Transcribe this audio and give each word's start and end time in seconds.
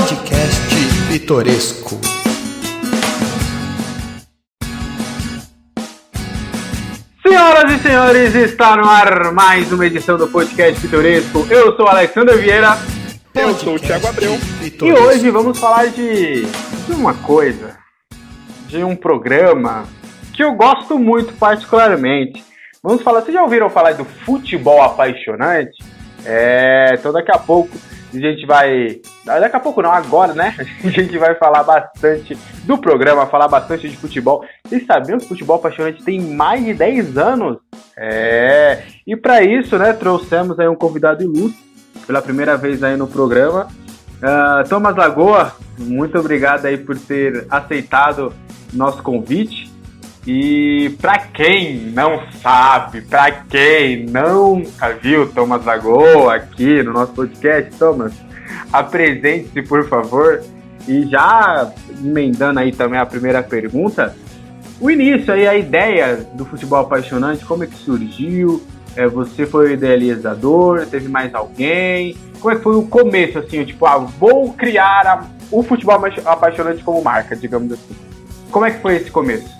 Podcast 0.00 0.72
Pitoresco. 1.10 2.00
Senhoras 7.22 7.70
e 7.70 7.78
senhores, 7.82 8.34
está 8.34 8.78
no 8.78 8.88
ar 8.88 9.30
mais 9.34 9.70
uma 9.70 9.84
edição 9.84 10.16
do 10.16 10.26
Podcast 10.28 10.80
Pitoresco. 10.80 11.46
Eu 11.50 11.76
sou 11.76 11.86
Alexandre 11.86 12.38
Vieira. 12.38 12.78
Eu 13.34 13.52
sou 13.56 13.74
o 13.74 13.78
Thiago 13.78 14.06
Abreu. 14.06 14.38
E 14.82 14.90
hoje 14.90 15.28
vamos 15.28 15.58
falar 15.58 15.88
de, 15.88 16.46
de 16.46 16.92
uma 16.92 17.12
coisa, 17.12 17.76
de 18.68 18.82
um 18.82 18.96
programa 18.96 19.84
que 20.32 20.42
eu 20.42 20.54
gosto 20.54 20.98
muito 20.98 21.34
particularmente. 21.34 22.42
Vamos 22.82 23.02
falar, 23.02 23.20
vocês 23.20 23.34
já 23.34 23.42
ouviram 23.42 23.68
falar 23.68 23.92
do 23.92 24.06
futebol 24.06 24.80
apaixonante? 24.80 25.76
É, 26.24 26.94
então 26.94 27.12
daqui 27.12 27.30
a 27.30 27.38
pouco 27.38 27.76
a 28.18 28.20
gente 28.20 28.46
vai. 28.46 29.00
Daqui 29.24 29.56
a 29.56 29.60
pouco 29.60 29.82
não, 29.82 29.90
agora, 29.90 30.32
né? 30.34 30.54
A 30.84 30.88
gente 30.88 31.16
vai 31.16 31.34
falar 31.36 31.62
bastante 31.62 32.36
do 32.64 32.76
programa, 32.76 33.26
falar 33.26 33.48
bastante 33.48 33.88
de 33.88 33.96
futebol. 33.96 34.44
Vocês 34.64 34.84
sabiam 34.84 35.18
que 35.18 35.24
o 35.24 35.28
futebol 35.28 35.56
apaixonante 35.56 36.02
tem 36.02 36.20
mais 36.20 36.64
de 36.64 36.74
10 36.74 37.16
anos? 37.16 37.58
É. 37.96 38.82
E 39.06 39.16
para 39.16 39.42
isso, 39.42 39.78
né, 39.78 39.92
trouxemos 39.92 40.58
aí 40.58 40.68
um 40.68 40.74
convidado 40.74 41.22
ilustre, 41.22 41.62
pela 42.06 42.22
primeira 42.22 42.56
vez 42.56 42.82
aí 42.82 42.96
no 42.96 43.06
programa. 43.06 43.68
Uh, 44.20 44.68
Thomas 44.68 44.96
Lagoa, 44.96 45.52
muito 45.78 46.18
obrigado 46.18 46.66
aí 46.66 46.76
por 46.76 46.98
ter 46.98 47.46
aceitado 47.48 48.32
nosso 48.72 49.02
convite. 49.02 49.70
E 50.26 50.96
para 51.00 51.18
quem 51.18 51.76
não 51.92 52.22
sabe, 52.42 53.00
para 53.00 53.30
quem 53.32 54.04
nunca 54.06 54.90
viu 54.90 55.26
Thomas 55.32 55.64
Lagoa 55.64 56.34
aqui 56.34 56.82
no 56.82 56.92
nosso 56.92 57.12
podcast, 57.12 57.74
Thomas, 57.78 58.12
apresente-se 58.72 59.62
por 59.62 59.88
favor. 59.88 60.42
E 60.86 61.06
já 61.06 61.72
emendando 62.02 62.60
aí 62.60 62.72
também 62.72 62.98
a 62.98 63.06
primeira 63.06 63.42
pergunta, 63.42 64.14
o 64.80 64.90
início 64.90 65.32
aí, 65.32 65.46
a 65.46 65.56
ideia 65.56 66.26
do 66.34 66.44
futebol 66.44 66.80
apaixonante, 66.80 67.44
como 67.44 67.64
é 67.64 67.66
que 67.66 67.76
surgiu? 67.76 68.62
É, 68.96 69.06
você 69.06 69.46
foi 69.46 69.68
o 69.68 69.72
idealizador? 69.72 70.86
Teve 70.86 71.06
mais 71.06 71.34
alguém? 71.34 72.16
Como 72.40 72.54
é 72.54 72.56
que 72.56 72.62
foi 72.62 72.76
o 72.76 72.86
começo, 72.86 73.38
assim, 73.38 73.64
tipo, 73.64 73.84
ah, 73.84 73.98
vou 73.98 74.52
criar 74.54 75.06
a, 75.06 75.26
o 75.50 75.62
futebol 75.62 76.00
apaixonante 76.24 76.82
como 76.82 77.04
marca, 77.04 77.36
digamos 77.36 77.72
assim. 77.72 77.94
Como 78.50 78.64
é 78.64 78.70
que 78.70 78.80
foi 78.80 78.96
esse 78.96 79.10
começo? 79.10 79.59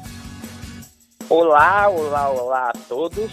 Olá, 1.30 1.88
olá, 1.88 2.28
olá 2.28 2.70
a 2.70 2.78
todos. 2.88 3.30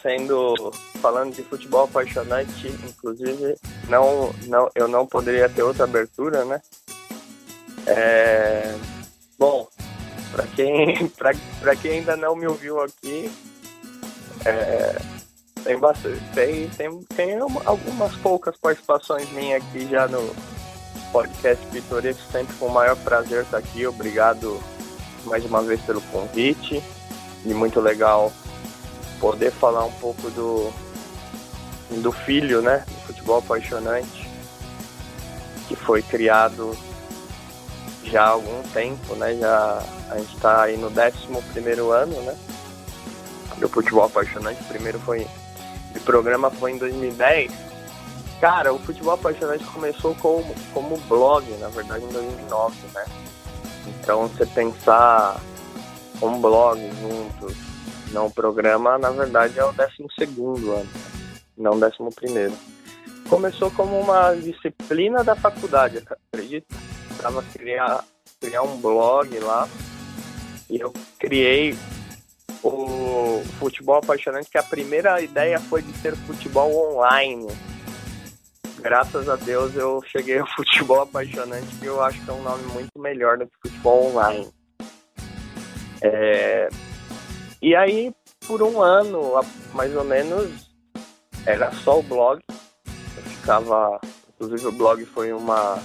Sendo 0.00 0.54
falando 1.02 1.34
de 1.34 1.42
futebol 1.42 1.84
apaixonante, 1.84 2.68
inclusive 2.68 3.56
não, 3.90 4.32
não, 4.46 4.70
eu 4.74 4.88
não 4.88 5.06
poderia 5.06 5.46
ter 5.46 5.62
outra 5.62 5.84
abertura, 5.84 6.46
né? 6.46 6.62
É, 7.86 8.74
bom, 9.38 9.68
para 10.32 10.46
quem, 10.46 11.08
para 11.60 11.76
quem 11.76 11.98
ainda 11.98 12.16
não 12.16 12.34
me 12.34 12.46
ouviu 12.46 12.80
aqui, 12.80 13.30
é, 14.46 14.96
tem 15.62 15.78
bastante, 15.78 16.22
tem, 16.34 16.70
tem, 16.70 17.02
tem 17.04 17.38
algumas 17.66 18.16
poucas 18.16 18.56
participações 18.56 19.30
minhas 19.32 19.62
aqui 19.62 19.86
já 19.86 20.08
no 20.08 20.34
podcast 21.12 21.66
Pitoresco, 21.66 22.22
sempre 22.32 22.56
com 22.56 22.68
o 22.68 22.72
maior 22.72 22.96
prazer 22.96 23.42
estar 23.42 23.58
aqui. 23.58 23.86
Obrigado 23.86 24.58
mais 25.26 25.44
uma 25.44 25.60
vez 25.60 25.82
pelo 25.82 26.00
convite 26.00 26.82
e 27.44 27.54
muito 27.54 27.80
legal 27.80 28.32
poder 29.20 29.50
falar 29.50 29.84
um 29.84 29.92
pouco 29.92 30.30
do, 30.30 30.72
do 32.00 32.12
filho, 32.12 32.62
né? 32.62 32.84
Do 32.86 33.06
futebol 33.06 33.38
apaixonante, 33.38 34.28
que 35.68 35.76
foi 35.76 36.02
criado 36.02 36.76
já 38.04 38.24
há 38.24 38.28
algum 38.28 38.62
tempo, 38.72 39.14
né? 39.14 39.36
Já 39.36 39.82
a 40.10 40.18
gente 40.18 40.34
está 40.34 40.62
aí 40.62 40.76
no 40.76 40.88
11 40.88 41.42
primeiro 41.52 41.90
ano, 41.90 42.20
né? 42.22 42.36
Do 43.58 43.68
futebol 43.68 44.04
apaixonante. 44.04 44.60
O 44.62 44.64
primeiro 44.64 44.98
foi. 45.00 45.26
O 45.94 46.00
programa 46.00 46.50
foi 46.50 46.72
em 46.72 46.78
2010. 46.78 47.52
Cara, 48.40 48.72
o 48.72 48.78
futebol 48.78 49.14
apaixonante 49.14 49.64
começou 49.64 50.14
como, 50.14 50.54
como 50.72 50.96
blog, 51.08 51.46
na 51.58 51.68
verdade, 51.68 52.04
em 52.04 52.08
2009, 52.08 52.74
né? 52.94 53.04
Então, 53.86 54.28
você 54.28 54.46
pensar 54.46 55.38
um 56.22 56.40
blog 56.40 56.78
juntos. 57.00 57.56
Não, 58.12 58.26
o 58.26 58.30
programa, 58.30 58.98
na 58.98 59.10
verdade, 59.10 59.58
é 59.58 59.64
o 59.64 59.72
12 59.72 60.24
ano, 60.70 60.88
não 61.56 61.72
o 61.72 61.78
11. 61.78 62.56
Começou 63.28 63.70
como 63.70 63.98
uma 64.00 64.34
disciplina 64.34 65.22
da 65.22 65.36
faculdade, 65.36 66.02
acredita? 66.32 66.66
Estava 67.10 67.42
criar, 67.52 68.04
criar 68.40 68.62
um 68.62 68.80
blog 68.80 69.38
lá 69.38 69.68
e 70.68 70.80
eu 70.80 70.92
criei 71.18 71.76
o 72.62 73.42
Futebol 73.58 73.96
Apaixonante, 73.96 74.50
que 74.50 74.58
a 74.58 74.62
primeira 74.62 75.20
ideia 75.20 75.58
foi 75.60 75.82
de 75.82 75.92
ser 75.98 76.16
futebol 76.16 76.94
online. 76.94 77.46
Graças 78.78 79.28
a 79.28 79.36
Deus 79.36 79.74
eu 79.76 80.02
cheguei 80.06 80.38
ao 80.38 80.46
Futebol 80.56 81.02
Apaixonante, 81.02 81.66
que 81.76 81.86
eu 81.86 82.02
acho 82.02 82.22
que 82.24 82.30
é 82.30 82.32
um 82.32 82.42
nome 82.42 82.64
muito 82.72 82.98
melhor 82.98 83.38
do 83.38 83.46
que 83.46 83.68
futebol 83.68 84.10
online. 84.10 84.48
É, 86.02 86.68
e 87.62 87.74
aí, 87.76 88.12
por 88.46 88.62
um 88.62 88.80
ano, 88.80 89.32
mais 89.74 89.94
ou 89.94 90.04
menos, 90.04 90.70
era 91.44 91.70
só 91.72 91.98
o 91.98 92.02
blog. 92.02 92.40
Eu 92.48 93.22
ficava. 93.22 94.00
Inclusive, 94.34 94.68
o 94.68 94.72
blog 94.72 95.04
foi 95.04 95.32
uma 95.32 95.78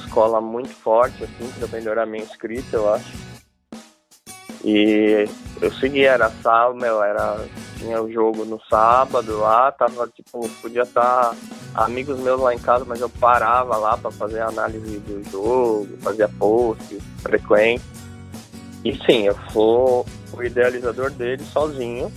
escola 0.00 0.40
muito 0.40 0.70
forte, 0.70 1.22
assim, 1.22 1.50
para 1.58 1.68
melhorar 1.68 2.06
minha 2.06 2.24
escrita, 2.24 2.76
eu 2.76 2.92
acho. 2.92 3.12
E 4.64 5.28
eu 5.60 5.72
seguia, 5.74 6.12
era 6.12 6.30
sábado, 6.42 6.76
meu, 6.76 7.02
era. 7.02 7.46
Tinha 7.78 8.00
o 8.00 8.10
jogo 8.10 8.44
no 8.44 8.60
sábado 8.68 9.38
lá, 9.38 9.70
tava 9.70 10.08
tipo, 10.08 10.48
podia 10.62 10.82
estar 10.82 11.34
amigos 11.74 12.18
meus 12.20 12.40
lá 12.40 12.54
em 12.54 12.58
casa, 12.58 12.84
mas 12.84 13.00
eu 13.00 13.10
parava 13.10 13.76
lá 13.76 13.96
para 13.96 14.10
fazer 14.10 14.40
análise 14.40 14.98
do 15.00 15.22
jogo, 15.30 15.98
fazia 16.00 16.28
posts 16.28 17.02
frequentes. 17.20 18.03
E 18.84 18.94
sim, 19.06 19.22
eu 19.22 19.36
sou 19.50 20.04
o 20.32 20.42
idealizador 20.42 21.10
dele 21.10 21.42
sozinho. 21.44 22.12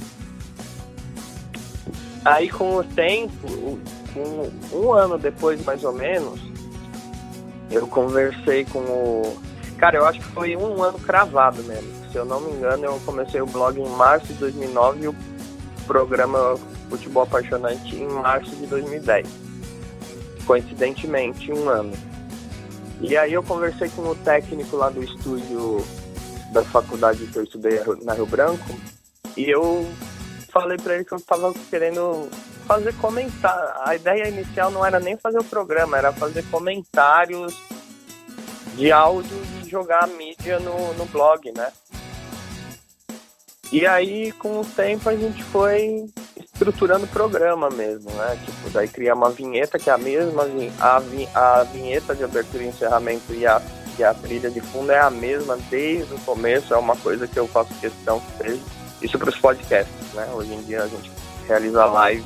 Aí 2.25 2.49
com 2.49 2.75
o 2.75 2.83
tempo, 2.83 3.79
com 4.13 4.77
um 4.77 4.91
ano 4.91 5.17
depois 5.17 5.63
mais 5.63 5.83
ou 5.85 5.93
menos, 5.93 6.41
eu 7.71 7.87
conversei 7.87 8.65
com 8.65 8.79
o. 8.79 9.37
Cara, 9.77 9.97
eu 9.97 10.05
acho 10.05 10.19
que 10.19 10.25
foi 10.27 10.57
um 10.57 10.83
ano 10.83 10.99
cravado 10.99 11.63
mesmo. 11.63 11.87
Se 12.11 12.17
eu 12.17 12.25
não 12.25 12.41
me 12.41 12.51
engano, 12.51 12.83
eu 12.83 12.99
comecei 13.05 13.39
o 13.39 13.45
blog 13.45 13.79
em 13.79 13.89
março 13.89 14.27
de 14.27 14.33
2009 14.33 15.03
e 15.03 15.07
o 15.07 15.15
programa 15.85 16.57
Futebol 16.89 17.23
Apaixonante 17.23 17.95
em 17.95 18.07
março 18.07 18.53
de 18.55 18.65
2010. 18.67 19.27
Coincidentemente, 20.45 21.51
um 21.51 21.69
ano. 21.69 21.93
E 22.99 23.15
aí 23.15 23.33
eu 23.33 23.43
conversei 23.43 23.89
com 23.89 24.01
o 24.01 24.15
técnico 24.15 24.75
lá 24.75 24.89
do 24.89 25.03
estúdio 25.03 25.83
da 26.57 26.63
faculdade 26.63 27.27
que 27.27 27.37
eu 27.37 27.43
estudei 27.43 27.79
na 28.01 28.13
Rio 28.13 28.25
Branco 28.25 28.65
e 29.35 29.47
eu 29.47 29.87
falei 30.51 30.77
para 30.77 30.95
ele 30.95 31.05
que 31.05 31.13
eu 31.13 31.19
estava 31.19 31.53
querendo 31.69 32.27
fazer 32.65 32.95
comentários. 32.95 33.71
A 33.85 33.95
ideia 33.95 34.27
inicial 34.27 34.71
não 34.71 34.83
era 34.83 34.99
nem 34.99 35.15
fazer 35.17 35.37
o 35.37 35.43
programa, 35.43 35.97
era 35.97 36.11
fazer 36.11 36.43
comentários 36.49 37.55
de 38.75 38.91
áudio 38.91 39.37
e 39.61 39.69
jogar 39.69 40.05
a 40.05 40.07
mídia 40.07 40.59
no, 40.59 40.93
no 40.95 41.05
blog, 41.05 41.51
né? 41.55 41.71
E 43.71 43.85
aí, 43.85 44.31
com 44.31 44.61
o 44.61 44.65
tempo, 44.65 45.09
a 45.09 45.15
gente 45.15 45.43
foi 45.43 46.05
estruturando 46.37 47.05
o 47.05 47.09
programa 47.09 47.69
mesmo, 47.69 48.09
né? 48.11 48.39
Tipo, 48.43 48.69
daí 48.71 48.87
criar 48.87 49.13
uma 49.13 49.29
vinheta 49.29 49.77
que 49.77 49.89
é 49.89 49.93
a 49.93 49.97
mesma, 49.97 50.43
a, 50.79 51.59
a 51.59 51.63
vinheta 51.63 52.15
de 52.15 52.23
abertura 52.23 52.63
e 52.63 52.67
encerramento 52.67 53.33
e 53.33 53.45
a 53.45 53.61
que 53.97 54.03
a 54.03 54.13
trilha 54.13 54.51
de 54.51 54.61
fundo 54.61 54.91
é 54.91 54.99
a 54.99 55.09
mesma 55.09 55.57
desde 55.69 56.13
o 56.13 56.19
começo, 56.19 56.71
é 56.71 56.77
uma 56.77 56.95
coisa 56.95 57.27
que 57.27 57.37
eu 57.37 57.47
faço 57.47 57.73
questão 57.81 58.19
que 58.19 58.37
seja. 58.37 58.61
Isso 59.01 59.17
para 59.17 59.29
os 59.29 59.37
podcasts, 59.37 60.13
né? 60.13 60.29
Hoje 60.33 60.53
em 60.53 60.61
dia 60.61 60.83
a 60.83 60.87
gente 60.87 61.11
realiza 61.47 61.83
live 61.85 62.23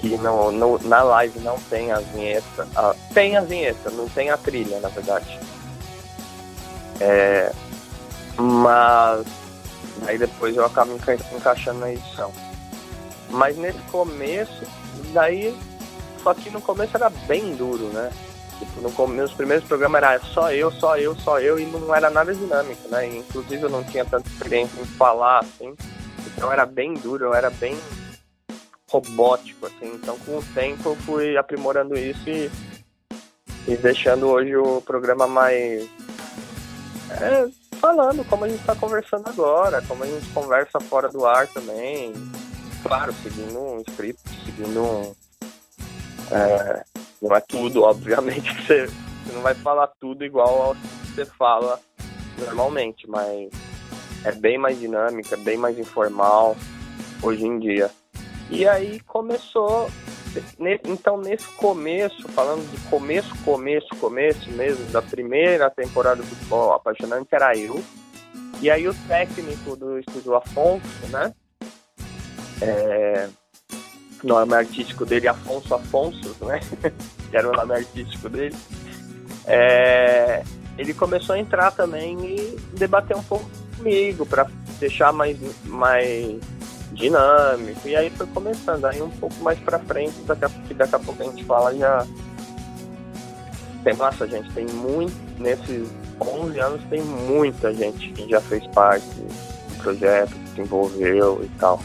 que 0.00 0.16
não, 0.18 0.52
no, 0.52 0.78
na 0.84 1.02
live 1.02 1.40
não 1.40 1.58
tem 1.68 1.90
as 1.90 2.04
vinhetas. 2.06 2.68
Ah, 2.76 2.94
tem 3.12 3.36
a 3.36 3.40
vinheta, 3.40 3.90
não 3.90 4.08
tem 4.08 4.30
a 4.30 4.36
trilha, 4.36 4.78
na 4.78 4.88
verdade. 4.88 5.40
É, 7.00 7.52
mas 8.36 9.26
aí 10.06 10.16
depois 10.16 10.56
eu 10.56 10.64
acabo 10.64 10.94
enca 10.94 11.14
encaixando 11.14 11.80
na 11.80 11.92
edição. 11.92 12.30
Mas 13.30 13.56
nesse 13.56 13.80
começo, 13.90 14.62
daí, 15.12 15.56
só 16.22 16.34
que 16.34 16.50
no 16.50 16.60
começo 16.60 16.96
era 16.96 17.10
bem 17.10 17.56
duro, 17.56 17.86
né? 17.88 18.12
Tipo, 18.58 18.80
no, 18.80 19.08
meus 19.08 19.32
primeiros 19.32 19.66
programas 19.66 20.02
era 20.02 20.20
só 20.20 20.52
eu, 20.52 20.70
só 20.70 20.96
eu, 20.96 21.14
só 21.16 21.40
eu, 21.40 21.58
e 21.58 21.66
não 21.66 21.94
era 21.94 22.10
nada 22.10 22.34
dinâmico, 22.34 22.88
né? 22.88 23.08
E, 23.08 23.18
inclusive 23.18 23.62
eu 23.62 23.70
não 23.70 23.84
tinha 23.84 24.04
tanta 24.04 24.28
experiência 24.28 24.80
em 24.80 24.84
falar, 24.84 25.40
assim. 25.40 25.74
Então 26.26 26.52
era 26.52 26.64
bem 26.64 26.94
duro, 26.94 27.26
eu 27.26 27.34
era 27.34 27.50
bem 27.50 27.76
robótico, 28.90 29.66
assim. 29.66 29.92
Então 29.94 30.18
com 30.20 30.38
o 30.38 30.42
tempo 30.54 30.90
eu 30.90 30.96
fui 30.96 31.36
aprimorando 31.36 31.96
isso 31.96 32.28
e 32.28 32.50
e 33.66 33.76
deixando 33.76 34.28
hoje 34.28 34.56
o 34.56 34.80
programa 34.82 35.26
mais. 35.26 35.88
É, 37.10 37.48
falando 37.80 38.24
como 38.28 38.44
a 38.44 38.48
gente 38.48 38.60
está 38.60 38.74
conversando 38.74 39.28
agora, 39.28 39.82
como 39.82 40.04
a 40.04 40.06
gente 40.06 40.28
conversa 40.30 40.80
fora 40.80 41.08
do 41.08 41.26
ar 41.26 41.46
também. 41.48 42.12
Claro, 42.82 43.14
seguindo 43.22 43.58
um 43.58 43.80
script, 43.88 44.22
seguindo 44.44 44.82
um. 44.82 45.14
É, 46.30 46.84
não 47.24 47.34
é 47.34 47.40
tudo, 47.40 47.82
obviamente, 47.82 48.52
que 48.54 48.62
você, 48.66 48.86
você 48.86 49.32
não 49.32 49.40
vai 49.40 49.54
falar 49.54 49.88
tudo 49.98 50.24
igual 50.24 50.62
ao 50.62 50.74
que 50.74 51.14
você 51.14 51.24
fala 51.24 51.80
normalmente, 52.38 53.08
mas 53.08 53.50
é 54.24 54.32
bem 54.32 54.58
mais 54.58 54.78
dinâmica, 54.78 55.36
bem 55.38 55.56
mais 55.56 55.78
informal 55.78 56.56
hoje 57.22 57.46
em 57.46 57.58
dia. 57.58 57.90
E 58.50 58.68
aí 58.68 59.00
começou 59.00 59.88
então, 60.84 61.16
nesse 61.16 61.46
começo, 61.50 62.28
falando 62.30 62.68
de 62.68 62.90
começo, 62.90 63.32
começo, 63.44 63.88
começo 64.00 64.50
mesmo, 64.50 64.84
da 64.90 65.00
primeira 65.00 65.70
temporada 65.70 66.16
do 66.16 66.24
futebol 66.24 66.72
apaixonante, 66.72 67.28
era 67.32 67.56
eu. 67.56 67.80
E 68.60 68.68
aí 68.68 68.88
o 68.88 68.94
técnico 69.06 69.76
do 69.76 69.98
estúdio 70.00 70.34
Afonso, 70.34 71.06
né? 71.10 71.32
É, 72.60 73.28
nome 74.24 74.54
artístico 74.54 75.04
dele, 75.04 75.28
Afonso 75.28 75.74
Afonso, 75.74 76.36
né? 76.42 76.60
que 77.30 77.36
era 77.36 77.48
o 77.48 77.52
nome 77.52 77.74
artístico 77.74 78.28
dele. 78.28 78.56
É, 79.46 80.42
ele 80.78 80.94
começou 80.94 81.34
a 81.34 81.38
entrar 81.38 81.70
também 81.70 82.18
e 82.24 82.58
debater 82.76 83.16
um 83.16 83.22
pouco 83.22 83.48
comigo 83.76 84.26
para 84.26 84.46
deixar 84.78 85.12
mais, 85.12 85.36
mais 85.64 86.38
dinâmico. 86.92 87.86
E 87.86 87.96
aí 87.96 88.10
foi 88.10 88.26
começando. 88.28 88.84
Aí 88.86 89.02
um 89.02 89.10
pouco 89.10 89.36
mais 89.42 89.58
pra 89.60 89.78
frente, 89.78 90.14
daqui 90.22 90.44
a, 90.44 90.48
que 90.48 90.74
daqui 90.74 90.94
a 90.94 90.98
pouco 90.98 91.22
a 91.22 91.26
gente 91.26 91.44
fala 91.44 91.74
já. 91.74 92.06
Tem 93.82 93.94
massa, 93.94 94.26
gente. 94.26 94.50
Tem 94.52 94.66
muito. 94.66 95.14
Nesses 95.38 95.88
11 96.20 96.58
anos 96.60 96.80
tem 96.88 97.02
muita 97.02 97.74
gente 97.74 98.08
que 98.10 98.28
já 98.28 98.40
fez 98.40 98.66
parte 98.68 99.06
do 99.06 99.82
projeto, 99.82 100.32
que 100.32 100.48
se 100.54 100.60
envolveu 100.60 101.40
e 101.42 101.48
tal. 101.58 101.80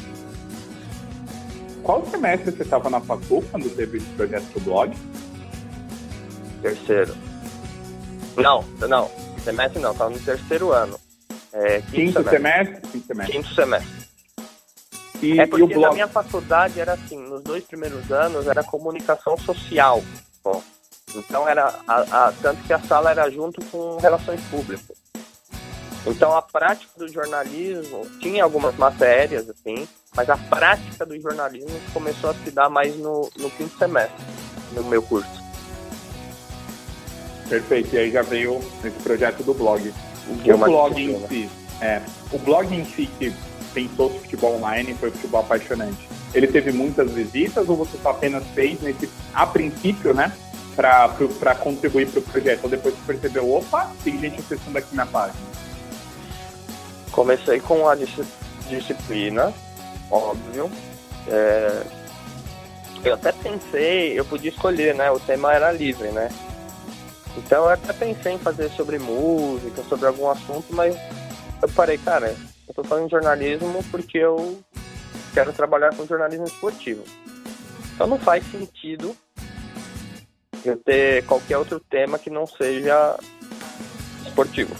Qual 1.89 2.05
semestre 2.05 2.51
você 2.51 2.61
estava 2.61 2.87
na 2.87 3.01
facu 3.01 3.43
quando 3.49 3.67
teve 3.75 3.97
esse 3.97 4.05
projeto 4.09 4.45
do 4.53 4.59
blog? 4.59 4.95
Terceiro. 6.61 7.15
Não, 8.37 8.63
não. 8.87 9.09
Semestre 9.43 9.81
não, 9.81 9.93
estava 9.93 10.11
no 10.11 10.19
terceiro 10.19 10.71
ano. 10.71 10.99
É, 11.51 11.81
quinto, 11.81 12.21
quinto 12.21 12.29
semestre. 12.29 12.75
semestre. 12.75 12.91
Quinto 12.91 13.07
semestre. 13.07 13.31
Quinto 13.31 13.55
semestre. 13.55 14.09
E, 15.19 15.39
é 15.39 15.47
porque 15.47 15.61
e 15.61 15.63
o 15.63 15.67
blog... 15.67 15.81
na 15.81 15.91
minha 15.93 16.07
faculdade 16.07 16.79
era 16.79 16.93
assim, 16.93 17.17
nos 17.27 17.41
dois 17.41 17.63
primeiros 17.63 18.11
anos 18.11 18.45
era 18.45 18.63
comunicação 18.63 19.35
social. 19.35 20.03
Bom, 20.43 20.61
então 21.15 21.49
era 21.49 21.73
a, 21.87 22.27
a, 22.27 22.33
tanto 22.33 22.61
que 22.65 22.73
a 22.73 22.79
sala 22.81 23.09
era 23.09 23.31
junto 23.31 23.65
com 23.65 23.97
relações 23.97 24.41
públicas. 24.51 24.95
Então 26.05 26.37
a 26.37 26.41
prática 26.43 26.91
do 26.99 27.11
jornalismo 27.11 28.05
tinha 28.19 28.43
algumas 28.43 28.75
matérias 28.77 29.49
assim, 29.49 29.87
mas 30.15 30.29
a 30.29 30.37
prática 30.37 31.05
do 31.05 31.19
jornalismo 31.19 31.79
começou 31.93 32.31
a 32.31 32.33
se 32.33 32.51
dar 32.51 32.69
mais 32.69 32.95
no, 32.97 33.29
no 33.37 33.49
quinto 33.51 33.77
semestre 33.77 34.25
no 34.73 34.83
meu 34.83 35.01
curso. 35.01 35.29
Perfeito. 37.47 37.95
E 37.95 37.97
aí 37.97 38.11
já 38.11 38.21
veio 38.21 38.59
esse 38.83 38.99
projeto 39.01 39.43
do 39.43 39.53
blog. 39.53 39.93
O 40.27 40.57
blog 40.57 41.01
em 41.01 41.27
si, 41.27 41.49
é, 41.81 42.01
o 42.31 42.37
blog 42.37 42.73
em 42.73 42.85
si 42.85 43.07
que 43.17 43.33
pensou 43.73 44.09
que 44.11 44.19
futebol 44.19 44.55
online 44.57 44.93
foi 44.93 45.09
futebol 45.09 45.41
apaixonante? 45.41 46.07
Ele 46.33 46.45
teve 46.45 46.71
muitas 46.71 47.11
visitas 47.11 47.67
ou 47.67 47.75
você 47.75 47.97
só 47.97 48.11
apenas 48.11 48.43
fez 48.53 48.79
nesse, 48.81 49.09
a 49.33 49.47
princípio, 49.47 50.13
né? 50.13 50.31
Para 50.75 51.55
contribuir 51.55 52.07
para 52.07 52.19
o 52.19 52.23
projeto? 52.23 52.63
Ou 52.63 52.69
depois 52.69 52.93
você 52.93 53.01
percebeu, 53.07 53.51
opa, 53.51 53.91
tem 54.03 54.19
gente 54.19 54.39
acessando 54.39 54.77
aqui 54.77 54.95
na 54.95 55.05
página? 55.05 55.39
Comecei 57.11 57.59
com 57.59 57.89
a 57.89 57.95
disciplina, 57.95 59.51
óbvio. 60.09 60.71
É... 61.27 61.83
Eu 63.03 63.13
até 63.13 63.31
pensei, 63.31 64.19
eu 64.19 64.25
podia 64.25 64.49
escolher, 64.49 64.93
né? 64.93 65.09
O 65.09 65.19
tema 65.19 65.53
era 65.53 65.71
livre, 65.71 66.09
né? 66.09 66.29
Então 67.37 67.65
eu 67.65 67.69
até 67.69 67.93
pensei 67.93 68.33
em 68.33 68.39
fazer 68.39 68.69
sobre 68.71 68.99
música, 68.99 69.81
sobre 69.83 70.07
algum 70.07 70.29
assunto, 70.29 70.67
mas 70.71 70.95
eu 71.61 71.69
parei, 71.69 71.97
cara, 71.97 72.35
eu 72.67 72.73
tô 72.73 72.83
fazendo 72.83 73.09
jornalismo 73.09 73.83
porque 73.89 74.17
eu 74.17 74.59
quero 75.33 75.53
trabalhar 75.53 75.95
com 75.95 76.05
jornalismo 76.05 76.45
esportivo. 76.45 77.03
Então 77.93 78.07
não 78.07 78.19
faz 78.19 78.43
sentido 78.51 79.15
eu 80.65 80.75
ter 80.77 81.25
qualquer 81.25 81.57
outro 81.57 81.79
tema 81.79 82.19
que 82.19 82.29
não 82.29 82.45
seja 82.45 83.17
esportivo. 84.25 84.75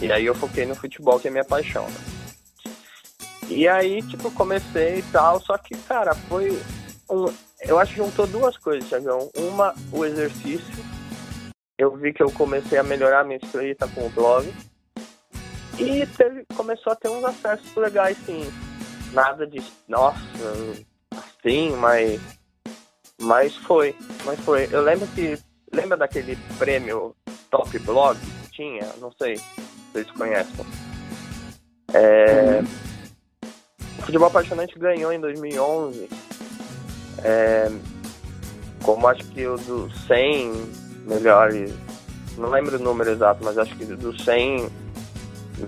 E 0.00 0.10
aí 0.10 0.26
eu 0.26 0.34
foquei 0.34 0.66
no 0.66 0.74
futebol, 0.74 1.18
que 1.18 1.28
é 1.28 1.30
minha 1.30 1.44
paixão. 1.44 1.86
Né? 1.86 2.21
E 3.54 3.68
aí, 3.68 4.02
tipo, 4.02 4.30
comecei 4.32 4.98
e 4.98 5.02
tal, 5.12 5.40
só 5.40 5.56
que, 5.58 5.76
cara, 5.76 6.14
foi 6.14 6.58
um, 7.10 7.26
eu 7.60 7.78
acho 7.78 7.92
que 7.92 7.98
juntou 7.98 8.26
duas 8.26 8.56
coisas, 8.56 8.88
Thiagão. 8.88 9.30
Uma, 9.36 9.74
o 9.92 10.04
exercício. 10.04 10.84
Eu 11.78 11.96
vi 11.96 12.12
que 12.12 12.22
eu 12.22 12.30
comecei 12.30 12.78
a 12.78 12.82
melhorar 12.82 13.24
minha 13.24 13.38
escrita 13.42 13.86
com 13.88 14.06
o 14.06 14.10
blog. 14.10 14.52
E 15.78 16.06
teve, 16.06 16.44
começou 16.56 16.92
a 16.92 16.96
ter 16.96 17.08
uns 17.08 17.24
acessos 17.24 17.74
legais, 17.76 18.16
sim. 18.24 18.44
Nada 19.12 19.46
de, 19.46 19.62
nossa, 19.88 20.18
assim, 21.10 21.70
mas. 21.76 22.20
Mas 23.20 23.54
foi. 23.56 23.94
Mas 24.24 24.40
foi. 24.40 24.68
Eu 24.70 24.82
lembro 24.82 25.06
que. 25.08 25.38
Lembra 25.72 25.96
daquele 25.96 26.36
prêmio 26.58 27.16
Top 27.50 27.78
Blog 27.78 28.18
que 28.18 28.50
tinha? 28.50 28.86
Não 29.00 29.10
sei 29.12 29.36
se 29.36 29.44
vocês 29.92 30.10
conhecem. 30.10 30.66
É, 31.94 32.60
uhum. 32.60 32.91
Futebol 34.04 34.28
Apaixonante 34.28 34.78
ganhou 34.78 35.12
em 35.12 35.20
2011. 35.20 36.08
É, 37.24 37.70
como 38.82 39.06
acho 39.06 39.24
que 39.26 39.46
o 39.46 39.56
dos 39.56 40.06
100 40.06 40.52
melhores. 41.06 41.72
Não 42.36 42.50
lembro 42.50 42.76
o 42.76 42.80
número 42.80 43.10
exato, 43.10 43.44
mas 43.44 43.58
acho 43.58 43.76
que 43.76 43.84
dos 43.84 44.24
100 44.24 44.68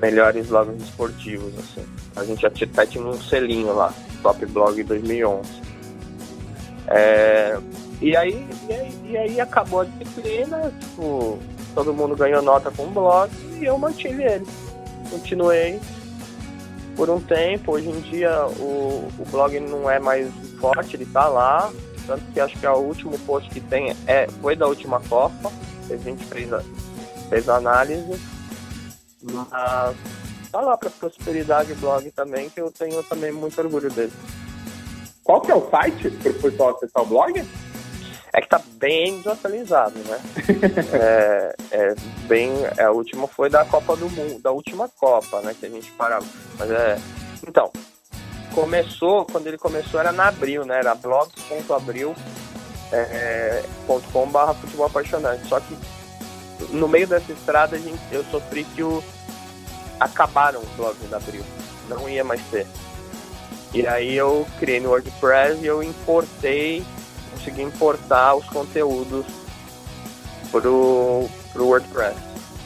melhores 0.01 0.47
blogs 0.49 0.83
esportivos, 0.83 1.53
assim. 1.59 1.87
A 2.17 2.25
gente 2.25 2.47
até 2.47 2.87
tinha 2.87 3.05
um 3.05 3.21
selinho 3.21 3.75
lá, 3.75 3.93
Top 4.23 4.45
Blog 4.47 4.83
2011. 4.83 5.63
É, 6.89 7.59
e, 8.01 8.17
aí, 8.17 8.47
e, 8.69 8.73
aí, 8.73 9.01
e 9.05 9.17
aí 9.17 9.41
acabou 9.41 9.81
a 9.81 9.85
disciplina, 9.85 10.73
tipo, 10.81 11.39
todo 11.75 11.95
mundo 11.95 12.17
ganhou 12.17 12.43
nota 12.43 12.71
com 12.71 12.85
o 12.85 12.91
blog 12.91 13.31
e 13.61 13.65
eu 13.65 13.79
mantive 13.79 14.23
ele. 14.23 14.47
Continuei 15.11 15.81
por 16.97 17.11
um 17.11 17.21
tempo, 17.21 17.73
hoje 17.73 17.89
em 17.89 18.01
dia 18.01 18.47
o, 18.47 19.09
o 19.19 19.25
blog 19.31 19.59
não 19.61 19.91
é 19.91 19.99
mais 19.99 20.29
forte, 20.61 20.97
ele 20.97 21.07
tá 21.07 21.29
lá, 21.29 21.73
tanto 22.07 22.25
que 22.33 22.41
acho 22.41 22.59
que 22.59 22.67
é 22.67 22.71
o 22.71 22.79
último 22.79 23.19
post 23.21 23.49
que 23.51 23.61
tem 23.61 23.95
é, 24.07 24.27
foi 24.41 24.55
da 24.57 24.67
última 24.67 25.01
Copa, 25.01 25.53
a 25.91 25.97
gente 25.97 26.25
fez 26.27 26.53
a, 26.53 26.63
fez 27.29 27.49
a 27.49 27.57
análise 27.57 28.35
mas 29.33 29.97
tá 30.51 30.61
lá 30.61 30.77
para 30.77 30.91
Prosperidade 30.91 31.75
Blog 31.75 32.11
também, 32.11 32.51
que 32.51 32.61
eu 32.61 32.71
tenho 32.71 33.03
também 33.05 33.33
muito 33.33 33.59
orgulho 33.59 33.91
dele. 33.91 34.13
Qual 35.23 35.41
que 35.41 35.51
é 35.51 35.55
o 35.55 35.71
site 35.71 36.11
para 36.11 36.31
o 36.31 36.35
pessoal 36.35 36.77
acessar 36.77 37.03
o 37.03 37.07
blog? 37.07 37.43
É 38.35 38.41
que 38.41 38.49
tá 38.49 38.61
bem 38.79 39.19
desatualizado, 39.19 39.97
né? 40.01 40.21
é, 40.93 41.55
é, 41.71 41.95
bem. 42.27 42.51
É, 42.77 42.83
a 42.83 42.91
última 42.91 43.29
foi 43.29 43.49
da 43.49 43.65
Copa 43.65 43.97
do 43.97 44.11
Mundo, 44.11 44.43
da 44.43 44.51
última 44.51 44.89
Copa, 44.89 45.41
né? 45.41 45.55
Que 45.59 45.67
a 45.67 45.71
gente 45.71 45.91
parava. 45.93 46.27
Mas 46.59 46.69
é. 46.69 46.99
Então, 47.47 47.71
começou, 48.53 49.25
quando 49.27 49.47
ele 49.47 49.57
começou 49.57 50.01
era 50.01 50.11
na 50.11 50.29
abril, 50.29 50.65
né? 50.65 50.79
Era 50.79 50.97
blogs.abril.com 50.97 52.15
é, 52.93 54.27
barra 54.33 54.55
futebol 54.55 54.87
apaixonante. 54.87 55.47
Só 55.47 55.61
que 55.61 55.77
no 56.71 56.89
meio 56.89 57.07
dessa 57.07 57.33
estrada 57.33 57.79
gente, 57.79 58.03
eu 58.11 58.25
sofri 58.25 58.65
que 58.65 58.83
o, 58.83 59.03
acabaram 60.01 60.61
os 60.61 60.69
blogs 60.71 61.09
da 61.09 61.19
Abril. 61.19 61.45
Não 61.89 62.09
ia 62.09 62.25
mais 62.25 62.41
ter. 62.51 62.67
E 63.73 63.87
aí 63.87 64.15
eu 64.15 64.47
criei 64.59 64.81
no 64.81 64.91
WordPress 64.91 65.61
e 65.61 65.67
eu 65.67 65.83
importei, 65.83 66.85
consegui 67.45 67.63
importar 67.63 68.35
os 68.35 68.47
conteúdos 68.47 69.27
pro, 70.51 71.29
pro 71.53 71.67
WordPress. 71.67 72.17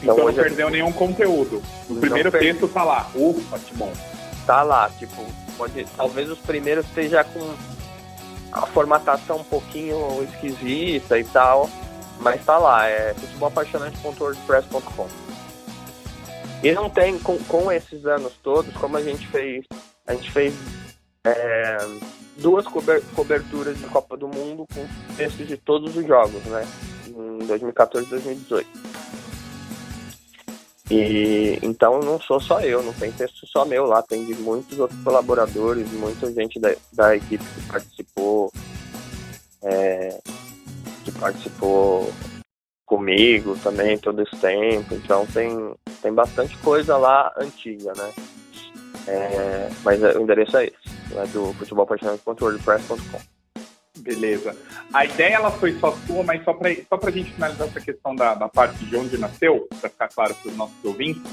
Então, 0.01 0.15
então 0.15 0.25
não 0.27 0.33
perdeu 0.33 0.69
nenhum 0.69 0.91
conteúdo. 0.93 1.61
O 1.89 1.95
primeiro 1.95 2.31
texto 2.31 2.67
tá 2.69 2.83
lá. 2.83 3.09
Ufa, 3.13 3.59
que 3.59 3.75
bom. 3.75 3.91
Tá 4.45 4.63
lá, 4.63 4.89
tipo, 4.97 5.25
pode, 5.57 5.85
talvez 5.97 6.29
os 6.29 6.39
primeiros 6.39 6.85
esteja 6.85 7.23
com 7.23 7.53
a 8.51 8.65
formatação 8.67 9.37
um 9.37 9.43
pouquinho 9.43 10.23
esquisita 10.23 11.19
e 11.19 11.23
tal, 11.25 11.69
mas 12.19 12.43
tá 12.43 12.57
lá, 12.57 12.87
é 12.87 13.13
futebolapaixonante.wordpress.com. 13.13 15.07
E 16.63 16.71
não 16.71 16.89
tem, 16.89 17.19
com, 17.19 17.37
com 17.43 17.71
esses 17.71 18.05
anos 18.05 18.33
todos, 18.41 18.73
como 18.75 18.97
a 18.97 19.03
gente 19.03 19.27
fez, 19.27 19.65
a 20.07 20.15
gente 20.15 20.31
fez 20.31 20.53
é, 21.23 21.77
duas 22.39 22.65
coberturas 22.67 23.77
de 23.77 23.85
Copa 23.85 24.17
do 24.17 24.27
Mundo 24.27 24.65
com 24.73 25.15
textos 25.15 25.47
de 25.47 25.57
todos 25.57 25.95
os 25.95 26.05
jogos, 26.05 26.43
né? 26.45 26.67
Em 27.07 27.45
2014 27.45 28.05
e 28.05 28.09
2018. 28.09 28.69
E 30.91 31.59
então 31.61 31.99
não 31.99 32.19
sou 32.19 32.39
só 32.39 32.61
eu, 32.61 32.81
não 32.81 32.93
tem 32.93 33.11
texto 33.11 33.45
só 33.45 33.63
meu 33.63 33.85
lá, 33.85 34.01
tem 34.01 34.25
de 34.25 34.33
muitos 34.33 34.79
outros 34.79 34.99
colaboradores, 35.03 35.91
muita 35.91 36.31
gente 36.33 36.59
da, 36.59 36.73
da 36.91 37.15
equipe 37.15 37.43
que 37.43 37.67
participou, 37.67 38.51
é, 39.61 40.19
que 41.05 41.11
participou 41.11 42.11
comigo 42.87 43.55
também 43.61 43.99
todo 43.99 44.23
esse 44.23 44.35
tempo, 44.37 44.95
então 44.95 45.27
tem, 45.27 45.75
tem 46.01 46.11
bastante 46.11 46.57
coisa 46.57 46.97
lá 46.97 47.31
antiga, 47.37 47.93
né? 47.95 48.11
É, 49.09 49.69
mas 49.83 50.01
o 50.01 50.21
endereço 50.21 50.55
é 50.57 50.65
esse, 50.65 51.17
é 51.17 51.25
do 51.27 51.51
futebolpaixonante.wordpress.com. 51.53 53.19
Beleza. 53.97 54.55
A 54.93 55.05
ideia 55.05 55.35
ela 55.35 55.51
foi 55.51 55.73
só 55.79 55.91
sua, 56.05 56.23
mas 56.23 56.43
só 56.43 56.53
para 56.53 56.73
só 56.75 56.99
a 57.01 57.11
gente 57.11 57.33
finalizar 57.33 57.67
essa 57.67 57.81
questão 57.81 58.15
da, 58.15 58.35
da 58.35 58.47
parte 58.47 58.85
de 58.85 58.95
onde 58.95 59.17
nasceu, 59.17 59.67
para 59.79 59.89
ficar 59.89 60.07
claro 60.09 60.35
para 60.35 60.49
os 60.51 60.55
nossos 60.55 60.75
ouvintes, 60.83 61.23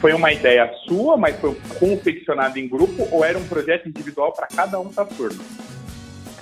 foi 0.00 0.12
uma 0.12 0.32
ideia 0.32 0.72
sua, 0.86 1.16
mas 1.16 1.36
foi 1.40 1.56
confeccionada 1.78 2.58
em 2.58 2.68
grupo 2.68 3.08
ou 3.10 3.24
era 3.24 3.36
um 3.36 3.46
projeto 3.48 3.88
individual 3.88 4.32
para 4.32 4.46
cada 4.46 4.78
um 4.78 4.90
da 4.90 5.04
turma? 5.04 5.42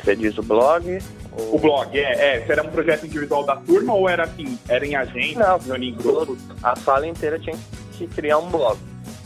Você 0.05 0.15
diz 0.15 0.37
o 0.37 0.43
blog? 0.43 0.99
Ou... 1.33 1.57
O 1.57 1.59
blog, 1.59 1.99
é, 1.99 2.37
é. 2.37 2.47
era 2.47 2.63
um 2.63 2.71
projeto 2.71 3.07
individual 3.07 3.45
da 3.45 3.57
turma 3.57 3.95
ou 3.95 4.09
era 4.09 4.25
assim, 4.25 4.59
era 4.69 4.87
em 4.87 4.95
agência, 4.95 5.59
Não, 5.67 5.77
em 5.77 5.95
grupo? 5.95 6.37
A 6.63 6.77
sala 6.77 7.07
inteira 7.07 7.39
tinha 7.39 7.57
que 7.93 8.07
criar 8.07 8.39
um 8.39 8.51
blog. 8.51 8.79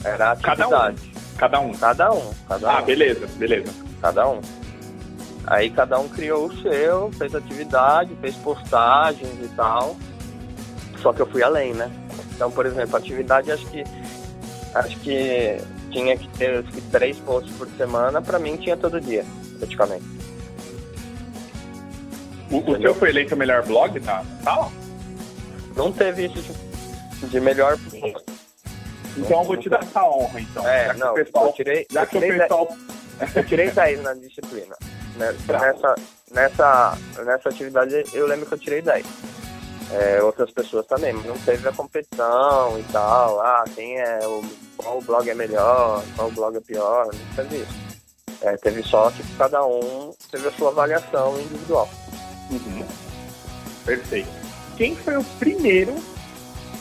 Era 0.05 0.31
atividade. 0.31 0.61
Cada 0.61 0.93
um? 0.93 1.10
Cada 1.41 1.59
um. 1.59 1.73
Cada 1.73 2.13
um. 2.13 2.35
Cada 2.47 2.71
ah, 2.71 2.83
beleza, 2.83 3.27
beleza. 3.39 3.73
Cada 4.03 4.29
um. 4.29 4.43
Aí 5.47 5.71
cada 5.71 5.99
um 5.99 6.07
criou 6.07 6.49
o 6.49 6.57
seu, 6.61 7.11
fez 7.13 7.35
atividade, 7.35 8.15
fez 8.21 8.37
postagens 8.37 9.33
e 9.43 9.49
tal. 9.57 9.97
Só 11.01 11.15
que 11.15 11.21
eu 11.21 11.27
fui 11.27 11.43
além, 11.43 11.73
né? 11.73 11.91
Então, 12.35 12.51
por 12.51 12.67
exemplo, 12.67 12.95
atividade 12.95 13.51
acho 13.51 13.67
que 13.69 13.83
acho 14.75 15.01
que 15.01 15.57
tinha 15.91 16.15
que 16.15 16.29
ter 16.29 16.63
que, 16.65 16.81
três 16.83 17.17
posts 17.21 17.57
por 17.57 17.67
semana, 17.71 18.21
para 18.21 18.39
mim 18.39 18.59
tinha 18.59 18.77
todo 18.77 19.01
dia, 19.01 19.25
praticamente. 19.59 20.05
O, 22.51 22.59
o 22.59 22.81
seu 22.83 22.95
foi 22.95 23.09
eleito 23.09 23.35
o 23.35 23.39
melhor 23.39 23.65
blog 23.65 23.99
da 23.99 24.23
sala? 24.45 24.71
Não 25.75 25.91
teve 25.91 26.27
isso 26.27 26.53
de, 27.23 27.29
de 27.29 27.41
melhor 27.41 27.79
blog. 27.79 28.30
Então 29.17 29.41
eu 29.41 29.45
vou 29.45 29.57
te 29.57 29.69
dar 29.69 29.83
essa 29.83 30.05
honra, 30.05 30.41
então. 30.41 30.67
É, 30.67 30.93
não, 30.95 31.15
pessoal, 31.15 31.47
eu 31.47 31.53
tirei, 31.53 31.87
já 31.91 32.03
eu 32.03 32.07
tirei, 32.07 32.39
pessoal... 32.39 32.69
eu 33.35 33.45
tirei 33.47 33.71
10 33.71 34.03
na 34.03 34.15
disciplina. 34.15 34.77
Né? 35.17 35.37
Nessa, 35.49 35.95
nessa, 36.31 36.99
nessa 37.25 37.49
atividade 37.49 38.05
eu 38.13 38.27
lembro 38.27 38.47
que 38.47 38.55
eu 38.55 38.59
tirei 38.59 38.83
10. 38.83 39.05
É, 39.93 40.23
outras 40.23 40.53
pessoas 40.53 40.87
também, 40.87 41.13
mas 41.13 41.27
não 41.27 41.37
teve 41.39 41.69
a 41.69 41.73
competição 41.73 42.79
e 42.79 42.83
tal. 42.93 43.41
Ah, 43.41 43.65
quem 43.75 43.99
é 43.99 44.21
o. 44.25 44.43
Qual 44.77 45.01
blog 45.03 45.29
é 45.29 45.35
melhor, 45.35 46.03
qual 46.17 46.31
blog 46.31 46.57
é 46.57 46.61
pior, 46.61 47.07
não 47.07 47.35
teve 47.37 47.57
isso. 47.57 47.91
É, 48.41 48.57
teve 48.57 48.83
só 48.83 49.11
que 49.11 49.23
cada 49.37 49.63
um 49.67 50.15
teve 50.31 50.49
a 50.49 50.53
sua 50.53 50.71
avaliação 50.71 51.39
individual. 51.39 51.89
Uhum. 52.51 52.87
Perfeito. 53.85 54.31
Quem 54.77 54.97
foi 54.97 55.17
o 55.17 55.25
primeiro, 55.39 55.95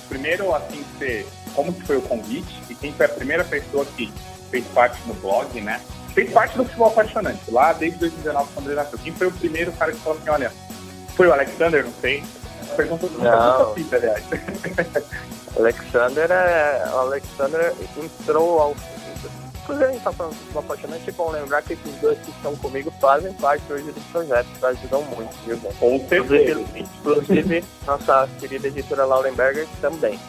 primeiro 0.07 0.55
assim, 0.55 0.85
ser, 0.97 1.25
como 1.49 1.73
que 1.73 1.85
foi 1.85 1.97
o 1.97 2.01
convite 2.01 2.61
e 2.69 2.75
quem 2.75 2.93
foi 2.93 3.05
a 3.05 3.09
primeira 3.09 3.43
pessoa 3.43 3.85
que 3.85 4.11
fez 4.49 4.65
parte 4.67 5.01
do 5.03 5.13
blog, 5.21 5.59
né? 5.61 5.81
fez 6.13 6.31
parte 6.31 6.57
do 6.57 6.65
futebol 6.65 6.87
apaixonante, 6.87 7.51
lá 7.51 7.73
desde 7.73 7.99
2019, 7.99 8.49
quando 8.53 8.67
ele 8.67 8.75
nasceu. 8.75 8.99
Quem 8.99 9.13
foi 9.13 9.27
o 9.27 9.31
primeiro 9.31 9.71
cara 9.73 9.91
que 9.91 9.99
falou 9.99 10.17
assim, 10.19 10.29
olha, 10.29 10.51
foi 11.15 11.27
o 11.27 11.33
Alexander, 11.33 11.83
não 11.83 11.93
sei? 12.01 12.23
Pergunta 12.75 13.07
do 13.07 13.17
não. 13.19 13.73
Fita, 13.73 13.95
aliás. 13.95 14.23
Alexander, 15.57 16.31
é, 16.31 16.83
o 16.93 16.97
Alexander 16.97 17.73
entrou 17.97 18.59
ao 18.59 18.75
Inclusive, 19.63 19.85
a 19.85 19.91
gente 19.93 20.03
tá 20.03 20.11
falando 20.11 20.33
futebol 20.33 20.63
apaixonante, 20.63 21.09
é 21.09 21.13
bom 21.13 21.29
lembrar 21.29 21.61
que 21.61 21.73
esses 21.73 21.95
dois 22.01 22.17
que 22.17 22.31
estão 22.31 22.55
comigo 22.55 22.91
fazem 22.99 23.31
parte 23.33 23.71
hoje 23.71 23.83
do 23.83 24.11
projeto, 24.11 24.47
ajudam 24.63 25.03
muito, 25.03 25.37
viu, 25.45 25.57
bem? 25.57 25.71
Com 25.73 26.09
certeza. 26.09 26.65
Inclusive, 26.75 27.63
nossa 27.85 28.27
querida 28.39 28.67
editora 28.67 29.05
Laurenberger 29.05 29.67
também. 29.79 30.19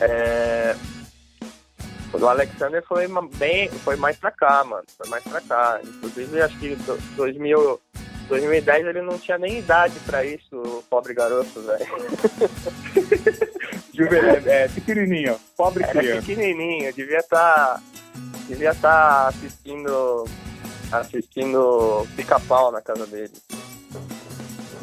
É, 0.00 0.74
o 2.12 2.26
Alexander 2.26 2.82
foi 2.86 3.06
bem, 3.36 3.68
foi 3.68 3.96
mais 3.96 4.16
pra 4.16 4.30
cá, 4.30 4.64
mano. 4.64 4.84
Foi 4.96 5.08
mais 5.08 5.22
pra 5.22 5.40
cá. 5.40 5.80
Inclusive, 5.82 6.42
acho 6.42 6.58
que 6.58 6.76
2000, 7.16 7.80
2010 8.28 8.86
ele 8.86 9.02
não 9.02 9.18
tinha 9.18 9.38
nem 9.38 9.58
idade 9.58 9.98
pra 10.00 10.24
isso, 10.24 10.56
o 10.56 10.82
pobre 10.88 11.14
garoto, 11.14 11.60
velho. 11.60 11.86
é, 14.46 14.64
é, 14.64 14.68
pequenininho, 14.68 15.38
pobre 15.56 15.84
Era 15.84 15.92
criança. 15.92 16.26
pequenininho, 16.26 16.92
devia 16.92 17.18
estar 17.18 17.74
tá, 17.74 17.80
devia 18.48 18.74
tá 18.74 19.28
assistindo 19.28 20.24
assistindo 20.90 22.06
pica-pau 22.16 22.72
na 22.72 22.80
casa 22.80 23.06
dele. 23.06 23.30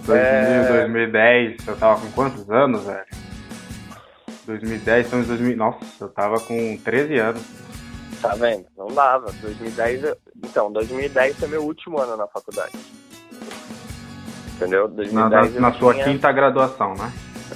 2000, 0.06 0.16
é... 0.16 0.68
2010, 0.70 1.68
eu 1.68 1.76
tava 1.76 2.00
com 2.00 2.10
quantos 2.12 2.50
anos, 2.50 2.86
velho? 2.86 3.27
2010, 4.48 5.06
estamos 5.06 5.26
em 5.26 5.30
2000. 5.30 5.58
Nossa, 5.58 5.80
eu 6.02 6.10
tava 6.10 6.40
com 6.40 6.78
13 6.78 7.20
anos. 7.20 7.42
Tá 8.22 8.34
vendo? 8.34 8.66
Não 8.78 8.88
dava. 8.88 9.32
2010. 9.42 10.16
Então, 10.38 10.72
2010 10.72 11.36
foi 11.36 11.48
meu 11.50 11.64
último 11.64 12.00
ano 12.00 12.16
na 12.16 12.28
faculdade. 12.28 12.72
Entendeu? 14.56 14.88
2010 14.88 15.54
na, 15.54 15.60
na, 15.60 15.72
na 15.72 15.78
sua 15.78 15.94
tinha... 15.94 16.06
quinta 16.06 16.32
graduação, 16.32 16.96
né? 16.96 17.12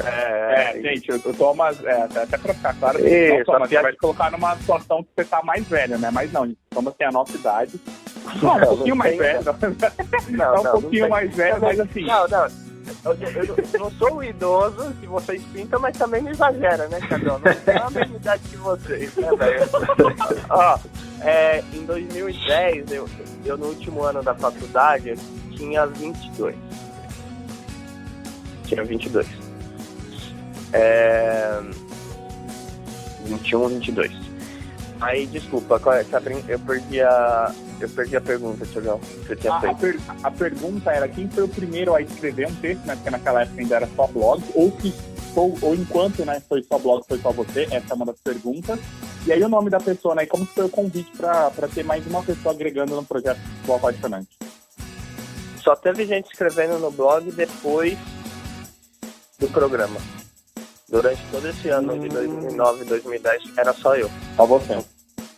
É, 0.06 0.78
é 0.78 0.82
gente, 0.82 1.10
eu, 1.10 1.20
eu 1.24 1.34
tô 1.34 1.52
umas. 1.52 1.84
É, 1.84 2.04
até, 2.04 2.38
pra 2.38 2.54
ficar 2.54 2.74
claro, 2.76 3.00
Isso, 3.00 3.52
não, 3.52 3.60
você 3.60 3.82
vai 3.82 3.92
te 3.92 3.98
colocar 3.98 4.32
numa 4.32 4.56
situação 4.58 5.04
que 5.04 5.10
você 5.16 5.26
tá 5.26 5.42
mais 5.44 5.68
velho, 5.68 5.98
né? 5.98 6.10
Mas 6.12 6.32
não, 6.32 6.54
somos 6.74 6.94
assim, 6.94 7.04
a 7.04 7.12
nossa 7.12 7.36
idade. 7.36 7.80
Não, 8.42 8.56
um 8.56 8.60
pouquinho 8.60 8.96
mais 8.96 9.18
velho. 9.18 9.42
Não, 10.30 10.46
é 10.56 10.60
um 10.60 10.64
não, 10.64 10.72
pouquinho 10.72 11.10
mais 11.10 11.36
velho, 11.36 11.60
mas 11.60 11.80
assim. 11.80 12.06
Não, 12.06 12.28
não. 12.28 12.71
Eu, 13.04 13.14
eu, 13.14 13.56
eu, 13.74 13.80
não 13.80 13.92
sou 13.92 14.18
o 14.18 14.24
idoso 14.24 14.94
que 15.00 15.08
vocês 15.08 15.42
pintam, 15.54 15.80
mas 15.80 15.98
também 15.98 16.22
não 16.22 16.32
exagera, 16.32 16.88
né, 16.88 17.00
Cadão? 17.02 17.40
Não 17.40 17.54
tenho 17.54 17.84
a 17.84 17.90
mesma 17.90 18.16
idade 18.16 18.44
que 18.50 18.58
vocês, 18.58 19.16
né, 19.16 19.30
velho? 19.36 19.70
Ó, 20.50 20.80
é, 21.22 21.64
em 21.74 21.86
2010, 21.86 22.92
eu, 22.92 23.10
eu 23.46 23.58
no 23.58 23.68
último 23.68 24.04
ano 24.04 24.22
da 24.24 24.34
faculdade, 24.36 25.10
eu 25.10 25.18
tinha 25.56 25.86
22. 25.86 26.56
Tinha 28.66 28.84
22. 28.84 29.28
É, 30.74 31.62
21, 33.26 33.68
22. 33.68 34.12
Aí, 35.02 35.26
desculpa, 35.26 35.82
é? 35.96 36.06
eu 36.48 36.60
perdi 36.60 37.02
a, 37.02 37.52
eu 37.86 37.90
perdi 37.90 38.16
a 38.16 38.22
pergunta, 38.22 38.66
Tiagão, 38.66 39.00
a. 39.50 39.70
A, 39.70 39.74
per, 39.76 40.00
a, 40.24 40.32
pergunta 40.32 40.92
era 40.92 41.08
quem 41.08 41.30
foi 41.30 41.44
o 41.44 41.48
primeiro 41.48 41.96
a 41.96 42.02
escrever 42.02 42.48
um 42.48 42.56
texto, 42.56 42.86
né? 42.86 42.96
Porque 42.96 43.10
naquela 43.10 43.42
época 43.42 43.62
ainda 43.62 43.76
era 43.76 43.90
só 43.96 44.08
blog, 44.08 44.44
ou 44.56 44.72
que 44.72 44.94
ou, 45.36 45.58
ou 45.62 45.76
enquanto 45.76 46.26
né, 46.26 46.42
foi 46.48 46.64
só 46.64 46.78
blog, 46.78 47.04
foi 47.08 47.18
só 47.20 47.32
você, 47.32 47.64
essa 47.72 47.94
é 47.94 47.94
uma 47.94 48.06
das 48.06 48.20
perguntas. 48.20 48.80
E 49.26 49.32
aí 49.32 49.42
o 49.44 49.50
nome 49.50 49.70
da 49.70 49.80
pessoa, 49.80 50.16
né? 50.16 50.24
E 50.24 50.28
como 50.28 50.46
foi 50.46 50.66
o 50.66 50.70
convite 50.70 51.12
para 51.16 51.52
ter 51.74 51.84
mais 51.84 52.06
uma 52.08 52.24
pessoa 52.24 52.54
agregando 52.54 52.96
no 52.96 53.06
projeto 53.06 53.40
Futebol 53.40 53.76
Apaixonante? 53.78 54.30
Só 55.64 55.76
teve 55.76 56.06
gente 56.06 56.32
escrevendo 56.32 56.80
no 56.80 56.92
blog 56.92 57.32
depois 57.32 57.98
do 59.40 59.48
programa. 59.50 59.98
Durante 60.90 61.22
todo 61.32 61.48
esse 61.48 61.70
ano 61.70 61.94
hum. 61.94 62.00
de 62.00 62.10
2009 62.10 62.82
e 62.82 62.86
2010 62.86 63.58
era 63.58 63.74
só 63.74 63.96
eu. 63.96 64.10
Só 64.36 64.46
você. 64.46 64.84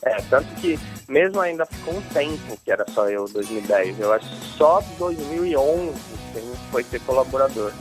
É, 0.06 0.22
tanto 0.30 0.54
que 0.56 0.80
mesmo 1.08 1.40
ainda 1.40 1.66
ficou 1.66 1.96
um 1.96 2.02
tempo 2.02 2.58
que 2.64 2.72
era 2.72 2.86
só 2.94 3.10
eu, 3.10 3.26
2010. 3.26 4.00
Eu 4.00 4.14
acho 4.14 4.28
só 4.58 4.84
2011 4.98 5.94
que 6.32 6.38
a 6.38 6.42
gente 6.42 6.60
foi 6.72 6.84
ter 6.84 7.00
colaborador. 7.02 7.72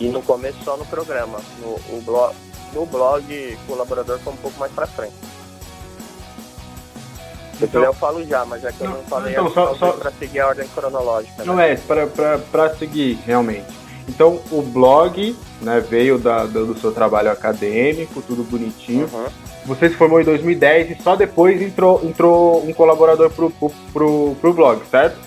E 0.00 0.08
no 0.08 0.22
começo 0.22 0.58
só 0.64 0.76
no 0.76 0.84
programa. 0.86 1.38
No, 1.60 2.00
blog, 2.02 2.34
no 2.72 2.86
blog, 2.86 3.58
colaborador 3.66 4.18
foi 4.18 4.32
um 4.32 4.36
pouco 4.36 4.58
mais 4.58 4.72
pra 4.72 4.86
frente. 4.86 5.14
Se 7.58 7.64
então, 7.64 7.84
eu 7.84 7.94
falo 7.94 8.24
já, 8.26 8.44
mas 8.44 8.64
é 8.64 8.72
que 8.72 8.80
eu 8.80 8.90
não, 8.90 8.96
não 8.96 9.04
falei 9.04 9.32
então, 9.32 9.48
só, 9.52 9.74
só 9.76 9.92
para 9.92 10.10
seguir 10.10 10.40
a 10.40 10.48
ordem 10.48 10.66
cronológica. 10.68 11.44
Não 11.44 11.54
né? 11.54 11.72
é, 11.72 11.76
para 12.50 12.74
seguir 12.76 13.14
realmente. 13.24 13.72
Então 14.08 14.40
o 14.50 14.60
blog 14.60 15.36
né, 15.62 15.80
veio 15.80 16.18
da, 16.18 16.44
do 16.44 16.76
seu 16.78 16.92
trabalho 16.92 17.30
acadêmico, 17.30 18.20
tudo 18.22 18.42
bonitinho. 18.42 19.08
Uhum. 19.12 19.43
Você 19.66 19.88
se 19.88 19.96
formou 19.96 20.20
em 20.20 20.24
2010 20.24 20.90
e 20.90 21.02
só 21.02 21.16
depois 21.16 21.60
entrou, 21.60 22.04
entrou 22.04 22.64
um 22.66 22.72
colaborador 22.72 23.30
pro, 23.30 23.50
pro, 23.50 23.70
pro, 23.92 24.36
pro 24.40 24.52
blog, 24.52 24.82
certo? 24.90 25.18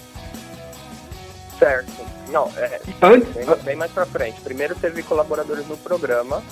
Certo. 1.57 1.91
Não, 2.29 2.51
é, 2.57 2.79
Antes, 3.01 3.33
bem, 3.33 3.45
bem, 3.63 3.75
mais 3.75 3.91
pra 3.91 4.05
frente. 4.05 4.39
Primeiro 4.41 4.75
teve 4.75 5.01
colaboradores 5.01 5.65
no 5.67 5.77
programa. 5.77 6.43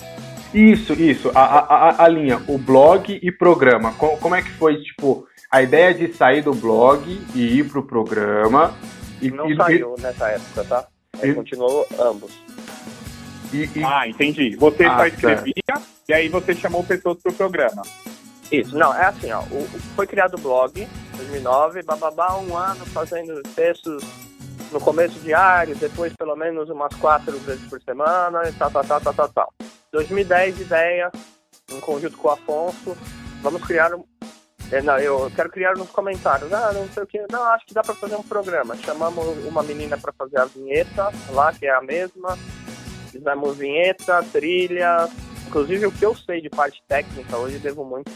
Isso, 0.52 0.94
isso. 0.94 1.30
A, 1.34 1.42
a, 1.42 2.04
a 2.04 2.08
linha, 2.08 2.42
o 2.48 2.58
blog 2.58 3.18
e 3.22 3.30
programa. 3.30 3.92
Como, 3.94 4.16
como 4.18 4.34
é 4.34 4.42
que 4.42 4.50
foi, 4.52 4.76
tipo, 4.82 5.26
a 5.50 5.62
ideia 5.62 5.92
de 5.92 6.12
sair 6.12 6.42
do 6.42 6.54
blog 6.54 7.20
e 7.34 7.58
ir 7.58 7.68
pro 7.68 7.82
programa? 7.82 8.74
E, 9.20 9.30
Não 9.30 9.50
e, 9.50 9.56
saiu 9.56 9.94
nessa 9.98 10.28
época, 10.28 10.64
tá? 10.64 10.86
E... 11.22 11.32
Continuou 11.34 11.86
ambos. 11.98 12.45
E, 13.56 13.78
e... 13.78 13.84
Ah, 13.84 14.06
entendi. 14.06 14.56
Você 14.56 14.84
ah, 14.84 14.96
só 14.96 15.06
escrevia 15.06 15.54
tá. 15.66 15.82
e 16.08 16.12
aí 16.12 16.28
você 16.28 16.54
chamou 16.54 16.84
pessoas 16.84 17.18
pro 17.22 17.32
programa. 17.32 17.82
Isso, 18.50 18.76
não, 18.76 18.94
é 18.94 19.06
assim, 19.06 19.30
ó. 19.32 19.40
O, 19.40 19.66
foi 19.96 20.06
criado 20.06 20.34
o 20.34 20.40
blog 20.40 20.86
2009, 21.16 21.82
bababá, 21.82 22.36
um 22.36 22.56
ano 22.56 22.84
fazendo 22.86 23.42
textos 23.54 24.04
no 24.70 24.80
começo 24.80 25.18
diário, 25.20 25.74
depois 25.76 26.12
pelo 26.14 26.36
menos 26.36 26.68
umas 26.68 26.94
quatro 26.96 27.36
vezes 27.38 27.66
por 27.68 27.80
semana, 27.82 28.48
e 28.48 28.52
tal, 28.52 28.70
tal, 28.70 28.84
tal, 28.84 29.00
tal, 29.00 29.14
tal, 29.14 29.28
tal. 29.28 29.54
2010, 29.92 30.60
ideia, 30.60 31.10
em 31.72 31.80
conjunto 31.80 32.16
com 32.18 32.28
o 32.28 32.32
Afonso, 32.32 32.96
vamos 33.42 33.64
criar 33.64 33.94
um. 33.94 34.04
É, 34.70 34.82
não, 34.82 34.98
eu 34.98 35.30
quero 35.34 35.48
criar 35.48 35.76
nos 35.76 35.88
comentários. 35.90 36.52
Ah, 36.52 36.72
não 36.72 36.88
sei 36.88 37.02
o 37.02 37.06
que. 37.06 37.24
Não, 37.30 37.44
acho 37.44 37.64
que 37.66 37.74
dá 37.74 37.82
para 37.82 37.94
fazer 37.94 38.16
um 38.16 38.22
programa. 38.22 38.76
Chamamos 38.76 39.24
uma 39.46 39.62
menina 39.62 39.96
para 39.96 40.12
fazer 40.12 40.38
a 40.38 40.44
vinheta 40.44 41.12
lá, 41.30 41.52
que 41.52 41.66
é 41.66 41.74
a 41.74 41.80
mesma. 41.80 42.36
Fizemos 43.16 43.56
vinheta, 43.56 44.22
trilha. 44.32 45.08
Inclusive, 45.46 45.86
o 45.86 45.92
que 45.92 46.04
eu 46.04 46.14
sei 46.14 46.40
de 46.40 46.50
parte 46.50 46.82
técnica 46.86 47.36
hoje 47.36 47.58
devo 47.58 47.84
muito 47.84 48.10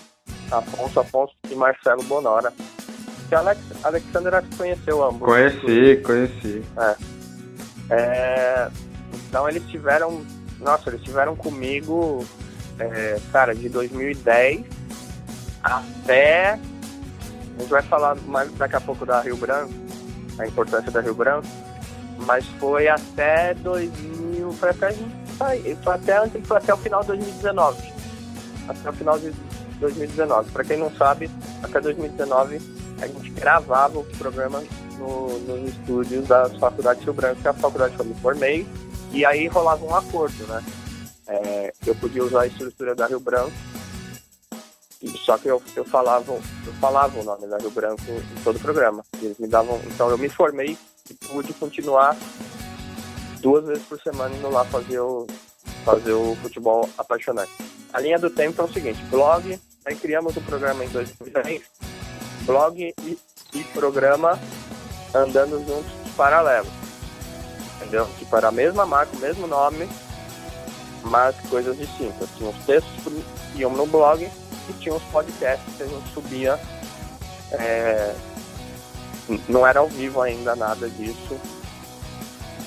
a 0.51 0.59
Afonso 0.59 1.01
Afonso 1.01 1.35
e 1.51 1.55
Marcelo 1.55 2.03
Bonora 2.05 2.53
que 3.31 3.35
Alex, 3.37 3.61
Alexander 3.85 4.35
acho 4.35 4.49
que 4.49 4.57
conheceu 4.57 5.05
ambos. 5.05 5.21
Conheci, 5.21 6.03
conheci. 6.05 6.63
É. 6.77 7.95
é. 7.95 8.71
Então 9.29 9.49
eles 9.49 9.63
tiveram. 9.71 10.27
Nossa, 10.59 10.91
eles 10.91 11.03
tiveram 11.03 11.35
comigo, 11.37 12.27
é, 12.79 13.19
cara, 13.33 13.55
de 13.55 13.69
2010 13.69 14.65
até. 15.63 16.51
A 16.51 17.61
gente 17.61 17.71
vai 17.71 17.83
falar 17.83 18.17
mais 18.27 18.51
daqui 18.53 18.77
a 18.77 18.81
pouco 18.81 19.07
da 19.07 19.21
Rio 19.21 19.37
Branco, 19.37 19.73
a 20.39 20.47
importância 20.47 20.91
da 20.91 21.01
Rio 21.01 21.15
Branco, 21.15 21.47
mas 22.27 22.47
foi 22.59 22.89
até 22.89 23.55
2000, 23.55 24.53
foi 24.53 24.71
até, 24.71 24.93
foi 24.93 25.95
até, 25.95 26.29
foi 26.45 26.57
até 26.57 26.75
o 26.75 26.77
final 26.77 27.01
de 27.03 27.09
2019. 27.09 27.93
Até 28.69 28.91
o 28.91 28.93
final 28.93 29.19
de 29.19 29.33
2019. 29.81 30.51
Para 30.51 30.65
quem 30.65 30.77
não 30.77 30.91
sabe, 30.93 31.31
até 31.63 31.81
2019 31.81 32.61
a 33.01 33.07
gente 33.07 33.31
gravava 33.31 33.99
o 33.99 34.05
programa 34.19 34.63
no, 34.99 35.39
nos 35.41 35.71
estúdios 35.71 36.29
da 36.29 36.49
Faculdade 36.59 37.03
Rio 37.03 37.15
Branco, 37.15 37.41
que 37.41 37.49
é 37.49 37.51
a 37.51 37.55
faculdade 37.55 37.95
que 37.95 38.01
eu 38.01 38.07
me 38.07 38.15
formei, 38.17 38.67
e 39.13 39.25
aí 39.25 39.47
rolava 39.47 39.85
um 39.85 39.95
acordo, 39.95 40.47
né? 40.47 40.63
É, 41.27 41.73
eu 41.87 41.95
podia 41.95 42.25
usar 42.25 42.43
a 42.43 42.47
estrutura 42.47 42.95
da 42.95 43.07
Rio 43.07 43.21
Branco, 43.21 43.53
só 45.25 45.39
que 45.39 45.49
eu, 45.49 45.63
eu, 45.75 45.85
falava, 45.85 46.33
eu 46.33 46.73
falava 46.81 47.19
o 47.19 47.25
nome 47.25 47.47
da 47.47 47.57
Rio 47.57 47.71
Branco 47.71 48.03
em 48.07 48.43
todo 48.43 48.57
o 48.57 48.61
programa. 48.61 49.03
Eles 49.23 49.39
me 49.39 49.49
davam, 49.49 49.81
então 49.87 50.11
eu 50.11 50.19
me 50.19 50.29
formei 50.29 50.77
e 51.11 51.15
pude 51.15 51.53
continuar 51.55 52.17
duas 53.41 53.65
vezes 53.65 53.85
por 53.85 54.01
semana 54.01 54.35
indo 54.35 54.49
lá 54.49 54.65
fazer 54.65 55.01
o, 55.01 55.27
fazer 55.85 56.13
o 56.13 56.37
futebol 56.37 56.89
apaixonante. 56.97 57.53
A 57.93 58.01
linha 58.01 58.19
do 58.19 58.31
tempo 58.31 58.61
é 58.61 58.65
o 58.65 58.73
seguinte, 58.73 59.03
blog, 59.07 59.59
aí 59.85 59.97
criamos 59.97 60.37
o 60.37 60.41
programa 60.43 60.85
em 60.85 60.89
2010, 60.89 61.63
blog 62.45 62.95
e, 63.03 63.19
e 63.55 63.65
programa 63.73 64.39
andando 65.15 65.59
juntos 65.67 65.93
paralelos. 66.17 66.71
Entendeu? 67.77 68.07
Tipo, 68.19 68.37
era 68.37 68.49
a 68.49 68.53
mesma 68.53 68.87
marca, 68.87 69.17
o 69.17 69.21
mesmo 69.21 69.47
nome, 69.47 69.89
mas 71.03 71.35
coisas 71.49 71.77
distintas. 71.77 72.29
Tinha 72.37 72.51
os 72.51 72.65
textos 72.65 73.03
que 73.53 73.59
iam 73.59 73.73
no 73.73 73.87
blog 73.87 74.23
e 74.25 74.73
tinha 74.75 74.95
os 74.95 75.03
podcasts 75.05 75.77
que 75.77 75.83
a 75.83 75.87
gente 75.87 76.13
subia. 76.13 76.61
É... 77.53 78.15
Não 79.49 79.67
era 79.67 79.81
ao 79.81 79.89
vivo 79.89 80.21
ainda 80.21 80.57
nada 80.57 80.89
disso. 80.89 81.39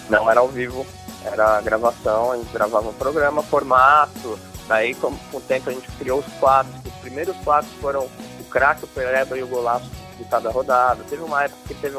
Não 0.10 0.30
era 0.30 0.40
ao 0.40 0.48
vivo, 0.48 0.86
era 1.24 1.62
gravação, 1.62 2.32
a 2.32 2.38
gente 2.38 2.52
gravava 2.52 2.90
um 2.90 2.94
programa, 2.94 3.42
formato. 3.44 4.38
Daí, 4.68 4.94
com, 4.96 5.16
com 5.32 5.38
o 5.38 5.42
tempo, 5.42 5.70
a 5.70 5.74
gente 5.74 5.90
criou 5.94 6.20
os 6.20 6.34
quadros. 6.40 6.76
Os 6.86 6.94
primeiros 7.02 7.36
quadros 7.38 7.72
foram 7.82 8.08
craque, 8.54 8.86
o 8.86 8.88
Pereba 8.88 9.36
e 9.36 9.42
o 9.42 9.48
golaço 9.48 9.90
de 10.18 10.24
cada 10.26 10.52
rodada. 10.52 11.04
Teve 11.10 11.24
uma 11.24 11.44
época 11.44 11.60
que 11.68 11.74
teve 11.74 11.98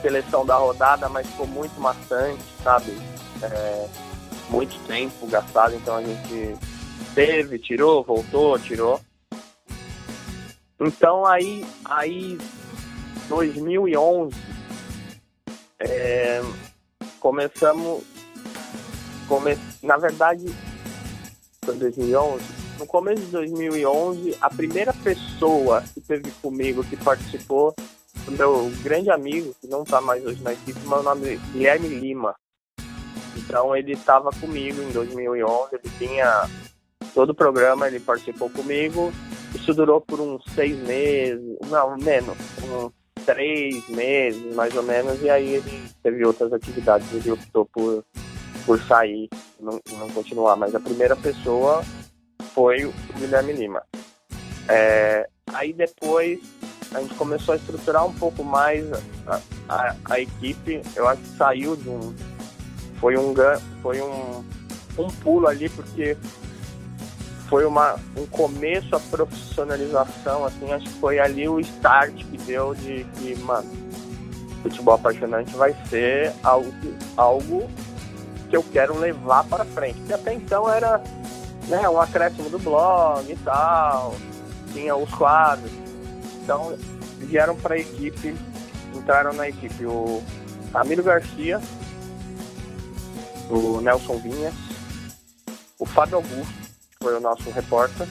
seleção 0.00 0.46
da 0.46 0.56
rodada, 0.56 1.10
mas 1.10 1.26
ficou 1.26 1.46
muito 1.46 1.78
maçante, 1.78 2.42
sabe? 2.64 2.98
É, 3.42 3.86
muito 4.48 4.78
tempo 4.86 5.26
gastado, 5.26 5.74
então 5.74 5.96
a 5.96 6.02
gente 6.02 6.56
teve, 7.14 7.58
tirou, 7.58 8.02
voltou, 8.02 8.58
tirou. 8.58 8.98
Então 10.80 11.26
aí, 11.26 11.66
aí 11.84 12.38
2011, 13.30 14.34
é, 15.78 16.42
começamos, 17.20 18.02
come, 19.28 19.56
na 19.80 19.96
verdade, 19.96 20.46
foi 21.64 21.76
2011, 21.76 22.44
no 22.80 22.86
começo 22.86 23.22
de 23.22 23.30
2011, 23.30 24.36
a 24.40 24.50
primeira 24.50 24.92
pessoa 24.92 25.80
que 25.94 26.00
teve 26.00 26.28
comigo, 26.42 26.82
que 26.82 26.96
participou, 26.96 27.72
o 28.26 28.30
meu 28.32 28.68
grande 28.82 29.10
amigo, 29.10 29.54
que 29.60 29.68
não 29.68 29.84
está 29.84 30.00
mais 30.00 30.26
hoje 30.26 30.42
na 30.42 30.52
equipe, 30.52 30.80
meu 30.80 31.00
nome 31.00 31.34
é 31.34 31.36
Guilherme 31.52 31.86
Lima. 31.86 32.34
Então 33.36 33.76
ele 33.76 33.92
estava 33.92 34.30
comigo 34.40 34.82
em 34.82 34.90
2011, 34.90 35.76
ele 35.76 35.92
tinha 35.98 36.50
todo 37.14 37.30
o 37.30 37.34
programa, 37.34 37.86
ele 37.86 38.00
participou 38.00 38.50
comigo. 38.50 39.12
Isso 39.54 39.72
durou 39.72 40.00
por 40.00 40.20
uns 40.20 40.44
seis 40.52 40.76
meses, 40.80 41.40
não, 41.68 41.96
menos, 41.96 42.36
uns 42.62 42.99
três 43.24 43.88
meses 43.88 44.54
mais 44.54 44.74
ou 44.74 44.82
menos, 44.82 45.22
e 45.22 45.30
aí 45.30 45.54
ele 45.54 45.82
teve 46.02 46.24
outras 46.24 46.52
atividades, 46.52 47.12
ele 47.12 47.30
optou 47.32 47.66
por, 47.66 48.04
por 48.66 48.80
sair 48.82 49.28
não, 49.60 49.80
não 49.98 50.08
continuar. 50.10 50.56
Mas 50.56 50.74
a 50.74 50.80
primeira 50.80 51.16
pessoa 51.16 51.84
foi 52.54 52.84
o 52.84 52.92
Guilherme 53.18 53.52
Lima. 53.52 53.82
É, 54.68 55.28
aí 55.52 55.72
depois 55.72 56.40
a 56.94 57.00
gente 57.00 57.14
começou 57.14 57.54
a 57.54 57.56
estruturar 57.56 58.06
um 58.06 58.12
pouco 58.14 58.42
mais 58.42 58.84
a, 59.26 59.40
a, 59.68 59.96
a, 60.10 60.20
equipe. 60.20 60.82
Eu 60.96 61.08
acho 61.08 61.22
que 61.22 61.36
saiu 61.36 61.76
de 61.76 61.88
um. 61.88 62.14
Foi 62.98 63.16
um, 63.16 63.32
foi 63.82 64.00
um, 64.00 64.44
um 64.98 65.08
pulo 65.22 65.46
ali, 65.46 65.68
porque 65.68 66.16
foi 67.50 67.66
uma, 67.66 67.96
um 68.16 68.24
começo 68.26 68.94
a 68.94 69.00
profissionalização, 69.00 70.44
assim, 70.44 70.72
acho 70.72 70.84
que 70.84 71.00
foi 71.00 71.18
ali 71.18 71.48
o 71.48 71.58
start 71.58 72.14
que 72.14 72.38
deu 72.38 72.76
de 72.76 73.04
que, 73.16 73.36
mano, 73.40 73.68
futebol 74.62 74.94
apaixonante 74.94 75.54
vai 75.56 75.74
ser 75.88 76.32
algo, 76.44 76.72
algo 77.16 77.68
que 78.48 78.56
eu 78.56 78.62
quero 78.62 78.96
levar 78.96 79.42
para 79.44 79.64
frente. 79.64 79.98
Porque 79.98 80.12
até 80.12 80.32
então 80.32 80.72
era 80.72 81.02
né, 81.66 81.88
um 81.88 82.00
acréscimo 82.00 82.48
do 82.48 82.58
blog 82.60 83.28
e 83.28 83.36
tal, 83.38 84.14
tinha 84.72 84.94
os 84.94 85.12
quadros. 85.12 85.72
Então 86.42 86.76
vieram 87.18 87.56
para 87.56 87.74
a 87.74 87.78
equipe, 87.78 88.36
entraram 88.94 89.32
na 89.32 89.48
equipe 89.48 89.84
o 89.86 90.22
Ramiro 90.72 91.02
Garcia, 91.02 91.60
o 93.50 93.80
Nelson 93.80 94.18
Vinhas, 94.18 94.54
o 95.80 95.84
Fábio 95.84 96.16
Augusto, 96.16 96.54
que 96.59 96.59
foi 97.02 97.16
o 97.16 97.20
nosso 97.20 97.48
repórter, 97.50 98.06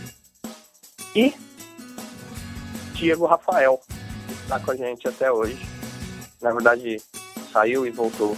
e 1.15 1.33
Diego 2.93 3.27
Rafael, 3.27 3.79
que 4.27 4.33
está 4.33 4.59
com 4.59 4.71
a 4.71 4.75
gente 4.75 5.07
até 5.07 5.31
hoje. 5.31 5.59
Na 6.41 6.51
verdade, 6.51 6.99
saiu 7.53 7.85
e 7.85 7.91
voltou 7.91 8.35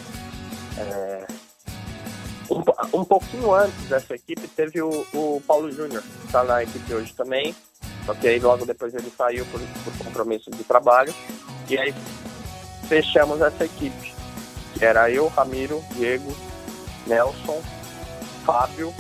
é, 0.78 1.26
um, 2.50 3.00
um 3.00 3.06
pouquinho 3.06 3.54
antes 3.54 3.88
dessa 3.88 4.14
equipe 4.14 4.46
teve 4.50 4.82
o, 4.82 5.06
o 5.14 5.42
Paulo 5.48 5.72
Júnior, 5.72 6.04
que 6.04 6.26
está 6.26 6.44
na 6.44 6.64
equipe 6.64 6.94
hoje 6.94 7.14
também. 7.14 7.56
Só 8.06 8.14
que 8.14 8.28
aí 8.28 8.40
logo 8.40 8.66
depois 8.66 8.94
ele 8.94 9.12
saiu 9.16 9.46
por, 9.46 9.62
por 9.62 10.06
compromisso 10.06 10.52
de 10.52 10.64
trabalho. 10.66 11.14
E 11.70 11.78
aí 11.78 11.94
fechamos 12.90 13.40
essa 13.40 13.64
equipe. 13.64 14.14
Que 14.74 14.84
era 14.84 15.10
eu, 15.10 15.28
Ramiro, 15.28 15.82
Diego, 15.92 16.36
Nelson, 17.08 17.62
Fábio 18.46 18.94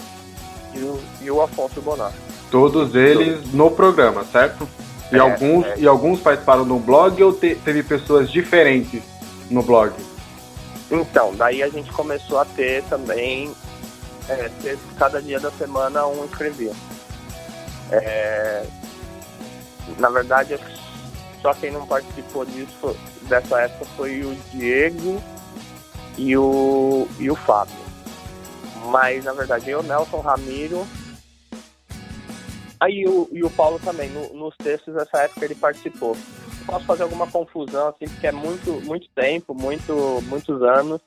e 0.73 0.79
o, 0.79 0.99
e 1.21 1.31
o 1.31 1.41
Afonso 1.41 1.81
Bonar. 1.81 2.11
Todos 2.49 2.95
eles 2.95 3.35
Todos. 3.35 3.53
no 3.53 3.71
programa, 3.71 4.23
certo? 4.25 4.67
E, 5.11 5.15
é, 5.15 5.19
alguns, 5.19 5.65
é. 5.65 5.79
e 5.79 5.87
alguns 5.87 6.19
participaram 6.19 6.65
no 6.65 6.79
blog 6.79 7.21
ou 7.23 7.33
te, 7.33 7.55
teve 7.55 7.83
pessoas 7.83 8.31
diferentes 8.31 9.03
no 9.49 9.61
blog? 9.61 9.93
Então, 10.89 11.33
daí 11.35 11.63
a 11.63 11.69
gente 11.69 11.91
começou 11.91 12.39
a 12.39 12.45
ter 12.45 12.83
também, 12.83 13.51
é, 14.27 14.49
ter, 14.61 14.77
cada 14.97 15.21
dia 15.21 15.39
da 15.39 15.51
semana 15.51 16.05
um 16.05 16.25
escrevia. 16.25 16.73
É, 17.91 18.65
na 19.97 20.09
verdade, 20.09 20.57
só 21.41 21.53
quem 21.53 21.71
não 21.71 21.85
participou 21.85 22.45
disso, 22.45 22.95
dessa 23.23 23.61
época, 23.61 23.85
foi 23.97 24.21
o 24.21 24.35
Diego 24.51 25.21
e 26.17 26.37
o, 26.37 27.07
e 27.19 27.29
o 27.29 27.35
Fábio. 27.35 27.80
Mas, 28.89 29.25
na 29.25 29.33
verdade, 29.33 29.69
eu, 29.69 29.83
Nelson 29.83 30.21
Ramiro, 30.21 30.87
aí 32.79 33.05
o, 33.07 33.29
e 33.31 33.43
o 33.43 33.49
Paulo 33.49 33.79
também, 33.79 34.09
no, 34.09 34.33
nos 34.33 34.55
textos 34.57 34.93
dessa 34.93 35.19
época 35.19 35.45
ele 35.45 35.55
participou 35.55 36.15
posso 36.65 36.85
fazer 36.85 37.03
alguma 37.03 37.27
confusão, 37.27 37.89
assim, 37.89 38.05
porque 38.05 38.27
é 38.27 38.31
muito, 38.31 38.71
muito 38.85 39.07
tempo, 39.15 39.53
muito, 39.53 40.21
muitos 40.27 40.61
anos, 40.61 41.01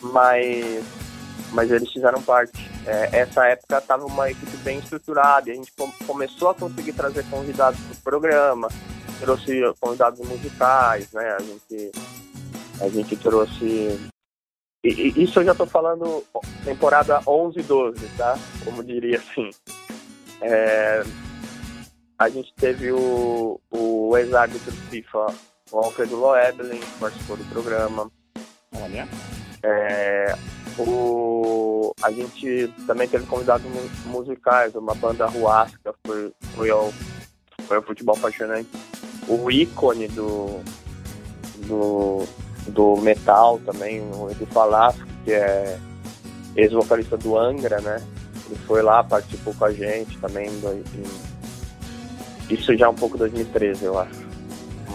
mas, 0.00 0.84
mas 1.52 1.70
eles 1.70 1.90
fizeram 1.92 2.22
parte. 2.22 2.52
é, 2.86 3.20
essa 3.20 3.46
época 3.46 3.78
estava 3.78 4.04
uma 4.06 4.30
equipe 4.30 4.56
bem 4.58 4.78
estruturada 4.78 5.48
e 5.48 5.52
a 5.52 5.54
gente 5.54 5.72
começou 6.06 6.50
a 6.50 6.54
conseguir 6.54 6.92
trazer 6.92 7.24
convidados 7.30 7.80
para 7.80 7.94
o 7.94 8.02
programa, 8.02 8.68
trouxe 9.20 9.62
convidados 9.80 10.20
musicais, 10.20 11.10
né? 11.12 11.36
A 11.38 11.42
gente, 11.42 11.92
a 12.80 12.88
gente 12.88 13.16
trouxe. 13.16 14.13
E, 14.84 15.22
isso 15.22 15.40
eu 15.40 15.44
já 15.44 15.52
estou 15.52 15.66
falando 15.66 16.22
temporada 16.62 17.20
11 17.26 17.62
12, 17.62 18.06
tá? 18.18 18.38
Como 18.64 18.84
diria 18.84 19.16
assim. 19.16 19.50
É, 20.42 21.02
a 22.18 22.28
gente 22.28 22.52
teve 22.54 22.92
o, 22.92 23.58
o 23.70 24.16
ex-árbitro 24.18 24.72
FIFA, 24.72 25.26
o 25.72 25.78
Alfredo 25.78 26.16
Loebelin, 26.16 26.78
que 26.78 26.98
participou 27.00 27.36
do 27.36 27.44
programa. 27.44 28.10
Olha. 28.76 29.08
É, 29.62 30.36
o, 30.78 31.94
a 32.02 32.10
gente 32.10 32.68
também 32.86 33.08
teve 33.08 33.24
convidados 33.24 33.66
musicais, 34.04 34.74
uma 34.74 34.94
banda 34.94 35.26
Ruasca 35.26 35.94
foi, 36.06 36.32
foi, 36.54 36.70
ao, 36.70 36.92
foi 37.62 37.78
ao 37.78 37.82
futebol 37.82 38.16
apaixonante. 38.16 38.68
O 39.26 39.50
ícone 39.50 40.08
do, 40.08 40.60
do, 41.66 42.26
do 42.68 42.96
metal 42.96 43.60
também, 43.64 44.00
o 44.00 44.30
Edu 44.30 44.46
Falasco, 44.46 45.06
que 45.24 45.32
é 45.32 45.78
ex-vocalista 46.56 47.16
do 47.16 47.36
Angra, 47.38 47.80
né? 47.80 48.02
Ele 48.46 48.58
foi 48.66 48.82
lá, 48.82 49.02
participou 49.02 49.54
com 49.54 49.64
a 49.64 49.72
gente 49.72 50.18
também. 50.18 50.48
Em, 50.48 50.84
isso 52.50 52.76
já 52.76 52.86
é 52.86 52.88
um 52.88 52.94
pouco 52.94 53.16
2013, 53.16 53.84
eu 53.84 53.98
acho. 53.98 54.24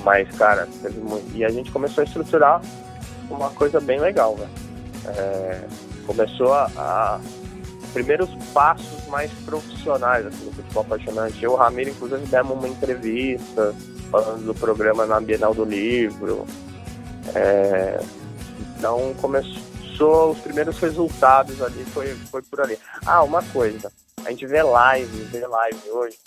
Mas, 0.03 0.29
cara, 0.37 0.67
teve 0.81 0.99
muito. 0.99 1.35
E 1.35 1.43
a 1.43 1.49
gente 1.49 1.71
começou 1.71 2.03
a 2.03 2.05
estruturar 2.05 2.61
uma 3.29 3.49
coisa 3.49 3.79
bem 3.79 3.99
legal, 3.99 4.35
velho. 4.35 4.49
É, 5.05 5.61
começou 6.05 6.53
a, 6.53 6.69
a, 6.77 7.19
primeiros 7.93 8.29
passos 8.53 9.07
mais 9.07 9.31
profissionais 9.45 10.25
assim, 10.25 10.45
do 10.45 10.51
futebol 10.51 10.83
apaixonante. 10.83 11.43
Eu 11.43 11.51
e 11.51 11.53
o 11.53 11.57
Ramiro, 11.57 11.89
inclusive, 11.89 12.25
demos 12.27 12.57
uma 12.57 12.67
entrevista 12.67 13.73
falando 14.11 14.45
do 14.45 14.53
programa 14.53 15.05
na 15.05 15.19
Bienal 15.19 15.53
do 15.53 15.65
Livro. 15.65 16.45
É, 17.35 17.99
então 18.77 19.13
começou 19.21 20.31
os 20.31 20.39
primeiros 20.39 20.77
resultados 20.79 21.61
ali, 21.61 21.83
foi, 21.85 22.15
foi 22.31 22.41
por 22.41 22.61
ali. 22.61 22.77
Ah, 23.05 23.23
uma 23.23 23.43
coisa, 23.43 23.91
a 24.25 24.29
gente 24.31 24.45
vê 24.45 24.61
live, 24.61 25.23
vê 25.25 25.45
live 25.45 25.89
hoje, 25.91 26.17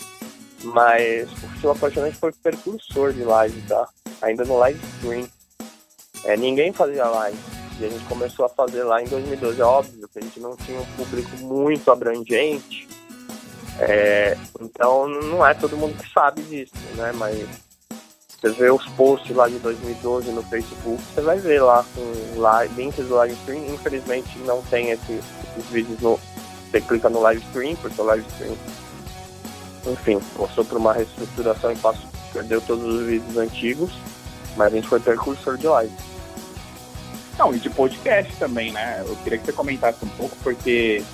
mas 0.65 1.31
o 1.33 1.37
futebol 1.37 1.73
apaixonante 1.73 2.17
foi 2.17 2.33
precursor 2.33 3.13
de 3.13 3.25
live, 3.25 3.61
tá? 3.63 3.89
Ainda 4.21 4.45
no 4.45 4.59
live 4.59 4.81
stream. 4.97 5.29
É, 6.25 6.37
ninguém 6.37 6.73
fazia 6.73 7.05
live. 7.07 7.39
E 7.81 7.85
a 7.85 7.89
gente 7.89 8.05
começou 8.05 8.45
a 8.45 8.49
fazer 8.49 8.85
lá 8.85 9.03
em 9.03 9.07
2012. 9.07 9.61
É 9.61 9.65
óbvio 9.65 10.09
que 10.09 10.19
a 10.19 10.23
gente 10.23 10.39
não 10.39 10.57
tinha 10.57 10.81
um 10.81 10.87
público 10.97 11.37
muito 11.39 11.91
abrangente. 11.91 12.87
É, 13.79 14.37
então 14.61 15.09
não 15.09 15.45
é 15.45 15.55
todo 15.55 15.77
mundo 15.77 15.97
que 15.97 16.09
sabe 16.13 16.43
disso, 16.43 16.75
né? 16.95 17.11
Mas 17.13 17.49
você 18.43 18.51
vê 18.51 18.73
os 18.73 18.85
posts 18.89 19.37
lá 19.37 19.49
de 19.49 19.57
2012 19.61 20.33
no 20.33 20.43
Facebook, 20.43 21.01
você 21.01 21.21
vai 21.21 21.39
ver 21.39 21.63
lá 21.63 21.85
com 21.95 22.41
live, 22.41 22.75
links 22.75 23.07
do 23.07 23.15
live 23.15 23.35
stream. 23.35 23.73
Infelizmente 23.73 24.37
não 24.41 24.61
tem 24.63 24.91
esse, 24.91 25.13
esses 25.13 25.71
vídeos 25.71 26.01
no. 26.01 26.19
Você 26.69 26.81
clica 26.81 27.09
no 27.09 27.21
live 27.21 27.41
stream, 27.47 27.77
porque 27.77 28.01
o 28.01 28.05
live 28.05 28.27
stream, 28.33 28.57
enfim, 29.87 30.21
passou 30.37 30.65
por 30.65 30.77
uma 30.77 30.93
reestruturação 30.93 31.71
e 31.71 31.77
passou, 31.77 32.09
perdeu 32.33 32.61
todos 32.63 32.85
os 32.85 33.07
vídeos 33.07 33.37
antigos, 33.37 33.93
mas 34.57 34.73
a 34.73 34.77
gente 34.77 34.89
foi 34.89 34.99
precursor 34.99 35.57
de 35.57 35.69
live. 35.69 35.93
Não, 37.39 37.55
e 37.55 37.61
de 37.61 37.71
podcast 37.71 38.35
também, 38.37 38.73
né? 38.73 39.05
Eu 39.07 39.15
queria 39.17 39.39
que 39.39 39.47
você 39.47 39.53
comentasse 39.53 40.05
um 40.05 40.09
pouco, 40.09 40.37
porque 40.43 41.05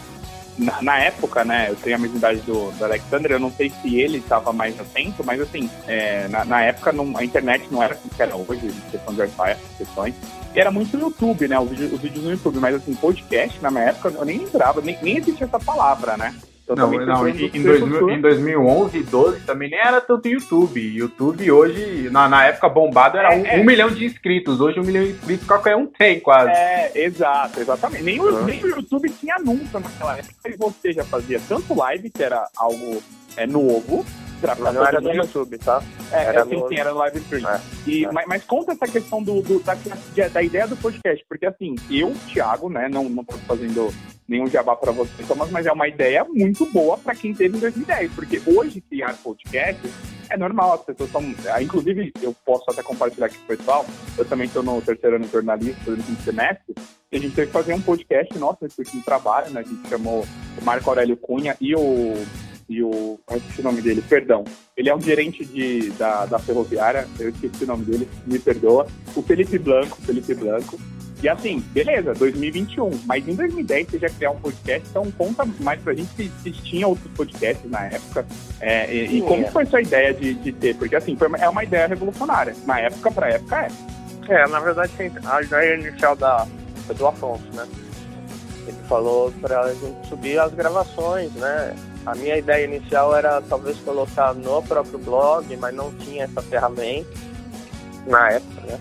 na, 0.59 0.83
na 0.83 0.99
época, 0.99 1.45
né, 1.45 1.71
eu 1.71 1.77
tenho 1.77 1.97
a 1.97 1.99
mesma 1.99 2.17
idade 2.17 2.41
do, 2.41 2.71
do 2.73 2.85
Alexander, 2.85 3.33
eu 3.33 3.39
não 3.39 3.51
sei 3.51 3.71
se 3.71 3.99
ele 3.99 4.19
estava 4.19 4.53
mais 4.53 4.79
atento, 4.79 5.25
mas 5.25 5.41
assim, 5.41 5.71
é, 5.87 6.27
na, 6.29 6.45
na, 6.45 6.63
época 6.63 6.93
não, 6.93 7.17
a 7.17 7.25
internet 7.25 7.69
não 7.71 7.83
era 7.83 7.95
como 7.95 8.13
era 8.19 8.37
hoje, 8.37 8.73
questão 8.91 9.15
de 9.15 9.21
Wi-Fi, 9.21 9.51
essas 9.51 9.77
questões. 9.79 10.15
E 10.55 10.61
era 10.61 10.71
muito 10.71 10.97
no 10.97 11.05
YouTube, 11.05 11.47
né? 11.47 11.59
Os 11.59 11.71
vídeos, 11.71 11.93
os 11.93 12.01
vídeos 12.01 12.25
no 12.25 12.31
YouTube, 12.33 12.59
mas 12.59 12.75
assim, 12.75 12.95
podcast, 12.95 13.61
na 13.61 13.71
minha 13.71 13.85
época, 13.85 14.09
eu 14.09 14.25
nem 14.25 14.39
lembrava, 14.39 14.81
nem, 14.81 14.99
nem 15.03 15.19
existia 15.19 15.47
essa 15.47 15.61
palavra, 15.61 16.17
né? 16.17 16.35
Não, 16.77 16.91
não 16.91 17.29
em, 17.29 17.51
em, 17.55 17.63
2000, 17.63 18.11
em 18.11 18.21
2011 18.21 18.99
e 18.99 19.03
12 19.03 19.41
também 19.41 19.71
nem 19.71 19.81
era 19.81 20.01
tanto 20.01 20.29
YouTube. 20.29 20.81
YouTube 20.81 21.51
hoje, 21.51 22.09
na, 22.11 22.29
na 22.29 22.47
época 22.47 22.69
bombado, 22.69 23.17
era 23.17 23.35
é, 23.35 23.39
um, 23.39 23.47
é. 23.47 23.61
um, 23.61 23.65
milhão 23.65 23.91
de 23.91 24.05
inscritos. 24.05 24.61
Hoje 24.61 24.79
um 24.79 24.85
milhão 24.85 25.05
de 25.05 25.11
inscritos 25.11 25.47
qualquer 25.47 25.77
um 25.77 25.87
tem 25.87 26.21
quase. 26.21 26.51
É, 26.51 26.93
exato, 26.95 27.61
exatamente. 27.61 28.05
Nem, 28.05 28.21
o, 28.21 28.45
nem 28.45 28.63
o 28.63 28.69
YouTube 28.69 29.09
tinha 29.11 29.37
anúncio 29.37 29.81
naquela 29.81 30.19
época. 30.19 30.35
E 30.47 30.57
você 30.57 30.93
já 30.93 31.05
fazia 31.05 31.41
tanto 31.49 31.75
live, 31.75 32.11
que 32.11 32.23
era 32.23 32.45
algo 32.57 33.03
é, 33.37 33.47
novo, 33.47 34.05
não 34.73 34.87
era 34.87 35.01
no 35.01 35.13
YouTube, 35.13 35.59
tá? 35.59 35.83
É, 36.13 36.25
era 36.25 36.45
sim, 36.45 36.57
no... 36.57 36.69
sim, 36.69 36.77
era 36.77 36.93
no 36.93 36.99
live 36.99 37.19
stream. 37.19 37.49
É, 37.49 37.61
e, 37.87 38.05
é. 38.05 38.13
Mas, 38.13 38.27
mas, 38.27 38.45
conta 38.45 38.73
essa 38.73 38.87
questão 38.87 39.23
do, 39.23 39.43
do 39.43 39.61
da, 39.61 39.77
da, 40.33 40.43
ideia 40.43 40.67
do 40.67 40.77
podcast, 40.77 41.25
porque 41.29 41.47
assim, 41.47 41.75
eu, 41.91 42.15
Thiago, 42.33 42.69
né, 42.69 42.89
não, 42.89 43.09
não 43.09 43.25
tô 43.25 43.37
fazendo 43.39 43.93
nenhum 44.29 44.47
jabá 44.47 44.77
para 44.77 44.93
você, 44.93 45.23
Thomas, 45.27 45.51
mas 45.51 45.67
é 45.67 45.73
uma 45.73 45.89
ideia 45.89 46.25
muito 46.25 46.67
boa 46.67 46.99
para 46.99 47.15
quem 47.15 47.35
teve 47.35 47.57
em 47.57 47.61
2010, 47.61 48.13
porque 48.13 48.43
hoje 48.47 48.81
criar 48.81 49.15
podcast 49.15 49.81
é 50.31 50.37
normal, 50.37 50.75
as 50.75 50.83
pessoas 50.83 51.09
estão. 51.09 51.35
Ah, 51.51 51.63
inclusive, 51.63 52.13
eu 52.23 52.35
posso 52.45 52.65
até 52.71 52.83
compartilhar 52.83 53.27
aqui 53.27 53.39
com 53.39 53.45
o 53.53 53.57
pessoal, 53.57 53.87
eu 54.17 54.25
também 54.25 54.47
estou 54.47 54.63
no 54.63 54.81
terceiro 54.83 55.17
ano 55.17 55.25
de 55.25 55.33
jornalismo, 55.33 55.83
fazendo 55.85 56.11
um 56.11 56.17
semestre, 56.23 56.75
e 57.11 57.17
a 57.17 57.21
gente 57.21 57.35
teve 57.35 57.47
que 57.47 57.53
fazer 57.53 57.73
um 57.73 57.81
podcast, 57.81 58.35
esse 58.35 58.79
último 58.79 59.03
trabalho, 59.03 59.51
né? 59.51 59.61
A 59.61 59.63
gente 59.63 59.89
chamou 59.89 60.27
o 60.61 60.65
Marco 60.65 60.91
Aurélio 60.91 61.17
Cunha 61.17 61.57
e 61.59 61.75
o 61.75 62.15
e 62.69 62.83
o. 62.83 63.19
Eu 63.31 63.37
esqueci 63.37 63.61
o 63.61 63.65
nome 63.65 63.81
dele, 63.81 64.03
perdão. 64.03 64.45
Ele 64.77 64.89
é 64.89 64.95
um 64.95 65.01
gerente 65.01 65.45
de, 65.45 65.91
da, 65.93 66.27
da 66.27 66.39
ferroviária, 66.39 67.07
eu 67.19 67.31
esqueci 67.31 67.65
o 67.65 67.67
nome 67.67 67.85
dele, 67.85 68.09
me 68.27 68.39
perdoa. 68.39 68.87
O 69.17 69.23
Felipe 69.23 69.59
Blanco, 69.59 70.01
Felipe 70.03 70.35
Blanco. 70.35 70.79
E 71.21 71.29
assim, 71.29 71.59
beleza, 71.73 72.15
2021. 72.15 72.91
Mas 73.05 73.27
em 73.27 73.35
2010 73.35 73.89
você 73.89 73.99
já 73.99 74.09
criar 74.09 74.31
um 74.31 74.41
podcast, 74.41 74.89
então 74.89 75.11
conta 75.13 75.45
mais 75.61 75.81
pra 75.81 75.93
gente 75.93 76.09
se, 76.15 76.31
se 76.43 76.53
tinha 76.53 76.87
outros 76.87 77.11
podcasts 77.13 77.69
na 77.69 77.87
época. 77.87 78.25
É, 78.61 78.95
e, 78.95 79.19
e, 79.19 79.23
como 79.23 79.45
foi 79.49 79.67
sua 79.67 79.83
ideia 79.83 80.15
de, 80.15 80.35
de 80.35 80.53
ter? 80.53 80.77
Porque 80.77 80.95
assim, 80.95 81.17
foi, 81.17 81.29
é 81.39 81.49
uma 81.49 81.65
ideia 81.65 81.89
revolucionária. 81.89 82.55
Na 82.65 82.79
época, 82.79 83.11
pra 83.11 83.31
época 83.31 83.63
é. 83.63 83.69
É, 84.29 84.47
na 84.47 84.61
verdade 84.61 84.93
a 85.25 85.43
ideia 85.43 85.75
inicial 85.75 86.15
da, 86.15 86.47
do 86.95 87.07
Afonso, 87.07 87.47
né? 87.55 87.67
Ele 88.67 88.77
falou 88.87 89.33
pra 89.41 89.73
gente 89.73 90.07
subir 90.07 90.39
as 90.39 90.53
gravações, 90.53 91.33
né? 91.33 91.75
A 92.07 92.15
minha 92.15 92.39
ideia 92.39 92.65
inicial 92.65 93.15
era 93.15 93.43
talvez 93.43 93.77
colocar 93.81 94.33
no 94.35 94.63
próprio 94.63 94.99
blog, 94.99 95.55
mas 95.57 95.75
não 95.75 95.93
tinha 95.97 96.25
essa 96.25 96.41
ferramenta 96.43 97.11
na 98.07 98.31
época, 98.31 98.61
né? 98.63 98.81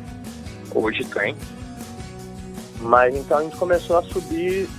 Hoje 0.73 1.03
tem. 1.05 1.35
Mas 2.79 3.15
então 3.15 3.39
a 3.39 3.43
gente 3.43 3.57
começou 3.57 3.97
a 3.97 4.03
subir 4.03 4.69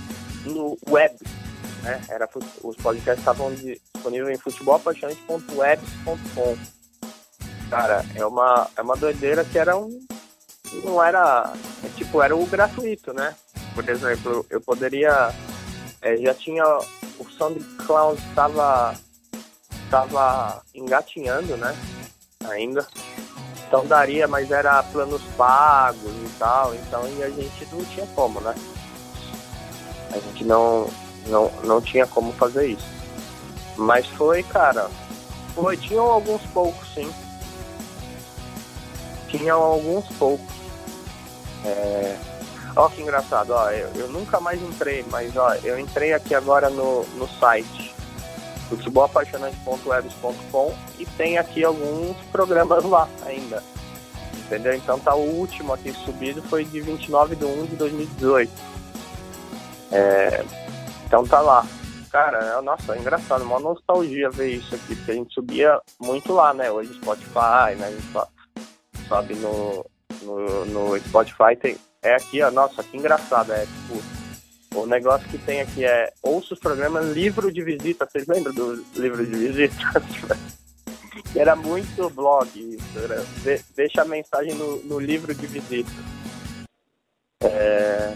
no 0.45 0.77
web, 0.89 1.15
né? 1.83 2.01
Era, 2.09 2.27
os 2.63 2.75
podcasts 2.77 3.19
estavam 3.19 3.53
disponíveis 3.53 4.37
em 4.37 4.41
futebolapaixonante.webs.com. 4.41 6.57
Cara, 7.69 8.03
é 8.15 8.25
uma, 8.25 8.67
é 8.75 8.81
uma 8.81 8.95
doideira 8.95 9.45
que 9.45 9.59
era 9.59 9.77
um. 9.77 9.99
Não 10.83 11.03
era. 11.03 11.53
É, 11.83 11.89
tipo, 11.95 12.21
era 12.21 12.35
o 12.35 12.45
gratuito, 12.45 13.13
né? 13.13 13.33
Por 13.75 13.87
exemplo, 13.87 14.45
eu 14.49 14.59
poderia. 14.59 15.31
É, 16.01 16.17
já 16.17 16.33
tinha 16.33 16.63
o 17.19 17.29
SoundCloud 17.29 18.21
estava 18.29 18.95
estava 19.85 20.61
engatinhando, 20.73 21.57
né? 21.57 21.75
Ainda. 22.45 22.87
Então 23.67 23.85
daria, 23.85 24.27
mas 24.27 24.49
era 24.49 24.81
planos 24.83 25.21
pagos 25.37 26.11
e 26.11 26.29
tal, 26.39 26.73
então 26.73 27.07
e 27.07 27.23
a 27.23 27.29
gente 27.29 27.67
não 27.71 27.85
tinha 27.85 28.07
como, 28.15 28.39
né? 28.41 28.55
A 30.11 30.17
gente 30.17 30.43
não, 30.43 30.89
não, 31.27 31.51
não 31.63 31.81
tinha 31.81 32.07
como 32.07 32.31
fazer 32.33 32.67
isso. 32.67 32.87
Mas 33.77 34.07
foi, 34.07 34.41
cara, 34.43 34.89
foi, 35.53 35.77
tinham 35.77 36.05
alguns 36.05 36.41
poucos 36.47 36.93
sim. 36.93 37.11
Tinham 39.27 39.61
alguns 39.61 40.07
poucos. 40.17 40.55
É, 41.63 42.17
Ó 42.75 42.89
que 42.89 43.01
engraçado, 43.01 43.51
ó, 43.51 43.71
eu, 43.71 43.89
eu, 43.95 44.07
nunca 44.07 44.39
mais 44.39 44.61
entrei, 44.61 45.03
mas 45.09 45.35
ó, 45.35 45.55
eu 45.63 45.79
entrei 45.79 46.13
aqui 46.13 46.35
agora 46.35 46.69
no, 46.69 47.03
no 47.15 47.27
site 47.27 47.95
futebolapaixonante.webs.com 48.69 50.73
e 50.99 51.05
tem 51.05 51.37
aqui 51.37 51.63
alguns 51.63 52.17
programas 52.31 52.83
lá 52.85 53.07
ainda. 53.25 53.63
Entendeu? 54.45 54.73
Então 54.73 54.99
tá 54.99 55.15
o 55.15 55.21
último 55.21 55.73
aqui 55.73 55.91
subido 55.91 56.41
foi 56.43 56.63
de 56.65 56.81
29 56.81 57.35
de 57.35 57.45
1 57.45 57.65
de 57.65 57.75
2018. 57.75 58.51
É, 59.91 60.45
então 61.05 61.25
tá 61.25 61.41
lá. 61.41 61.65
Cara, 62.11 62.39
é, 62.39 62.61
nossa, 62.61 62.95
é 62.95 62.99
engraçado, 62.99 63.43
uma 63.43 63.59
nostalgia 63.59 64.31
ver 64.31 64.53
isso 64.53 64.73
aqui, 64.73 64.95
porque 64.95 65.11
a 65.11 65.15
gente 65.15 65.31
subia 65.33 65.79
muito 65.99 66.33
lá, 66.33 66.53
né? 66.53 66.71
Hoje 66.71 66.93
Spotify, 66.95 67.75
né? 67.77 67.87
A 67.87 67.91
gente 67.91 68.07
sobe 69.07 69.35
no, 69.35 69.85
no, 70.23 70.65
no 70.65 70.99
Spotify, 70.99 71.55
tem, 71.59 71.77
é 72.01 72.15
aqui, 72.15 72.41
ó, 72.41 72.51
nossa, 72.51 72.83
que 72.83 72.97
engraçado, 72.97 73.51
é 73.51 73.65
tipo, 73.65 74.01
O 74.79 74.85
negócio 74.85 75.27
que 75.29 75.37
tem 75.37 75.61
aqui 75.61 75.83
é 75.83 76.11
ouça 76.21 76.53
os 76.53 76.59
programas 76.59 77.13
livro 77.13 77.51
de 77.51 77.61
visita. 77.61 78.07
Vocês 78.09 78.27
lembram 78.27 78.53
do 78.53 78.85
livro 78.95 79.25
de 79.25 79.35
visita? 79.35 79.75
era 81.35 81.55
muito 81.55 82.09
blog 82.09 82.47
isso. 82.55 82.99
Era, 82.99 83.23
de, 83.43 83.63
deixa 83.75 84.01
a 84.01 84.05
mensagem 84.05 84.53
no, 84.53 84.77
no 84.83 84.99
livro 84.99 85.33
de 85.33 85.47
visita. 85.47 85.91
É, 87.43 88.15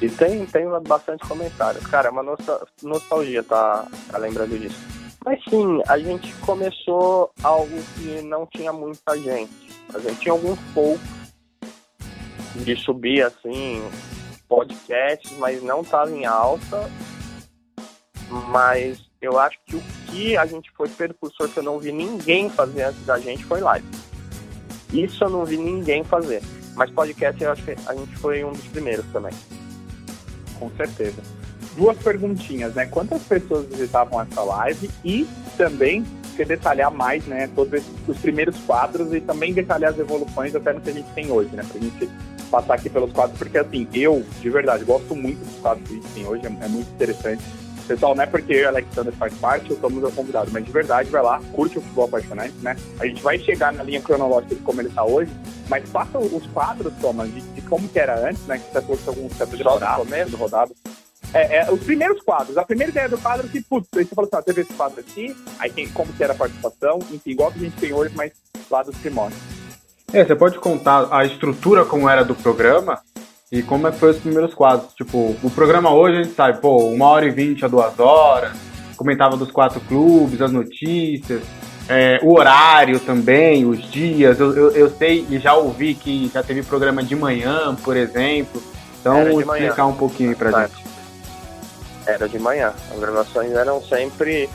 e 0.00 0.08
tem, 0.08 0.44
tem 0.46 0.66
bastante 0.82 1.26
comentário. 1.26 1.80
Cara, 1.82 2.08
é 2.08 2.10
uma 2.10 2.36
nostalgia 2.82 3.42
tá, 3.42 3.86
tá 4.10 4.18
lembrando 4.18 4.58
disso. 4.58 4.78
Mas 5.24 5.42
sim, 5.48 5.80
a 5.88 5.98
gente 5.98 6.32
começou 6.40 7.30
algo 7.42 7.82
que 7.94 8.20
não 8.22 8.46
tinha 8.46 8.72
muita 8.72 9.16
gente. 9.16 9.52
A 9.94 9.98
gente 9.98 10.20
tinha 10.20 10.32
alguns 10.32 10.58
poucos 10.74 11.23
de 12.56 12.76
subir 12.76 13.22
assim, 13.22 13.82
podcasts, 14.48 15.32
mas 15.38 15.62
não 15.62 15.82
estava 15.82 16.10
em 16.10 16.24
alta. 16.24 16.90
Mas 18.48 18.98
eu 19.20 19.38
acho 19.38 19.58
que 19.66 19.76
o 19.76 19.82
que 20.06 20.36
a 20.36 20.46
gente 20.46 20.70
foi 20.72 20.88
percursor 20.88 21.48
que 21.48 21.58
eu 21.58 21.62
não 21.62 21.78
vi 21.78 21.92
ninguém 21.92 22.48
fazer 22.48 22.84
antes 22.84 23.04
da 23.04 23.18
gente 23.18 23.44
foi 23.44 23.60
live. 23.60 23.86
Isso 24.92 25.24
eu 25.24 25.30
não 25.30 25.44
vi 25.44 25.56
ninguém 25.56 26.04
fazer. 26.04 26.42
Mas 26.74 26.90
podcast 26.90 27.42
eu 27.42 27.52
acho 27.52 27.62
que 27.62 27.76
a 27.86 27.94
gente 27.94 28.16
foi 28.16 28.44
um 28.44 28.52
dos 28.52 28.66
primeiros 28.66 29.04
também. 29.12 29.32
Com 30.58 30.70
certeza. 30.76 31.22
Duas 31.76 31.98
perguntinhas, 31.98 32.74
né? 32.74 32.86
Quantas 32.86 33.22
pessoas 33.22 33.66
visitavam 33.66 34.20
essa 34.20 34.42
live 34.42 34.90
e 35.04 35.26
também 35.56 36.04
quer 36.36 36.46
detalhar 36.46 36.90
mais, 36.90 37.24
né, 37.26 37.48
todos 37.54 37.82
os 38.08 38.18
primeiros 38.18 38.58
quadros 38.60 39.14
e 39.14 39.20
também 39.20 39.52
detalhar 39.52 39.92
as 39.92 39.98
evoluções 39.98 40.54
até 40.54 40.72
no 40.72 40.80
que 40.80 40.90
a 40.90 40.92
gente 40.92 41.08
tem 41.12 41.30
hoje, 41.30 41.54
né, 41.54 41.62
pra 41.62 41.80
gente 41.80 42.10
passar 42.50 42.74
aqui 42.74 42.88
pelos 42.88 43.12
quadros, 43.12 43.38
porque 43.38 43.58
assim, 43.58 43.88
eu, 43.92 44.24
de 44.40 44.50
verdade, 44.50 44.84
gosto 44.84 45.14
muito 45.14 45.44
dos 45.44 45.56
quadros 45.56 45.86
que 45.88 45.94
a 45.94 45.96
gente 45.96 46.12
tem 46.12 46.26
hoje, 46.26 46.46
é, 46.46 46.64
é 46.64 46.68
muito 46.68 46.90
interessante. 46.90 47.42
Pessoal, 47.86 48.14
não 48.14 48.22
é 48.22 48.26
porque 48.26 48.54
eu 48.54 48.60
e 48.60 48.64
o 48.64 48.68
Alexander 48.68 49.12
faz 49.12 49.34
parte, 49.34 49.70
eu 49.70 49.78
somos 49.78 50.02
o 50.02 50.10
convidado, 50.10 50.50
mas 50.50 50.64
de 50.64 50.72
verdade, 50.72 51.10
vai 51.10 51.22
lá, 51.22 51.38
curte 51.52 51.78
o 51.78 51.82
futebol 51.82 52.06
apaixonante, 52.06 52.54
né? 52.62 52.76
A 52.98 53.06
gente 53.06 53.22
vai 53.22 53.38
chegar 53.38 53.74
na 53.74 53.82
linha 53.82 54.00
cronológica 54.00 54.54
de 54.54 54.62
como 54.62 54.80
ele 54.80 54.88
está 54.88 55.04
hoje, 55.04 55.30
mas 55.68 55.86
faça 55.90 56.18
os 56.18 56.46
quadros, 56.46 56.94
Thomas, 57.00 57.32
de, 57.32 57.42
de 57.42 57.60
como 57.62 57.86
que 57.86 57.98
era 57.98 58.26
antes, 58.26 58.42
né? 58.46 58.58
Que 58.58 58.72
você 58.72 58.80
trouxe 58.80 59.08
alguns 59.08 59.36
capítulos 59.36 59.72
rodado, 59.72 60.36
rodado. 60.36 60.74
É, 61.34 61.58
é, 61.58 61.70
os 61.70 61.80
primeiros 61.82 62.22
quadros. 62.22 62.56
A 62.56 62.64
primeira 62.64 62.90
ideia 62.90 63.08
do 63.08 63.18
quadro 63.18 63.46
é 63.46 63.50
que, 63.50 63.60
putz, 63.60 63.88
aí 63.96 64.04
você 64.04 64.14
falou 64.14 64.28
assim, 64.32 64.40
ó, 64.40 64.42
teve 64.42 64.62
esse 64.62 64.72
quadro 64.72 65.00
aqui, 65.00 65.36
aí 65.58 65.70
tem 65.70 65.88
como 65.88 66.12
que 66.12 66.24
era 66.24 66.32
a 66.32 66.36
participação, 66.36 67.00
enfim, 67.10 67.30
igual 67.32 67.52
que 67.52 67.58
a 67.58 67.62
gente 67.62 67.76
tem 67.76 67.92
hoje, 67.92 68.14
mas 68.16 68.32
lá 68.70 68.82
dos 68.82 68.96
primórdios. 68.96 69.53
É, 70.14 70.24
você 70.24 70.36
pode 70.36 70.58
contar 70.60 71.08
a 71.10 71.24
estrutura 71.24 71.84
como 71.84 72.08
era 72.08 72.24
do 72.24 72.36
programa 72.36 73.00
e 73.50 73.64
como 73.64 73.88
é 73.88 73.92
foi 73.92 74.10
os 74.10 74.18
primeiros 74.18 74.54
quadros. 74.54 74.94
Tipo, 74.94 75.36
o 75.42 75.50
programa 75.50 75.92
hoje 75.92 76.18
a 76.18 76.22
gente 76.22 76.36
sabe, 76.36 76.60
pô, 76.60 76.86
uma 76.86 77.06
hora 77.06 77.26
e 77.26 77.30
vinte 77.30 77.64
a 77.64 77.68
duas 77.68 77.98
horas, 77.98 78.52
comentava 78.96 79.36
dos 79.36 79.50
quatro 79.50 79.80
clubes, 79.80 80.40
as 80.40 80.52
notícias, 80.52 81.42
é, 81.88 82.20
o 82.22 82.32
horário 82.32 83.00
também, 83.00 83.66
os 83.66 83.90
dias. 83.90 84.38
Eu, 84.38 84.56
eu, 84.56 84.70
eu, 84.70 84.90
sei 84.90 85.26
e 85.28 85.40
já 85.40 85.54
ouvi 85.54 85.94
que 85.94 86.30
já 86.32 86.44
teve 86.44 86.62
programa 86.62 87.02
de 87.02 87.16
manhã, 87.16 87.74
por 87.82 87.96
exemplo. 87.96 88.62
Então, 89.00 89.40
explicar 89.40 89.86
um 89.86 89.94
pouquinho 89.94 90.36
pra 90.36 90.52
tá. 90.52 90.66
gente. 90.68 90.84
Era 92.06 92.28
de 92.28 92.38
manhã. 92.38 92.72
As 92.92 93.00
gravações 93.00 93.50
eram 93.50 93.82
sempre. 93.82 94.48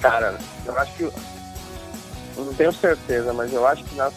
Cara, 0.00 0.38
eu 0.64 0.78
acho 0.78 0.94
que 0.94 1.10
não 2.44 2.54
tenho 2.54 2.72
certeza, 2.72 3.32
mas 3.32 3.52
eu 3.52 3.66
acho 3.66 3.84
que 3.84 3.94
nas, 3.94 4.14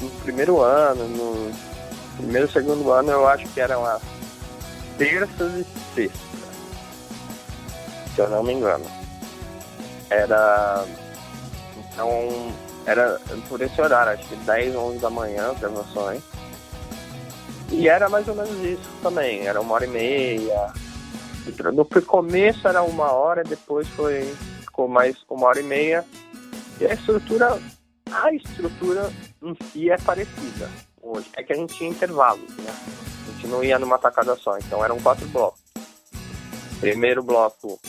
no 0.00 0.10
primeiro 0.22 0.60
ano, 0.60 1.08
no 1.08 1.52
primeiro 2.16 2.50
segundo 2.50 2.90
ano, 2.90 3.10
eu 3.10 3.28
acho 3.28 3.46
que 3.48 3.60
eram 3.60 3.84
as 3.84 4.02
terças 4.98 5.52
e 5.54 5.66
sextas. 5.94 6.20
Se 8.14 8.20
eu 8.20 8.28
não 8.28 8.42
me 8.42 8.54
engano. 8.54 8.84
Era. 10.08 10.84
Então, 11.76 12.52
era 12.86 13.20
por 13.48 13.60
esse 13.60 13.80
horário, 13.80 14.12
acho 14.12 14.28
que 14.28 14.36
10, 14.36 14.76
11 14.76 14.98
da 14.98 15.10
manhã, 15.10 15.50
as 15.50 15.58
gravações. 15.58 16.22
E 17.70 17.88
era 17.88 18.08
mais 18.08 18.28
ou 18.28 18.34
menos 18.34 18.58
isso 18.64 18.88
também, 19.02 19.46
era 19.46 19.60
uma 19.60 19.74
hora 19.74 19.84
e 19.84 19.88
meia. 19.88 20.72
No 21.74 21.84
começo 21.84 22.66
era 22.66 22.82
uma 22.82 23.12
hora, 23.12 23.42
depois 23.42 23.88
foi 23.88 24.34
ficou 24.76 24.88
mais 24.88 25.16
uma 25.30 25.46
hora 25.46 25.60
e 25.60 25.62
meia. 25.62 26.04
E 26.80 26.86
a 26.86 26.94
estrutura, 26.94 27.60
a 28.10 28.32
estrutura 28.32 29.12
em 29.42 29.56
si 29.70 29.90
é 29.90 29.96
parecida 29.98 30.70
hoje. 31.02 31.28
É 31.34 31.42
que 31.42 31.52
a 31.52 31.56
gente 31.56 31.74
tinha 31.74 31.90
intervalos, 31.90 32.54
né? 32.56 32.70
A 32.70 33.32
gente 33.32 33.46
não 33.48 33.64
ia 33.64 33.78
numa 33.78 33.98
tacada 33.98 34.36
só, 34.36 34.58
então 34.58 34.84
eram 34.84 35.00
quatro 35.00 35.26
blocos. 35.28 35.60
Primeiro 36.80 37.22
bloco, 37.22 37.80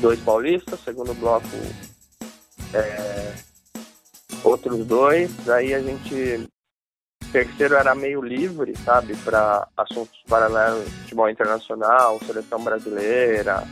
dois 0.00 0.18
paulistas, 0.20 0.80
segundo 0.80 1.14
bloco, 1.14 1.46
é, 2.74 3.34
outros 4.42 4.84
dois, 4.86 5.30
daí 5.44 5.72
a 5.72 5.80
gente 5.80 6.48
terceiro 7.32 7.74
era 7.74 7.94
meio 7.94 8.22
livre, 8.22 8.74
sabe, 8.84 9.14
para 9.16 9.68
assuntos 9.76 10.18
paralelos, 10.28 10.88
futebol 11.02 11.28
internacional, 11.28 12.18
seleção 12.24 12.62
brasileira, 12.62 13.62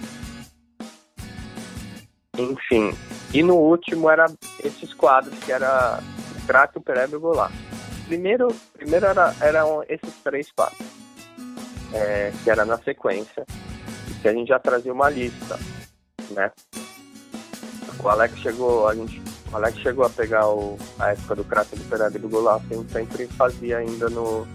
enfim. 2.39 2.95
E 3.33 3.43
no 3.43 3.57
último 3.57 4.11
era 4.11 4.27
esses 4.63 4.93
quadros, 4.95 5.37
que 5.41 5.53
era 5.53 6.01
o 6.37 6.47
craque, 6.47 6.79
o 6.79 6.81
Pereira 6.81 7.11
e 7.13 7.17
o 7.17 7.21
Goulart. 7.21 7.53
Primeiro, 8.07 8.49
primeiro 8.75 9.07
era, 9.07 9.35
eram 9.41 9.83
esses 9.89 10.15
três 10.23 10.51
quadros, 10.53 10.87
é, 11.93 12.33
que 12.43 12.51
era 12.51 12.65
na 12.65 12.79
sequência, 12.79 13.45
que 14.21 14.29
a 14.29 14.33
gente 14.33 14.49
já 14.49 14.59
trazia 14.59 14.93
uma 14.93 15.09
lista, 15.09 15.59
né? 16.31 16.51
O 18.03 18.09
Alex 18.09 18.39
chegou, 18.39 18.87
a 18.87 18.95
gente, 18.95 19.23
o 19.51 19.57
Alex 19.57 19.79
chegou 19.79 20.05
a 20.05 20.11
pegar 20.11 20.47
o, 20.49 20.77
a 20.99 21.13
época 21.13 21.37
do 21.37 21.45
craque 21.45 21.77
do 21.77 21.85
Pereira 21.89 22.15
e 22.15 22.19
do 22.19 22.29
Goulart, 22.29 22.63
a 22.71 22.75
gente 22.75 22.93
sempre 22.93 23.27
fazia 23.29 23.79
ainda 23.79 24.11
no, 24.11 24.47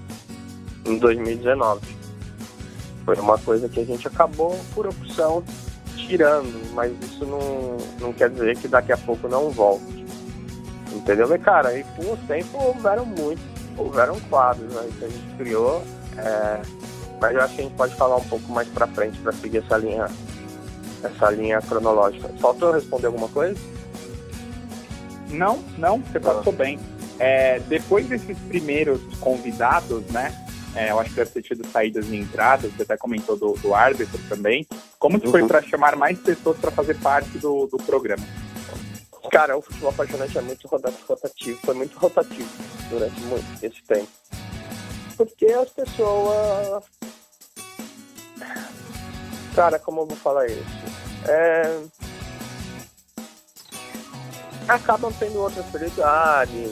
em 0.85 0.97
2019. 0.99 1.81
Foi 3.05 3.15
uma 3.15 3.37
coisa 3.39 3.67
que 3.67 3.79
a 3.79 3.85
gente 3.85 4.07
acabou, 4.07 4.59
por 4.75 4.85
opção, 4.85 5.43
tirando, 6.07 6.73
mas 6.73 6.91
isso 7.01 7.25
não, 7.25 7.77
não 7.99 8.13
quer 8.13 8.29
dizer 8.29 8.57
que 8.57 8.67
daqui 8.67 8.91
a 8.91 8.97
pouco 8.97 9.27
não 9.27 9.49
volte. 9.49 10.05
Entendeu? 10.91 11.33
E, 11.33 11.39
cara, 11.39 11.77
e 11.77 11.83
com 11.83 12.13
o 12.13 12.17
tempo 12.27 12.57
houveram 12.57 13.05
muitos, 13.05 13.43
houveram 13.77 14.19
quadros 14.21 14.75
aí 14.77 14.91
que 14.97 15.05
a 15.05 15.07
gente 15.07 15.37
criou, 15.37 15.83
é, 16.17 16.61
mas 17.21 17.35
eu 17.35 17.41
acho 17.41 17.55
que 17.55 17.61
a 17.61 17.63
gente 17.65 17.75
pode 17.75 17.95
falar 17.95 18.17
um 18.17 18.23
pouco 18.25 18.51
mais 18.51 18.67
pra 18.69 18.87
frente 18.87 19.19
para 19.19 19.31
seguir 19.33 19.59
essa 19.59 19.77
linha, 19.77 20.07
essa 21.03 21.29
linha 21.29 21.61
cronológica. 21.61 22.29
Faltou 22.39 22.71
responder 22.71 23.07
alguma 23.07 23.27
coisa? 23.29 23.59
Não, 25.29 25.59
não, 25.77 25.99
você 25.99 26.19
passou 26.19 26.53
ah. 26.53 26.55
bem. 26.55 26.79
É, 27.19 27.59
depois 27.67 28.07
desses 28.07 28.37
primeiros 28.47 29.01
convidados, 29.19 30.05
né? 30.07 30.33
É, 30.75 30.91
eu 30.91 30.99
acho 30.99 31.09
que 31.09 31.15
deve 31.15 31.31
ter 31.31 31.41
tido 31.41 31.67
saídas 31.71 32.07
e 32.07 32.15
entradas, 32.15 32.71
você 32.71 32.83
até 32.83 32.95
comentou 32.95 33.35
do, 33.35 33.53
do 33.53 33.73
árbitro 33.73 34.19
também. 34.29 34.67
Como 34.97 35.19
que 35.19 35.25
uhum. 35.25 35.31
foi 35.31 35.47
para 35.47 35.61
chamar 35.61 35.95
mais 35.95 36.19
pessoas 36.19 36.57
para 36.57 36.71
fazer 36.71 36.95
parte 36.99 37.37
do, 37.39 37.65
do 37.67 37.77
programa? 37.77 38.25
Cara, 39.31 39.57
o 39.57 39.61
futebol 39.61 39.89
apaixonante 39.89 40.37
é 40.37 40.41
muito 40.41 40.67
rotativo, 40.67 41.59
foi 41.63 41.75
muito 41.75 41.97
rotativo 41.99 42.49
durante 42.89 43.19
muito 43.21 43.45
esse 43.63 43.81
tempo. 43.83 44.09
Porque 45.15 45.47
as 45.47 45.69
pessoas. 45.69 46.83
Cara, 49.53 49.77
como 49.77 50.01
eu 50.01 50.05
vou 50.07 50.17
falar 50.17 50.47
isso? 50.47 50.63
É... 51.27 51.81
Acabam 54.67 55.11
tendo 55.19 55.39
outras 55.39 55.65
prioridades, 55.65 56.71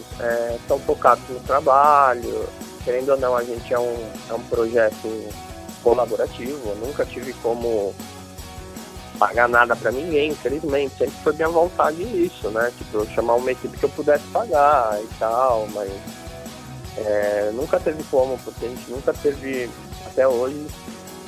estão 0.61 0.77
é, 0.77 0.81
focados 0.85 1.27
no 1.29 1.39
trabalho, 1.41 2.47
querendo 2.87 3.09
ou 3.09 3.17
não, 3.17 3.35
a 3.35 3.43
gente 3.43 3.73
é 3.73 3.77
um, 3.77 4.09
é 4.29 4.33
um 4.33 4.41
projeto 4.43 5.29
colaborativo. 5.83 6.69
Eu 6.69 6.75
nunca 6.77 7.05
tive 7.05 7.33
como 7.33 7.93
pagar 9.19 9.49
nada 9.49 9.75
para 9.75 9.91
ninguém, 9.91 10.31
infelizmente. 10.31 10.95
Sempre 10.97 11.15
foi 11.21 11.33
minha 11.33 11.49
vontade 11.49 12.01
isso, 12.01 12.49
né? 12.49 12.71
Tipo, 12.77 13.05
chamar 13.07 13.35
uma 13.35 13.51
equipe 13.51 13.77
que 13.77 13.83
eu 13.83 13.89
pudesse 13.89 14.23
pagar 14.27 14.97
e 15.03 15.07
tal, 15.19 15.67
mas 15.73 15.91
é, 16.95 17.51
nunca 17.53 17.77
teve 17.77 18.01
como, 18.05 18.37
porque 18.37 18.65
a 18.65 18.69
gente 18.69 18.89
nunca 18.89 19.13
teve, 19.13 19.69
até 20.05 20.25
hoje, 20.25 20.65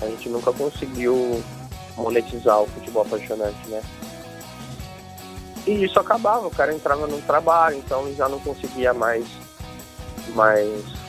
a 0.02 0.06
gente 0.06 0.30
nunca 0.30 0.54
conseguiu 0.54 1.43
monetizar 1.98 2.62
o 2.62 2.67
futebol 2.67 3.02
apaixonante, 3.02 3.67
né? 3.67 3.82
E 5.67 5.84
isso 5.84 6.00
acabava, 6.00 6.48
o 6.48 6.52
cara 6.52 6.74
entrava 6.74 7.06
no 7.06 7.22
trabalho, 7.24 7.76
então 7.76 8.10
já 8.15 8.30
não 8.30 8.39
conseguia 8.39 8.93
mais, 8.93 9.26
mais 10.34 11.00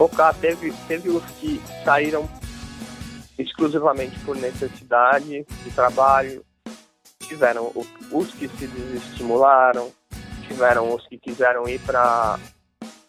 focar. 0.00 0.34
Teve, 0.34 0.72
teve 0.88 1.10
os 1.10 1.22
que 1.38 1.60
saíram 1.84 2.26
exclusivamente 3.38 4.18
por 4.20 4.34
necessidade 4.34 5.44
de 5.62 5.70
trabalho, 5.74 6.42
tiveram 7.20 7.70
os 8.10 8.32
que 8.32 8.48
se 8.48 8.66
desestimularam, 8.66 9.92
tiveram 10.48 10.94
os 10.94 11.06
que 11.06 11.18
quiseram 11.18 11.68
ir 11.68 11.78
para 11.80 12.38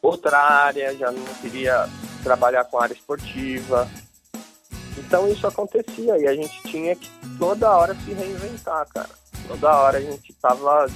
outra 0.01 0.37
área, 0.37 0.95
já 0.97 1.11
não 1.11 1.23
queria 1.41 1.87
trabalhar 2.23 2.65
com 2.65 2.79
área 2.79 2.93
esportiva. 2.93 3.89
Então 4.97 5.29
isso 5.29 5.47
acontecia 5.47 6.17
e 6.17 6.27
a 6.27 6.35
gente 6.35 6.61
tinha 6.63 6.93
que 6.93 7.09
toda 7.39 7.71
hora 7.71 7.95
se 7.95 8.11
reinventar, 8.11 8.85
cara. 8.89 9.09
Toda 9.47 9.77
hora 9.77 9.97
a 9.97 10.01
gente 10.01 10.33
tava 10.33 10.87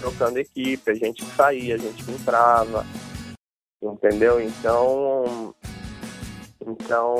trocando 0.00 0.38
equipe, 0.38 0.90
a 0.90 0.94
gente 0.94 1.24
saía, 1.36 1.74
a 1.74 1.78
gente 1.78 2.10
entrava, 2.10 2.84
entendeu? 3.82 4.40
Então, 4.40 5.54
então, 6.60 7.16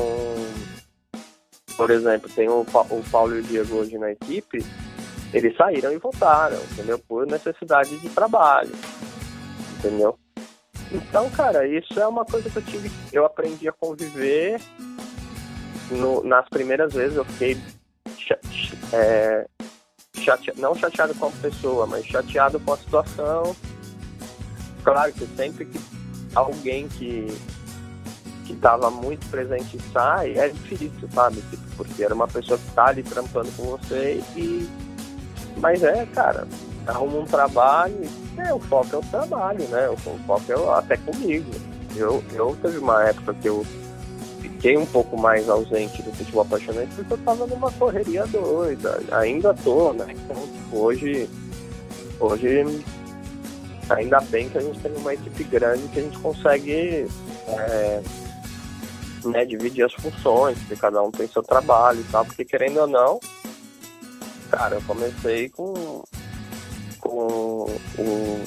por 1.77 1.91
exemplo, 1.91 2.29
tem 2.31 2.49
o, 2.49 2.61
o 2.61 3.11
Paulo 3.11 3.37
e 3.37 3.41
o 3.41 3.43
Diego 3.43 3.77
hoje 3.77 3.99
na 3.99 4.13
equipe, 4.13 4.65
eles 5.33 5.57
saíram 5.57 5.93
e 5.93 5.99
voltaram, 5.99 6.59
entendeu? 6.73 6.99
Por 6.99 7.27
necessidade 7.27 7.99
de 7.99 8.09
trabalho, 8.11 8.73
entendeu? 9.79 10.19
Então, 10.93 11.31
cara, 11.31 11.67
isso 11.67 11.99
é 11.99 12.07
uma 12.07 12.25
coisa 12.25 12.51
que 12.51 12.57
eu 12.57 12.63
tive, 12.63 12.91
eu 13.13 13.25
aprendi 13.25 13.69
a 13.69 13.73
conviver. 13.73 14.61
No, 15.91 16.23
nas 16.23 16.49
primeiras 16.49 16.93
vezes 16.95 17.17
eu 17.17 17.25
fiquei 17.25 17.59
é, 18.93 19.47
não 20.57 20.75
chateado 20.75 21.15
com 21.15 21.27
a 21.27 21.31
pessoa, 21.31 21.87
mas 21.87 22.07
chateado 22.07 22.61
com 22.61 22.73
a 22.73 22.77
situação. 22.77 23.57
Claro 24.85 25.13
que 25.13 25.27
sempre 25.27 25.65
que 25.65 25.79
alguém 26.35 26.89
que 26.89 27.27
que 28.45 28.55
estava 28.55 28.91
muito 28.91 29.25
presente 29.31 29.79
sai, 29.93 30.37
é 30.37 30.49
difícil, 30.49 31.09
sabe? 31.15 31.37
Tipo, 31.49 31.63
porque 31.77 32.03
era 32.03 32.13
uma 32.13 32.27
pessoa 32.27 32.59
que 32.59 32.71
tá 32.73 32.87
ali 32.87 33.03
trampando 33.03 33.51
com 33.57 33.65
você 33.65 34.21
e 34.37 34.69
mas 35.59 35.83
é, 35.83 36.07
cara, 36.07 36.47
arruma 36.87 37.19
um 37.19 37.25
trabalho 37.25 37.95
e 38.03 38.41
é, 38.41 38.53
o 38.53 38.59
foco 38.59 38.97
é 38.97 38.99
o 38.99 39.03
trabalho, 39.03 39.65
né? 39.69 39.89
O, 39.89 39.93
o 39.93 40.19
foco 40.27 40.53
é 40.53 40.79
até 40.79 40.97
comigo. 40.97 41.51
Eu, 41.95 42.23
eu 42.33 42.57
teve 42.61 42.79
uma 42.79 43.05
época 43.05 43.35
que 43.35 43.49
eu 43.49 43.65
fiquei 44.41 44.77
um 44.77 44.87
pouco 44.87 45.17
mais 45.17 45.49
ausente 45.49 46.03
do 46.03 46.13
futebol 46.13 46.43
apaixonante 46.43 46.95
porque 46.95 47.13
eu 47.13 47.19
tava 47.19 47.47
numa 47.47 47.71
correria 47.73 48.27
doida. 48.27 49.01
Ainda 49.13 49.55
tô, 49.55 49.93
né? 49.93 50.07
Então, 50.11 50.37
tipo, 50.37 50.79
hoje, 50.79 51.29
hoje 52.19 52.83
ainda 53.91 54.21
bem 54.21 54.49
que 54.49 54.59
a 54.59 54.61
gente 54.61 54.79
tem 54.81 54.93
uma 54.97 55.15
equipe 55.15 55.45
grande 55.45 55.89
que 55.89 55.99
a 55.99 56.03
gente 56.03 56.19
consegue 56.19 57.07
é, 57.49 58.03
né, 59.25 59.45
dividir 59.45 59.85
as 59.85 59.93
funções, 59.95 60.59
que 60.69 60.77
cada 60.77 61.03
um 61.03 61.11
tem 61.11 61.27
seu 61.29 61.43
trabalho 61.43 62.01
e 62.01 62.05
tal, 62.05 62.25
porque 62.25 62.45
querendo 62.45 62.79
ou 62.81 62.87
não, 62.87 63.21
cara, 64.51 64.77
eu 64.77 64.83
comecei 64.83 65.49
com 65.49 66.03
com, 67.01 67.67
com, 67.97 68.47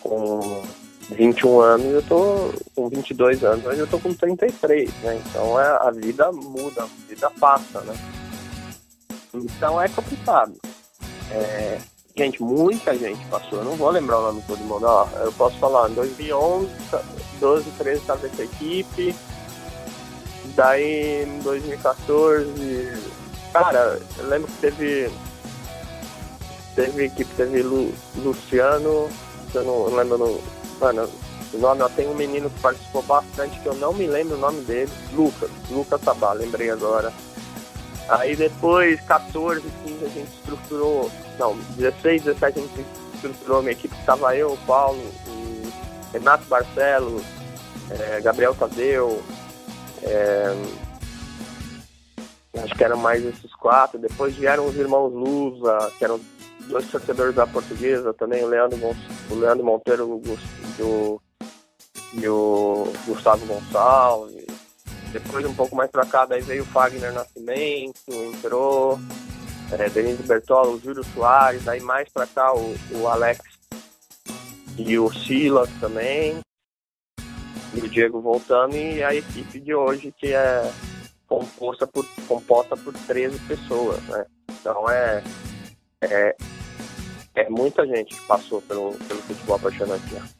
com 0.00 0.62
21 1.10 1.60
anos, 1.60 1.86
eu 1.86 2.02
tô 2.02 2.54
com 2.74 2.88
22 2.88 3.44
anos, 3.44 3.64
mas 3.64 3.78
eu 3.78 3.86
tô 3.86 3.98
com 3.98 4.14
33, 4.14 4.92
né? 5.02 5.20
Então 5.26 5.60
é, 5.60 5.66
a 5.66 5.90
vida 5.90 6.30
muda, 6.32 6.84
a 6.84 6.88
vida 7.08 7.30
passa, 7.38 7.80
né? 7.82 7.94
Então 9.34 9.80
é 9.80 9.88
complicado. 9.88 10.54
É, 11.30 11.78
gente, 12.18 12.42
muita 12.42 12.96
gente 12.96 13.22
passou, 13.26 13.58
eu 13.58 13.64
não 13.64 13.76
vou 13.76 13.90
lembrar 13.90 14.18
o 14.18 14.22
nome 14.22 14.42
todo 14.46 14.58
mundo, 14.60 14.86
ó, 14.86 15.06
eu 15.16 15.30
posso 15.32 15.58
falar, 15.58 15.90
em 15.90 15.94
2011, 15.94 16.70
12, 17.38 17.70
13 17.72 18.00
estava 18.00 18.26
essa 18.26 18.42
equipe, 18.42 19.14
daí 20.54 21.24
em 21.24 21.38
2014, 21.40 22.92
cara, 23.52 24.00
eu 24.16 24.28
lembro 24.28 24.50
que 24.50 24.60
teve 24.60 25.10
teve 26.74 27.04
equipe, 27.04 27.34
teve 27.36 27.62
Lu, 27.62 27.92
Luciano, 28.16 29.10
eu 29.54 29.64
não 29.64 29.94
lembro 29.94 30.16
no, 30.16 30.40
mano, 30.80 31.10
o 31.52 31.58
nome, 31.58 31.82
ó, 31.82 31.88
tem 31.90 32.08
um 32.08 32.14
menino 32.14 32.48
que 32.48 32.60
participou 32.60 33.02
bastante 33.02 33.60
que 33.60 33.66
eu 33.66 33.74
não 33.74 33.92
me 33.92 34.06
lembro 34.06 34.36
o 34.36 34.40
nome 34.40 34.62
dele, 34.62 34.90
Lucas, 35.12 35.50
Lucas 35.70 36.00
Sabá, 36.00 36.32
lembrei 36.32 36.70
agora. 36.70 37.12
Aí 38.08 38.36
depois, 38.36 39.00
14, 39.02 39.62
15, 39.84 40.04
a 40.04 40.08
gente 40.08 40.32
estruturou, 40.32 41.10
não, 41.38 41.56
16, 41.76 42.22
17 42.22 42.58
a 42.58 42.62
gente 42.62 42.86
estruturou 43.14 43.62
minha 43.62 43.72
equipe, 43.72 43.94
estava 43.96 44.36
eu, 44.36 44.52
o 44.52 44.58
Paulo, 44.58 45.00
o 45.26 45.62
Renato 46.12 46.44
Barcelos, 46.44 47.24
é, 47.90 48.20
Gabriel 48.20 48.54
Tadeu, 48.54 49.20
é, 50.02 50.54
acho 52.62 52.74
que 52.74 52.84
eram 52.84 52.96
mais 52.96 53.24
esses 53.24 53.52
quatro. 53.54 53.98
Depois 53.98 54.34
vieram 54.34 54.66
os 54.66 54.76
irmãos 54.76 55.12
Lusa, 55.12 55.92
que 55.98 56.04
eram 56.04 56.20
dois 56.68 56.88
torcedores 56.90 57.34
da 57.34 57.46
portuguesa 57.46 58.12
também, 58.14 58.44
o 58.44 58.48
Leandro, 58.48 58.78
o 59.30 59.34
Leandro 59.34 59.64
Monteiro 59.64 60.22
o, 60.80 61.20
e 62.14 62.28
o 62.28 62.92
Gustavo 63.06 63.44
Gonçalves. 63.46 64.65
Depois, 65.12 65.44
um 65.46 65.54
pouco 65.54 65.74
mais 65.74 65.90
pra 65.90 66.04
cá, 66.04 66.26
daí 66.26 66.40
veio 66.40 66.62
o 66.62 66.66
Fagner 66.66 67.12
Nascimento, 67.12 68.10
entrou, 68.10 68.98
é, 69.72 69.88
Denise 69.88 70.22
Bertola, 70.22 70.68
o 70.70 70.80
Júlio 70.80 71.04
Soares, 71.04 71.66
aí 71.68 71.80
mais 71.80 72.08
pra 72.08 72.26
cá 72.26 72.54
o, 72.54 72.74
o 72.92 73.08
Alex 73.08 73.40
e 74.78 74.98
o 74.98 75.12
Silas 75.12 75.70
também, 75.80 76.40
e 77.74 77.78
o 77.78 77.88
Diego 77.88 78.20
voltando, 78.20 78.76
e 78.76 79.02
a 79.02 79.14
equipe 79.14 79.60
de 79.60 79.74
hoje 79.74 80.12
que 80.16 80.32
é 80.32 80.70
composta 81.26 81.86
por, 81.86 82.06
composta 82.28 82.76
por 82.76 82.92
13 82.92 83.38
pessoas, 83.40 84.02
né? 84.04 84.26
Então 84.50 84.88
é, 84.88 85.22
é, 86.02 86.36
é 87.34 87.48
muita 87.50 87.86
gente 87.86 88.14
que 88.14 88.26
passou 88.26 88.62
pelo, 88.62 88.92
pelo 88.92 89.22
futebol 89.22 89.56
apaixonante. 89.56 90.35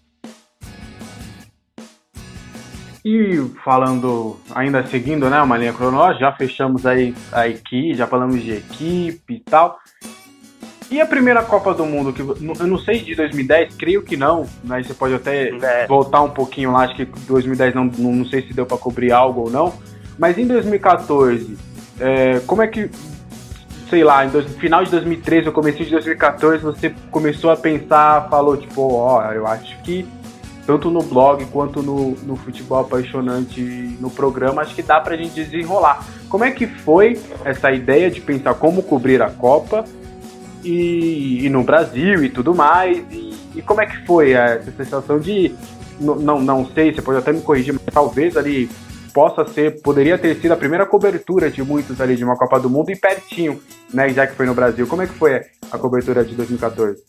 E 3.08 3.40
falando, 3.64 4.36
ainda 4.52 4.84
seguindo 4.84 5.30
né, 5.30 5.40
uma 5.40 5.56
linha 5.56 5.72
cronológica, 5.72 6.24
já 6.24 6.32
fechamos 6.32 6.84
aí 6.84 7.14
a 7.30 7.46
equipe, 7.46 7.94
já 7.94 8.04
falamos 8.04 8.42
de 8.42 8.50
equipe 8.50 9.34
e 9.34 9.38
tal. 9.38 9.78
E 10.90 11.00
a 11.00 11.06
primeira 11.06 11.40
Copa 11.44 11.72
do 11.72 11.86
Mundo, 11.86 12.12
que 12.12 12.20
eu 12.20 12.66
não 12.66 12.76
sei 12.76 12.98
de 12.98 13.14
2010, 13.14 13.76
creio 13.76 14.02
que 14.02 14.16
não, 14.16 14.44
mas 14.64 14.88
você 14.88 14.94
pode 14.94 15.14
até 15.14 15.50
é. 15.50 15.86
voltar 15.86 16.20
um 16.22 16.30
pouquinho 16.30 16.72
lá, 16.72 16.82
acho 16.82 16.96
que 16.96 17.04
2010 17.04 17.76
não, 17.76 17.84
não, 17.84 18.12
não 18.12 18.24
sei 18.26 18.42
se 18.42 18.52
deu 18.52 18.66
para 18.66 18.76
cobrir 18.76 19.12
algo 19.12 19.42
ou 19.42 19.50
não. 19.52 19.72
Mas 20.18 20.36
em 20.36 20.48
2014, 20.48 21.56
é, 22.00 22.40
como 22.40 22.60
é 22.60 22.66
que 22.66 22.90
sei 23.88 24.02
lá, 24.02 24.26
em 24.26 24.30
dois, 24.30 24.52
final 24.56 24.82
de 24.82 24.90
2013 24.90 25.46
ou 25.46 25.52
começo 25.52 25.78
de 25.78 25.90
2014, 25.92 26.60
você 26.60 26.92
começou 27.12 27.52
a 27.52 27.56
pensar, 27.56 28.28
falou 28.28 28.56
tipo, 28.56 28.82
ó, 28.94 29.20
oh, 29.20 29.32
eu 29.32 29.46
acho 29.46 29.80
que 29.82 30.04
tanto 30.66 30.90
no 30.90 31.00
blog 31.00 31.44
quanto 31.46 31.80
no, 31.80 32.10
no 32.22 32.36
futebol 32.36 32.80
apaixonante 32.80 33.60
no 34.00 34.10
programa, 34.10 34.62
acho 34.62 34.74
que 34.74 34.82
dá 34.82 35.00
pra 35.00 35.16
gente 35.16 35.32
desenrolar. 35.32 36.04
Como 36.28 36.44
é 36.44 36.50
que 36.50 36.66
foi 36.66 37.18
essa 37.44 37.70
ideia 37.70 38.10
de 38.10 38.20
pensar 38.20 38.54
como 38.54 38.82
cobrir 38.82 39.22
a 39.22 39.30
Copa 39.30 39.84
e, 40.64 41.46
e 41.46 41.48
no 41.48 41.62
Brasil 41.62 42.24
e 42.24 42.28
tudo 42.28 42.52
mais? 42.52 42.98
E, 43.12 43.34
e, 43.54 43.62
como 43.62 43.80
é 43.80 43.86
que 43.86 44.04
foi 44.04 44.32
essa 44.32 44.72
sensação 44.72 45.20
de, 45.20 45.54
não, 46.00 46.40
não 46.40 46.66
sei, 46.66 46.92
você 46.92 47.00
pode 47.00 47.18
até 47.18 47.32
me 47.32 47.40
corrigir, 47.40 47.72
mas 47.72 47.84
talvez 47.94 48.36
ali 48.36 48.68
possa 49.14 49.46
ser, 49.46 49.80
poderia 49.80 50.18
ter 50.18 50.34
sido 50.36 50.52
a 50.52 50.56
primeira 50.56 50.84
cobertura 50.84 51.48
de 51.48 51.62
muitos 51.62 52.00
ali 52.00 52.16
de 52.16 52.24
uma 52.24 52.36
Copa 52.36 52.58
do 52.58 52.68
Mundo 52.68 52.90
e 52.90 52.96
pertinho, 52.96 53.62
né, 53.94 54.08
já 54.10 54.26
que 54.26 54.34
foi 54.34 54.44
no 54.44 54.54
Brasil. 54.54 54.86
Como 54.86 55.00
é 55.00 55.06
que 55.06 55.14
foi 55.14 55.42
a 55.70 55.78
cobertura 55.78 56.24
de 56.24 56.34
2014? 56.34 57.02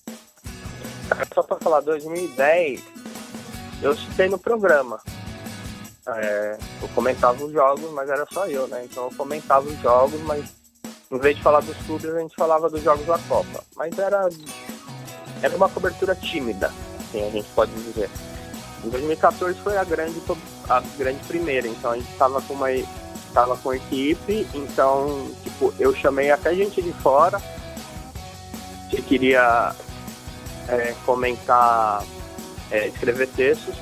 Só 1.33 1.43
para 1.43 1.57
falar, 1.57 1.81
2010, 1.81 2.81
eu 3.81 3.95
citei 3.95 4.29
no 4.29 4.37
programa. 4.37 4.99
É, 6.07 6.57
eu 6.81 6.87
comentava 6.89 7.43
os 7.43 7.51
jogos, 7.51 7.91
mas 7.91 8.09
era 8.09 8.25
só 8.31 8.47
eu, 8.47 8.67
né? 8.67 8.85
Então 8.85 9.05
eu 9.05 9.11
comentava 9.17 9.67
os 9.67 9.79
jogos, 9.81 10.21
mas 10.21 10.45
em 11.11 11.17
vez 11.17 11.37
de 11.37 11.43
falar 11.43 11.61
dos 11.61 11.77
clubes, 11.85 12.09
a 12.09 12.19
gente 12.19 12.35
falava 12.35 12.69
dos 12.69 12.81
jogos 12.81 13.05
da 13.05 13.17
Copa. 13.19 13.63
Mas 13.75 13.97
era, 13.97 14.29
era 15.41 15.55
uma 15.55 15.69
cobertura 15.69 16.15
tímida, 16.15 16.71
assim 16.99 17.25
a 17.25 17.29
gente 17.29 17.47
pode 17.53 17.71
dizer. 17.83 18.09
Em 18.83 18.89
2014 18.89 19.59
foi 19.59 19.77
a 19.77 19.83
grande, 19.83 20.21
a 20.69 20.81
grande 20.97 21.19
primeira, 21.25 21.67
então 21.67 21.91
a 21.91 21.95
gente 21.95 22.11
estava 22.11 22.41
com 22.41 22.53
uma 22.53 22.67
tava 23.33 23.57
com 23.57 23.73
equipe, 23.73 24.47
então 24.53 25.29
tipo, 25.43 25.73
eu 25.79 25.93
chamei 25.93 26.31
até 26.31 26.55
gente 26.55 26.81
de 26.81 26.91
fora 26.93 27.41
que 28.89 29.01
queria 29.01 29.75
é, 30.67 30.95
comentar, 31.05 32.03
é, 32.71 32.87
escrever 32.87 33.27
textos 33.29 33.75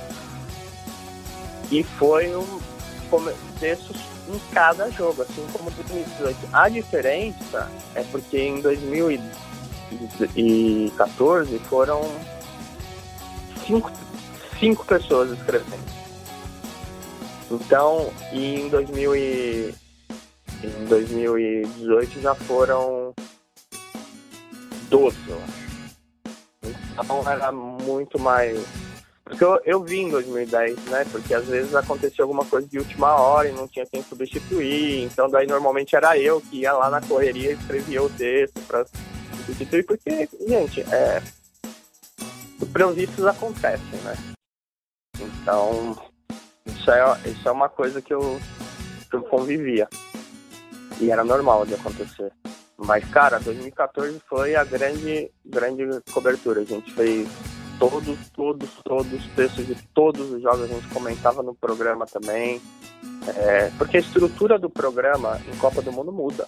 e 1.72 1.84
foi 1.84 2.36
um 2.36 2.60
textos 3.60 3.98
em 4.28 4.40
cada 4.52 4.90
jogo, 4.92 5.22
assim 5.22 5.48
como 5.54 5.70
2018. 5.72 6.50
A 6.52 6.68
diferença 6.70 7.72
é 7.94 8.02
porque 8.04 8.40
em 8.40 8.60
2014 8.62 11.60
foram 11.60 12.02
cinco 13.66 13.92
cinco 14.60 14.86
pessoas 14.86 15.32
escrevendo. 15.32 15.96
Então, 17.52 18.12
e 18.32 18.62
em, 18.62 18.70
2000 18.70 19.16
e, 19.16 19.76
em 20.64 20.86
2018 20.86 22.22
já 22.22 22.34
foram 22.34 23.14
12, 24.90 25.18
eu 25.28 25.36
acho. 25.36 25.65
Então 26.96 27.30
era 27.30 27.52
muito 27.52 28.18
mais. 28.18 28.58
Porque 29.24 29.44
eu, 29.44 29.60
eu 29.66 29.84
vi 29.84 30.00
em 30.00 30.10
2010, 30.10 30.86
né? 30.86 31.06
Porque 31.12 31.34
às 31.34 31.46
vezes 31.46 31.76
acontecia 31.76 32.24
alguma 32.24 32.46
coisa 32.46 32.68
de 32.68 32.78
última 32.80 33.16
hora 33.16 33.50
e 33.50 33.52
não 33.52 33.68
tinha 33.68 33.86
quem 33.86 34.02
substituir. 34.04 35.04
Então 35.04 35.30
daí 35.30 35.46
normalmente 35.46 35.96
era 35.96 36.18
eu 36.18 36.40
que 36.40 36.62
ia 36.62 36.74
lá 36.74 36.90
na 36.90 37.02
correria 37.02 37.52
e 37.52 37.56
escrevia 37.56 38.02
o 38.02 38.10
texto 38.10 38.60
para 38.68 38.86
substituir. 39.46 39.84
Porque, 39.84 40.30
gente, 40.48 40.82
é, 40.82 41.22
imprevistos 42.62 43.26
acontecem, 43.26 44.00
né? 44.04 44.16
Então, 45.20 45.98
isso 46.66 46.92
é, 46.92 47.30
isso 47.30 47.48
é 47.48 47.52
uma 47.52 47.70
coisa 47.70 48.02
que 48.02 48.14
eu, 48.14 48.40
que 49.10 49.16
eu 49.16 49.24
convivia. 49.24 49.88
E 51.00 51.12
era 51.12 51.24
normal 51.24 51.66
de 51.66 51.74
acontecer. 51.74 52.32
Mas, 52.78 53.06
cara, 53.10 53.40
2014 53.40 54.22
foi 54.28 54.56
a 54.56 54.64
grande, 54.64 55.32
grande 55.46 55.84
cobertura. 56.12 56.62
A 56.62 56.66
gente 56.66 56.92
fez 56.94 57.28
todos, 57.80 58.18
todos, 58.34 58.70
todos 58.84 59.14
os 59.14 59.26
textos 59.36 59.66
de 59.66 59.76
todos 59.94 60.32
os 60.32 60.42
jogos, 60.42 60.64
a 60.64 60.68
gente 60.68 60.88
comentava 60.90 61.42
no 61.42 61.56
programa 61.56 62.06
também. 62.06 62.62
É, 63.38 63.72
porque 63.78 63.98
a 63.98 64.00
estrutura 64.00 64.60
do 64.60 64.70
programa 64.70 65.40
em 65.52 65.58
Copa 65.58 65.82
do 65.82 65.92
Mundo 65.92 66.12
muda. 66.12 66.48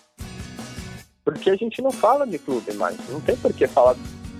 Porque 1.23 1.49
a 1.49 1.55
gente 1.55 1.81
não 1.81 1.91
fala 1.91 2.25
de 2.25 2.37
clube 2.37 2.73
mais. 2.73 2.97
Não 3.09 3.19
tem 3.19 3.35
por 3.35 3.53
que 3.53 3.67
falar 3.67 3.95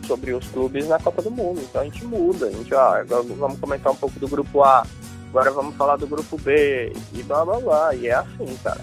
sobre 0.05 0.33
os 0.33 0.47
clubes 0.47 0.87
na 0.87 0.99
Copa 0.99 1.21
do 1.21 1.29
Mundo. 1.29 1.61
Então 1.61 1.81
a 1.81 1.83
gente 1.83 2.03
muda. 2.05 2.47
A 2.47 2.51
gente, 2.51 2.73
ah, 2.73 3.03
vamos 3.07 3.59
comentar 3.59 3.91
um 3.91 3.95
pouco 3.95 4.17
do 4.19 4.27
grupo 4.27 4.63
A, 4.63 4.85
agora 5.29 5.51
vamos 5.51 5.75
falar 5.75 5.97
do 5.97 6.07
grupo 6.07 6.37
B 6.37 6.93
e 7.13 7.23
blá 7.23 7.43
blá 7.43 7.59
blá. 7.59 7.95
E 7.95 8.07
é 8.07 8.13
assim, 8.13 8.57
cara. 8.63 8.81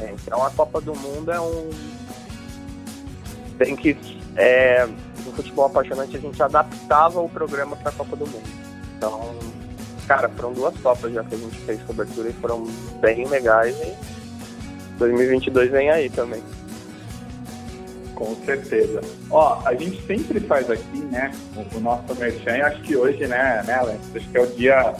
É, 0.00 0.12
então 0.12 0.44
a 0.44 0.50
Copa 0.50 0.80
do 0.80 0.94
Mundo 0.94 1.32
é 1.32 1.40
um. 1.40 1.70
Tem 3.60 3.76
que. 3.76 3.94
É, 4.36 4.86
no 4.86 5.32
futebol 5.32 5.66
apaixonante 5.66 6.16
a 6.16 6.20
gente 6.20 6.42
adaptava 6.42 7.20
o 7.20 7.28
programa 7.28 7.76
para 7.76 7.90
a 7.90 7.92
Copa 7.92 8.16
do 8.16 8.26
Mundo. 8.26 8.48
Então, 8.96 9.34
cara, 10.08 10.30
foram 10.30 10.54
duas 10.54 10.74
Copas 10.78 11.12
já 11.12 11.22
que 11.22 11.34
a 11.34 11.38
gente 11.38 11.58
fez 11.58 11.82
cobertura 11.82 12.30
e 12.30 12.32
foram 12.32 12.64
bem 13.02 13.28
legais. 13.28 13.76
E 13.76 13.94
2022 14.96 15.70
vem 15.70 15.90
aí 15.90 16.08
também. 16.08 16.42
Com 18.14 18.34
certeza. 18.46 19.02
Ó, 19.30 19.60
a 19.66 19.74
gente 19.74 20.06
sempre 20.06 20.40
faz 20.40 20.70
aqui, 20.70 20.98
né, 21.10 21.30
o, 21.74 21.80
nosso 21.80 22.14
merchan, 22.14 22.64
acho 22.64 22.80
que 22.80 22.96
hoje, 22.96 23.26
né, 23.26 23.62
né, 23.66 23.74
acho 23.74 24.28
que 24.30 24.38
é 24.38 24.40
o 24.40 24.46
dia 24.46 24.94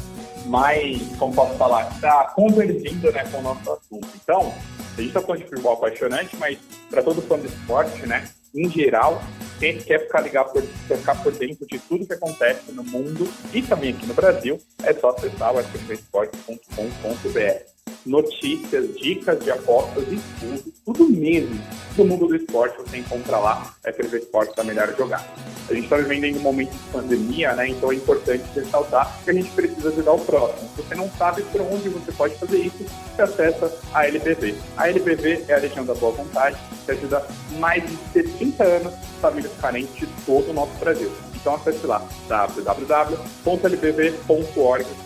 mais, 0.47 1.01
como 1.19 1.35
posso 1.35 1.55
falar, 1.55 1.87
que 1.87 1.95
está 1.95 2.25
convergindo, 2.35 3.11
né, 3.13 3.25
com 3.31 3.39
o 3.39 3.43
nosso 3.43 3.73
assunto. 3.73 4.09
Então, 4.23 4.53
a 4.97 5.01
gente 5.01 5.09
está 5.09 5.21
falando 5.23 5.43
de 5.43 5.49
futebol 5.49 5.75
apaixonante, 5.75 6.37
mas 6.37 6.59
para 6.91 7.03
todo 7.03 7.23
fã 7.23 7.39
de 7.39 7.47
esporte, 7.47 8.07
né, 8.07 8.27
em 8.55 8.71
geral, 8.71 9.23
quer 9.59 10.01
ficar 10.01 10.21
ligado 10.21 10.53
por, 10.53 10.63
quer 10.89 10.99
ficar 10.99 11.23
por 11.23 11.33
dentro 11.33 11.67
de 11.67 11.79
tudo 11.79 12.07
que 12.07 12.15
acontece 12.15 12.73
no 12.73 12.83
mundo 12.83 13.31
e 13.53 13.61
também 13.63 13.93
aqui 13.93 14.07
no 14.07 14.15
Brasil, 14.15 14.59
é 14.83 14.95
só 14.95 15.11
acessar 15.11 15.55
o 15.55 15.61
rtvesporte.com.br 15.61 17.80
notícias, 18.05 18.95
dicas 18.97 19.43
de 19.43 19.51
apostas 19.51 20.05
e 20.11 20.21
tudo, 20.41 20.73
tudo 20.85 21.09
mesmo 21.09 21.61
do 21.97 22.05
mundo 22.05 22.27
do 22.27 22.37
esporte 22.37 22.77
você 22.79 22.99
encontra 22.99 23.39
lá, 23.39 23.75
é 23.85 23.93
FV 23.93 24.19
Esporte 24.19 24.57
da 24.57 24.65
Melhor 24.65 24.95
Jogar. 24.97 25.25
A 25.69 25.75
gente 25.75 25.85
está 25.85 25.97
vivendo 25.97 26.25
em 26.25 26.37
um 26.37 26.41
momento 26.41 26.71
de 26.71 26.79
pandemia, 26.91 27.53
né? 27.55 27.69
Então 27.69 27.93
é 27.93 27.95
importante 27.95 28.45
ressaltar 28.55 29.21
que 29.23 29.31
a 29.31 29.33
gente 29.33 29.51
precisa 29.51 29.89
ajudar 29.91 30.13
o 30.13 30.19
próximo. 30.19 30.69
Se 30.75 30.83
você 30.83 30.95
não 30.95 31.11
sabe 31.11 31.43
por 31.43 31.61
onde 31.61 31.89
você 31.89 32.11
pode 32.13 32.35
fazer 32.37 32.59
isso, 32.59 32.85
você 33.15 33.23
acessa 33.23 33.79
a 33.93 34.07
LBV. 34.07 34.55
A 34.77 34.89
LBV 34.89 35.45
é 35.49 35.55
a 35.55 35.59
Legião 35.59 35.85
da 35.85 35.95
Boa 35.95 36.13
Vontade, 36.13 36.57
que 36.85 36.93
ajuda 36.93 37.27
mais 37.59 37.85
de 37.85 37.97
60 38.13 38.65
anos 38.65 38.95
famílias 39.21 39.53
carentes 39.61 39.95
de 39.95 40.07
todo 40.25 40.51
o 40.51 40.55
nosso 40.55 40.73
Brasil. 40.79 41.11
Então 41.35 41.55
acesse 41.55 41.87
lá 41.87 42.07
www.lbv.org, 42.29 43.47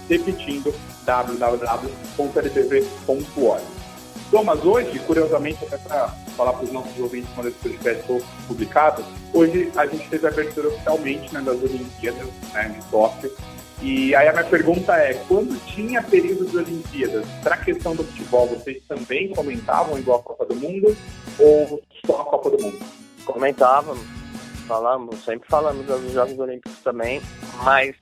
repetindo 0.08 0.74
www.lbv.org. 1.04 1.64
Thomas, 4.30 4.64
hoje, 4.64 4.98
curiosamente, 5.00 5.64
até 5.64 5.76
para 5.78 6.08
falar 6.36 6.54
para 6.54 6.64
os 6.64 6.72
nossos 6.72 6.98
ouvintes 6.98 7.30
quando 7.34 7.48
esse 7.48 7.58
podcast 7.58 8.02
for 8.06 8.22
publicado, 8.48 9.04
hoje 9.32 9.70
a 9.76 9.86
gente 9.86 10.08
fez 10.08 10.24
a 10.24 10.28
abertura 10.28 10.68
oficialmente 10.68 11.32
né, 11.32 11.40
das 11.40 11.62
Olimpíadas 11.62 12.26
né, 12.52 12.68
de 12.68 12.84
Tóquio. 12.90 13.30
E 13.82 14.14
aí 14.14 14.26
a 14.28 14.32
minha 14.32 14.44
pergunta 14.44 14.96
é, 14.96 15.14
quando 15.28 15.58
tinha 15.66 16.02
período 16.02 16.46
de 16.46 16.56
Olimpíadas, 16.56 17.26
para 17.42 17.54
a 17.54 17.58
questão 17.58 17.94
do 17.94 18.02
futebol, 18.04 18.48
vocês 18.48 18.82
também 18.88 19.32
comentavam 19.34 19.98
igual 19.98 20.20
a 20.20 20.22
Copa 20.22 20.46
do 20.46 20.56
Mundo 20.56 20.96
ou 21.38 21.82
só 22.06 22.22
a 22.22 22.24
Copa 22.24 22.50
do 22.50 22.62
Mundo? 22.62 22.78
Comentávamos 23.26 24.24
falamos, 24.64 25.22
sempre 25.24 25.48
falamos 25.48 25.86
dos 25.86 26.12
Jogos 26.12 26.38
Olímpicos 26.38 26.78
também, 26.78 27.20
mas 27.62 27.94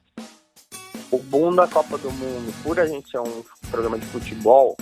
o 1.13 1.19
boom 1.19 1.55
da 1.55 1.69
Copa 1.69 1.99
do 1.99 2.11
Mundo, 2.11 2.53
por 2.63 2.81
a 2.81 2.87
gente 2.87 3.11
ser 3.11 3.21
um 3.21 3.45
programa 3.71 3.99
de 3.99 4.07
futebol 4.07 4.77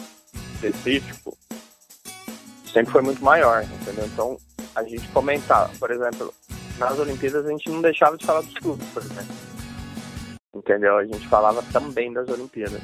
específico, 0.55 1.37
sempre 2.73 2.93
foi 2.93 3.03
muito 3.03 3.23
maior, 3.23 3.65
entendeu? 3.65 4.07
Então, 4.07 4.39
a 4.75 4.85
gente 4.85 5.07
comentava, 5.09 5.71
por 5.79 5.91
exemplo, 5.91 6.33
nas 6.79 6.99
Olimpíadas 6.99 7.45
a 7.45 7.51
gente 7.51 7.69
não 7.69 7.83
deixava 7.83 8.17
de 8.17 8.25
falar 8.25 8.43
dos 8.43 8.55
clubes, 8.55 8.87
por 8.89 9.03
exemplo. 9.03 9.35
Entendeu? 10.55 10.97
A 10.97 11.05
gente 11.05 11.27
falava 11.29 11.63
também 11.73 12.13
das 12.13 12.29
Olimpíadas. 12.29 12.81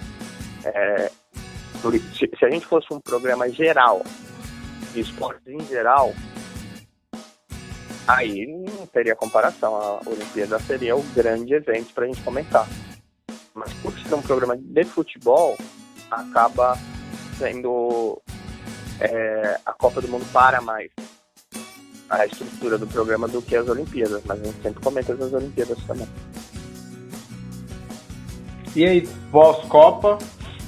É, 0.65 1.11
se, 2.15 2.31
se 2.37 2.45
a 2.45 2.51
gente 2.51 2.67
fosse 2.67 2.93
um 2.93 3.01
programa 3.01 3.49
geral, 3.49 4.03
de 4.93 5.01
esportes 5.01 5.47
em 5.47 5.65
geral, 5.67 6.13
aí 8.09 8.47
não 8.47 8.87
teria 8.87 9.15
comparação. 9.15 9.77
A 9.77 10.01
Olimpíada 10.09 10.59
seria 10.61 10.97
o 10.97 11.03
grande 11.15 11.55
evento 11.55 11.95
para 11.95 12.05
a 12.05 12.07
gente 12.09 12.23
comentar. 12.23 12.67
Mas 13.57 13.73
por 13.75 13.99
ser 13.99 14.15
um 14.15 14.21
programa 14.21 14.55
de 14.57 14.85
futebol, 14.85 15.57
acaba 16.11 16.79
sendo 17.39 18.21
é, 19.01 19.59
a 19.65 19.73
Copa 19.73 20.03
do 20.03 20.09
Mundo 20.09 20.27
para 20.31 20.61
mais 20.61 20.91
a 22.09 22.27
estrutura 22.27 22.79
do 22.79 22.87
programa 22.87 23.27
do 23.27 23.43
que 23.43 23.57
as 23.57 23.67
Olimpíadas, 23.69 24.23
mas 24.27 24.41
a 24.41 24.45
gente 24.45 24.63
sempre 24.63 24.83
comenta 24.83 25.13
as 25.13 25.33
Olimpíadas 25.33 25.79
também. 25.87 26.07
E 28.77 28.85
aí, 28.85 29.09
pós-Copa, 29.33 30.19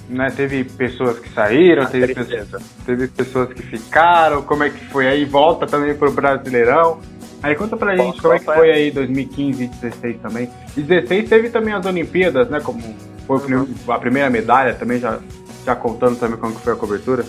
né, 0.08 0.30
teve 0.34 0.64
pessoas 0.64 1.18
que 1.18 1.32
saíram, 1.32 1.86
teve 1.86 2.14
pessoas, 2.14 2.62
teve 2.86 3.08
pessoas 3.08 3.52
que 3.52 3.62
ficaram, 3.62 4.42
como 4.42 4.64
é 4.64 4.70
que 4.70 4.84
foi 4.86 5.06
aí? 5.06 5.26
Volta 5.26 5.66
também 5.66 5.94
pro 5.94 6.10
Brasileirão. 6.10 7.00
Aí 7.42 7.54
conta 7.54 7.76
pra 7.76 7.96
gente 7.96 8.20
como 8.20 8.34
é 8.34 8.38
que 8.38 8.44
foi 8.44 8.70
aí 8.70 8.90
2015 8.90 9.62
e 9.62 9.66
2016 9.68 10.20
também. 10.20 10.50
E 10.76 10.82
16 10.82 11.28
teve 11.28 11.50
também 11.50 11.72
as 11.72 11.86
Olimpíadas, 11.86 12.48
né? 12.48 12.60
Como 12.60 12.80
foi 13.26 13.94
a 13.94 13.98
primeira 13.98 14.28
medalha 14.30 14.74
também, 14.74 14.98
já, 14.98 15.20
já 15.64 15.76
contando 15.76 16.18
também 16.18 16.38
como 16.38 16.54
que 16.54 16.62
foi 16.62 16.72
a 16.72 16.76
cobertura. 16.76 17.24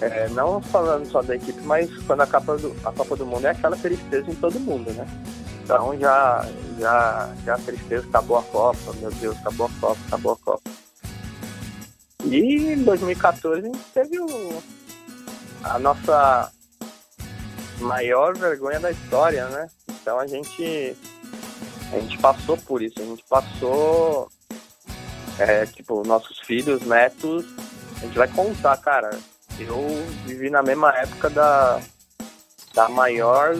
É, 0.00 0.28
não 0.30 0.60
falando 0.60 1.06
só 1.06 1.22
da 1.22 1.34
equipe, 1.34 1.60
mas 1.62 1.90
quando 2.02 2.20
a 2.20 2.26
Copa 2.26 2.58
do, 2.58 2.76
a 2.84 2.92
Copa 2.92 3.16
do 3.16 3.24
Mundo 3.24 3.46
é 3.46 3.50
aquela 3.50 3.76
tristeza 3.76 4.30
em 4.30 4.34
todo 4.34 4.60
mundo, 4.60 4.90
né? 4.92 5.06
Então 5.64 5.98
já, 5.98 6.46
já, 6.78 7.32
já 7.44 7.54
a 7.54 7.58
tristeza, 7.58 8.06
acabou 8.06 8.36
a 8.36 8.42
Copa, 8.42 8.92
meu 9.00 9.10
Deus, 9.12 9.36
acabou 9.38 9.66
a 9.66 9.80
Copa, 9.80 10.00
acabou 10.06 10.32
a 10.32 10.36
Copa. 10.36 10.70
E 12.24 12.72
em 12.74 12.82
2014 12.82 13.60
a 13.60 13.62
gente 13.62 13.78
teve 13.94 14.20
o, 14.20 14.62
a 15.62 15.78
nossa 15.78 16.52
maior 17.84 18.36
vergonha 18.36 18.80
da 18.80 18.90
história, 18.90 19.46
né? 19.48 19.68
Então 19.88 20.18
a 20.18 20.26
gente 20.26 20.96
a 21.92 22.00
gente 22.00 22.18
passou 22.18 22.56
por 22.56 22.82
isso, 22.82 23.00
a 23.00 23.04
gente 23.04 23.24
passou 23.28 24.28
é, 25.38 25.66
tipo, 25.66 26.06
nossos 26.06 26.40
filhos, 26.40 26.82
netos, 26.82 27.44
a 27.96 28.06
gente 28.06 28.16
vai 28.16 28.28
contar, 28.28 28.76
cara. 28.78 29.10
Eu 29.58 29.86
vivi 30.26 30.50
na 30.50 30.62
mesma 30.62 30.90
época 30.96 31.30
da, 31.30 31.80
da 32.74 32.88
maior 32.88 33.56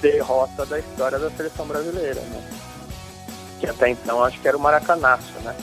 derrota 0.00 0.66
da 0.66 0.78
história 0.78 1.18
da 1.18 1.30
seleção 1.30 1.66
brasileira, 1.66 2.20
né? 2.20 2.50
Que 3.60 3.66
até 3.66 3.88
então 3.88 4.22
acho 4.22 4.38
que 4.40 4.48
era 4.48 4.56
o 4.56 4.60
Maracanaço, 4.60 5.32
né? 5.40 5.56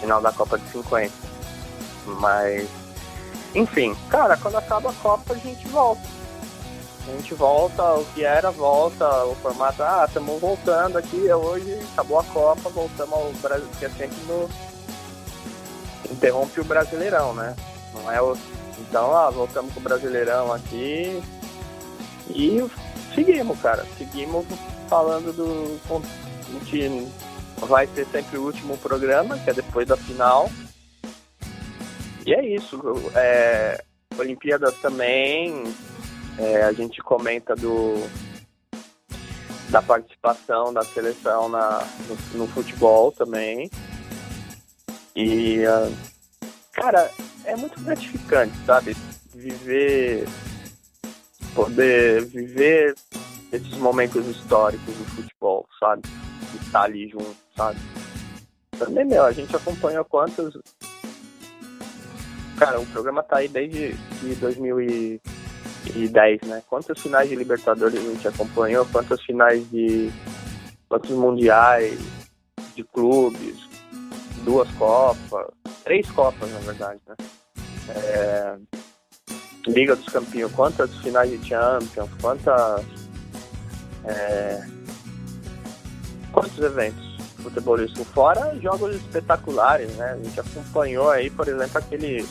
Final 0.00 0.20
da 0.20 0.30
Copa 0.30 0.58
de 0.58 0.68
50. 0.70 1.12
Mas, 2.06 2.68
enfim, 3.54 3.96
cara, 4.08 4.36
quando 4.36 4.56
acaba 4.56 4.90
a 4.90 4.94
Copa 4.94 5.34
a 5.34 5.38
gente 5.38 5.66
volta 5.68 6.18
a 7.08 7.16
gente 7.16 7.34
volta, 7.34 7.82
o 7.94 8.04
que 8.14 8.24
era, 8.24 8.50
volta, 8.50 9.24
o 9.24 9.34
formato, 9.36 9.82
ah, 9.82 10.04
estamos 10.06 10.40
voltando 10.40 10.98
aqui, 10.98 11.28
é 11.28 11.34
hoje 11.34 11.78
acabou 11.92 12.18
a 12.18 12.24
Copa, 12.24 12.68
voltamos 12.68 13.14
ao 13.14 13.32
Brasil, 13.34 13.68
que 13.78 13.84
é 13.84 13.88
sempre 13.90 14.18
no. 14.26 14.48
Interrompe 16.10 16.60
o 16.60 16.64
Brasileirão, 16.64 17.34
né? 17.34 17.54
Não 17.94 18.10
é 18.10 18.20
o. 18.20 18.36
Então, 18.78 19.14
ah, 19.14 19.30
voltamos 19.30 19.72
com 19.72 19.80
o 19.80 19.82
Brasileirão 19.82 20.52
aqui 20.52 21.22
e 22.30 22.64
seguimos, 23.14 23.58
cara. 23.60 23.86
Seguimos 23.96 24.46
falando 24.88 25.32
do. 25.32 25.80
A 25.90 26.52
gente 26.52 27.08
vai 27.60 27.86
ter 27.86 28.06
sempre 28.06 28.38
o 28.38 28.44
último 28.44 28.76
programa, 28.78 29.38
que 29.38 29.50
é 29.50 29.54
depois 29.54 29.86
da 29.86 29.96
final. 29.96 30.50
E 32.26 32.34
é 32.34 32.44
isso. 32.46 32.80
É, 33.14 33.82
Olimpíadas 34.18 34.74
também, 34.76 35.64
é, 36.38 36.62
a 36.62 36.72
gente 36.72 37.02
comenta 37.02 37.54
do 37.54 37.96
da 39.70 39.82
participação 39.82 40.72
da 40.72 40.82
seleção 40.82 41.48
na, 41.48 41.86
no, 42.08 42.38
no 42.38 42.48
futebol 42.48 43.12
também. 43.12 43.70
E, 45.14 45.58
uh, 45.66 45.94
cara, 46.72 47.10
é 47.44 47.54
muito 47.56 47.78
gratificante, 47.82 48.54
sabe? 48.64 48.96
Viver, 49.34 50.26
poder 51.54 52.24
viver 52.24 52.94
esses 53.52 53.74
momentos 53.74 54.26
históricos 54.26 54.94
do 54.94 55.04
futebol, 55.04 55.66
sabe? 55.78 56.02
Estar 56.62 56.82
ali 56.82 57.08
junto, 57.08 57.36
sabe? 57.56 57.78
Também, 58.78 59.04
meu, 59.04 59.24
a 59.24 59.32
gente 59.32 59.54
acompanha 59.54 60.02
quantas. 60.04 60.54
Cara, 62.58 62.80
o 62.80 62.86
programa 62.86 63.22
tá 63.22 63.38
aí 63.38 63.48
desde 63.48 63.94
de 65.92 66.08
2010, 66.08 66.40
né? 66.42 66.62
Quantas 66.68 67.00
finais 67.00 67.28
de 67.28 67.36
Libertadores 67.36 67.98
a 67.98 68.12
gente 68.12 68.28
acompanhou, 68.28 68.86
quantas 68.86 69.22
finais 69.22 69.68
de. 69.70 70.10
quantos 70.88 71.10
mundiais 71.10 71.98
de 72.74 72.84
clubes, 72.84 73.68
duas 74.44 74.70
Copas, 74.72 75.46
três 75.84 76.08
Copas, 76.10 76.50
na 76.50 76.58
verdade, 76.60 77.00
né? 77.06 77.16
É, 77.88 78.56
Liga 79.66 79.96
dos 79.96 80.06
Campeões, 80.06 80.52
quantas 80.52 80.94
finais 80.98 81.30
de 81.30 81.48
Champions, 81.48 82.10
quantas. 82.20 82.84
É, 84.04 84.66
quantos 86.32 86.58
eventos 86.58 87.08
futebolísticos, 87.42 88.06
fora 88.08 88.56
jogos 88.60 88.94
espetaculares, 88.96 89.90
né? 89.96 90.12
A 90.12 90.16
gente 90.16 90.40
acompanhou 90.40 91.10
aí, 91.10 91.30
por 91.30 91.48
exemplo, 91.48 91.78
aquele. 91.78 92.26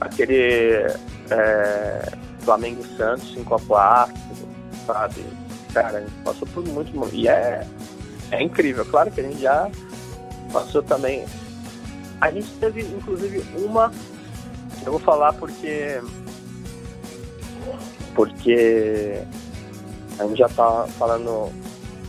aquele. 0.00 0.86
É, 1.30 2.12
Flamengo 2.40 2.82
Santos 2.96 3.34
5x4, 3.34 4.14
sabe? 4.86 5.24
Cara, 5.72 5.98
a 5.98 6.00
gente 6.00 6.14
passou 6.24 6.48
por 6.48 6.66
muito. 6.66 7.14
E 7.14 7.28
é, 7.28 7.66
é 8.30 8.42
incrível. 8.42 8.84
Claro 8.86 9.10
que 9.10 9.20
a 9.20 9.24
gente 9.24 9.40
já 9.40 9.70
passou 10.52 10.82
também. 10.82 11.24
A 12.20 12.30
gente 12.30 12.50
teve, 12.58 12.82
inclusive, 12.82 13.44
uma. 13.56 13.92
Eu 14.84 14.92
vou 14.92 15.00
falar 15.00 15.32
porque. 15.34 16.00
Porque. 18.14 19.22
A 20.18 20.26
gente 20.26 20.38
já 20.38 20.48
tá 20.48 20.86
falando 20.98 21.52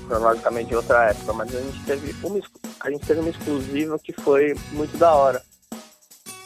cronologicamente 0.07 0.69
de 0.69 0.75
outra 0.75 1.11
época, 1.11 1.33
mas 1.33 1.55
a 1.55 1.61
gente 1.61 1.85
teve 1.85 2.15
uma, 2.23 2.39
a 2.79 2.89
gente 2.89 3.05
teve 3.05 3.19
uma 3.19 3.29
exclusiva 3.29 3.99
que 3.99 4.11
foi 4.13 4.55
muito 4.71 4.97
da 4.97 5.13
hora. 5.13 5.43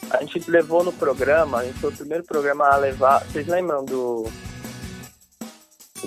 A 0.09 0.21
gente 0.21 0.49
levou 0.49 0.83
no 0.83 0.93
programa, 0.93 1.59
a 1.59 1.65
gente 1.65 1.79
foi 1.79 1.89
o 1.89 1.95
primeiro 1.95 2.23
programa 2.23 2.67
a 2.67 2.77
levar. 2.77 3.23
Vocês 3.25 3.47
lembram 3.47 3.83
do. 3.83 4.25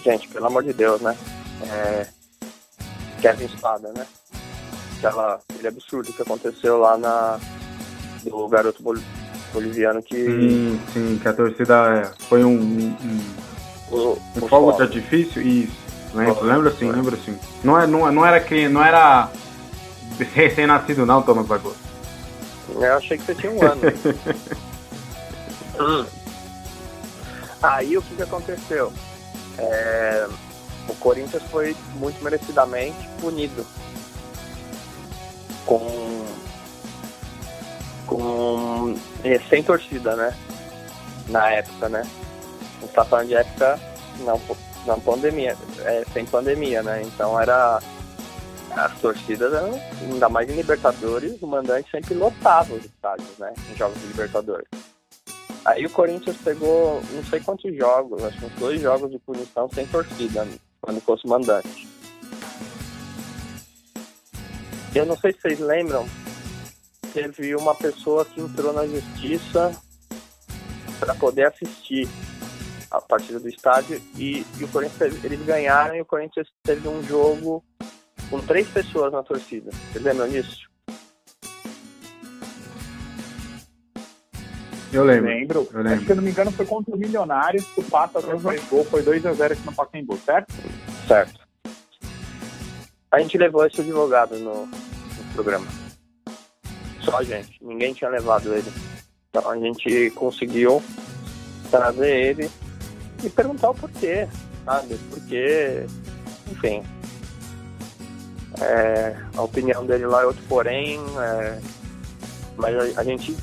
Gente, 0.03 0.29
pelo 0.29 0.47
amor 0.47 0.63
de 0.63 0.73
Deus, 0.73 1.01
né? 1.01 1.17
É... 1.63 2.07
Kevin 3.21 3.47
Espada, 3.47 3.93
né? 3.93 4.07
aquela, 4.99 5.41
aquele 5.49 5.69
absurdo 5.69 6.13
que 6.13 6.23
aconteceu 6.23 6.79
lá 6.79 6.97
na 6.97 7.39
do 8.25 8.49
garoto 8.49 8.83
boliviano 9.53 10.03
que. 10.03 10.17
Sim, 10.17 10.81
sim, 10.93 11.19
que 11.21 11.29
a 11.29 11.33
torcida 11.33 12.03
é, 12.03 12.25
foi 12.25 12.45
um. 12.45 12.57
um, 12.59 13.21
o, 13.91 14.19
um 14.37 14.49
fogo 14.49 14.73
de 14.73 14.83
artifício? 14.83 15.41
Isso. 15.41 15.87
Lembro, 16.15 16.45
lembro 16.45 16.77
sim, 16.77 16.91
lembro 16.91 17.17
sim. 17.19 17.39
Não, 17.63 17.79
é, 17.79 17.87
não, 17.87 18.11
não 18.11 18.27
era 18.27 18.41
que 18.41 18.69
não 18.69 18.83
era 18.83 19.31
recém-nascido 20.35 21.05
não, 21.05 21.23
Thomas 21.23 21.47
Barbosa. 21.47 21.86
Eu 22.69 22.97
achei 22.97 23.17
que 23.17 23.25
você 23.25 23.35
tinha 23.35 23.53
um 23.53 23.63
ano. 23.63 23.81
hum. 25.81 26.07
Aí 27.63 27.97
o 27.97 28.03
que, 28.03 28.17
que 28.17 28.23
aconteceu? 28.23 28.93
É, 29.59 30.29
o 30.89 30.95
Corinthians 30.97 31.43
foi 31.51 31.77
muito 31.95 32.23
merecidamente 32.23 33.09
punido 33.21 33.67
com 35.65 36.27
com 38.07 38.97
é, 39.25 39.39
sem 39.49 39.63
torcida, 39.63 40.15
né? 40.15 40.35
Na 41.29 41.51
época, 41.51 41.89
né? 41.89 42.03
A 42.03 42.81
gente 42.81 42.93
tá 42.93 43.05
falando 43.05 43.29
de 43.29 43.35
época 43.35 43.81
não, 44.21 44.41
não 44.87 45.01
pandemia, 45.01 45.57
é, 45.81 46.05
sem 46.13 46.25
pandemia, 46.25 46.83
né? 46.83 47.03
Então 47.03 47.41
era 47.41 47.81
as 48.77 49.01
torcidas, 49.01 49.53
ainda 50.03 50.29
mais 50.29 50.49
em 50.51 50.55
Libertadores, 50.55 51.41
o 51.41 51.47
mandante 51.47 51.91
sempre 51.91 52.15
lotava 52.15 52.75
os 52.75 52.85
estádios, 52.85 53.39
né? 53.39 53.53
Em 53.73 53.77
jogos 53.77 53.99
de 54.01 54.07
Libertadores. 54.09 54.69
Aí 55.65 55.85
o 55.87 55.91
Corinthians 55.91 56.37
pegou 56.37 57.03
não 57.13 57.25
sei 57.25 57.41
quantos 57.41 57.75
jogos, 57.75 58.23
acho 58.23 58.39
que 58.39 58.45
uns 58.45 58.53
dois 58.53 58.81
jogos 58.81 59.11
de 59.11 59.19
punição 59.19 59.69
sem 59.73 59.87
torcida, 59.87 60.47
quando 60.81 61.01
fosse 61.01 61.27
mandante. 61.27 61.89
Eu 64.95 65.07
não 65.07 65.17
sei 65.17 65.33
se 65.33 65.41
vocês 65.41 65.59
lembram, 65.59 66.07
teve 67.13 67.57
uma 67.57 67.75
pessoa 67.75 68.25
que 68.25 68.41
entrou 68.41 68.73
na 68.73 68.87
justiça 68.87 69.75
para 71.01 71.15
poder 71.15 71.47
assistir 71.47 72.09
a 72.91 73.01
partida 73.01 73.41
do 73.41 73.49
estádio 73.49 74.01
e, 74.17 74.47
e, 74.59 74.65
o 74.65 74.69
Corinthians 74.69 75.25
eles 75.25 75.45
ganharam 75.45 75.97
e 75.97 76.01
o 76.01 76.07
Corinthians 76.07 76.49
teve 76.63 76.87
um 76.89 77.03
jogo 77.03 77.63
com 78.31 78.41
três 78.41 78.69
pessoas 78.69 79.13
na 79.13 79.23
torcida. 79.23 79.71
Vocês 79.93 80.05
lembram 80.05 80.29
disso? 80.29 80.67
Eu 84.93 85.05
lembro. 85.05 85.29
Lembro. 85.29 85.69
Eu 85.73 85.83
lembro. 85.83 85.93
Acho 85.93 86.01
que, 86.01 86.07
se 86.07 86.13
eu 86.13 86.17
não 86.17 86.23
me 86.23 86.31
engano, 86.31 86.53
foi 86.53 86.67
contra 86.67 86.95
o 86.95 86.99
Milionários. 86.99 87.65
O 87.77 87.83
Pato 87.83 88.19
até 88.19 88.39
fez 88.39 88.65
gol. 88.69 88.85
Foi 88.85 89.03
2x0 89.03 89.53
aqui 89.53 89.67
no 89.67 89.75
Pacaembu, 89.75 90.17
certo? 90.19 90.53
Certo. 91.07 91.47
A 93.11 93.21
gente 93.21 93.37
levou 93.37 93.67
esse 93.67 93.81
advogado 93.81 94.37
no, 94.39 94.67
no 94.67 95.33
programa. 95.35 95.67
Só 97.01 97.19
a 97.19 97.23
gente. 97.23 97.63
Ninguém 97.63 97.93
tinha 97.93 98.11
levado 98.11 98.55
ele. 98.55 98.71
Então 99.31 99.51
a 99.51 99.59
gente 99.59 100.11
conseguiu 100.13 100.83
trazer 101.71 102.09
ele 102.09 102.51
e 103.23 103.29
perguntar 103.29 103.71
o 103.71 103.75
porquê, 103.75 104.27
sabe? 104.65 104.97
Porque, 105.11 105.85
enfim. 106.51 106.83
É, 108.61 109.15
a 109.37 109.43
opinião 109.43 109.85
dele 109.85 110.07
lá 110.07 110.23
é 110.23 110.27
outro 110.27 110.43
porém, 110.49 110.99
é, 111.21 111.59
mas 112.57 112.97
a, 112.97 113.01
a, 113.01 113.05
gente 113.05 113.37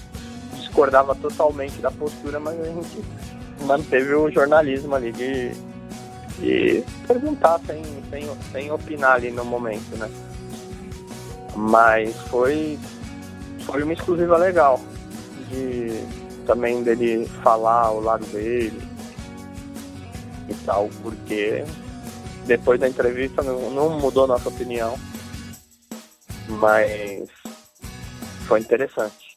discordava 0.56 1.14
totalmente 1.14 1.80
da 1.80 1.92
postura, 1.92 2.40
mas 2.40 2.60
a 2.60 2.66
gente 2.66 3.04
manteve 3.62 4.14
o 4.16 4.32
jornalismo 4.32 4.96
ali 4.96 5.12
de, 5.12 5.52
de 6.40 6.84
perguntar 7.08 7.60
sem, 7.68 7.84
sem, 8.10 8.28
sem 8.52 8.72
opinar 8.72 9.14
ali 9.14 9.30
no 9.30 9.46
momento, 9.46 9.96
né? 9.98 10.10
Mas 11.56 12.16
foi, 12.30 12.80
foi 13.66 13.84
uma 13.84 13.94
exclusiva 13.94 14.36
legal 14.38 14.82
de 15.50 16.04
também 16.48 16.84
dele 16.84 17.30
falar 17.44 17.92
o 17.92 18.02
lado 18.02 18.26
dele 18.28 18.82
e 20.50 20.54
tal, 20.66 20.90
porque 21.02 21.64
depois 22.46 22.80
da 22.80 22.88
entrevista 22.88 23.42
não, 23.42 23.72
não 23.72 24.00
mudou 24.00 24.28
nossa 24.28 24.50
opinião, 24.50 24.98
mas 26.48 27.30
foi 28.48 28.60
interessante. 28.60 29.36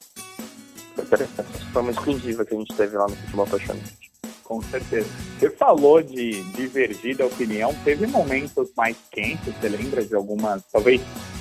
Foi 0.94 1.04
interessante. 1.04 1.64
Foi 1.72 1.82
uma 1.82 1.90
exclusiva 1.90 2.44
que 2.44 2.54
a 2.54 2.58
gente 2.58 2.74
teve 2.74 2.96
lá 2.96 3.06
no 3.06 3.16
Futebol 3.16 3.46
Apaixonante. 3.46 4.06
Com 4.44 4.62
certeza. 4.62 5.08
Você 5.38 5.50
falou 5.50 6.00
de 6.02 6.42
divergir 6.52 7.16
da 7.16 7.26
opinião, 7.26 7.74
teve 7.84 8.06
momentos 8.06 8.70
mais 8.76 8.96
quentes, 9.10 9.52
você 9.54 9.68
lembra 9.68 10.04
de 10.04 10.14
algumas, 10.14 10.62
talvez, 10.72 11.00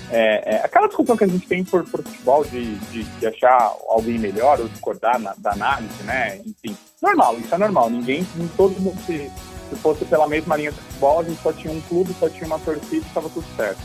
é, 0.09 0.55
é, 0.55 0.57
aquela 0.63 0.87
discussão 0.87 1.15
que 1.15 1.23
a 1.23 1.27
gente 1.27 1.47
tem 1.47 1.63
por, 1.63 1.83
por 1.83 2.03
futebol 2.03 2.43
de, 2.43 2.75
de, 2.75 3.03
de, 3.03 3.27
achar 3.27 3.75
alguém 3.87 4.17
melhor 4.17 4.59
ou 4.59 4.67
discordar 4.67 5.19
na, 5.19 5.33
da 5.37 5.51
análise, 5.53 6.03
né? 6.03 6.41
Enfim, 6.45 6.75
normal, 7.01 7.37
isso 7.37 7.53
é 7.53 7.57
normal. 7.57 7.89
Ninguém, 7.89 8.25
todo 8.57 8.79
mundo, 8.79 8.99
se, 9.05 9.31
se 9.69 9.75
fosse 9.77 10.05
pela 10.05 10.27
mesma 10.27 10.55
linha 10.55 10.71
de 10.71 10.77
futebol, 10.77 11.19
a 11.19 11.23
gente 11.23 11.41
só 11.41 11.51
tinha 11.51 11.73
um 11.73 11.81
clube, 11.81 12.15
só 12.19 12.29
tinha 12.29 12.45
uma 12.45 12.59
torcida 12.59 12.95
e 12.95 12.99
estava 12.99 13.29
tudo 13.29 13.45
certo. 13.55 13.79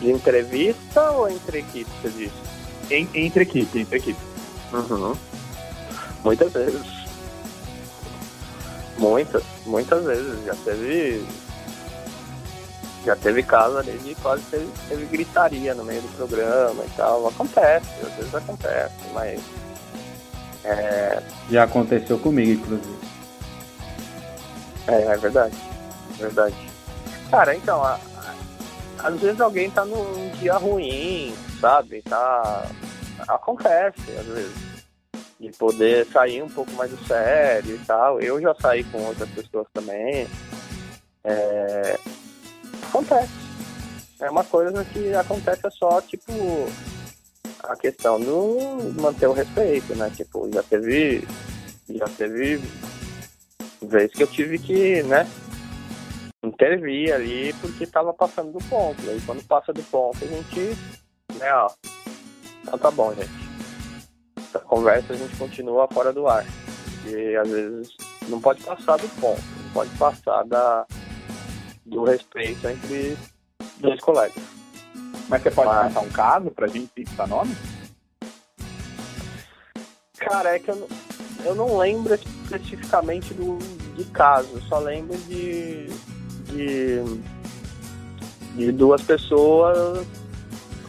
De 0.00 0.10
entrevista 0.10 1.10
ou 1.10 1.28
entre 1.28 1.58
equipes, 1.58 1.92
você 2.02 2.10
disse? 2.10 2.34
Em, 2.90 3.08
entre 3.14 3.42
equipes, 3.42 3.74
entre 3.74 3.98
equipes. 3.98 4.22
Uhum. 4.72 5.14
Muitas 6.24 6.52
vezes. 6.52 6.82
Muitas, 8.98 9.42
muitas 9.66 10.04
vezes. 10.04 10.44
Já 10.44 10.54
teve. 10.64 11.24
Já 13.04 13.14
teve 13.16 13.42
caso 13.42 13.76
ali 13.76 13.98
de 13.98 14.14
quase 14.14 14.42
teve, 14.50 14.66
teve 14.88 15.04
gritaria 15.04 15.74
no 15.74 15.84
meio 15.84 16.00
do 16.00 16.16
programa 16.16 16.82
e 16.84 16.90
tal. 16.96 17.28
Acontece, 17.28 17.86
às 18.02 18.14
vezes 18.14 18.34
acontece, 18.34 18.94
mas. 19.12 19.40
É... 20.64 21.22
Já 21.50 21.64
aconteceu 21.64 22.18
comigo, 22.18 22.52
inclusive. 22.52 23.03
É, 24.86 25.02
é 25.02 25.16
verdade. 25.16 25.56
É 26.18 26.22
verdade. 26.22 26.56
Cara, 27.30 27.54
então, 27.54 27.82
a, 27.82 27.94
a, 28.98 29.08
às 29.08 29.20
vezes 29.20 29.40
alguém 29.40 29.70
tá 29.70 29.84
num 29.84 30.30
dia 30.38 30.56
ruim, 30.56 31.34
sabe? 31.60 32.02
Tá. 32.02 32.66
Acontece, 33.28 34.10
às 34.18 34.26
vezes 34.26 34.74
de 35.40 35.50
poder 35.58 36.06
sair 36.06 36.42
um 36.42 36.48
pouco 36.48 36.70
mais 36.72 36.90
do 36.90 37.06
sério 37.06 37.74
e 37.74 37.78
tal. 37.80 38.20
Eu 38.20 38.40
já 38.40 38.54
saí 38.54 38.84
com 38.84 39.02
outras 39.02 39.28
pessoas 39.30 39.66
também. 39.72 40.26
É, 41.22 41.98
acontece. 42.88 43.32
É 44.20 44.30
uma 44.30 44.44
coisa 44.44 44.84
que 44.84 45.12
acontece 45.14 45.62
só, 45.72 46.00
tipo, 46.00 46.32
a 47.62 47.76
questão 47.76 48.20
do 48.20 48.94
manter 49.00 49.26
o 49.26 49.32
respeito, 49.32 49.94
né? 49.96 50.10
Tipo, 50.14 50.48
já 50.52 50.62
teve. 50.62 51.26
Já 51.90 52.06
teve 52.16 52.62
vez 53.86 54.12
que 54.12 54.22
eu 54.22 54.26
tive 54.26 54.58
que, 54.58 55.02
né, 55.04 55.26
intervir 56.44 57.12
ali 57.12 57.52
porque 57.54 57.86
tava 57.86 58.12
passando 58.12 58.52
do 58.52 58.64
ponto. 58.64 59.00
Aí 59.08 59.20
quando 59.24 59.44
passa 59.44 59.72
do 59.72 59.82
ponto 59.84 60.22
a 60.22 60.26
gente, 60.26 60.76
né, 61.38 61.52
ó. 61.54 61.70
Então 62.62 62.78
tá 62.78 62.90
bom, 62.90 63.14
gente. 63.14 63.30
A 64.54 64.58
conversa 64.60 65.12
a 65.12 65.16
gente 65.16 65.36
continua 65.36 65.88
fora 65.88 66.12
do 66.12 66.26
ar. 66.26 66.44
E 67.06 67.36
às 67.36 67.48
vezes 67.48 67.94
não 68.28 68.40
pode 68.40 68.62
passar 68.62 68.96
do 68.96 69.08
ponto, 69.20 69.42
não 69.64 69.72
pode 69.72 69.90
passar 69.98 70.44
da, 70.44 70.86
do 71.84 72.04
respeito 72.04 72.66
entre 72.66 73.16
dois 73.78 74.00
colegas. 74.00 74.42
Mas 75.28 75.42
você 75.42 75.50
pode 75.50 75.68
Mas... 75.68 75.94
contar 75.94 76.06
um 76.06 76.10
caso 76.10 76.50
pra 76.50 76.66
gente 76.66 76.90
citar 76.96 77.28
nome? 77.28 77.54
Cara, 80.24 80.56
é 80.56 80.58
que 80.58 80.70
eu 80.70 80.76
não, 80.76 80.88
eu 81.44 81.54
não 81.54 81.78
lembro 81.78 82.14
especificamente 82.14 83.34
do, 83.34 83.58
de 83.94 84.04
caso, 84.06 84.60
só 84.68 84.78
lembro 84.78 85.16
de, 85.28 85.86
de, 86.46 87.02
de 88.56 88.72
duas 88.72 89.02
pessoas 89.02 90.06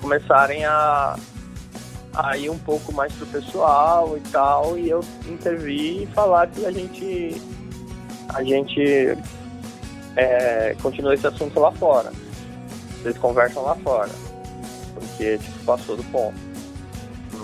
começarem 0.01 0.63
a, 0.65 1.15
a 2.13 2.38
ir 2.38 2.49
um 2.49 2.57
pouco 2.57 2.93
mais 2.93 3.13
pro 3.13 3.25
pessoal 3.27 4.17
e 4.17 4.21
tal, 4.31 4.77
e 4.77 4.89
eu 4.89 5.01
intervir 5.27 6.03
e 6.03 6.07
falar 6.07 6.47
que 6.47 6.65
a 6.65 6.71
gente 6.71 7.41
a 8.33 8.43
gente 8.43 9.17
é, 10.15 10.75
continua 10.81 11.13
esse 11.13 11.25
assunto 11.27 11.59
lá 11.59 11.71
fora. 11.71 12.11
Eles 13.03 13.17
conversam 13.17 13.63
lá 13.63 13.75
fora. 13.75 14.11
Porque 14.93 15.38
tipo, 15.38 15.59
passou 15.65 15.95
do 15.95 16.03
ponto. 16.05 16.55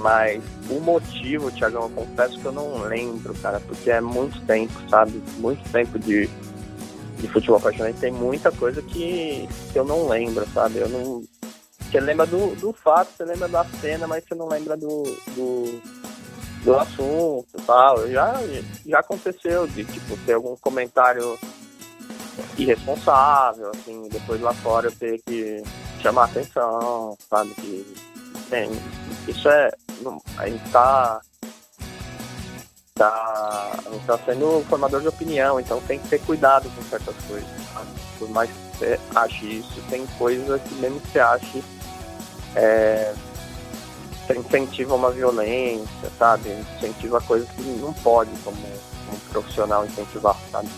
Mas 0.01 0.43
o 0.69 0.79
motivo, 0.79 1.51
Tiagão, 1.51 1.83
eu 1.83 1.89
confesso 1.89 2.39
que 2.39 2.45
eu 2.45 2.51
não 2.51 2.81
lembro, 2.81 3.33
cara, 3.35 3.59
porque 3.59 3.91
é 3.91 4.01
muito 4.01 4.39
tempo, 4.45 4.73
sabe? 4.89 5.21
Muito 5.37 5.63
tempo 5.71 5.99
de, 5.99 6.27
de 7.17 7.27
futebol 7.27 7.57
apaixonante. 7.57 7.99
Tem 7.99 8.11
muita 8.11 8.51
coisa 8.51 8.81
que, 8.81 9.47
que 9.71 9.77
eu 9.77 9.85
não 9.85 10.07
lembro, 10.07 10.45
sabe? 10.53 10.79
Eu 10.79 10.89
não. 10.89 11.23
Você 11.79 11.99
lembra 11.99 12.25
do, 12.25 12.55
do 12.55 12.73
fato, 12.73 13.09
você 13.15 13.23
lembra 13.25 13.47
da 13.47 13.63
cena, 13.79 14.07
mas 14.07 14.23
você 14.23 14.33
não 14.33 14.47
lembra 14.47 14.75
do, 14.75 15.03
do, 15.35 15.81
do 16.63 16.75
assunto 16.79 17.61
tal. 17.67 18.09
Já, 18.09 18.33
já 18.85 18.99
aconteceu 18.99 19.67
de 19.67 19.83
tipo, 19.83 20.17
ter 20.25 20.33
algum 20.33 20.55
comentário 20.55 21.37
irresponsável, 22.57 23.69
assim, 23.75 24.07
depois 24.09 24.41
lá 24.41 24.53
fora 24.53 24.87
eu 24.87 24.91
ter 24.91 25.21
que 25.27 25.61
chamar 26.01 26.25
atenção, 26.25 27.15
sabe? 27.29 27.51
Que 27.55 27.85
tem, 28.51 28.69
isso 29.27 29.49
é. 29.49 29.71
A 30.37 30.47
gente 30.47 30.69
tá. 30.71 31.21
Tá, 32.93 33.71
tá 34.05 34.19
sendo 34.25 34.63
formador 34.69 35.01
de 35.01 35.07
opinião, 35.07 35.59
então 35.59 35.81
tem 35.87 35.97
que 35.97 36.07
ter 36.07 36.19
cuidado 36.19 36.69
com 36.75 36.83
certas 36.83 37.15
coisas. 37.27 37.49
Sabe? 37.73 37.87
Por 38.19 38.29
mais 38.29 38.49
que 38.51 38.77
você 38.77 38.99
ache 39.15 39.59
isso, 39.59 39.81
tem 39.89 40.05
coisas 40.19 40.61
que 40.61 40.75
mesmo 40.75 40.99
que 40.99 41.07
você 41.07 41.19
ache 41.19 41.63
é, 42.55 43.13
você 44.27 44.37
incentiva 44.37 44.93
uma 44.93 45.09
violência, 45.09 46.11
sabe? 46.19 46.49
Incentiva 46.77 47.19
coisas 47.21 47.49
que 47.51 47.61
não 47.63 47.93
pode 47.93 48.29
como 48.43 48.57
um 48.57 49.19
profissional 49.31 49.85
incentivar, 49.85 50.37
sabe? 50.51 50.69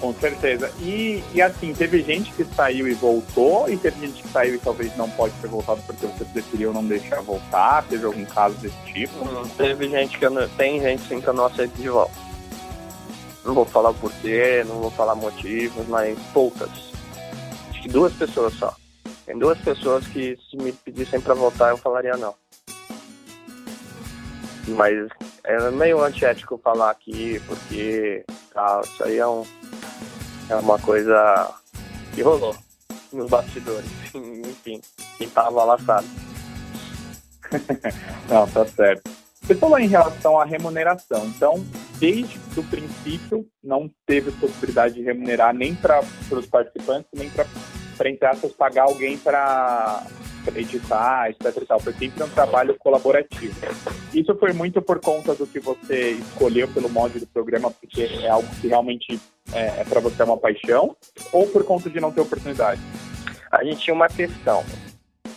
Com 0.00 0.14
certeza. 0.14 0.72
E, 0.80 1.22
e 1.34 1.42
assim, 1.42 1.74
teve 1.74 2.02
gente 2.02 2.32
que 2.32 2.42
saiu 2.44 2.88
e 2.88 2.94
voltou, 2.94 3.68
e 3.68 3.76
teve 3.76 4.06
gente 4.06 4.22
que 4.22 4.28
saiu 4.28 4.54
e 4.54 4.58
talvez 4.58 4.96
não 4.96 5.10
pode 5.10 5.34
ter 5.34 5.48
voltado 5.48 5.82
porque 5.82 6.06
você 6.06 6.24
preferiu 6.24 6.72
não 6.72 6.84
deixar 6.84 7.20
voltar? 7.20 7.84
Teve 7.84 8.06
algum 8.06 8.24
caso 8.24 8.56
desse 8.56 8.76
tipo? 8.86 9.22
Não, 9.26 9.46
teve 9.46 9.90
gente 9.90 10.18
que 10.18 10.26
não, 10.28 10.48
tem 10.50 10.80
gente 10.80 11.02
sim 11.06 11.20
que 11.20 11.26
eu 11.26 11.34
não 11.34 11.44
aceito 11.44 11.74
de 11.74 11.88
volta. 11.90 12.14
Não 13.44 13.54
vou 13.54 13.66
falar 13.66 13.90
o 13.90 13.94
porquê, 13.94 14.64
não 14.66 14.80
vou 14.80 14.90
falar 14.90 15.14
motivos, 15.14 15.86
mas 15.86 16.18
poucas. 16.32 16.70
Acho 17.68 17.82
que 17.82 17.88
duas 17.88 18.12
pessoas 18.14 18.54
só. 18.54 18.74
Tem 19.26 19.38
duas 19.38 19.58
pessoas 19.58 20.06
que 20.06 20.38
se 20.50 20.56
me 20.56 20.72
pedissem 20.72 21.20
para 21.20 21.34
voltar 21.34 21.70
eu 21.70 21.76
falaria 21.76 22.16
não. 22.16 22.34
Mas 24.68 25.08
é 25.44 25.70
meio 25.70 26.02
antiético 26.02 26.58
falar 26.62 26.90
aqui, 26.90 27.40
porque 27.46 28.24
tá, 28.52 28.80
isso 28.84 29.04
aí 29.04 29.18
é 29.18 29.26
um 29.26 29.44
é 30.50 30.56
uma 30.56 30.78
coisa 30.78 31.54
que 32.14 32.22
rolou 32.22 32.54
nos 33.12 33.30
bastidores. 33.30 33.88
Enfim, 34.14 34.80
quem 35.16 35.28
tava 35.28 35.64
lá 35.64 35.78
sabe. 35.78 36.08
Não, 38.28 38.46
tá 38.48 38.66
certo. 38.66 39.10
Você 39.42 39.54
falou 39.54 39.78
em 39.78 39.88
relação 39.88 40.38
à 40.38 40.44
remuneração. 40.44 41.24
Então, 41.26 41.64
desde 41.98 42.38
o 42.56 42.62
princípio, 42.64 43.46
não 43.62 43.90
teve 44.06 44.30
possibilidade 44.32 44.94
de 44.94 45.02
remunerar 45.02 45.54
nem 45.54 45.74
para 45.74 46.00
os 46.30 46.46
participantes, 46.46 47.10
nem 47.12 47.28
para, 47.30 47.46
entre 48.08 48.26
aspas, 48.26 48.52
pagar 48.52 48.84
alguém 48.84 49.18
para 49.18 50.06
editar, 50.54 51.30
etc 51.30 51.62
e 51.62 51.66
tal. 51.66 51.80
Foi 51.80 51.92
sempre 51.92 52.22
um 52.22 52.28
trabalho 52.28 52.76
colaborativo. 52.78 53.54
Isso 54.14 54.34
foi 54.36 54.52
muito 54.52 54.80
por 54.80 55.00
conta 55.00 55.34
do 55.34 55.46
que 55.46 55.60
você 55.60 56.12
escolheu 56.12 56.66
pelo 56.68 56.88
modo 56.88 57.18
do 57.18 57.26
programa, 57.26 57.70
porque 57.70 58.02
é 58.02 58.28
algo 58.28 58.48
que 58.60 58.68
realmente 58.68 59.20
é, 59.52 59.80
é 59.80 59.84
para 59.84 60.00
você 60.00 60.22
uma 60.22 60.36
paixão, 60.36 60.96
ou 61.32 61.46
por 61.46 61.64
conta 61.64 61.90
de 61.90 62.00
não 62.00 62.12
ter 62.12 62.20
oportunidade? 62.20 62.80
A 63.50 63.64
gente 63.64 63.80
tinha 63.80 63.94
uma 63.94 64.08
questão. 64.08 64.64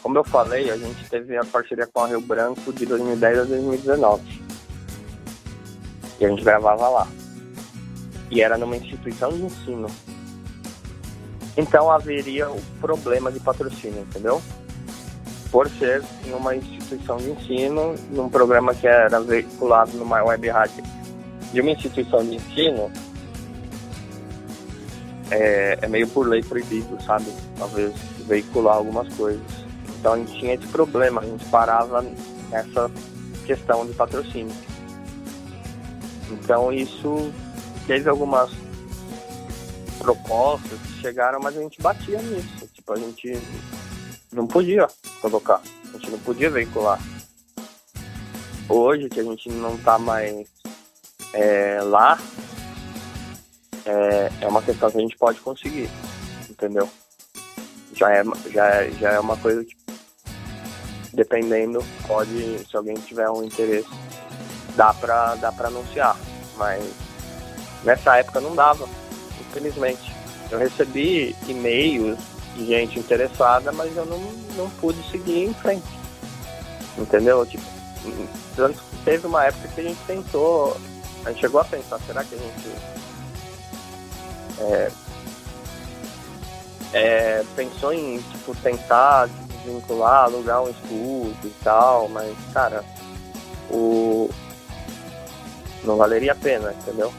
Como 0.02 0.18
eu 0.18 0.24
falei, 0.24 0.70
a 0.70 0.78
gente 0.78 1.10
teve 1.10 1.36
a 1.38 1.46
parceria 1.46 1.88
com 1.88 2.02
a 2.02 2.08
Rio 2.08 2.22
Branco 2.22 2.74
de 2.74 2.86
2010 2.86 3.40
a 3.40 3.44
2019. 3.46 4.42
E 6.20 6.26
a 6.26 6.30
gente 6.30 6.44
gravava 6.44 6.90
lá. 6.90 7.08
E 8.30 8.42
era 8.42 8.58
numa 8.58 8.76
instituição 8.76 9.32
de 9.32 9.44
ensino. 9.44 9.88
Então 11.56 11.92
haveria 11.92 12.50
o 12.50 12.60
problema 12.82 13.32
de 13.32 13.40
patrocínio, 13.40 14.02
entendeu? 14.02 14.42
por 15.54 15.70
ser 15.70 16.04
em 16.26 16.34
uma 16.34 16.56
instituição 16.56 17.18
de 17.18 17.30
ensino, 17.30 17.94
num 18.10 18.28
programa 18.28 18.74
que 18.74 18.88
era 18.88 19.20
veiculado 19.22 19.96
numa 19.96 20.24
web 20.24 20.50
rádio 20.50 20.84
de 21.54 21.62
uma 21.62 21.70
instituição 21.70 22.26
de 22.26 22.38
ensino, 22.38 22.92
é, 25.30 25.78
é 25.80 25.88
meio 25.88 26.08
por 26.08 26.28
lei 26.28 26.42
proibido, 26.42 27.00
sabe? 27.04 27.28
Talvez 27.56 27.94
veicular 28.26 28.78
algumas 28.78 29.14
coisas. 29.14 29.46
Então 30.00 30.14
a 30.14 30.18
gente 30.18 30.40
tinha 30.40 30.56
esse 30.56 30.66
problema, 30.70 31.22
a 31.22 31.26
gente 31.26 31.46
parava 31.46 32.04
nessa 32.50 32.90
questão 33.46 33.86
de 33.86 33.94
patrocínio. 33.94 34.56
Então 36.32 36.74
isso 36.74 37.32
teve 37.86 38.10
algumas 38.10 38.50
propostas 40.00 40.80
chegaram, 41.04 41.40
mas 41.42 41.58
a 41.58 41.62
gente 41.62 41.82
batia 41.82 42.22
nisso. 42.22 42.68
Tipo, 42.74 42.94
a 42.94 42.96
gente 42.96 43.38
não 44.32 44.48
podia 44.48 44.88
colocar, 45.22 45.62
a 45.94 45.98
gente 45.98 46.10
não 46.10 46.20
podia 46.20 46.50
veicular. 46.50 47.00
Hoje 48.70 49.10
que 49.10 49.20
a 49.20 49.24
gente 49.24 49.50
não 49.50 49.76
está 49.76 50.00
mais 50.00 50.48
é, 51.34 51.82
lá, 51.82 52.18
é, 53.86 54.32
é 54.42 54.48
uma 54.48 54.62
questão 54.62 54.90
que 54.90 54.98
a 54.98 55.02
gente 55.02 55.18
pode 55.18 55.42
conseguir, 55.42 55.90
entendeu? 56.50 56.90
Já 57.94 58.12
é, 58.12 58.24
já 58.50 58.66
é, 58.68 58.92
já 58.92 59.12
é 59.12 59.20
uma 59.20 59.36
coisa 59.36 59.64
que, 59.66 59.76
dependendo, 61.14 61.84
pode, 62.08 62.66
se 62.66 62.78
alguém 62.78 62.96
tiver 62.96 63.30
um 63.30 63.44
interesse, 63.44 63.90
dá 64.78 64.94
pra, 64.94 65.36
dá 65.36 65.52
pra 65.52 65.68
anunciar. 65.68 66.16
Mas 66.58 66.82
nessa 67.84 68.16
época 68.18 68.40
não 68.40 68.56
dava, 68.56 68.88
infelizmente. 69.42 70.13
Eu 70.54 70.60
recebi 70.60 71.36
e-mails 71.48 72.20
de 72.56 72.68
gente 72.68 73.00
interessada, 73.00 73.72
mas 73.72 73.98
eu 73.98 74.06
não, 74.06 74.20
não 74.56 74.70
pude 74.70 75.02
seguir 75.10 75.46
em 75.46 75.54
frente. 75.56 75.88
Entendeu? 76.96 77.44
Tipo, 77.44 77.64
teve 79.04 79.26
uma 79.26 79.46
época 79.46 79.68
que 79.70 79.82
a 79.82 79.84
gente 79.84 80.00
tentou, 80.06 80.78
a 81.26 81.32
gente 81.32 81.42
chegou 81.42 81.60
a 81.60 81.66
pensar, 81.66 82.00
será 82.06 82.24
que 82.24 82.36
a 82.36 82.38
gente 82.38 82.70
é, 84.60 84.92
é, 86.94 87.44
pensou 87.56 87.92
em 87.92 88.20
tipo, 88.20 88.56
tentar 88.58 89.28
desvincular, 89.66 90.26
alugar 90.26 90.62
um 90.62 90.70
estúdio 90.70 91.36
e 91.46 91.54
tal, 91.64 92.08
mas 92.10 92.32
cara, 92.54 92.86
o 93.72 94.30
não 95.84 95.98
valeria 95.98 96.34
a 96.34 96.36
pena, 96.36 96.72
entendeu? 96.74 97.12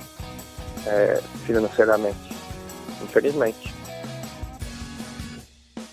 É, 0.87 1.21
financeiramente, 1.45 2.34
infelizmente. 3.05 3.73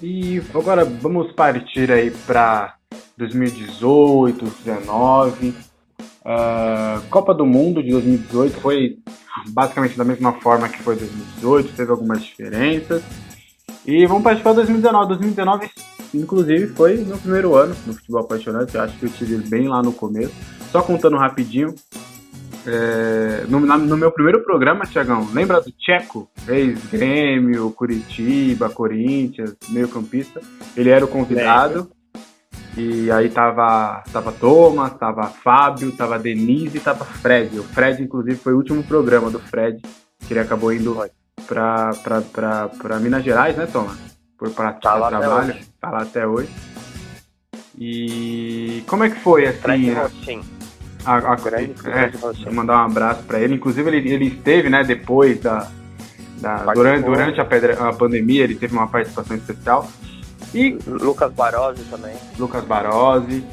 E 0.01 0.41
agora 0.53 0.84
vamos 0.84 1.32
partir 1.34 1.91
aí 1.91 2.09
para 2.26 2.76
2018, 3.18 4.39
2019. 4.39 5.53
Uh, 6.24 7.01
Copa 7.09 7.34
do 7.34 7.45
Mundo 7.45 7.84
de 7.84 7.91
2018 7.91 8.59
foi, 8.59 8.97
basicamente 9.49 9.97
da 9.97 10.03
mesma 10.03 10.34
forma 10.34 10.68
que 10.70 10.82
foi 10.82 10.95
2018, 10.95 11.74
teve 11.76 11.91
algumas 11.91 12.24
diferenças. 12.24 13.03
E 13.86 14.05
vamos 14.05 14.24
participar 14.24 14.51
de 14.51 14.57
2019. 14.57 15.07
2019, 15.07 15.70
inclusive, 16.14 16.68
foi 16.68 16.97
meu 16.97 17.18
primeiro 17.18 17.55
ano 17.55 17.76
no 17.86 17.93
futebol 17.93 18.22
apaixonante. 18.22 18.78
Acho 18.78 18.97
que 18.97 19.05
eu 19.05 19.12
tive 19.12 19.38
bem 19.49 19.68
lá 19.68 19.84
no 19.84 19.93
começo. 19.93 20.34
Só 20.72 20.82
contando 20.82 21.18
rapidinho, 21.18 21.76
é, 22.66 23.45
no, 23.47 23.59
na, 23.59 23.78
no, 23.78 23.97
meu 23.97 24.12
primeiro 24.12 24.43
programa, 24.43 24.86
Tiagão, 24.86 25.28
lembra 25.34 25.62
do 25.62 25.72
Tcheco? 25.72 26.30
Ex-Grêmio, 26.47 27.72
Curitiba, 27.72 28.70
Corinthians, 28.70 29.55
meio 29.70 29.88
campista. 29.88 30.41
Ele 30.76 30.89
era 30.89 31.03
o 31.03 31.07
convidado. 31.07 31.91
E 32.78 33.12
aí 33.12 33.30
tava, 33.30 34.01
tava 34.14 34.32
Thomas, 34.32 34.93
tava 34.93 35.28
Fábio, 35.28 35.91
tava 35.91 36.18
Denise 36.18 36.78
e 36.78 36.82
tava 36.82 37.03
Fred. 37.03 37.59
O 37.59 37.64
Fred, 37.64 38.01
inclusive, 38.01 38.38
foi 38.38 38.53
o 38.53 38.57
último 38.57 38.84
programa 38.84 39.30
do 39.30 39.39
Fred, 39.39 39.82
que 40.26 40.34
ele 40.34 40.39
acabou 40.39 40.72
indo 40.72 40.97
pra, 41.47 41.89
pra, 42.03 42.22
pra, 42.22 42.70
pra 42.70 42.99
Minas 42.99 43.24
Gerais, 43.24 43.57
né, 43.57 43.66
Thomas? 43.66 43.97
Por 44.38 44.51
prática 44.51 44.89
tá 44.89 44.99
de 44.99 45.09
trabalho. 45.09 45.55
Tá 45.82 45.91
lá 45.91 46.01
até 46.03 46.26
hoje. 46.26 46.49
E 47.78 48.84
como 48.88 49.03
é 49.03 49.09
que 49.09 49.20
foi, 49.20 49.47
assim... 49.47 49.59
Fred. 49.59 50.61
A, 51.06 51.16
a, 51.16 51.36
grande, 51.36 51.74
é, 51.88 52.52
mandar 52.52 52.82
um 52.82 52.86
abraço 52.86 53.24
para 53.24 53.39
ele. 53.39 53.56
Inclusive, 53.56 53.89
ele, 53.89 54.10
ele 54.10 54.28
esteve, 54.28 54.70
né, 54.70 54.84
depois 54.84 55.39
da. 55.39 55.68
da 56.38 56.74
durante 56.74 57.06
durante 57.06 57.41
a, 57.41 57.45
pedra, 57.45 57.89
a 57.89 57.93
pandemia, 57.93 58.43
ele 58.43 58.56
teve 58.56 58.74
uma 58.74 58.88
participação 58.88 59.36
especial. 59.36 59.89
E 60.54 60.78
Lucas 60.86 61.32
Barose 61.34 61.84
também. 61.86 62.14
Lucas 62.38 62.64
Barose. 62.64 63.43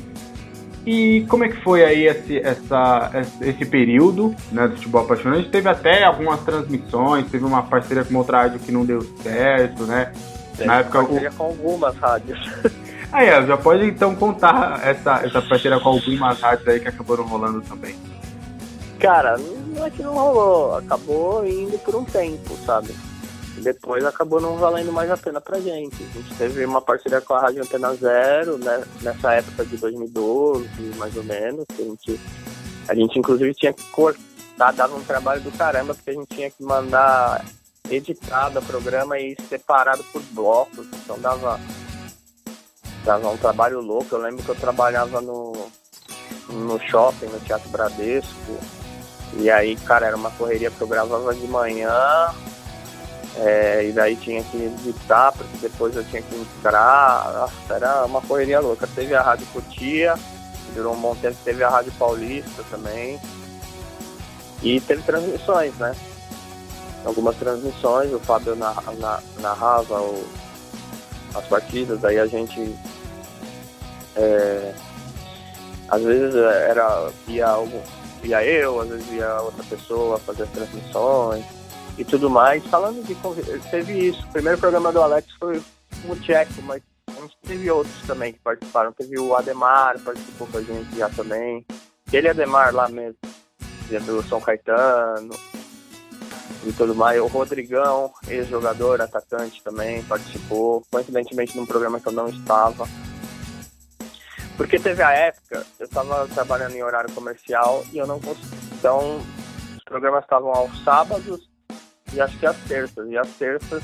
E 0.86 1.26
como 1.28 1.44
é 1.44 1.48
que 1.48 1.62
foi 1.62 1.84
aí 1.84 2.06
esse, 2.06 2.38
essa, 2.38 3.10
esse 3.42 3.64
período 3.66 4.34
né, 4.50 4.68
do 4.68 4.76
futebol 4.76 5.02
apaixonante? 5.02 5.50
Teve 5.50 5.68
até 5.68 6.04
algumas 6.04 6.40
transmissões, 6.40 7.30
teve 7.30 7.44
uma 7.44 7.62
parceria 7.62 8.04
com 8.04 8.14
outra 8.14 8.42
rádio 8.42 8.60
que 8.60 8.72
não 8.72 8.86
deu 8.86 9.02
certo, 9.22 9.84
né? 9.84 10.12
Na 10.60 10.78
época 10.78 11.04
com 11.36 11.44
algumas 11.44 11.94
rádios. 11.96 12.38
Aí, 13.12 13.26
já 13.46 13.56
pode 13.56 13.84
então 13.86 14.14
contar 14.14 14.86
essa, 14.86 15.24
essa 15.24 15.40
parceria 15.40 15.80
com 15.80 15.88
algumas 15.88 16.40
rádios 16.40 16.68
aí 16.68 16.78
que 16.78 16.88
acabaram 16.88 17.24
rolando 17.24 17.62
também. 17.62 17.96
Cara, 18.98 19.38
não 19.38 19.86
é 19.86 19.90
que 19.90 20.02
não 20.02 20.12
rolou, 20.12 20.76
acabou 20.76 21.46
indo 21.46 21.78
por 21.78 21.94
um 21.94 22.04
tempo, 22.04 22.54
sabe? 22.66 22.94
Depois 23.62 24.04
acabou 24.04 24.40
não 24.40 24.56
valendo 24.56 24.92
mais 24.92 25.10
a 25.10 25.16
pena 25.16 25.40
pra 25.40 25.60
gente. 25.60 25.96
A 26.02 26.18
gente 26.18 26.34
teve 26.36 26.64
uma 26.64 26.80
parceria 26.80 27.20
com 27.20 27.34
a 27.34 27.40
Rádio 27.40 27.62
Antena 27.62 27.94
Zero, 27.94 28.58
né, 28.58 28.84
nessa 29.02 29.34
época 29.34 29.64
de 29.64 29.76
2012, 29.76 30.68
mais 30.96 31.16
ou 31.16 31.24
menos. 31.24 31.64
A 31.70 31.82
gente, 31.82 32.20
a 32.88 32.94
gente 32.94 33.18
inclusive 33.18 33.54
tinha 33.54 33.72
que 33.72 33.82
cortar, 33.84 34.72
dava 34.72 34.96
um 34.96 35.02
trabalho 35.02 35.40
do 35.40 35.50
caramba, 35.52 35.94
porque 35.94 36.10
a 36.10 36.14
gente 36.14 36.34
tinha 36.34 36.50
que 36.50 36.62
mandar 36.62 37.44
editado 37.90 38.58
o 38.58 38.62
programa 38.62 39.18
e 39.18 39.36
separado 39.48 40.04
por 40.12 40.22
blocos. 40.32 40.86
Então 41.02 41.18
dava 41.18 41.58
Dava 43.08 43.30
um 43.30 43.38
trabalho 43.38 43.80
louco. 43.80 44.14
Eu 44.14 44.20
lembro 44.20 44.44
que 44.44 44.50
eu 44.50 44.54
trabalhava 44.54 45.22
no, 45.22 45.70
no 46.50 46.78
shopping, 46.78 47.24
no 47.24 47.40
Teatro 47.40 47.70
Bradesco. 47.70 48.58
E 49.38 49.50
aí, 49.50 49.76
cara, 49.76 50.08
era 50.08 50.14
uma 50.14 50.30
correria 50.32 50.70
porque 50.70 50.84
eu 50.84 50.88
gravava 50.88 51.34
de 51.34 51.48
manhã. 51.48 51.90
É, 53.36 53.86
e 53.88 53.92
daí 53.92 54.14
tinha 54.14 54.44
que 54.44 54.58
editar, 54.58 55.32
porque 55.32 55.56
depois 55.56 55.96
eu 55.96 56.04
tinha 56.04 56.20
que 56.20 56.34
entrar. 56.34 57.32
Nossa, 57.32 57.74
era 57.74 58.04
uma 58.04 58.20
correria 58.20 58.60
louca. 58.60 58.86
Teve 58.94 59.14
a 59.14 59.22
Rádio 59.22 59.46
Cotia, 59.54 60.14
durou 60.74 60.92
um 60.92 61.00
bom 61.00 61.14
tempo, 61.14 61.38
teve 61.42 61.64
a 61.64 61.70
Rádio 61.70 61.92
Paulista 61.98 62.62
também. 62.70 63.18
E 64.62 64.82
teve 64.82 65.00
transmissões, 65.02 65.74
né? 65.76 65.96
Algumas 67.06 67.36
transmissões, 67.36 68.12
o 68.12 68.18
Fábio 68.18 68.54
narrava 68.54 69.98
o, 69.98 70.28
as 71.34 71.46
partidas, 71.46 72.04
aí 72.04 72.18
a 72.18 72.26
gente 72.26 72.76
é, 74.18 74.74
às 75.88 76.02
vezes 76.02 76.34
era 76.34 77.10
ia, 77.28 77.46
algum, 77.46 77.80
ia 78.24 78.44
eu, 78.44 78.80
às 78.80 78.88
vezes 78.88 79.12
ia 79.12 79.40
outra 79.40 79.62
pessoa 79.64 80.18
fazer 80.18 80.42
as 80.42 80.50
transmissões 80.50 81.44
e 81.96 82.04
tudo 82.04 82.28
mais. 82.28 82.64
Falando 82.66 83.02
de 83.04 83.14
teve 83.70 84.08
isso. 84.08 84.22
O 84.26 84.32
primeiro 84.32 84.58
programa 84.58 84.92
do 84.92 85.00
Alex 85.00 85.32
foi 85.38 85.62
o 86.08 86.16
Tcheco, 86.16 86.60
mas 86.62 86.82
teve 87.46 87.70
outros 87.70 88.02
também 88.06 88.32
que 88.32 88.40
participaram. 88.40 88.92
Teve 88.92 89.18
o 89.18 89.34
Ademar, 89.36 89.98
participou 90.00 90.48
com 90.48 90.58
a 90.58 90.62
gente 90.62 90.96
já 90.96 91.08
também. 91.08 91.64
Ele 92.12 92.28
Ademar 92.28 92.74
lá 92.74 92.88
mesmo, 92.88 93.18
do 94.04 94.22
São 94.28 94.40
Caetano 94.40 95.34
e 96.66 96.72
tudo 96.72 96.94
mais. 96.94 97.20
O 97.20 97.26
Rodrigão, 97.26 98.12
ex-jogador, 98.26 99.00
atacante 99.00 99.62
também, 99.62 100.02
participou, 100.02 100.82
coincidentemente 100.90 101.56
num 101.56 101.66
programa 101.66 102.00
que 102.00 102.08
eu 102.08 102.12
não 102.12 102.28
estava. 102.28 102.86
Porque 104.58 104.76
teve 104.76 105.00
a 105.04 105.12
época, 105.12 105.64
eu 105.78 105.86
estava 105.86 106.26
trabalhando 106.34 106.74
em 106.74 106.82
horário 106.82 107.10
comercial 107.14 107.84
e 107.92 107.98
eu 107.98 108.08
não 108.08 108.20
conseguia. 108.20 108.58
Então, 108.76 109.18
os 109.76 109.84
programas 109.84 110.24
estavam 110.24 110.50
aos 110.50 110.82
sábados 110.82 111.48
e 112.12 112.20
acho 112.20 112.36
que 112.38 112.44
às 112.44 112.56
terças. 112.64 113.08
E 113.08 113.16
às 113.16 113.28
terças 113.36 113.82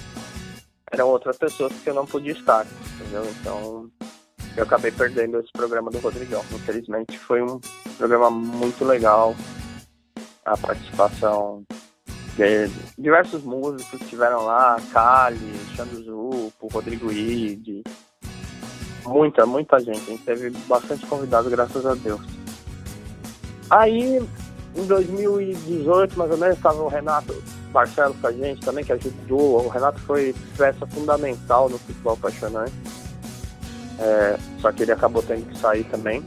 eram 0.90 1.08
outras 1.08 1.38
pessoas 1.38 1.72
que 1.74 1.88
eu 1.88 1.94
não 1.94 2.04
podia 2.04 2.32
estar, 2.32 2.66
entendeu? 2.96 3.24
Então, 3.40 3.88
eu 4.56 4.64
acabei 4.64 4.90
perdendo 4.90 5.38
esse 5.38 5.52
programa 5.52 5.92
do 5.92 6.00
Rodrigão. 6.00 6.44
Infelizmente, 6.50 7.16
foi 7.18 7.40
um 7.40 7.60
programa 7.96 8.28
muito 8.28 8.84
legal. 8.84 9.36
A 10.44 10.56
participação 10.56 11.64
diversos 12.98 13.44
músicos 13.44 14.00
estiveram 14.02 14.44
lá, 14.44 14.76
Kali, 14.92 15.54
Xando 15.76 16.02
Zupo, 16.02 16.66
Rodrigo 16.66 17.12
Ide, 17.12 17.84
muita, 19.07 19.46
muita 19.46 19.78
gente, 19.80 20.00
a 20.00 20.11
gente 20.11 20.22
teve 20.24 20.50
bastante 20.68 21.07
convidado, 21.07 21.50
graças 21.50 21.84
a 21.86 21.94
Deus. 21.94 22.20
Aí, 23.70 24.22
em 24.76 24.86
2018, 24.86 26.18
mais 26.18 26.30
ou 26.30 26.36
menos, 26.36 26.57
estava 26.57 26.82
o 26.82 26.88
Renato 26.88 27.34
Marcelo 27.72 28.14
com 28.20 28.26
a 28.26 28.32
gente 28.32 28.61
também, 28.61 28.84
que 28.84 28.92
ajudou, 28.92 29.64
o 29.64 29.68
Renato 29.68 29.98
foi 30.00 30.34
peça 30.57 30.86
fundamental 30.86 31.68
no 31.68 31.78
futebol 31.78 32.14
apaixonante, 32.14 32.72
é, 33.98 34.38
só 34.61 34.72
que 34.72 34.82
ele 34.82 34.92
acabou 34.92 35.22
tendo 35.22 35.46
que 35.46 35.59
sair 35.59 35.84
também. 35.84 36.22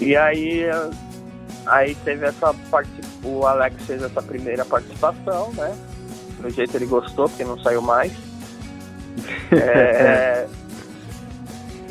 E 0.00 0.16
aí, 0.16 0.64
aí 1.66 1.94
teve 1.96 2.26
essa 2.26 2.52
participação 2.70 3.14
o 3.24 3.46
Alex 3.46 3.82
fez 3.86 4.02
essa 4.02 4.22
primeira 4.22 4.64
participação, 4.64 5.50
né? 5.54 5.74
Do 6.40 6.50
jeito 6.50 6.76
ele 6.76 6.86
gostou, 6.86 7.28
porque 7.28 7.42
não 7.42 7.58
saiu 7.60 7.80
mais. 7.80 8.12
é, 9.50 10.46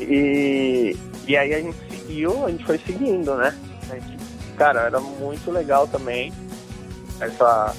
e, 0.08 0.96
e 1.26 1.36
aí 1.36 1.54
a 1.54 1.60
gente 1.60 1.78
seguiu, 1.90 2.44
a 2.44 2.50
gente 2.50 2.64
foi 2.64 2.78
seguindo, 2.78 3.34
né? 3.36 3.56
Gente, 3.88 4.18
cara, 4.56 4.82
era 4.82 5.00
muito 5.00 5.50
legal 5.50 5.86
também. 5.86 6.32
Essa. 7.20 7.74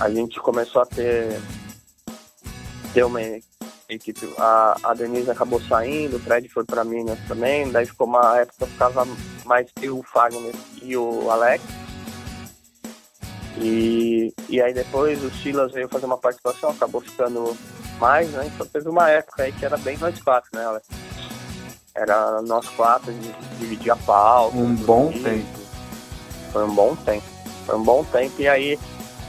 A 0.00 0.10
gente 0.10 0.38
começou 0.40 0.82
a 0.82 0.86
ter. 0.86 1.40
ter 2.92 3.04
uma 3.04 3.20
equipe. 3.88 4.32
A, 4.38 4.76
a 4.82 4.94
Denise 4.94 5.30
acabou 5.30 5.60
saindo, 5.62 6.16
o 6.16 6.20
Fred 6.20 6.48
foi 6.48 6.64
para 6.64 6.84
Minas 6.84 7.18
também, 7.26 7.70
daí 7.70 7.86
ficou 7.86 8.06
uma 8.06 8.38
época 8.38 8.66
ficava 8.66 9.06
mais 9.44 9.70
eu, 9.80 9.98
o 9.98 10.02
Fagner 10.02 10.54
e 10.82 10.96
o 10.96 11.30
Alex. 11.30 11.64
E, 13.60 14.32
e 14.48 14.60
aí 14.60 14.72
depois 14.72 15.22
o 15.24 15.30
Silas 15.30 15.72
veio 15.72 15.88
fazer 15.88 16.06
uma 16.06 16.18
participação, 16.18 16.70
acabou 16.70 17.00
ficando 17.00 17.56
mais, 17.98 18.28
né? 18.30 18.50
Então 18.52 18.66
teve 18.66 18.88
uma 18.88 19.08
época 19.10 19.42
aí 19.42 19.52
que 19.52 19.64
era 19.64 19.76
bem 19.76 19.96
nós 19.98 20.20
quatro, 20.20 20.50
né, 20.52 20.64
Alex? 20.64 20.86
Era 21.94 22.40
nós 22.42 22.68
quatro, 22.68 23.10
a 23.10 23.12
gente 23.12 23.34
dividia 23.58 23.94
a 23.94 23.96
pauta. 23.96 24.56
Um 24.56 24.74
bom 24.74 25.12
tempo. 25.12 25.58
Foi 26.52 26.64
um 26.64 26.74
bom 26.74 26.96
tempo. 26.96 27.26
Foi 27.66 27.76
um 27.76 27.82
bom 27.82 28.04
tempo. 28.04 28.34
E 28.38 28.48
aí, 28.48 28.78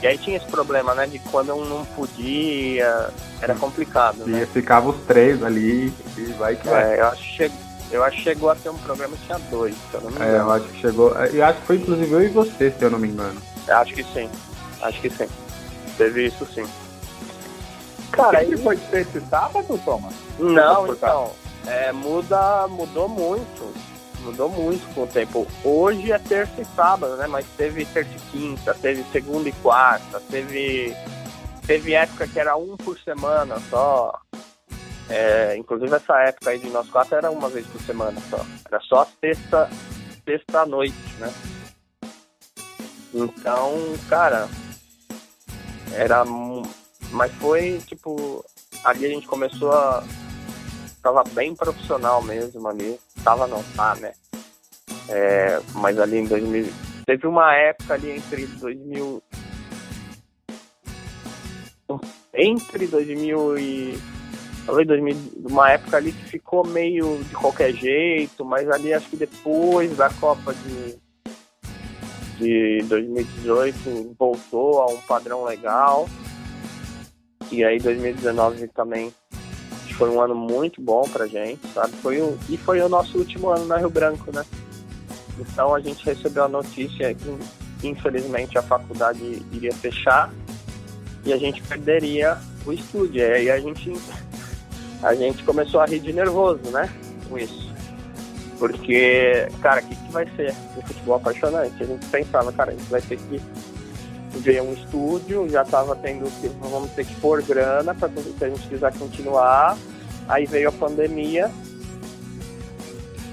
e 0.02 0.06
aí 0.06 0.16
tinha 0.16 0.36
esse 0.36 0.46
problema, 0.46 0.94
né? 0.94 1.06
De 1.06 1.18
quando 1.18 1.52
um 1.54 1.64
não 1.64 1.84
podia, 1.84 3.10
era 3.42 3.54
complicado. 3.54 4.22
E 4.26 4.30
né? 4.30 4.46
ficava 4.46 4.90
os 4.90 4.96
três 5.06 5.42
ali 5.42 5.92
e 6.16 6.22
vai 6.38 6.56
que 6.56 6.68
vai. 6.68 6.94
É, 6.94 7.00
eu 7.00 7.06
acho 7.06 7.36
que 7.36 7.50
eu 7.90 8.04
acho 8.04 8.18
que 8.18 8.22
chegou 8.22 8.50
a 8.50 8.54
ter 8.54 8.68
um 8.68 8.78
programa 8.78 9.16
que 9.16 9.26
tinha 9.26 9.38
dois, 9.50 9.74
se 9.74 9.94
eu 9.94 10.00
não 10.02 10.10
me 10.10 10.16
engano. 10.16 10.32
É, 10.32 10.38
eu 10.38 10.50
acho 10.52 10.64
que 10.66 10.80
chegou. 10.80 11.10
Eu 11.10 11.44
acho 11.44 11.60
que 11.60 11.66
foi 11.66 11.76
inclusive 11.76 12.12
eu 12.12 12.22
e 12.22 12.28
você, 12.28 12.70
se 12.70 12.84
eu 12.84 12.90
não 12.90 12.98
me 13.00 13.08
engano. 13.08 13.42
Acho 13.68 13.94
que 13.94 14.04
sim. 14.04 14.30
Acho 14.80 15.00
que 15.00 15.10
sim. 15.10 15.28
Teve 15.98 16.26
isso 16.26 16.46
sim. 16.54 16.64
Cara, 18.10 18.38
aí... 18.38 18.56
foi 18.56 18.76
ter 18.76 19.02
esse 19.02 19.20
sábado, 19.22 19.80
Thomas? 19.84 20.14
Não, 20.38 20.86
então. 20.92 21.32
É, 21.66 21.92
muda, 21.92 22.66
mudou 22.68 23.08
muito. 23.08 23.72
Mudou 24.20 24.48
muito 24.50 24.94
com 24.94 25.04
o 25.04 25.06
tempo. 25.06 25.46
Hoje 25.64 26.12
é 26.12 26.18
terça 26.18 26.60
e 26.60 26.64
sábado, 26.76 27.16
né? 27.16 27.26
Mas 27.26 27.46
teve 27.56 27.84
terça 27.86 28.10
e 28.10 28.30
quinta, 28.30 28.74
teve 28.74 29.02
segunda 29.10 29.48
e 29.48 29.52
quarta, 29.52 30.20
teve. 30.30 30.94
Teve 31.66 31.94
época 31.94 32.26
que 32.26 32.38
era 32.38 32.56
um 32.56 32.76
por 32.76 32.98
semana 32.98 33.56
só. 33.70 34.12
É, 35.08 35.56
inclusive 35.56 35.94
essa 35.94 36.16
época 36.20 36.50
aí 36.50 36.58
de 36.58 36.68
nós 36.68 36.88
quatro 36.88 37.16
era 37.16 37.30
uma 37.30 37.48
vez 37.48 37.66
por 37.66 37.80
semana 37.80 38.20
só. 38.28 38.44
Era 38.66 38.80
só 38.80 39.06
sexta, 39.20 39.68
sexta 40.24 40.66
noite, 40.66 41.14
né? 41.18 41.32
Então, 43.12 43.72
cara, 44.08 44.48
era. 45.92 46.24
Mas 47.12 47.32
foi 47.34 47.80
tipo. 47.86 48.44
Ali 48.84 49.06
a 49.06 49.08
gente 49.08 49.26
começou 49.26 49.72
a. 49.72 50.02
Tava 51.02 51.24
bem 51.32 51.54
profissional 51.54 52.22
mesmo 52.22 52.66
ali. 52.68 52.98
Tava 53.24 53.46
não, 53.46 53.62
tá, 53.74 53.94
né? 53.96 54.12
É, 55.08 55.60
mas 55.74 55.98
ali 55.98 56.18
em 56.18 56.26
2000. 56.26 56.68
Teve 57.06 57.26
uma 57.26 57.54
época 57.54 57.94
ali 57.94 58.10
entre 58.12 58.46
2000. 58.46 59.22
Entre 62.34 62.86
2000 62.86 63.58
e. 63.58 63.98
Talvez 64.66 64.86
2000, 64.86 65.16
uma 65.50 65.72
época 65.72 65.96
ali 65.96 66.12
que 66.12 66.24
ficou 66.26 66.64
meio 66.64 67.18
de 67.24 67.34
qualquer 67.34 67.72
jeito, 67.72 68.44
mas 68.44 68.70
ali 68.70 68.92
acho 68.92 69.08
que 69.08 69.16
depois 69.16 69.96
da 69.96 70.10
Copa 70.10 70.54
de, 70.54 70.96
de 72.38 72.84
2018 72.86 74.14
voltou 74.16 74.82
a 74.82 74.86
um 74.86 74.98
padrão 74.98 75.44
legal. 75.44 76.08
E 77.50 77.64
aí 77.64 77.78
2019 77.78 78.68
também 78.68 79.12
foi 80.00 80.08
um 80.08 80.18
ano 80.18 80.34
muito 80.34 80.80
bom 80.80 81.02
pra 81.02 81.26
gente, 81.26 81.60
sabe? 81.74 81.92
Foi 81.96 82.18
o, 82.22 82.38
e 82.48 82.56
foi 82.56 82.80
o 82.80 82.88
nosso 82.88 83.18
último 83.18 83.50
ano 83.50 83.66
na 83.66 83.76
Rio 83.76 83.90
Branco, 83.90 84.34
né? 84.34 84.42
Então 85.38 85.74
a 85.74 85.80
gente 85.80 86.02
recebeu 86.06 86.44
a 86.44 86.48
notícia 86.48 87.14
que 87.14 87.38
infelizmente 87.86 88.56
a 88.56 88.62
faculdade 88.62 89.42
iria 89.52 89.74
fechar 89.74 90.32
e 91.22 91.34
a 91.34 91.36
gente 91.36 91.62
perderia 91.62 92.38
o 92.64 92.72
estúdio. 92.72 93.20
E 93.20 93.22
aí 93.22 93.50
a 93.50 93.60
gente, 93.60 93.92
a 95.02 95.14
gente 95.14 95.44
começou 95.44 95.80
a 95.80 95.86
rir 95.86 96.00
de 96.00 96.14
nervoso, 96.14 96.70
né? 96.70 96.88
Com 97.28 97.38
isso. 97.38 97.70
Porque, 98.58 99.48
cara, 99.60 99.82
o 99.82 99.86
que, 99.86 99.96
que 99.96 100.12
vai 100.12 100.26
ser 100.34 100.54
o 100.78 100.82
futebol 100.82 101.16
apaixonante? 101.16 101.82
A 101.82 101.86
gente 101.86 102.06
pensava, 102.06 102.50
cara, 102.52 102.72
a 102.72 102.74
gente 102.74 102.90
vai 102.90 103.02
ter 103.02 103.18
que 103.18 103.40
ver 104.40 104.62
um 104.62 104.72
estúdio, 104.72 105.48
já 105.48 105.62
estava 105.62 105.94
tendo 105.96 106.24
que, 106.40 106.48
vamos 106.60 106.90
ter 106.92 107.04
que 107.04 107.14
pôr 107.16 107.42
grana 107.42 107.94
para 107.94 108.08
se 108.08 108.44
a 108.44 108.48
gente 108.48 108.68
quiser 108.68 108.92
continuar. 108.98 109.76
Aí 110.28 110.46
veio 110.46 110.68
a 110.68 110.72
pandemia 110.72 111.50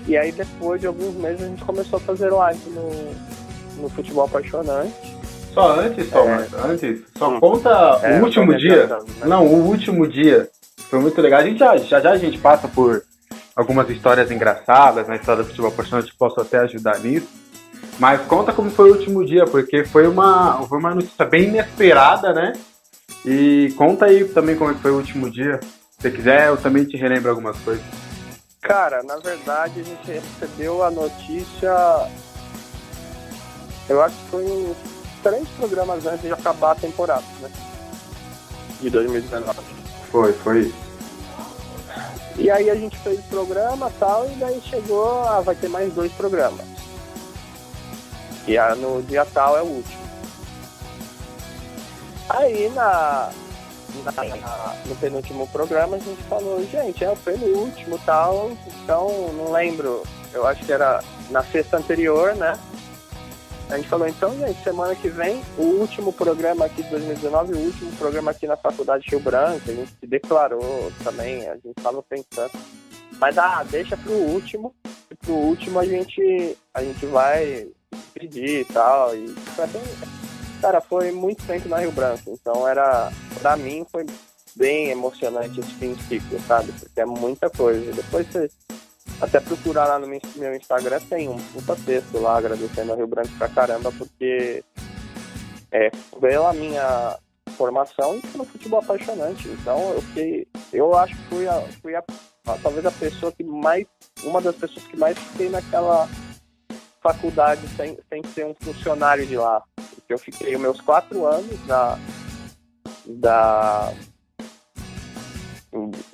e 0.07 0.15
aí 0.15 0.31
depois 0.31 0.79
de 0.79 0.87
alguns 0.87 1.15
meses 1.15 1.43
a 1.43 1.47
gente 1.47 1.63
começou 1.63 1.97
a 1.97 1.99
fazer 1.99 2.29
live 2.29 2.69
no, 2.69 3.81
no 3.81 3.89
futebol 3.89 4.25
apaixonante. 4.25 5.17
Só 5.53 5.79
antes, 5.79 6.09
Thomas, 6.09 6.53
é. 6.53 6.57
antes, 6.65 7.01
só 7.17 7.29
hum. 7.29 7.39
conta 7.39 7.69
é, 8.03 8.19
o 8.19 8.23
último 8.23 8.55
dia. 8.55 8.87
Né? 8.87 8.97
Não, 9.25 9.45
o 9.45 9.67
último 9.67 10.07
dia. 10.07 10.49
Foi 10.89 10.99
muito 10.99 11.19
legal. 11.21 11.41
A 11.41 11.43
gente 11.43 11.59
já, 11.59 11.75
já, 11.77 11.99
já 11.99 12.11
a 12.11 12.17
gente 12.17 12.37
passa 12.37 12.67
por 12.67 13.03
algumas 13.55 13.89
histórias 13.89 14.31
engraçadas 14.31 15.07
na 15.07 15.15
história 15.15 15.43
do 15.43 15.49
futebol 15.49 15.71
apaixonante, 15.71 16.13
posso 16.17 16.39
até 16.39 16.59
ajudar 16.59 16.99
nisso. 16.99 17.27
Mas 17.99 18.21
conta 18.27 18.53
como 18.53 18.69
foi 18.69 18.91
o 18.91 18.93
último 18.93 19.25
dia, 19.25 19.45
porque 19.45 19.83
foi 19.83 20.07
uma, 20.07 20.61
foi 20.67 20.77
uma 20.77 20.93
notícia 20.93 21.25
bem 21.25 21.45
inesperada, 21.45 22.31
né? 22.31 22.53
E 23.25 23.73
conta 23.75 24.05
aí 24.05 24.25
também 24.25 24.55
como 24.55 24.71
é 24.71 24.75
foi 24.75 24.91
o 24.91 24.97
último 24.97 25.29
dia. 25.29 25.59
Se 25.61 26.01
você 26.01 26.11
quiser, 26.11 26.47
eu 26.47 26.57
também 26.57 26.85
te 26.85 26.95
relembro 26.95 27.29
algumas 27.29 27.57
coisas. 27.59 27.83
Cara, 28.61 29.01
na 29.03 29.17
verdade 29.17 29.79
a 29.79 29.83
gente 29.83 30.11
recebeu 30.11 30.83
a 30.83 30.91
notícia. 30.91 32.09
Eu 33.89 34.01
acho 34.03 34.15
que 34.15 34.29
foi 34.29 34.43
uns 34.43 34.77
três 35.23 35.47
programas 35.49 36.05
antes 36.05 36.21
de 36.21 36.31
acabar 36.31 36.71
a 36.71 36.75
temporada, 36.75 37.23
né? 37.41 37.49
De 38.79 38.89
2019. 38.91 39.59
Foi, 40.11 40.33
foi 40.33 40.59
isso. 40.61 40.87
E 42.37 42.51
aí 42.51 42.69
a 42.69 42.75
gente 42.75 42.95
fez 42.99 43.19
o 43.19 43.23
programa 43.23 43.89
e 43.89 43.99
tal, 43.99 44.29
e 44.29 44.35
daí 44.35 44.61
chegou, 44.61 45.23
ah, 45.23 45.41
vai 45.41 45.55
ter 45.55 45.69
mais 45.69 45.91
dois 45.93 46.11
programas. 46.11 46.76
E 48.47 48.57
a, 48.57 48.75
no 48.75 49.03
dia 49.03 49.25
tal 49.25 49.57
é 49.57 49.61
o 49.61 49.65
último. 49.65 50.07
Aí 52.29 52.69
na, 52.69 53.29
na, 54.03 54.75
no 54.85 54.95
penúltimo 54.95 55.47
programa 55.47 55.97
a 55.97 55.99
gente 55.99 56.21
falou, 56.23 56.65
gente, 56.65 57.03
é 57.03 57.09
o 57.09 57.15
penúltimo 57.15 57.99
tal, 58.05 58.51
então 58.83 59.33
não 59.33 59.51
lembro, 59.51 60.03
eu 60.33 60.45
acho 60.45 60.65
que 60.65 60.71
era 60.71 61.03
na 61.29 61.43
sexta 61.43 61.77
anterior, 61.77 62.35
né? 62.35 62.57
A 63.69 63.75
gente 63.75 63.89
falou, 63.89 64.07
então, 64.07 64.33
gente, 64.39 64.63
semana 64.63 64.95
que 64.95 65.09
vem, 65.09 65.43
o 65.57 65.63
último 65.63 66.13
programa 66.13 66.65
aqui 66.65 66.83
de 66.83 66.89
2019, 66.89 67.53
o 67.53 67.57
último 67.57 67.91
programa 67.97 68.31
aqui 68.31 68.47
na 68.47 68.55
Faculdade 68.55 69.09
Rio 69.09 69.19
Branco, 69.19 69.69
a 69.69 69.73
gente 69.73 69.91
se 69.91 70.07
declarou 70.07 70.89
também, 71.03 71.49
a 71.49 71.55
gente 71.55 71.73
estava 71.77 72.01
pensando. 72.01 72.51
Mas 73.19 73.37
ah, 73.37 73.65
deixa 73.69 73.97
pro 73.97 74.13
último, 74.13 74.73
e 75.11 75.15
pro 75.15 75.33
último 75.33 75.79
a 75.79 75.85
gente, 75.85 76.57
a 76.73 76.81
gente 76.81 77.05
vai 77.07 77.67
pedir 78.13 78.61
e 78.61 78.65
tal. 78.65 79.15
E 79.15 79.27
foi 79.27 79.67
Cara, 80.61 80.81
foi 80.81 81.11
muito 81.11 81.45
tempo 81.45 81.69
na 81.69 81.77
Rio 81.77 81.91
Branco, 81.91 82.23
então 82.31 82.67
era, 82.67 83.11
pra 83.39 83.55
mim, 83.55 83.85
foi 83.91 84.05
bem 84.55 84.89
emocionante 84.89 85.59
esse 85.59 85.95
ciclo, 86.07 86.39
sabe? 86.47 86.71
Porque 86.71 86.99
é 86.99 87.05
muita 87.05 87.47
coisa. 87.47 87.91
Depois 87.93 88.25
você 88.27 88.49
até 89.21 89.39
procurar 89.39 89.85
lá 89.85 89.99
no 89.99 90.07
meu 90.07 90.55
Instagram, 90.55 90.99
tem 91.09 91.29
um 91.29 91.37
puta 91.37 91.75
texto 91.75 92.19
lá 92.19 92.37
agradecendo 92.37 92.91
a 92.91 92.95
Rio 92.95 93.07
Branco 93.07 93.29
pra 93.37 93.49
caramba, 93.49 93.91
porque 93.91 94.63
é, 95.71 95.91
pela 96.19 96.53
minha 96.53 97.17
formação 97.55 98.17
e 98.17 98.21
pelo 98.21 98.45
futebol 98.45 98.79
apaixonante. 98.79 99.47
Então 99.47 99.93
eu 99.93 100.01
fiquei, 100.01 100.47
eu 100.73 100.95
acho 100.95 101.15
que 101.15 101.23
fui, 101.23 101.47
a, 101.47 101.61
fui 101.81 101.95
a, 101.95 102.03
a, 102.47 102.57
talvez 102.57 102.85
a 102.85 102.91
pessoa 102.91 103.31
que 103.31 103.43
mais, 103.43 103.85
uma 104.23 104.41
das 104.41 104.55
pessoas 104.55 104.85
que 104.85 104.97
mais 104.97 105.17
fiquei 105.17 105.49
naquela 105.49 106.07
faculdade 107.07 107.61
sem, 107.77 107.97
sem 108.09 108.21
ser 108.33 108.45
um 108.45 108.53
funcionário 108.59 109.25
de 109.25 109.37
lá. 109.37 109.63
Eu 110.09 110.17
fiquei 110.17 110.55
os 110.55 110.61
meus 110.61 110.81
quatro 110.81 111.25
anos 111.25 111.57
da, 111.65 111.97
da, 113.05 113.93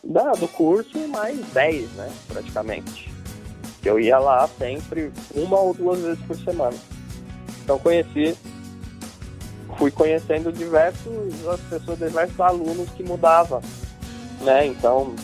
da, 0.03 0.31
do 0.33 0.47
curso 0.47 0.97
e 0.97 1.07
mais 1.07 1.39
dez, 1.47 1.89
né, 1.93 2.11
praticamente. 2.27 3.11
Eu 3.83 3.99
ia 3.99 4.19
lá 4.19 4.47
sempre, 4.57 5.11
uma 5.33 5.59
ou 5.59 5.73
duas 5.73 5.99
vezes 5.99 6.23
por 6.25 6.35
semana. 6.37 6.77
Então 7.63 7.79
conheci, 7.79 8.37
fui 9.77 9.89
conhecendo 9.89 10.51
diversos, 10.51 11.47
as 11.47 11.59
pessoas, 11.61 11.97
diversos 11.97 12.39
alunos 12.39 12.89
que 12.91 13.03
mudavam, 13.03 13.61
né, 14.41 14.67
então 14.67 15.15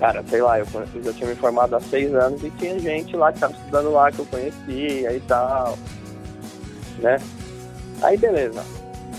cara, 0.00 0.24
sei 0.28 0.40
lá, 0.40 0.58
eu, 0.58 0.66
eu 0.94 1.02
já 1.04 1.12
tinha 1.12 1.28
me 1.28 1.36
formado 1.36 1.76
há 1.76 1.80
seis 1.80 2.12
anos 2.14 2.42
e 2.42 2.50
tinha 2.52 2.78
gente 2.80 3.14
lá 3.14 3.30
que 3.30 3.36
estava 3.36 3.52
estudando 3.52 3.92
lá 3.92 4.10
que 4.10 4.18
eu 4.18 4.26
conhecia 4.26 5.12
e 5.12 5.20
tal, 5.28 5.78
né? 6.98 7.18
Aí 8.02 8.16
beleza. 8.16 8.64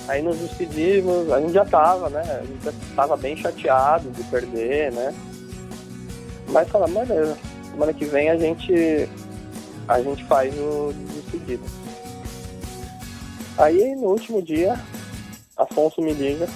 Aí 0.08 0.24
nos 0.24 0.38
despedimos, 0.40 1.32
a 1.32 1.40
gente 1.40 1.54
já 1.54 1.64
tava, 1.64 2.10
né? 2.10 2.22
A 2.22 2.44
gente 2.44 2.66
já 2.66 2.74
tava 2.96 3.16
bem 3.16 3.38
chateado 3.38 4.10
de 4.10 4.24
perder, 4.24 4.92
né? 4.92 5.14
Mas 6.50 6.68
falamos, 6.68 7.08
beleza, 7.08 7.38
semana 7.70 7.94
que 7.94 8.06
vem 8.06 8.30
a 8.32 8.36
gente 8.36 9.08
a 9.88 10.02
gente 10.02 10.26
faz 10.26 10.54
o 10.58 10.92
despedido. 11.14 11.64
Aí 13.56 13.96
no 13.96 14.08
último 14.08 14.42
dia, 14.42 14.80
Afonso 15.56 16.02
me 16.02 16.14
liga. 16.14 16.50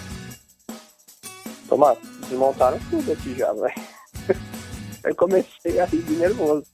Tomás, 1.69 1.97
desmontaram 2.28 2.80
tudo 2.89 3.11
aqui 3.11 3.36
já, 3.36 3.53
velho. 3.53 3.94
Aí 5.03 5.13
comecei 5.13 5.80
a 5.80 5.86
rir 5.86 6.01
de 6.01 6.13
nervoso. 6.13 6.65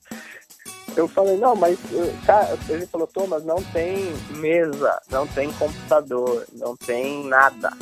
Eu 0.96 1.08
falei, 1.08 1.36
não, 1.38 1.54
mas 1.54 1.78
cara, 2.26 2.56
ele 2.68 2.86
falou, 2.86 3.06
Thomas, 3.06 3.44
não 3.44 3.62
tem 3.72 4.14
mesa, 4.36 5.00
não 5.10 5.26
tem 5.26 5.50
computador, 5.52 6.46
não 6.52 6.76
tem 6.76 7.24
nada. 7.26 7.72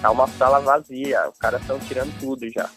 Tá 0.00 0.10
uma 0.10 0.28
sala 0.28 0.60
vazia, 0.60 1.28
os 1.28 1.38
caras 1.38 1.60
estão 1.60 1.78
tirando 1.80 2.16
tudo 2.20 2.48
já. 2.50 2.68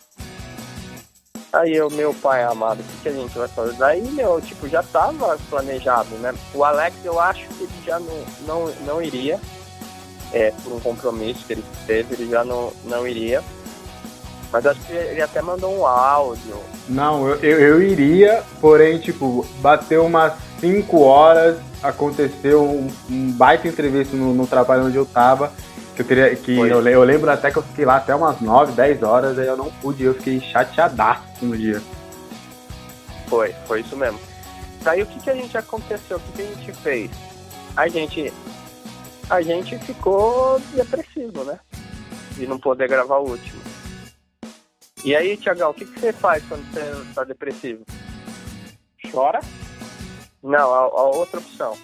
Aí 1.55 1.73
eu, 1.73 1.89
meu 1.89 2.13
pai 2.13 2.43
amado, 2.43 2.81
o 2.81 2.83
que, 2.83 3.03
que, 3.03 3.09
a 3.09 3.13
gente 3.13 3.37
vai 3.37 3.47
fazer? 3.47 3.77
Daí, 3.77 4.01
meu, 4.11 4.41
tipo, 4.41 4.67
já 4.67 4.83
tava 4.83 5.37
planejado, 5.49 6.13
né? 6.17 6.33
O 6.53 6.63
Alex, 6.65 6.97
eu 7.05 7.17
acho 7.17 7.47
que 7.47 7.63
ele 7.63 7.71
já 7.85 7.97
não, 7.97 8.25
não, 8.45 8.75
não 8.85 9.01
iria, 9.01 9.39
é, 10.33 10.51
por 10.51 10.73
um 10.73 10.79
compromisso 10.81 11.45
que 11.45 11.53
ele 11.53 11.63
teve, 11.87 12.15
ele 12.15 12.29
já 12.29 12.43
não, 12.43 12.73
não 12.83 13.07
iria. 13.07 13.41
Mas 14.51 14.65
acho 14.65 14.79
que 14.81 14.93
ele 14.93 15.21
até 15.21 15.41
mandou 15.41 15.77
um 15.77 15.85
áudio. 15.85 16.57
Não, 16.87 17.27
eu, 17.27 17.35
eu, 17.37 17.59
eu 17.59 17.81
iria, 17.81 18.43
porém, 18.61 18.97
tipo, 18.99 19.45
bateu 19.59 20.05
umas 20.05 20.33
5 20.59 21.01
horas, 21.01 21.57
aconteceu 21.81 22.63
um, 22.63 22.87
um 23.09 23.31
baita 23.31 23.67
entrevista 23.67 24.15
no, 24.15 24.33
no, 24.33 24.47
trabalho 24.47 24.85
onde 24.85 24.97
eu 24.97 25.05
tava. 25.05 25.51
Que 25.95 26.01
eu 26.01 26.05
teria. 26.05 26.35
Que 26.35 26.57
eu, 26.57 26.87
eu, 26.87 27.03
lembro 27.03 27.29
até 27.29 27.51
que 27.51 27.57
eu 27.57 27.63
fiquei 27.63 27.85
lá 27.85 27.97
até 27.97 28.13
umas 28.13 28.39
9, 28.41 28.73
10 28.73 29.03
horas, 29.03 29.39
aí 29.39 29.47
eu 29.47 29.57
não 29.57 29.71
pude, 29.81 30.03
eu 30.03 30.13
fiquei 30.13 30.39
chateadaço 30.41 31.23
no 31.41 31.57
dia. 31.57 31.81
Foi, 33.27 33.53
foi 33.65 33.81
isso 33.81 33.95
mesmo. 33.95 34.19
Daí 34.81 35.01
o 35.01 35.05
que, 35.05 35.19
que 35.19 35.29
a 35.29 35.35
gente 35.35 35.57
aconteceu? 35.57 36.17
O 36.17 36.19
que, 36.19 36.31
que 36.33 36.41
a 36.41 36.45
gente 36.45 36.73
fez? 36.73 37.11
A 37.75 37.87
gente. 37.87 38.33
A 39.27 39.41
gente 39.41 39.77
ficou 39.79 40.61
depressivo, 40.73 41.43
né? 41.43 41.59
De 42.33 42.45
não 42.45 42.59
poder 42.59 42.87
gravar 42.87 43.17
o 43.17 43.29
último. 43.29 43.59
E 45.05 45.15
aí, 45.15 45.37
Tiagão, 45.37 45.69
o 45.69 45.73
que, 45.75 45.85
que 45.85 45.99
você 45.99 46.11
faz 46.11 46.43
quando 46.49 46.65
você 46.71 46.79
está 47.07 47.23
depressivo? 47.23 47.85
Chora? 49.11 49.39
Não, 50.41 50.73
a, 50.73 50.79
a 50.79 51.03
outra 51.03 51.39
opção. 51.39 51.77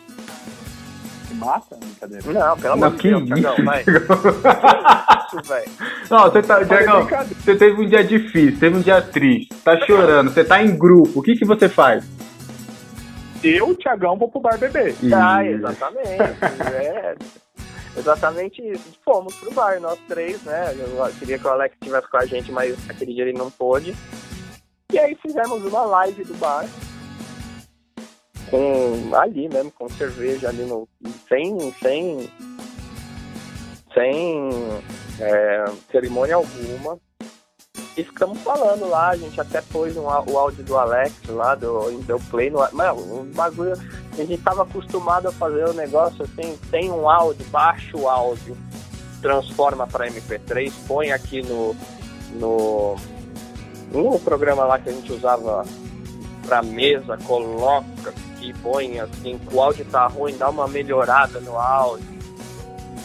se 1.28 1.36
mata? 1.36 1.78
Brincadeira. 1.78 2.34
Não, 2.34 2.58
pelo 2.58 2.74
amor 2.74 2.92
de 2.94 2.98
que 2.98 3.10
Deus, 3.10 3.22
isso? 3.22 3.34
Thiagão, 3.36 3.66
vai. 3.66 3.84
Que 3.84 3.92
isso, 3.92 5.48
velho. 5.48 5.72
Não, 6.10 6.24
você 6.24 6.42
tá, 6.42 6.58
brincadeira. 6.58 7.26
você 7.26 7.56
teve 7.56 7.82
um 7.84 7.88
dia 7.88 8.04
difícil, 8.04 8.60
teve 8.60 8.76
um 8.76 8.82
dia 8.82 9.00
triste, 9.04 9.54
tá 9.64 9.80
chorando, 9.86 10.32
você 10.32 10.44
tá 10.44 10.64
em 10.64 10.76
grupo, 10.76 11.20
o 11.20 11.22
que 11.22 11.36
que 11.36 11.46
você 11.46 11.70
faz? 11.70 12.04
Eu, 13.44 13.70
o 13.70 13.76
Thiagão, 13.76 14.18
vou 14.18 14.30
pro 14.30 14.42
bar 14.42 14.58
beber. 14.58 14.96
Ah, 15.14 15.46
exatamente. 15.46 16.08
é, 16.10 17.16
exatamente 17.98 18.62
isso. 18.62 18.98
Fomos 19.04 19.36
pro 19.36 19.54
bar, 19.54 19.80
nós 19.80 20.00
três, 20.08 20.42
né? 20.44 20.74
Eu 20.74 21.14
queria 21.20 21.38
que 21.38 21.48
o 21.48 21.50
Alex 21.50 21.76
estivesse 21.80 22.10
com 22.10 22.18
a 22.18 22.26
gente, 22.26 22.52
mas 22.52 22.90
aquele 22.90 23.14
dia 23.14 23.24
ele 23.24 23.38
não 23.38 23.52
pôde. 23.52 23.96
E 24.92 25.00
aí 25.00 25.16
fizemos 25.16 25.64
uma 25.64 25.84
live 25.84 26.24
do 26.24 26.34
bar. 26.36 26.66
Com 28.50 29.16
ali 29.16 29.48
mesmo, 29.48 29.72
com 29.72 29.88
cerveja 29.90 30.50
ali 30.50 30.64
no. 30.64 30.88
Sem. 31.30 31.58
sem. 31.82 32.30
sem 33.94 34.50
é, 35.20 35.66
cerimônia 35.92 36.36
alguma. 36.36 37.00
E 37.98 38.04
ficamos 38.04 38.40
falando 38.40 38.88
lá, 38.88 39.10
a 39.10 39.18
gente 39.18 39.40
até 39.40 39.62
pôs 39.62 39.98
um, 39.98 40.04
o 40.04 40.38
áudio 40.38 40.64
do 40.64 40.78
Alex 40.78 41.14
lá, 41.28 41.56
do, 41.56 41.92
deu 42.04 42.20
play 42.30 42.50
no. 42.50 42.60
Mano, 42.72 43.22
o 43.22 43.32
bagulho. 43.36 43.74
A 44.14 44.24
gente 44.24 44.38
tava 44.38 44.64
acostumado 44.64 45.28
a 45.28 45.32
fazer 45.32 45.66
o 45.66 45.74
negócio 45.74 46.24
assim, 46.24 46.58
tem 46.70 46.90
um 46.90 47.10
áudio, 47.10 47.46
baixa 47.48 47.98
o 47.98 48.08
áudio, 48.08 48.58
transforma 49.22 49.86
para 49.88 50.10
MP3, 50.10 50.72
põe 50.88 51.12
aqui 51.12 51.42
no, 51.42 51.76
no. 52.34 52.96
no 53.92 54.20
programa 54.20 54.64
lá 54.64 54.80
que 54.80 54.90
a 54.90 54.94
gente 54.94 55.12
usava 55.12 55.66
pra 56.46 56.62
mesa, 56.62 57.18
coloca 57.26 58.14
e 58.42 58.54
põe 58.54 59.00
assim, 59.00 59.38
que 59.38 59.54
o 59.54 59.62
áudio 59.62 59.86
tá 59.86 60.08
ruim, 60.08 60.38
dá 60.38 60.50
uma 60.50 60.68
melhorada 60.68 61.42
no 61.42 61.58
áudio. 61.58 62.10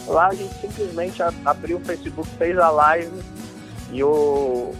Lá 0.07 0.27
a 0.27 0.33
gente 0.33 0.53
simplesmente 0.61 1.21
abriu 1.45 1.77
o 1.77 1.81
Facebook, 1.81 2.29
fez 2.37 2.57
a 2.57 2.69
live 2.69 3.11
e 3.91 4.03
o 4.03 4.73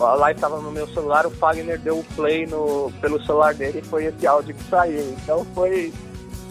a 0.00 0.14
live 0.14 0.40
tava 0.40 0.58
no 0.60 0.72
meu 0.72 0.88
celular, 0.88 1.24
o 1.24 1.30
Fagner 1.30 1.78
deu 1.78 2.00
o 2.00 2.04
play 2.16 2.46
no, 2.46 2.92
pelo 3.00 3.24
celular 3.24 3.54
dele 3.54 3.78
e 3.78 3.88
foi 3.88 4.06
esse 4.06 4.26
áudio 4.26 4.52
que 4.54 4.64
saiu. 4.68 5.00
Então 5.22 5.46
foi, 5.54 5.92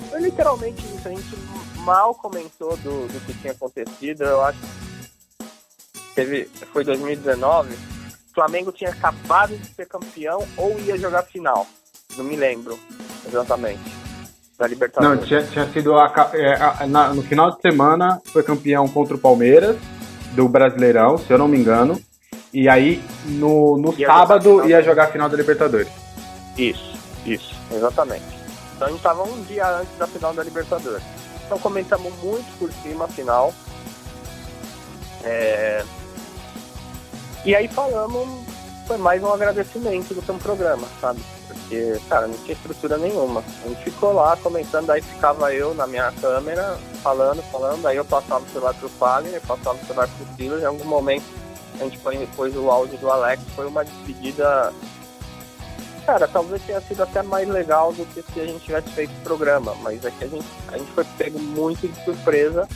foi 0.10 0.22
literalmente 0.22 0.82
isso. 0.95 1.06
A 1.08 1.12
gente 1.12 1.36
mal 1.80 2.16
comentou 2.16 2.78
do, 2.78 3.06
do 3.08 3.20
que 3.26 3.34
tinha 3.39 3.51
acontecido. 3.51 4.24
Eu 4.24 4.41
acho 4.43 4.58
que 4.60 6.16
teve, 6.16 6.45
foi 6.72 6.84
2019. 6.86 7.74
O 7.74 8.34
Flamengo 8.34 8.72
tinha 8.72 8.91
acabado 8.91 9.56
de 9.58 9.68
ser 9.76 9.88
campeão 9.88 10.47
ou 10.58 10.80
ia 10.80 10.97
jogar 10.97 11.24
final. 11.24 11.68
Não 12.18 12.24
me 12.24 12.36
lembro 12.38 12.80
exatamente. 13.28 13.82
Da 14.58 14.66
Não, 14.68 14.74
Libertadores. 14.74 15.28
tinha, 15.28 15.43
tinha 15.43 15.68
sido 15.74 15.95
a 15.97 16.32
é, 16.34 16.54
a- 16.54 16.88
na- 16.88 17.14
no 17.14 17.22
final 17.24 17.51
de 17.51 17.60
semana 17.62 18.22
foi 18.32 18.41
campeão 18.43 18.88
contra 18.88 19.16
o 19.16 19.20
Palmeiras 19.20 19.76
do 20.34 20.47
Brasileirão, 20.47 21.17
se 21.17 21.31
eu 21.31 21.38
não 21.38 21.47
me 21.47 21.57
engano. 21.57 21.99
E 22.53 22.69
aí 22.69 23.03
no, 23.25 23.77
no 23.77 23.93
Ia 23.97 24.07
sábado 24.07 24.67
ia 24.67 24.81
jogar 24.84 25.05
a 25.05 25.07
final 25.07 25.27
da 25.29 25.38
Libertadores. 25.38 25.88
Isso, 26.57 26.97
isso, 27.25 27.55
exatamente. 27.71 28.25
Então 28.75 28.88
a 28.88 28.91
gente 28.91 28.99
estava 28.99 29.23
um 29.23 29.41
dia 29.43 29.67
antes 29.77 29.97
da 29.97 30.05
final 30.07 30.34
da 30.34 30.43
Libertadores. 30.43 31.03
Então 31.45 31.57
comentamos 31.59 32.13
muito 32.21 32.45
por 32.59 32.71
cima 32.71 33.05
a 33.05 33.07
final. 33.07 33.53
É, 35.23 35.84
E 37.45 37.55
aí 37.55 37.67
falamos, 37.67 38.27
foi 38.88 38.97
mais 38.97 39.21
um 39.23 39.31
agradecimento 39.31 40.13
do 40.13 40.34
um 40.34 40.38
programa, 40.38 40.88
sabe? 41.01 41.19
Porque, 41.74 41.99
cara, 42.07 42.28
não 42.28 42.38
tinha 42.38 42.53
estrutura 42.53 42.97
nenhuma. 42.97 43.43
A 43.65 43.67
gente 43.67 43.84
ficou 43.84 44.13
lá 44.13 44.38
comentando, 44.38 44.91
aí 44.91 45.01
ficava 45.01 45.51
eu 45.53 45.74
na 45.74 45.88
minha 45.88 46.11
câmera, 46.21 46.78
falando, 47.01 47.41
falando, 47.51 47.88
aí 47.88 47.97
eu 47.97 48.05
passava 48.05 48.45
o 48.45 48.49
celular 48.49 48.76
pro 48.76 48.88
Fagner, 48.89 49.41
passava 49.41 49.78
o 49.82 49.86
celular 49.88 50.07
pro 50.07 50.36
Silas, 50.36 50.61
em 50.61 50.65
algum 50.65 50.86
momento 50.86 51.26
a 51.80 51.84
gente 51.86 51.97
põe 51.97 52.19
depois 52.19 52.55
o 52.55 52.69
áudio 52.69 52.99
do 52.99 53.09
Alex, 53.09 53.41
foi 53.55 53.65
uma 53.65 53.84
despedida 53.84 54.71
Cara, 56.05 56.28
talvez 56.28 56.61
tenha 56.63 56.82
sido 56.82 57.01
até 57.01 57.24
mais 57.24 57.47
legal 57.47 57.93
do 57.93 58.05
que 58.05 58.21
se 58.21 58.39
a 58.39 58.45
gente 58.45 58.65
tivesse 58.65 58.89
feito 58.89 59.11
o 59.11 59.24
programa, 59.24 59.74
mas 59.82 60.03
é 60.05 60.11
que 60.11 60.26
a 60.26 60.28
gente, 60.28 60.45
a 60.67 60.78
gente 60.78 60.91
foi 60.91 61.05
pego 61.17 61.39
muito 61.39 61.88
de 61.88 62.03
surpresa 62.03 62.67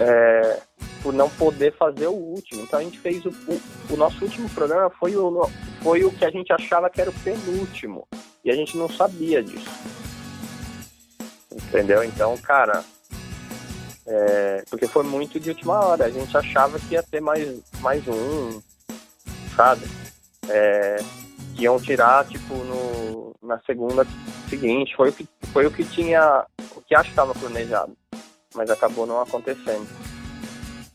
é, 0.00 0.60
por 1.02 1.14
não 1.14 1.30
poder 1.30 1.72
fazer 1.76 2.08
o 2.08 2.12
último. 2.12 2.62
Então 2.62 2.80
a 2.80 2.82
gente 2.82 2.98
fez 2.98 3.24
o, 3.24 3.30
o, 3.30 3.60
o 3.90 3.96
nosso 3.96 4.22
último 4.22 4.48
programa 4.50 4.90
foi 4.90 5.16
o, 5.16 5.48
foi 5.86 6.02
o 6.02 6.10
que 6.10 6.24
a 6.24 6.30
gente 6.30 6.52
achava 6.52 6.90
que 6.90 7.00
era 7.00 7.10
o 7.10 7.20
penúltimo. 7.20 8.08
E 8.44 8.50
a 8.50 8.54
gente 8.56 8.76
não 8.76 8.88
sabia 8.88 9.40
disso. 9.40 9.70
Entendeu? 11.52 12.02
Então, 12.02 12.36
cara. 12.38 12.84
é, 14.04 14.64
porque 14.68 14.88
foi 14.88 15.04
muito 15.04 15.38
de 15.38 15.50
última 15.50 15.84
hora. 15.84 16.06
A 16.06 16.10
gente 16.10 16.36
achava 16.36 16.80
que 16.80 16.94
ia 16.94 17.04
ter 17.04 17.20
mais, 17.20 17.60
mais 17.80 18.02
um, 18.08 18.60
sabe? 19.54 19.86
é, 20.48 20.96
que 21.54 21.62
iam 21.62 21.80
tirar 21.80 22.26
tipo 22.26 22.54
no, 22.54 23.34
na 23.42 23.58
segunda 23.60 24.06
seguinte 24.48 24.94
foi 24.96 25.10
o 25.10 25.12
que 25.12 25.28
foi 25.52 25.66
o 25.66 25.70
que 25.70 25.84
tinha 25.84 26.44
o 26.74 26.80
que 26.82 26.94
acho 26.94 27.04
que 27.04 27.10
estava 27.10 27.34
planejado 27.34 27.96
mas 28.54 28.70
acabou 28.70 29.06
não 29.06 29.20
acontecendo 29.20 29.88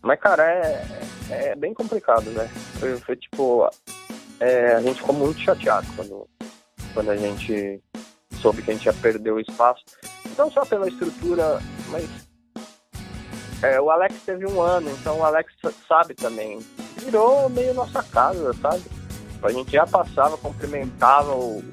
mas 0.02 0.20
cara 0.20 0.44
é, 0.44 1.02
é 1.30 1.56
bem 1.56 1.74
complicado 1.74 2.30
né 2.32 2.50
foi, 2.80 2.98
foi 2.98 3.16
tipo 3.16 3.70
é, 4.42 4.74
a 4.76 4.82
gente 4.82 5.00
ficou 5.00 5.16
muito 5.16 5.40
chateado 5.40 5.88
quando 5.96 6.28
quando 6.94 7.12
a 7.12 7.16
gente 7.16 7.82
soube 8.42 8.62
que 8.62 8.72
a 8.72 8.74
gente 8.74 8.86
ia 8.86 8.94
perder 8.94 9.32
o 9.32 9.40
espaço 9.40 9.84
não 10.38 10.52
só 10.52 10.66
pela 10.66 10.90
estrutura 10.90 11.62
mas 11.90 12.10
é, 13.62 13.80
o 13.80 13.90
Alex 13.92 14.16
teve 14.26 14.46
um 14.48 14.60
ano 14.60 14.90
então 14.90 15.20
o 15.20 15.24
Alex 15.24 15.54
sabe 15.88 16.16
também 16.16 16.60
virou 16.98 17.48
meio 17.50 17.74
nossa 17.74 18.04
casa 18.04 18.52
sabe 18.62 18.84
a 19.44 19.52
gente 19.52 19.72
já 19.72 19.88
passava, 19.88 20.38
cumprimentava 20.38 21.34
o. 21.34 21.64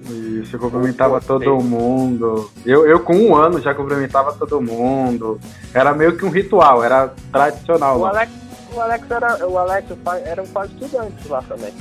Isso, 0.42 0.58
cumprimentava 0.58 1.20
Pô, 1.20 1.26
todo 1.26 1.62
mundo. 1.62 2.50
Eu, 2.64 2.86
eu, 2.86 3.00
com 3.00 3.14
um 3.14 3.36
ano, 3.36 3.60
já 3.60 3.74
cumprimentava 3.74 4.32
todo 4.32 4.60
mundo. 4.60 5.38
Era 5.74 5.92
meio 5.92 6.16
que 6.16 6.24
um 6.24 6.30
ritual, 6.30 6.82
era 6.82 7.12
tradicional. 7.30 8.00
O. 8.00 8.06
Alex, 8.06 8.32
o 8.72 8.80
Alex 8.80 9.10
era. 9.10 9.46
O 9.46 9.58
Alex 9.58 9.86
era 10.24 10.42
um 10.42 10.46
quase 10.46 10.72
estudante 10.74 11.28
lá 11.28 11.42
também, 11.42 11.72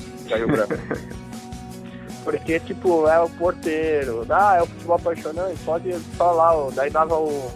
Branco. 0.47 0.73
Porque, 2.27 2.59
tipo, 2.59 3.07
é 3.07 3.17
o 3.21 3.29
porteiro, 3.29 4.25
ah, 4.29 4.57
é 4.57 4.61
o 4.61 4.67
futebol 4.67 4.97
apaixonante, 4.97 5.63
pode 5.63 5.93
falar, 6.17 6.71
daí 6.71 6.89
dava 6.89 7.15
o, 7.17 7.49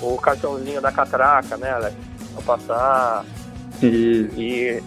o 0.00 0.16
cartãozinho 0.16 0.80
da 0.80 0.90
catraca, 0.90 1.58
né, 1.58 1.72
Alex? 1.72 1.94
Pra 2.32 2.56
passar. 2.56 3.26
E 3.82 4.30
E, 4.34 4.82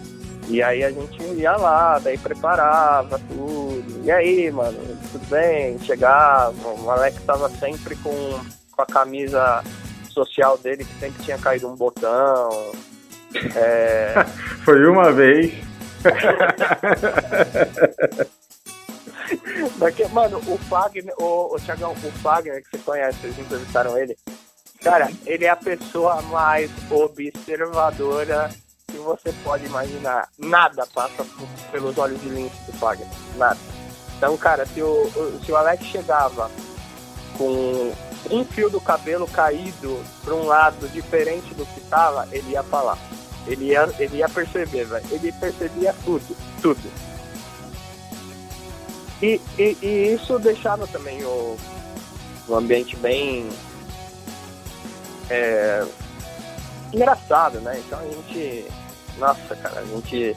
e 0.48 0.60
aí 0.60 0.82
a 0.82 0.90
gente 0.90 1.22
ia 1.34 1.56
lá, 1.56 2.00
daí 2.00 2.18
preparava 2.18 3.20
tudo. 3.28 4.04
E 4.04 4.10
aí, 4.10 4.50
mano, 4.50 4.76
tudo 5.12 5.24
bem? 5.28 5.78
Chegava, 5.78 6.52
o 6.66 6.90
Alex 6.90 7.22
tava 7.24 7.48
sempre 7.48 7.94
com, 7.96 8.10
com 8.72 8.82
a 8.82 8.86
camisa 8.86 9.62
social 10.08 10.58
dele, 10.58 10.84
que 10.84 10.98
sempre 10.98 11.22
tinha 11.22 11.38
caído 11.38 11.68
um 11.68 11.76
botão. 11.76 12.72
É, 13.54 14.14
foi 14.64 14.86
uma 14.86 15.12
vez. 15.12 15.52
daqui, 19.78 20.06
mano, 20.08 20.38
o 20.46 20.58
Fagner, 20.58 21.14
o, 21.18 21.54
o 21.54 21.60
Thiagão, 21.60 21.92
o 21.92 22.12
Fagner, 22.20 22.62
que 22.62 22.70
você 22.70 22.78
conhece, 22.78 23.18
vocês 23.20 23.38
entrevistaram 23.38 23.98
ele. 23.98 24.16
Cara, 24.82 25.10
ele 25.24 25.44
é 25.44 25.50
a 25.50 25.56
pessoa 25.56 26.22
mais 26.22 26.70
observadora 26.90 28.50
que 28.86 28.98
você 28.98 29.32
pode 29.42 29.66
imaginar. 29.66 30.28
Nada 30.38 30.86
passa 30.94 31.26
pelos 31.72 31.98
olhos 31.98 32.20
de 32.20 32.28
lince 32.28 32.56
do 32.66 32.72
Fagner. 32.74 33.08
Nada. 33.36 33.58
Então, 34.16 34.36
cara, 34.36 34.64
se 34.66 34.80
o, 34.80 35.10
se 35.44 35.52
o 35.52 35.56
Alex 35.56 35.84
chegava 35.84 36.50
com 37.36 37.92
um 38.30 38.44
fio 38.44 38.70
do 38.70 38.80
cabelo 38.80 39.26
caído 39.26 40.02
para 40.24 40.34
um 40.34 40.46
lado 40.46 40.88
diferente 40.88 41.52
do 41.54 41.66
que 41.66 41.80
tava, 41.82 42.26
ele 42.32 42.52
ia 42.52 42.62
falar. 42.62 42.98
Ele 43.46 43.66
ia, 43.66 43.88
ele 43.98 44.16
ia 44.16 44.28
perceber, 44.28 44.84
velho. 44.84 45.04
Ele 45.10 45.32
percebia 45.32 45.94
tudo, 46.04 46.36
tudo. 46.60 46.80
E, 49.22 49.40
e, 49.58 49.76
e 49.82 50.14
isso 50.14 50.38
deixava 50.38 50.86
também 50.86 51.24
o, 51.24 51.56
o 52.48 52.54
ambiente 52.54 52.96
bem 52.96 53.48
é, 55.30 55.84
engraçado, 56.92 57.60
né? 57.60 57.80
Então 57.86 57.98
a 57.98 58.04
gente, 58.04 58.66
nossa, 59.18 59.56
cara, 59.56 59.80
a 59.80 59.84
gente 59.84 60.36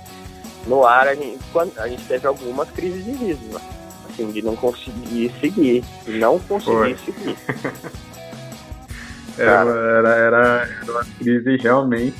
no 0.67 0.85
ar 0.85 1.07
a 1.07 1.15
gente, 1.15 1.39
quando, 1.51 1.77
a 1.79 1.87
gente 1.87 2.03
teve 2.05 2.27
algumas 2.27 2.69
crises 2.71 3.03
de 3.03 3.11
riso, 3.11 3.43
né? 3.51 3.61
assim, 4.09 4.31
de 4.31 4.41
não 4.41 4.55
conseguir 4.55 5.31
seguir, 5.39 5.83
não 6.07 6.39
conseguir 6.39 6.71
Foi. 6.71 6.97
seguir. 6.97 7.37
Era, 9.37 9.69
era, 9.69 10.09
era 10.09 10.91
uma 10.91 11.05
crise 11.17 11.55
realmente. 11.55 12.13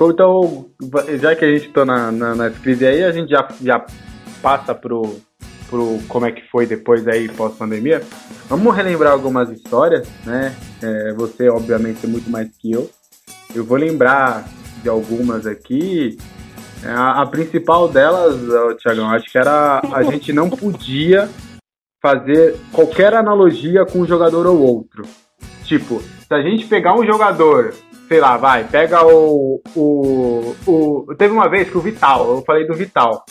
Então, 0.00 0.66
já 1.20 1.34
que 1.34 1.44
a 1.44 1.50
gente 1.50 1.70
tá 1.70 1.84
na, 1.84 2.12
na, 2.12 2.34
nas 2.34 2.54
aí, 2.66 3.02
a 3.02 3.10
gente 3.10 3.30
já, 3.30 3.48
já 3.60 3.84
passa 4.40 4.74
pro, 4.74 5.18
pro 5.68 5.98
como 6.08 6.26
é 6.26 6.32
que 6.32 6.48
foi 6.48 6.66
depois 6.66 7.06
aí 7.08 7.28
pós-pandemia, 7.28 8.02
vamos 8.48 8.74
relembrar 8.74 9.12
algumas 9.12 9.50
histórias, 9.50 10.08
né? 10.24 10.54
É, 10.80 11.12
você, 11.14 11.48
obviamente, 11.48 12.04
é 12.04 12.08
muito 12.08 12.30
mais 12.30 12.48
que 12.56 12.72
eu. 12.72 12.88
Eu 13.54 13.64
vou 13.64 13.76
lembrar 13.76 14.44
de 14.82 14.88
algumas 14.88 15.46
aqui. 15.46 16.16
É, 16.84 16.90
a, 16.90 17.22
a 17.22 17.26
principal 17.26 17.88
delas, 17.88 18.36
Tiagão, 18.78 19.10
acho 19.10 19.30
que 19.30 19.38
era 19.38 19.80
a 19.92 20.02
gente 20.04 20.32
não 20.32 20.48
podia 20.48 21.28
fazer 22.00 22.56
qualquer 22.72 23.14
analogia 23.14 23.84
com 23.84 24.00
um 24.00 24.06
jogador 24.06 24.46
ou 24.46 24.60
outro. 24.60 25.02
Tipo, 25.64 26.00
se 26.00 26.32
a 26.32 26.40
gente 26.40 26.66
pegar 26.66 26.94
um 26.94 27.04
jogador, 27.04 27.74
sei 28.08 28.20
lá, 28.20 28.36
vai, 28.36 28.64
pega 28.64 29.06
o. 29.06 29.60
o, 29.76 30.56
o 30.66 31.14
teve 31.16 31.32
uma 31.32 31.48
vez 31.48 31.70
que 31.70 31.76
o 31.76 31.80
Vital, 31.80 32.30
eu 32.30 32.42
falei 32.42 32.66
do 32.66 32.74
Vital. 32.74 33.24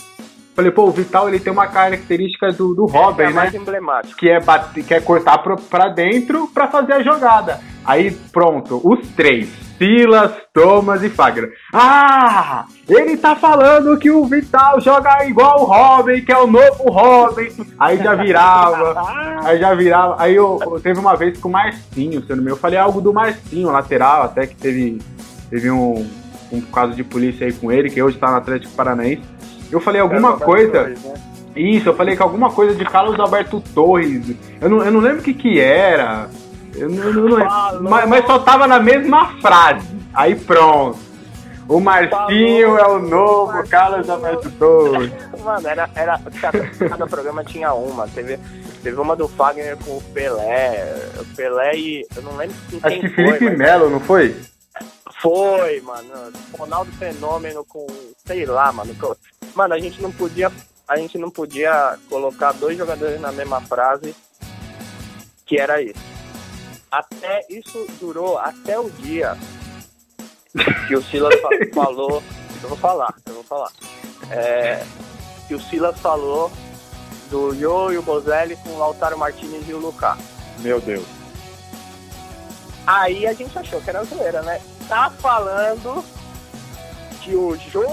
Falei, 0.56 0.72
pô, 0.72 0.86
o 0.86 0.92
Vital 0.92 1.28
ele 1.28 1.40
tem 1.40 1.54
uma 1.54 1.68
característica 1.68 2.52
do, 2.52 2.74
do 2.74 2.86
Robin, 2.86 3.24
é 3.24 3.30
mais 3.30 3.54
né? 3.54 3.60
emblemático. 3.60 4.18
Que 4.18 4.30
é, 4.30 4.40
bater, 4.40 4.84
que 4.84 4.94
é 4.94 5.00
cortar 5.00 5.38
pro, 5.40 5.56
pra 5.56 5.90
dentro 5.90 6.48
pra 6.48 6.68
fazer 6.68 6.94
a 6.94 7.04
jogada. 7.04 7.60
Aí, 7.86 8.12
pronto, 8.32 8.82
os 8.84 9.08
três. 9.10 9.67
Silas, 9.78 10.32
Thomas 10.54 11.04
e 11.04 11.10
Fagner. 11.10 11.54
Ah! 11.74 12.66
Ele 12.88 13.18
tá 13.18 13.36
falando 13.36 13.98
que 13.98 14.10
o 14.10 14.26
Vital 14.26 14.80
joga 14.82 15.26
igual 15.26 15.62
o 15.62 15.66
Robin, 15.66 16.22
que 16.22 16.32
é 16.32 16.38
o 16.38 16.48
novo 16.48 16.90
Robin. 16.90 17.50
Aí 17.78 17.98
já 17.98 18.16
virava. 18.16 18.96
aí 19.44 19.60
já 19.60 19.74
virava. 19.74 20.16
Aí 20.20 20.36
eu, 20.36 20.60
eu, 20.62 20.80
teve 20.80 21.00
uma 21.00 21.16
vez 21.16 21.38
com 21.40 21.50
o 21.50 21.52
Marcinho, 21.52 22.24
se 22.24 22.30
eu 22.30 22.38
não 22.38 22.44
me 22.44 22.50
Eu 22.50 22.58
falei 22.58 22.80
algo 22.80 23.02
do 23.02 23.14
Marcinho, 23.14 23.72
lateral, 23.72 24.24
até 24.24 24.48
que 24.48 24.56
teve, 24.56 25.02
teve 25.50 25.70
um, 25.70 26.10
um 26.52 26.62
caso 26.62 26.94
de 26.94 27.04
polícia 27.04 27.46
aí 27.46 27.54
com 27.54 27.72
ele, 27.72 27.90
que 27.90 28.02
hoje 28.02 28.18
tá 28.18 28.32
no 28.32 28.38
Atlético 28.38 28.74
Paranaense. 28.74 29.24
Eu 29.72 29.80
falei 29.80 30.02
alguma 30.02 30.38
coisa. 30.38 30.84
Né? 30.84 30.96
Isso, 31.56 31.90
eu 31.90 31.96
falei 31.96 32.16
que 32.16 32.22
alguma 32.22 32.52
coisa 32.52 32.76
de 32.76 32.86
Carlos 32.86 33.20
Alberto 33.20 33.62
Torres. 33.74 34.36
Eu 34.62 34.70
não, 34.70 34.84
eu 34.84 34.92
não 34.92 35.00
lembro 35.00 35.20
o 35.20 35.24
que 35.24 35.34
que 35.34 35.60
era. 35.60 36.30
Eu 36.78 36.90
não, 36.90 37.12
não 37.12 37.24
lembro. 37.24 37.84
Mas, 37.90 38.08
mas, 38.08 38.26
só 38.26 38.40
tava 38.40 38.68
na 38.68 38.80
mesma 38.80 39.40
frase. 39.42 39.88
Aí 40.14 40.36
pronto. 40.36 41.00
O 41.68 41.82
Marcinho 41.82 42.78
Falou. 42.78 42.80
é 42.80 42.88
o 42.88 43.00
novo 43.00 43.48
Marcinho. 43.48 43.70
Carlos 43.70 44.10
Alberto 44.10 44.50
Torres. 44.52 45.12
Mano, 45.44 45.68
era, 45.68 45.90
era 45.96 46.20
cada, 46.40 46.70
cada 46.70 47.08
programa 47.08 47.44
tinha 47.44 47.74
uma. 47.74 48.08
Teve, 48.08 48.40
teve 48.82 49.00
uma 49.00 49.16
do 49.16 49.28
Fagner 49.28 49.76
com 49.78 49.98
o 49.98 50.02
Pelé. 50.14 50.96
O 51.20 51.36
Pelé 51.36 51.76
e. 51.76 52.08
Eu 52.16 52.22
não 52.22 52.38
lembro 52.38 52.56
quem 52.70 52.80
Acho 52.84 53.00
que 53.00 53.10
Felipe 53.10 53.50
Melo, 53.50 53.90
não 53.90 54.00
foi? 54.00 54.36
Foi, 55.22 55.82
mano. 55.82 56.32
Ronaldo 56.58 56.92
Fenômeno 56.94 57.66
com. 57.66 57.86
Sei 58.26 58.46
lá, 58.46 58.72
mano. 58.72 58.96
Mano, 59.56 59.74
a 59.74 59.80
gente 59.80 60.02
não 60.02 60.12
podia. 60.12 60.52
A 60.88 60.96
gente 60.96 61.18
não 61.18 61.30
podia 61.30 61.98
colocar 62.10 62.54
dois 62.54 62.78
jogadores 62.78 63.20
na 63.20 63.32
mesma 63.32 63.60
frase. 63.62 64.16
Que 65.46 65.60
era 65.60 65.82
isso. 65.82 66.17
Até 66.92 67.46
isso 67.50 67.86
durou 68.00 68.38
até 68.38 68.80
o 68.80 68.90
dia 68.90 69.38
que 70.88 70.96
o 70.96 71.04
Silas 71.04 71.36
falou. 71.74 72.24
Eu 72.62 72.70
vou 72.70 72.78
falar, 72.78 73.14
eu 73.26 73.34
vou 73.36 73.44
falar. 73.44 73.72
É, 74.32 74.84
que 75.48 75.56
o 75.56 75.60
Silas 75.60 76.00
falou 76.00 76.52
do 77.30 77.54
Yo 77.54 77.92
e 77.92 77.98
o 77.98 78.02
Bozelli 78.02 78.56
com 78.58 78.70
o 78.70 78.80
Lautaro 78.80 79.18
Martinez 79.18 79.68
e 79.68 79.74
o 79.74 79.80
Lucas. 79.80 80.18
Meu 80.60 80.80
Deus. 80.80 81.06
Aí 82.86 83.28
a 83.28 83.34
gente 83.34 83.58
achou 83.58 83.82
que 83.82 83.90
era 83.90 84.04
zoeira, 84.06 84.42
né? 84.42 84.62
Tá 84.88 85.10
falando 85.10 86.04
que 87.22 87.36
o 87.36 87.56
Jô 87.58 87.84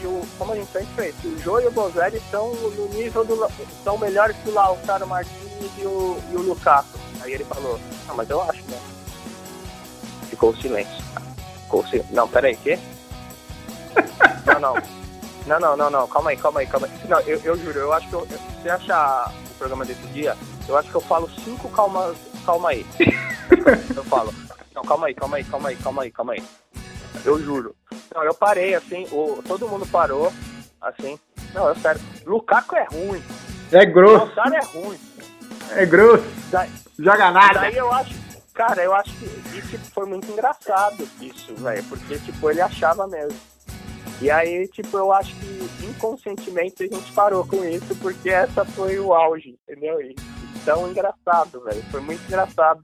e 0.00 0.06
o. 0.06 0.20
Como 0.38 0.52
a 0.52 0.56
gente 0.56 0.70
sempre 0.70 0.94
fez, 0.94 1.14
que 1.16 1.28
o 1.28 1.38
Jô 1.40 1.60
e 1.60 1.66
o 1.66 1.72
Bozelli 1.72 2.18
estão 2.18 2.54
no 2.54 2.88
nível 2.88 3.24
do. 3.24 3.48
são 3.82 3.96
melhores 3.96 4.36
que 4.36 4.50
o 4.50 4.54
Lautaro 4.54 5.06
Martinez 5.06 5.72
e 5.78 5.86
o, 5.86 6.18
e 6.30 6.36
o 6.36 6.42
Lukaku. 6.42 7.03
Aí 7.24 7.32
ele 7.32 7.44
falou, 7.44 7.80
não, 8.06 8.14
mas 8.14 8.28
eu 8.28 8.42
acho, 8.42 8.62
né? 8.70 8.78
Ficou 10.28 10.50
o 10.50 10.56
silêncio. 10.56 11.02
Ficou 11.62 11.80
o 11.80 11.88
silêncio. 11.88 12.14
Não, 12.14 12.28
peraí, 12.28 12.54
quê? 12.56 12.78
não, 14.44 14.60
não. 14.60 14.74
Não, 15.46 15.58
não, 15.58 15.76
não, 15.76 15.90
não. 15.90 16.06
Calma 16.06 16.30
aí, 16.30 16.36
calma 16.36 16.60
aí, 16.60 16.66
calma 16.66 16.86
aí. 16.86 17.08
Não, 17.08 17.20
eu, 17.20 17.40
eu 17.42 17.56
juro, 17.56 17.78
eu 17.78 17.92
acho 17.94 18.06
que 18.08 18.14
eu, 18.14 18.26
se 18.26 18.62
você 18.62 18.68
achar 18.68 19.32
o 19.32 19.54
programa 19.58 19.86
desse 19.86 20.06
dia, 20.08 20.36
eu 20.68 20.76
acho 20.76 20.90
que 20.90 20.94
eu 20.94 21.00
falo 21.00 21.30
cinco 21.42 21.66
calma, 21.70 22.14
calma 22.44 22.68
aí. 22.68 22.84
eu 23.96 24.04
falo. 24.04 24.34
Não, 24.74 24.82
calma 24.82 25.06
aí, 25.06 25.14
calma 25.14 25.38
aí, 25.38 25.44
calma 25.44 25.68
aí, 25.70 25.76
calma 25.76 26.02
aí, 26.02 26.10
calma 26.10 26.32
aí. 26.34 26.44
Eu 27.24 27.42
juro. 27.42 27.74
Não, 28.14 28.22
eu 28.22 28.34
parei, 28.34 28.74
assim, 28.74 29.06
o, 29.10 29.42
todo 29.48 29.66
mundo 29.66 29.86
parou, 29.86 30.30
assim. 30.78 31.18
Não, 31.54 31.68
eu 31.68 31.76
sério. 31.76 32.02
Lukaku 32.26 32.76
é 32.76 32.84
ruim. 32.84 33.22
É 33.72 33.86
grosso. 33.86 34.26
O 34.26 34.54
é 34.54 34.64
ruim. 34.66 35.00
É 35.70 35.86
grosso. 35.86 36.24
Joga 36.98 37.30
nada. 37.30 37.60
Daí 37.60 37.76
eu 37.76 37.92
acho, 37.92 38.14
cara, 38.52 38.82
eu 38.82 38.94
acho 38.94 39.10
que 39.14 39.58
isso 39.58 39.78
foi 39.92 40.06
muito 40.06 40.30
engraçado, 40.30 41.08
isso, 41.20 41.54
velho. 41.56 41.82
Porque, 41.84 42.18
tipo, 42.18 42.50
ele 42.50 42.60
achava 42.60 43.06
mesmo. 43.06 43.38
E 44.20 44.30
aí, 44.30 44.68
tipo, 44.68 44.96
eu 44.96 45.12
acho 45.12 45.34
que 45.34 45.86
inconscientemente 45.86 46.84
a 46.84 46.86
gente 46.86 47.12
parou 47.12 47.46
com 47.46 47.64
isso, 47.64 47.94
porque 47.96 48.30
essa 48.30 48.64
foi 48.64 48.98
o 48.98 49.12
auge, 49.12 49.58
entendeu? 49.68 50.00
E 50.00 50.14
tão 50.64 50.88
engraçado, 50.88 51.60
velho. 51.62 51.82
Foi 51.90 52.00
muito 52.00 52.24
engraçado. 52.26 52.82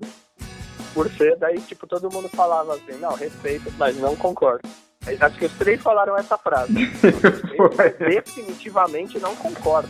Por 0.92 1.08
ser, 1.12 1.36
daí, 1.36 1.60
tipo, 1.60 1.86
todo 1.86 2.12
mundo 2.12 2.28
falava 2.28 2.74
assim, 2.74 2.98
não, 3.00 3.14
respeito, 3.14 3.72
mas 3.78 3.96
não 3.96 4.16
concordo. 4.16 4.68
Acho 5.20 5.38
que 5.38 5.46
os 5.46 5.52
três 5.52 5.80
falaram 5.80 6.16
essa 6.16 6.36
frase. 6.36 6.74
definitivamente 7.98 9.18
não 9.20 9.34
concordo. 9.36 9.88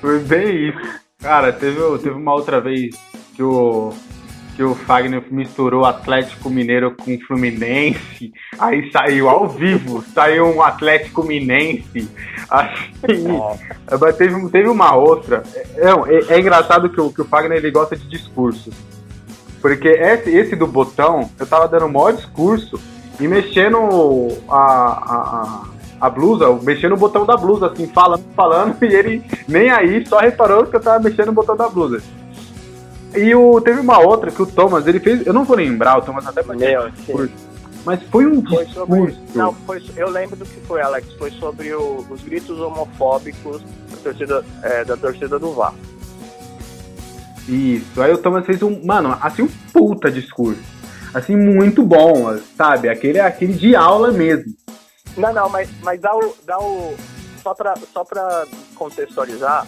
Foi 0.00 0.18
bem 0.20 0.68
isso. 0.68 1.09
Cara, 1.20 1.52
teve, 1.52 1.80
teve 1.98 2.14
uma 2.16 2.34
outra 2.34 2.60
vez 2.60 2.96
que 3.34 3.42
o, 3.42 3.92
que 4.56 4.62
o 4.62 4.74
Fagner 4.74 5.22
misturou 5.30 5.84
Atlético 5.84 6.48
Mineiro 6.48 6.94
com 6.96 7.18
Fluminense, 7.20 8.32
aí 8.58 8.90
saiu 8.90 9.28
ao 9.28 9.48
vivo, 9.48 10.02
saiu 10.14 10.46
um 10.46 10.62
Atlético 10.62 11.22
Minense, 11.22 12.10
assim, 12.50 13.26
oh. 13.30 14.12
teve, 14.12 14.48
teve 14.48 14.68
uma 14.68 14.94
outra, 14.94 15.42
é, 15.54 15.88
é, 15.88 16.34
é, 16.34 16.40
engraçado 16.40 16.88
que 16.88 17.00
o, 17.00 17.12
que 17.12 17.20
o 17.20 17.24
Fagner 17.24 17.58
ele 17.58 17.70
gosta 17.70 17.96
de 17.96 18.08
discursos, 18.08 18.74
porque 19.60 19.88
esse, 19.88 20.30
esse 20.30 20.56
do 20.56 20.66
botão, 20.66 21.30
eu 21.38 21.46
tava 21.46 21.68
dando 21.68 21.84
o 21.86 21.92
maior 21.92 22.12
discurso 22.12 22.80
e 23.20 23.28
mexendo 23.28 23.78
a, 24.48 24.56
a, 24.56 25.42
a 25.42 25.79
a 26.00 26.08
blusa, 26.08 26.50
mexendo 26.62 26.92
no 26.92 26.96
botão 26.96 27.26
da 27.26 27.36
blusa, 27.36 27.66
assim, 27.66 27.86
falando, 27.86 28.24
falando, 28.34 28.76
e 28.82 28.94
ele 28.94 29.22
nem 29.46 29.70
aí, 29.70 30.06
só 30.06 30.18
reparou 30.18 30.66
que 30.66 30.76
eu 30.76 30.80
tava 30.80 31.02
mexendo 31.02 31.26
no 31.26 31.32
botão 31.32 31.56
da 31.56 31.68
blusa. 31.68 32.02
E 33.14 33.34
o, 33.34 33.60
teve 33.60 33.80
uma 33.80 33.98
outra 33.98 34.30
que 34.30 34.40
o 34.40 34.46
Thomas, 34.46 34.86
ele 34.86 35.00
fez, 35.00 35.26
eu 35.26 35.32
não 35.32 35.44
vou 35.44 35.56
lembrar, 35.56 35.98
o 35.98 36.02
Thomas 36.02 36.26
até 36.26 36.42
Meu, 36.42 36.90
mas 37.84 38.02
foi 38.04 38.26
um 38.26 38.44
foi 38.46 38.66
sobre, 38.66 39.16
Não, 39.34 39.52
foi, 39.52 39.82
eu 39.96 40.10
lembro 40.10 40.36
do 40.36 40.44
que 40.44 40.60
foi, 40.66 40.82
Alex. 40.82 41.12
Foi 41.14 41.30
sobre 41.32 41.72
o, 41.72 42.04
os 42.10 42.22
gritos 42.22 42.58
homofóbicos 42.60 43.62
da 43.90 43.96
torcida, 44.02 44.44
é, 44.62 44.84
da 44.84 44.96
torcida 44.96 45.38
do 45.38 45.52
VAR. 45.52 45.74
Isso, 47.48 48.00
aí 48.00 48.12
o 48.12 48.18
Thomas 48.18 48.44
fez 48.44 48.62
um, 48.62 48.84
mano, 48.84 49.16
assim, 49.20 49.42
um 49.42 49.48
puta 49.72 50.10
discurso. 50.10 50.60
Assim, 51.12 51.34
muito 51.34 51.82
bom, 51.82 52.36
sabe? 52.56 52.88
Aquele, 52.88 53.18
aquele 53.18 53.54
de 53.54 53.74
aula 53.74 54.12
mesmo. 54.12 54.52
Não, 55.16 55.32
não, 55.32 55.48
mas, 55.48 55.68
mas 55.82 56.00
dá 56.00 56.14
o. 56.14 56.34
Dá 56.44 56.58
o 56.58 56.96
só, 57.42 57.54
pra, 57.54 57.74
só 57.92 58.04
pra 58.04 58.46
contextualizar, 58.74 59.66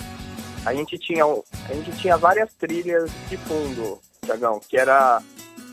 a 0.64 0.74
gente, 0.74 0.98
tinha, 0.98 1.24
a 1.24 1.74
gente 1.74 1.92
tinha 1.92 2.16
várias 2.16 2.52
trilhas 2.54 3.10
de 3.28 3.36
fundo, 3.36 3.98
Tiagão, 4.24 4.60
que 4.68 4.76
era. 4.76 5.22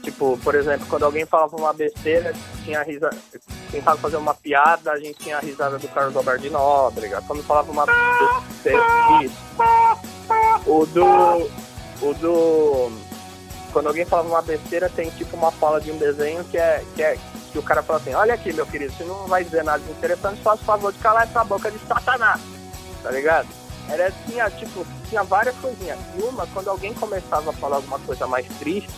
Tipo, 0.01 0.37
por 0.37 0.55
exemplo, 0.55 0.87
quando 0.89 1.03
alguém 1.03 1.25
falava 1.25 1.57
uma 1.57 1.73
besteira, 1.73 2.33
tinha 2.63 2.81
risa, 2.83 3.09
tentava 3.69 3.97
fazer 3.97 4.15
uma 4.15 4.33
piada, 4.33 4.93
a 4.93 4.99
gente 4.99 5.19
tinha 5.19 5.37
a 5.37 5.41
risada 5.41 5.77
do 5.77 5.87
Carlos 5.89 6.15
Alberto 6.15 6.41
de 6.41 6.49
Nóbrega. 6.49 7.21
Quando 7.27 7.43
falava 7.43 7.69
uma 7.69 7.85
besteira, 7.85 8.81
isso. 9.21 9.35
O 10.65 10.85
do. 10.85 11.05
O 12.01 12.13
do. 12.13 12.91
Quando 13.73 13.87
alguém 13.87 14.05
falava 14.05 14.29
uma 14.29 14.41
besteira, 14.41 14.89
tem 14.89 15.09
tipo 15.11 15.35
uma 15.35 15.51
fala 15.51 15.81
de 15.81 15.91
um 15.91 15.97
desenho 15.97 16.43
que 16.45 16.57
é, 16.57 16.83
que 16.95 17.03
é, 17.03 17.17
que 17.51 17.59
o 17.59 17.63
cara 17.63 17.81
fala 17.83 17.99
assim, 17.99 18.13
olha 18.13 18.33
aqui, 18.33 18.53
meu 18.53 18.65
querido, 18.65 18.93
você 18.93 19.03
não 19.03 19.27
vai 19.27 19.43
dizer 19.43 19.63
nada 19.63 19.83
interessante, 19.89 20.41
faça 20.41 20.61
o 20.61 20.65
favor 20.65 20.91
de 20.93 20.99
calar 20.99 21.23
essa 21.23 21.43
boca 21.43 21.71
de 21.71 21.79
satanás, 21.79 22.41
tá 23.01 23.11
ligado? 23.11 23.47
Era, 23.89 24.11
tinha, 24.25 24.49
tipo, 24.51 24.85
tinha 25.09 25.23
várias 25.23 25.55
coisinhas. 25.55 25.97
E 26.15 26.21
uma, 26.21 26.45
quando 26.47 26.69
alguém 26.69 26.93
começava 26.93 27.49
a 27.49 27.53
falar 27.53 27.77
alguma 27.77 27.99
coisa 27.99 28.27
mais 28.27 28.47
triste, 28.59 28.89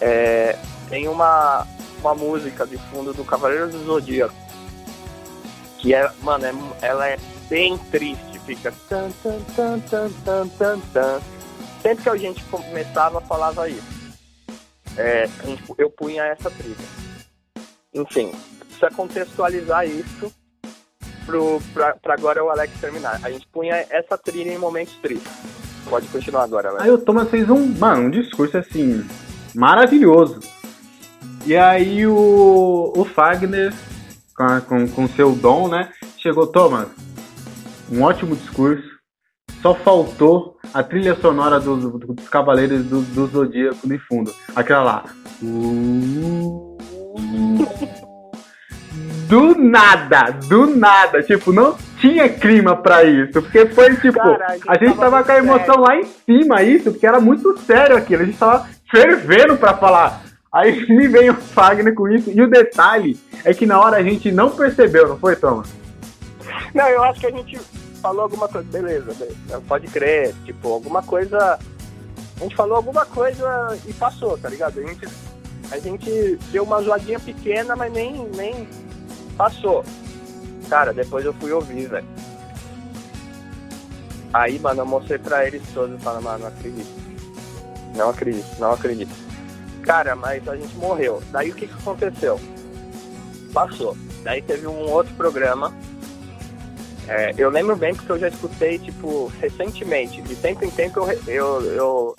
é, 0.00 0.58
tem 0.90 1.08
uma, 1.08 1.66
uma 2.00 2.14
música 2.14 2.66
de 2.66 2.76
fundo 2.76 3.14
do 3.14 3.24
Cavaleiro 3.24 3.68
do 3.68 3.84
Zodíaco, 3.84 4.34
que 5.78 5.94
é, 5.94 6.10
mano, 6.20 6.44
é, 6.44 6.86
ela 6.86 7.08
é 7.08 7.18
bem 7.48 7.78
triste, 7.78 8.38
fica 8.46 8.72
tan, 8.88 9.10
tan, 9.22 9.40
tan, 9.56 9.80
tan, 9.80 10.10
tan, 10.24 10.48
tan, 10.48 10.80
tan. 10.92 11.20
Sempre 11.80 12.02
que 12.04 12.08
a 12.10 12.16
gente 12.16 12.44
começava, 12.44 13.20
falava 13.22 13.68
isso. 13.68 14.02
É, 14.96 15.28
eu 15.78 15.90
punha 15.90 16.24
essa 16.24 16.50
trilha. 16.50 16.76
Enfim, 17.94 18.32
precisa 18.60 18.90
contextualizar 18.90 19.86
isso. 19.86 20.32
pra 21.72 22.14
agora 22.14 22.42
o 22.44 22.50
Alex 22.50 22.72
terminar. 22.80 23.20
A 23.22 23.30
gente 23.30 23.46
punha 23.48 23.86
essa 23.90 24.16
trilha 24.18 24.52
em 24.52 24.58
momentos 24.58 24.94
tristes. 24.96 25.30
Pode 25.88 26.06
continuar 26.08 26.44
agora, 26.44 26.70
Alex. 26.70 26.84
Aí 26.84 26.90
o 26.90 26.98
Thomas 26.98 27.28
fez 27.28 27.48
um, 27.50 27.66
mano, 27.78 28.06
um 28.06 28.10
discurso 28.10 28.56
assim, 28.56 29.04
maravilhoso. 29.54 30.40
E 31.44 31.56
aí 31.56 32.06
o, 32.06 32.92
o 32.96 33.04
Fagner, 33.04 33.74
com, 34.34 34.60
com, 34.60 34.88
com 34.88 35.08
seu 35.08 35.32
dom, 35.34 35.68
né, 35.68 35.92
chegou, 36.18 36.46
Thomas, 36.46 36.88
um 37.90 38.02
ótimo 38.02 38.36
discurso, 38.36 38.88
só 39.60 39.74
faltou 39.74 40.56
a 40.72 40.82
trilha 40.82 41.14
sonora 41.16 41.60
dos, 41.60 41.82
dos 42.00 42.28
Cavaleiros 42.28 42.84
do, 42.86 43.02
do 43.02 43.26
Zodíaco 43.26 43.86
no 43.86 43.98
fundo. 44.00 44.34
Aquela 44.54 44.82
lá. 44.82 45.04
Do 49.28 49.54
nada, 49.56 50.30
do 50.46 50.66
nada. 50.76 51.22
Tipo, 51.22 51.52
não 51.52 51.76
tinha 51.98 52.28
clima 52.28 52.76
pra 52.76 53.02
isso. 53.04 53.32
Porque 53.32 53.66
foi 53.66 53.96
tipo. 53.96 54.18
Cara, 54.18 54.46
a 54.46 54.52
gente, 54.52 54.68
a 54.68 54.74
gente 54.74 54.96
tava, 54.98 55.22
tava 55.22 55.24
com 55.24 55.32
a 55.32 55.38
emoção 55.38 55.64
sério. 55.66 55.80
lá 55.80 55.96
em 55.96 56.04
cima, 56.04 56.62
isso, 56.62 56.90
porque 56.90 57.06
era 57.06 57.18
muito 57.18 57.58
sério 57.60 57.96
aquilo. 57.96 58.22
A 58.22 58.26
gente 58.26 58.36
tava 58.38 58.68
fervendo 58.90 59.56
pra 59.56 59.74
falar. 59.74 60.22
Aí 60.52 60.84
me 60.94 61.08
veio 61.08 61.32
o 61.32 61.36
Fagner 61.36 61.94
com 61.94 62.08
isso. 62.10 62.30
E 62.30 62.42
o 62.42 62.50
detalhe 62.50 63.18
é 63.44 63.54
que 63.54 63.64
na 63.64 63.80
hora 63.80 63.96
a 63.96 64.02
gente 64.02 64.30
não 64.30 64.50
percebeu, 64.50 65.08
não 65.08 65.18
foi, 65.18 65.34
Thomas? 65.34 65.68
Não, 66.74 66.88
eu 66.88 67.02
acho 67.04 67.20
que 67.20 67.26
a 67.26 67.30
gente 67.30 67.58
falou 68.02 68.22
alguma 68.22 68.48
coisa. 68.48 68.68
Beleza, 68.70 69.14
beleza, 69.14 69.62
pode 69.66 69.86
crer. 69.88 70.34
Tipo, 70.44 70.74
alguma 70.74 71.02
coisa. 71.02 71.58
A 72.38 72.42
gente 72.42 72.54
falou 72.54 72.76
alguma 72.76 73.06
coisa 73.06 73.78
e 73.86 73.92
passou, 73.94 74.36
tá 74.36 74.48
ligado? 74.48 74.78
A 74.78 74.82
gente, 74.82 75.08
a 75.72 75.78
gente 75.78 76.38
deu 76.50 76.64
uma 76.64 76.82
zoadinha 76.82 77.18
pequena, 77.18 77.74
mas 77.74 77.90
nem, 77.92 78.28
nem 78.36 78.68
passou. 79.38 79.82
Cara, 80.68 80.92
depois 80.92 81.24
eu 81.24 81.32
fui 81.32 81.50
ouvir, 81.50 81.86
velho. 81.86 82.06
Aí, 84.34 84.58
mano, 84.58 84.82
eu 84.82 84.86
mostrei 84.86 85.18
pra 85.18 85.46
eles 85.46 85.62
todos 85.72 85.98
e 85.98 86.02
falei, 86.02 86.22
mano, 86.22 86.40
não 86.40 86.48
acredito. 86.48 87.02
Não 87.96 88.10
acredito, 88.10 88.58
não 88.58 88.72
acredito. 88.72 89.12
Cara, 89.82 90.14
mas 90.14 90.46
a 90.46 90.56
gente 90.56 90.74
morreu. 90.76 91.22
Daí 91.30 91.50
o 91.50 91.54
que, 91.54 91.66
que 91.66 91.74
aconteceu? 91.74 92.38
Passou. 93.52 93.96
Daí 94.22 94.42
teve 94.42 94.66
um 94.66 94.90
outro 94.90 95.14
programa. 95.14 95.74
É, 97.08 97.34
eu 97.36 97.50
lembro 97.50 97.76
bem 97.76 97.94
porque 97.94 98.12
eu 98.12 98.18
já 98.18 98.28
escutei, 98.28 98.78
tipo, 98.78 99.32
recentemente. 99.40 100.20
De 100.22 100.36
tempo 100.36 100.64
em 100.64 100.70
tempo 100.70 101.00
eu, 101.00 101.20
eu, 101.26 101.62
eu, 101.62 102.16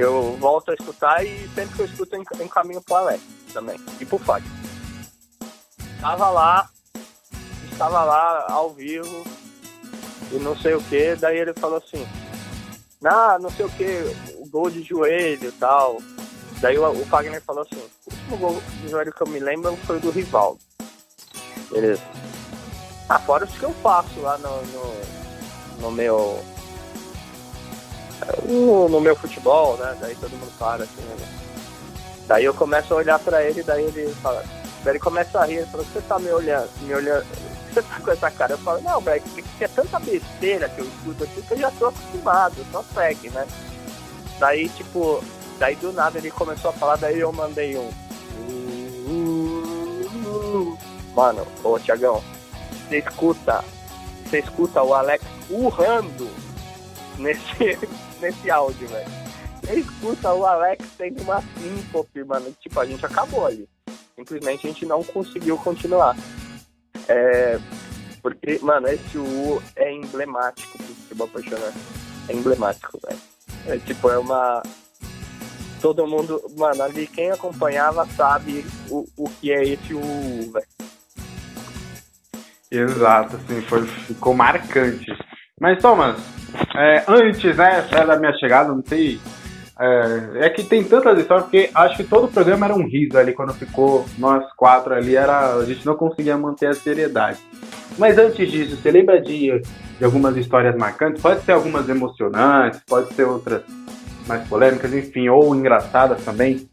eu 0.00 0.36
volto 0.38 0.70
a 0.70 0.74
escutar 0.74 1.24
e 1.24 1.48
sempre 1.54 1.74
que 1.76 1.82
eu 1.82 1.86
escuto 1.86 2.14
eu 2.16 2.22
enca- 2.22 2.42
encaminho 2.42 2.80
pro 2.80 2.96
Alex 2.96 3.22
também. 3.52 3.78
E 4.00 4.04
pro 4.06 4.18
Fag. 4.18 4.44
Tava 6.00 6.30
lá, 6.30 6.68
estava 7.70 8.04
lá 8.04 8.46
ao 8.48 8.70
vivo 8.70 9.24
e 10.32 10.36
não 10.38 10.56
sei 10.56 10.74
o 10.74 10.82
que. 10.82 11.14
Daí 11.16 11.38
ele 11.38 11.52
falou 11.54 11.78
assim: 11.78 12.06
Ah, 13.04 13.38
não 13.40 13.50
sei 13.50 13.66
o 13.66 13.70
que, 13.70 13.84
o 14.38 14.46
gol 14.48 14.70
de 14.70 14.82
joelho 14.82 15.48
e 15.48 15.52
tal. 15.52 15.98
Daí 16.60 16.78
o, 16.78 16.88
o 16.90 17.06
Fagner 17.06 17.42
falou 17.42 17.62
assim: 17.62 17.76
O 18.06 18.10
último 18.14 18.36
gol 18.38 18.62
de 18.82 18.88
joelho 18.88 19.12
que 19.12 19.22
eu 19.22 19.26
me 19.28 19.38
lembro 19.40 19.76
foi 19.86 20.00
do 20.00 20.10
Rivaldo. 20.10 20.58
Beleza. 21.70 22.02
Ah, 23.08 23.18
fora 23.18 23.44
os 23.44 23.50
que 23.58 23.62
eu 23.62 23.72
faço 23.82 24.20
lá 24.20 24.38
no, 24.38 24.62
no, 24.66 25.80
no 25.80 25.90
meu. 25.90 26.42
No, 28.44 29.00
meu 29.00 29.16
futebol, 29.16 29.76
né? 29.76 29.96
Daí 30.00 30.14
todo 30.16 30.30
mundo 30.30 30.52
para 30.58 30.84
assim, 30.84 31.02
né? 31.02 31.28
Daí 32.26 32.44
eu 32.44 32.54
começo 32.54 32.92
a 32.94 32.98
olhar 32.98 33.18
pra 33.18 33.42
ele, 33.42 33.62
daí 33.62 33.84
ele 33.84 34.14
fala. 34.22 34.44
Daí 34.84 34.92
ele 34.92 34.98
começa 34.98 35.38
a 35.40 35.44
rir, 35.44 35.56
ele 35.56 35.66
fala, 35.66 35.84
você 35.84 36.00
tá 36.02 36.18
me 36.18 36.30
olhando, 36.30 36.70
me 36.82 36.94
olhando. 36.94 37.26
Você 37.70 37.82
tá 37.82 38.00
com 38.00 38.10
essa 38.10 38.30
cara? 38.32 38.54
Eu 38.54 38.58
falo, 38.58 38.80
não, 38.82 39.00
velho, 39.00 39.22
que, 39.22 39.42
que 39.42 39.62
é 39.62 39.68
tanta 39.68 40.00
besteira 40.00 40.68
que 40.68 40.80
eu 40.80 40.84
escuto 40.86 41.22
aqui 41.22 41.40
que 41.40 41.54
eu 41.54 41.58
já 41.58 41.70
tô 41.70 41.86
acostumado, 41.86 42.66
só 42.72 42.82
segue, 42.92 43.30
né? 43.30 43.46
Daí, 44.40 44.68
tipo, 44.70 45.22
daí 45.56 45.76
do 45.76 45.92
nada 45.92 46.18
ele 46.18 46.32
começou 46.32 46.70
a 46.70 46.72
falar, 46.72 46.96
daí 46.96 47.20
eu 47.20 47.32
mandei 47.32 47.76
um. 47.76 47.90
Mano, 51.14 51.46
ô 51.62 51.78
Tiagão, 51.78 52.20
você 52.88 52.98
escuta, 52.98 53.64
você 54.24 54.40
escuta 54.40 54.82
o 54.82 54.94
Alex 54.94 55.24
urrando 55.48 56.28
nesse, 57.18 57.78
nesse 58.20 58.50
áudio, 58.50 58.88
velho. 58.88 59.10
Você 59.62 59.74
escuta 59.80 60.32
o 60.32 60.46
Alex 60.46 60.84
tendo 60.96 61.22
uma 61.22 61.40
síncope, 61.40 62.24
mano. 62.24 62.54
Tipo, 62.60 62.80
a 62.80 62.86
gente 62.86 63.04
acabou 63.04 63.46
ali. 63.46 63.68
Simplesmente 64.16 64.66
a 64.66 64.70
gente 64.70 64.86
não 64.86 65.02
conseguiu 65.02 65.56
continuar. 65.58 66.16
É, 67.08 67.58
porque, 68.22 68.58
mano, 68.62 68.88
esse 68.88 69.18
U 69.18 69.62
é 69.76 69.92
emblemático 69.92 70.78
do 70.78 70.84
futebol 70.84 71.26
apaixonante. 71.26 71.78
É 72.28 72.34
emblemático, 72.34 72.98
velho. 73.02 73.20
É 73.66 73.78
tipo, 73.78 74.10
é 74.10 74.18
uma. 74.18 74.62
Todo 75.80 76.06
mundo, 76.06 76.42
mano, 76.58 76.82
ali 76.82 77.06
quem 77.06 77.30
acompanhava 77.30 78.06
sabe 78.06 78.66
o, 78.90 79.06
o 79.16 79.30
que 79.30 79.50
é 79.50 79.62
esse 79.62 79.94
U, 79.94 80.52
velho. 80.52 80.66
Exato, 82.70 83.36
assim, 83.36 83.60
foi, 83.62 83.86
ficou 83.86 84.34
marcante. 84.34 85.10
Mas, 85.60 85.78
Thomas, 85.78 86.16
é, 86.74 87.04
antes, 87.06 87.54
né, 87.54 87.82
da 87.82 88.16
minha 88.16 88.32
chegada, 88.38 88.72
não 88.72 88.82
sei. 88.84 89.20
É, 89.78 90.46
é 90.46 90.50
que 90.50 90.64
tem 90.64 90.82
tantas 90.82 91.18
histórias, 91.18 91.44
porque 91.44 91.70
acho 91.74 91.98
que 91.98 92.04
todo 92.04 92.24
o 92.24 92.32
programa 92.32 92.66
era 92.66 92.74
um 92.74 92.86
riso 92.86 93.16
ali, 93.18 93.34
quando 93.34 93.52
ficou 93.52 94.06
nós 94.18 94.42
quatro 94.56 94.94
ali, 94.94 95.16
era, 95.16 95.56
a 95.56 95.64
gente 95.66 95.84
não 95.84 95.94
conseguia 95.96 96.36
manter 96.36 96.68
a 96.68 96.74
seriedade. 96.74 97.38
Mas 97.98 98.16
antes 98.16 98.50
disso, 98.50 98.76
você 98.76 98.90
lembra 98.90 99.20
de, 99.20 99.60
de 99.98 100.04
algumas 100.04 100.34
histórias 100.36 100.74
marcantes? 100.76 101.20
Pode 101.20 101.42
ser 101.42 101.52
algumas 101.52 101.88
emocionantes, 101.88 102.80
pode 102.86 103.12
ser 103.12 103.24
outras 103.24 103.62
mais 104.26 104.46
polêmicas, 104.48 104.94
enfim, 104.94 105.28
ou 105.28 105.54
engraçadas 105.54 106.24
também. 106.24 106.68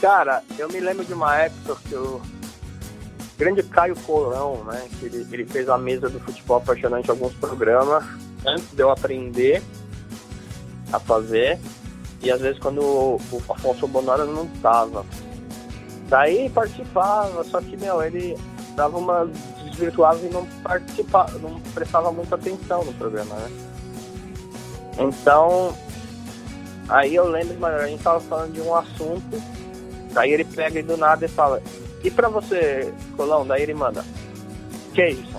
Cara, 0.00 0.42
eu 0.58 0.68
me 0.68 0.78
lembro 0.78 1.04
de 1.04 1.12
uma 1.12 1.36
época 1.38 1.76
que 1.88 1.94
o 1.94 2.20
grande 3.38 3.62
Caio 3.62 3.96
Colão, 3.96 4.64
né? 4.64 4.88
Que 4.98 5.06
ele, 5.06 5.26
ele 5.30 5.44
fez 5.46 5.68
a 5.68 5.78
mesa 5.78 6.08
do 6.08 6.18
futebol 6.20 6.58
apaixonante 6.58 7.10
alguns 7.10 7.34
programas 7.34 8.04
antes 8.44 8.70
de 8.72 8.82
eu 8.82 8.90
aprender 8.90 9.62
a 10.92 10.98
fazer. 10.98 11.58
E 12.22 12.30
às 12.30 12.40
vezes 12.40 12.58
quando 12.58 12.80
o, 12.80 13.20
o 13.32 13.52
Afonso 13.52 13.86
Bonora 13.86 14.24
não 14.24 14.46
tava. 14.62 15.04
Daí 16.08 16.48
participava, 16.50 17.42
só 17.44 17.60
que 17.60 17.76
meu, 17.76 18.02
ele 18.02 18.36
dava 18.76 18.96
uma 18.96 19.28
desvirtuava 19.76 20.18
e 20.24 20.30
não 20.30 20.46
participava, 20.62 21.38
não 21.38 21.60
prestava 21.74 22.10
muita 22.10 22.34
atenção 22.34 22.84
no 22.84 22.92
programa, 22.94 23.34
né? 23.34 23.50
Então, 24.98 25.76
aí 26.88 27.14
eu 27.14 27.28
lembro, 27.28 27.58
mano, 27.60 27.76
a 27.76 27.86
gente 27.86 28.02
tava 28.02 28.20
falando 28.20 28.52
de 28.52 28.60
um 28.60 28.74
assunto, 28.74 29.42
daí 30.12 30.32
ele 30.32 30.44
pega 30.44 30.82
do 30.82 30.96
nada 30.96 31.26
e 31.26 31.28
fala, 31.28 31.62
e 32.02 32.10
pra 32.10 32.28
você, 32.28 32.92
Colão? 33.16 33.46
Daí 33.46 33.62
ele 33.62 33.74
manda, 33.74 34.04
que 34.94 35.08
isso? 35.08 35.36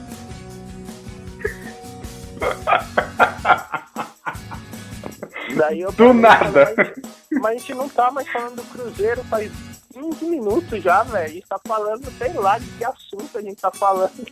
daí 5.57 5.81
eu 5.81 5.91
Do 5.91 6.13
nada. 6.13 6.73
Mas, 6.75 6.93
mas 7.41 7.45
a 7.45 7.53
gente 7.53 7.73
não 7.73 7.89
tá 7.89 8.11
mais 8.11 8.29
falando 8.29 8.57
do 8.57 8.63
Cruzeiro 8.63 9.23
faz 9.25 9.51
15 9.93 10.25
minutos 10.25 10.84
já, 10.84 11.03
velho. 11.03 11.25
A 11.25 11.29
gente 11.29 11.47
tá 11.47 11.59
falando, 11.65 12.11
sei 12.17 12.34
lá, 12.34 12.59
de 12.59 12.67
que 12.71 12.85
assunto 12.85 13.38
a 13.38 13.41
gente 13.41 13.61
tá 13.61 13.71
falando. 13.71 14.11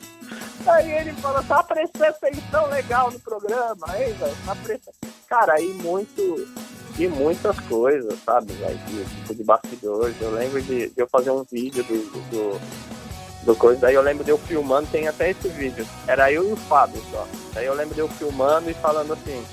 Aí 0.67 0.91
ele 0.91 1.13
falou, 1.13 1.43
tá 1.43 1.63
prestando 1.63 2.05
atenção 2.05 2.67
legal 2.67 3.11
no 3.11 3.19
programa, 3.19 3.85
aí, 3.87 4.11
velho, 4.13 4.35
tá 4.43 4.55
prestando. 4.55 4.97
Cara, 5.27 5.53
aí 5.53 5.73
muito. 5.73 6.47
E 6.97 7.07
muitas 7.07 7.59
coisas, 7.61 8.17
sabe, 8.25 8.53
velho? 8.53 8.77
de- 8.87 9.05
Tipo 9.15 9.35
de 9.35 9.43
bastidores. 9.43 10.15
Eu 10.21 10.31
lembro 10.31 10.61
de, 10.61 10.87
de 10.89 10.93
eu 11.01 11.07
fazer 11.07 11.31
um 11.31 11.43
vídeo 11.43 11.83
do, 11.83 11.97
do, 12.29 12.61
do 13.43 13.55
coisa. 13.55 13.81
Daí 13.81 13.95
eu 13.95 14.01
lembro 14.01 14.23
de 14.23 14.31
eu 14.31 14.37
filmando, 14.37 14.87
tem 14.89 15.07
até 15.07 15.31
esse 15.31 15.47
vídeo. 15.49 15.85
Era 16.07 16.31
eu 16.31 16.49
e 16.49 16.53
o 16.53 16.55
Fábio 16.55 17.01
só. 17.11 17.27
Daí 17.53 17.65
eu 17.65 17.73
lembro 17.73 17.93
de 17.95 17.99
eu 18.01 18.07
filmando 18.07 18.69
e 18.69 18.73
falando 18.75 19.13
assim. 19.13 19.43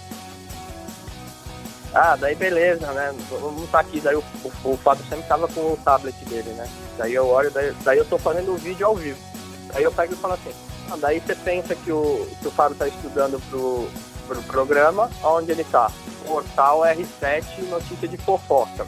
Ah, 1.94 2.16
daí 2.16 2.34
beleza, 2.34 2.90
né? 2.92 3.12
Vamos 3.28 3.68
tá 3.70 3.80
aqui. 3.80 4.00
Daí 4.00 4.14
o, 4.14 4.22
o, 4.64 4.70
o 4.72 4.76
Fábio 4.78 5.04
sempre 5.08 5.26
tava 5.26 5.46
com 5.48 5.60
o 5.72 5.78
tablet 5.84 6.14
dele, 6.26 6.50
né? 6.50 6.66
Daí 6.96 7.12
eu 7.12 7.26
olho, 7.26 7.50
daí, 7.50 7.72
daí 7.84 7.98
eu 7.98 8.04
tô 8.04 8.16
fazendo 8.18 8.52
o 8.52 8.56
vídeo 8.56 8.86
ao 8.86 8.94
vivo. 8.96 9.18
Daí 9.72 9.82
eu 9.84 9.92
pego 9.92 10.14
e 10.14 10.16
falo 10.16 10.34
assim, 10.34 10.52
ah, 10.90 10.96
daí 10.96 11.20
você 11.20 11.34
pensa 11.34 11.74
que 11.74 11.90
o, 11.92 12.26
que 12.40 12.48
o 12.48 12.50
Fábio 12.50 12.76
tá 12.78 12.86
estudando 12.88 13.38
pro, 13.50 13.88
pro 14.34 14.42
programa, 14.44 15.10
onde 15.24 15.52
ele 15.52 15.64
tá? 15.64 15.90
Portal 16.26 16.80
R7 16.82 17.68
notícia 17.68 18.06
de 18.08 18.16
fofoca. 18.16 18.86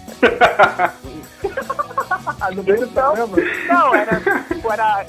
no 2.55 2.63
meio 2.63 2.81
do 2.81 2.89
programa. 2.89 3.37
não, 3.69 3.95
era, 3.95 4.21
tipo, 4.49 4.73
era 4.73 5.07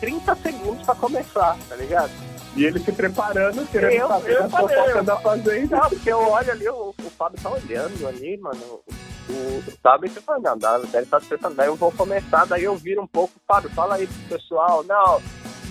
30 0.00 0.34
segundos 0.36 0.84
pra 0.84 0.94
começar, 0.94 1.56
tá 1.68 1.76
ligado? 1.76 2.10
E 2.54 2.64
ele 2.64 2.78
se 2.80 2.92
preparando, 2.92 3.66
querendo 3.70 3.92
Eu- 3.92 4.08
saber 4.08 4.32
eu 4.36 4.42
da 4.44 4.48
falei, 4.48 4.76
fofoca 4.76 4.98
eu- 4.98 5.04
da 5.04 5.16
fazenda. 5.16 5.76
Não, 5.76 5.88
porque 5.90 6.10
eu 6.12 6.18
olho 6.30 6.50
ali, 6.52 6.68
o, 6.68 6.94
o 6.98 7.10
Fábio 7.18 7.38
tá 7.42 7.50
olhando 7.50 8.06
ali, 8.08 8.36
mano. 8.38 8.80
o 9.28 9.62
tablet, 9.82 10.14
eu 10.16 10.22
falei, 10.22 10.42
não, 10.42 10.56
deve 10.86 10.98
estar 11.02 11.20
se 11.20 11.26
preparando. 11.26 11.56
Daí 11.56 11.66
eu 11.66 11.76
vou 11.76 11.90
começar, 11.92 12.44
daí 12.46 12.64
eu 12.64 12.76
viro 12.76 13.02
um 13.02 13.06
pouco, 13.06 13.34
Fábio, 13.46 13.68
fala 13.70 13.96
aí 13.96 14.06
pro 14.06 14.38
pessoal, 14.38 14.84
não, 14.84 15.20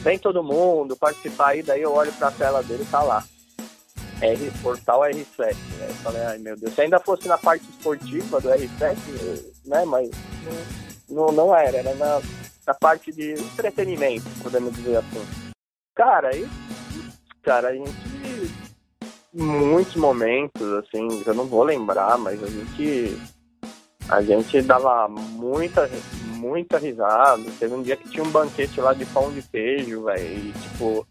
vem 0.03 0.19
todo 0.19 0.43
mundo 0.43 0.95
participar 0.97 1.49
aí, 1.51 1.63
daí 1.63 1.81
eu 1.81 1.93
olho 1.93 2.11
pra 2.13 2.29
tela 2.31 2.61
dele 2.61 2.83
e 2.83 2.91
tá 2.91 3.01
lá. 3.01 3.23
R, 4.21 4.51
portal 4.61 5.01
R7, 5.01 5.55
né? 5.77 5.87
Eu 5.89 5.95
falei, 5.95 6.21
ai 6.23 6.37
meu 6.37 6.55
Deus, 6.55 6.73
se 6.73 6.81
ainda 6.81 6.99
fosse 6.99 7.27
na 7.27 7.37
parte 7.37 7.65
esportiva 7.69 8.39
do 8.39 8.49
R7, 8.49 8.97
né, 9.65 9.85
mas 9.85 10.09
não, 11.09 11.31
não 11.31 11.55
era, 11.55 11.77
era 11.77 11.93
na, 11.95 12.21
na 12.65 12.73
parte 12.73 13.11
de 13.11 13.33
entretenimento, 13.33 14.25
podemos 14.41 14.73
dizer 14.73 14.97
assim. 14.97 15.53
Cara, 15.95 16.29
aí, 16.29 16.47
cara, 17.43 17.69
a 17.69 17.73
gente 17.73 17.91
muitos 19.35 19.95
momentos, 19.95 20.61
assim, 20.73 21.23
eu 21.25 21.33
não 21.33 21.45
vou 21.45 21.63
lembrar, 21.63 22.17
mas 22.17 22.41
a 22.41 22.47
gente 22.47 23.17
a 24.07 24.21
gente 24.21 24.61
dava 24.61 25.07
muita, 25.07 25.89
muita 26.35 26.77
risada. 26.77 27.43
Teve 27.59 27.73
um 27.73 27.81
dia 27.81 27.97
que 27.97 28.07
tinha 28.07 28.23
um 28.23 28.29
banquete 28.29 28.79
lá 28.79 28.93
de 28.93 29.05
pão 29.07 29.31
de 29.31 29.41
queijo, 29.41 30.03
velho, 30.03 30.23
e 30.23 30.53
tipo, 30.53 31.07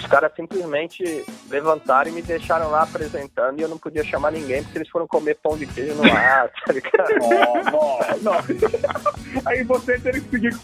os 0.00 0.06
caras 0.06 0.32
simplesmente 0.34 1.24
levantaram 1.50 2.10
e 2.10 2.14
me 2.14 2.22
deixaram 2.22 2.70
lá 2.70 2.82
apresentando 2.82 3.58
e 3.58 3.62
eu 3.62 3.68
não 3.68 3.76
podia 3.76 4.02
chamar 4.02 4.32
ninguém 4.32 4.62
porque 4.62 4.78
eles 4.78 4.88
foram 4.88 5.06
comer 5.06 5.36
pão 5.36 5.56
de 5.56 5.66
queijo 5.66 5.94
no 5.94 6.04
ar, 6.10 6.50
tá 6.64 6.72
ligado? 6.72 7.10
Oh, 7.20 7.70
não, 7.70 8.32
não. 8.32 9.44
Aí 9.44 9.62
você 9.64 9.98
teve 9.98 10.22
que 10.22 10.28
pedir. 10.28 10.58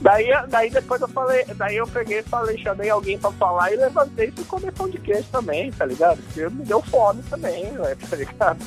Daí, 0.00 0.28
daí 0.48 0.70
depois 0.70 1.00
eu 1.00 1.08
falei, 1.08 1.44
daí 1.56 1.76
eu 1.76 1.86
peguei 1.86 2.20
e 2.20 2.22
falei, 2.22 2.56
chamei 2.58 2.88
alguém 2.88 3.18
pra 3.18 3.30
falar 3.32 3.72
e 3.72 3.76
levantei 3.76 4.28
e 4.28 4.32
fui 4.32 4.44
comer 4.44 4.72
pão 4.72 4.88
de 4.88 4.98
queijo 4.98 5.28
também, 5.30 5.70
tá 5.70 5.84
ligado? 5.84 6.22
Porque 6.22 6.48
me 6.48 6.64
deu 6.64 6.80
fome 6.82 7.22
também, 7.24 7.70
véio, 7.72 7.96
tá 8.08 8.16
ligado? 8.16 8.58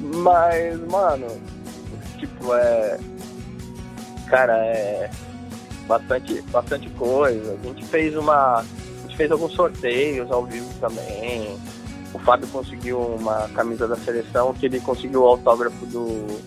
Mas, 0.00 0.80
mano, 0.88 1.26
tipo, 2.18 2.54
é. 2.54 2.98
Cara, 4.30 4.56
é 4.66 5.10
bastante, 5.88 6.40
bastante 6.42 6.88
coisa. 6.90 7.58
A 7.60 7.66
gente 7.66 7.84
fez 7.86 8.14
uma. 8.14 8.58
A 8.60 8.64
gente 9.02 9.16
fez 9.16 9.32
alguns 9.32 9.52
sorteios 9.54 10.30
ao 10.30 10.44
vivo 10.44 10.68
também. 10.78 11.58
O 12.12 12.18
Fábio 12.20 12.46
conseguiu 12.48 13.00
uma 13.00 13.48
camisa 13.48 13.88
da 13.88 13.96
seleção 13.96 14.54
que 14.54 14.66
ele 14.66 14.80
conseguiu 14.80 15.22
o 15.22 15.26
autógrafo 15.26 15.84
do, 15.86 16.40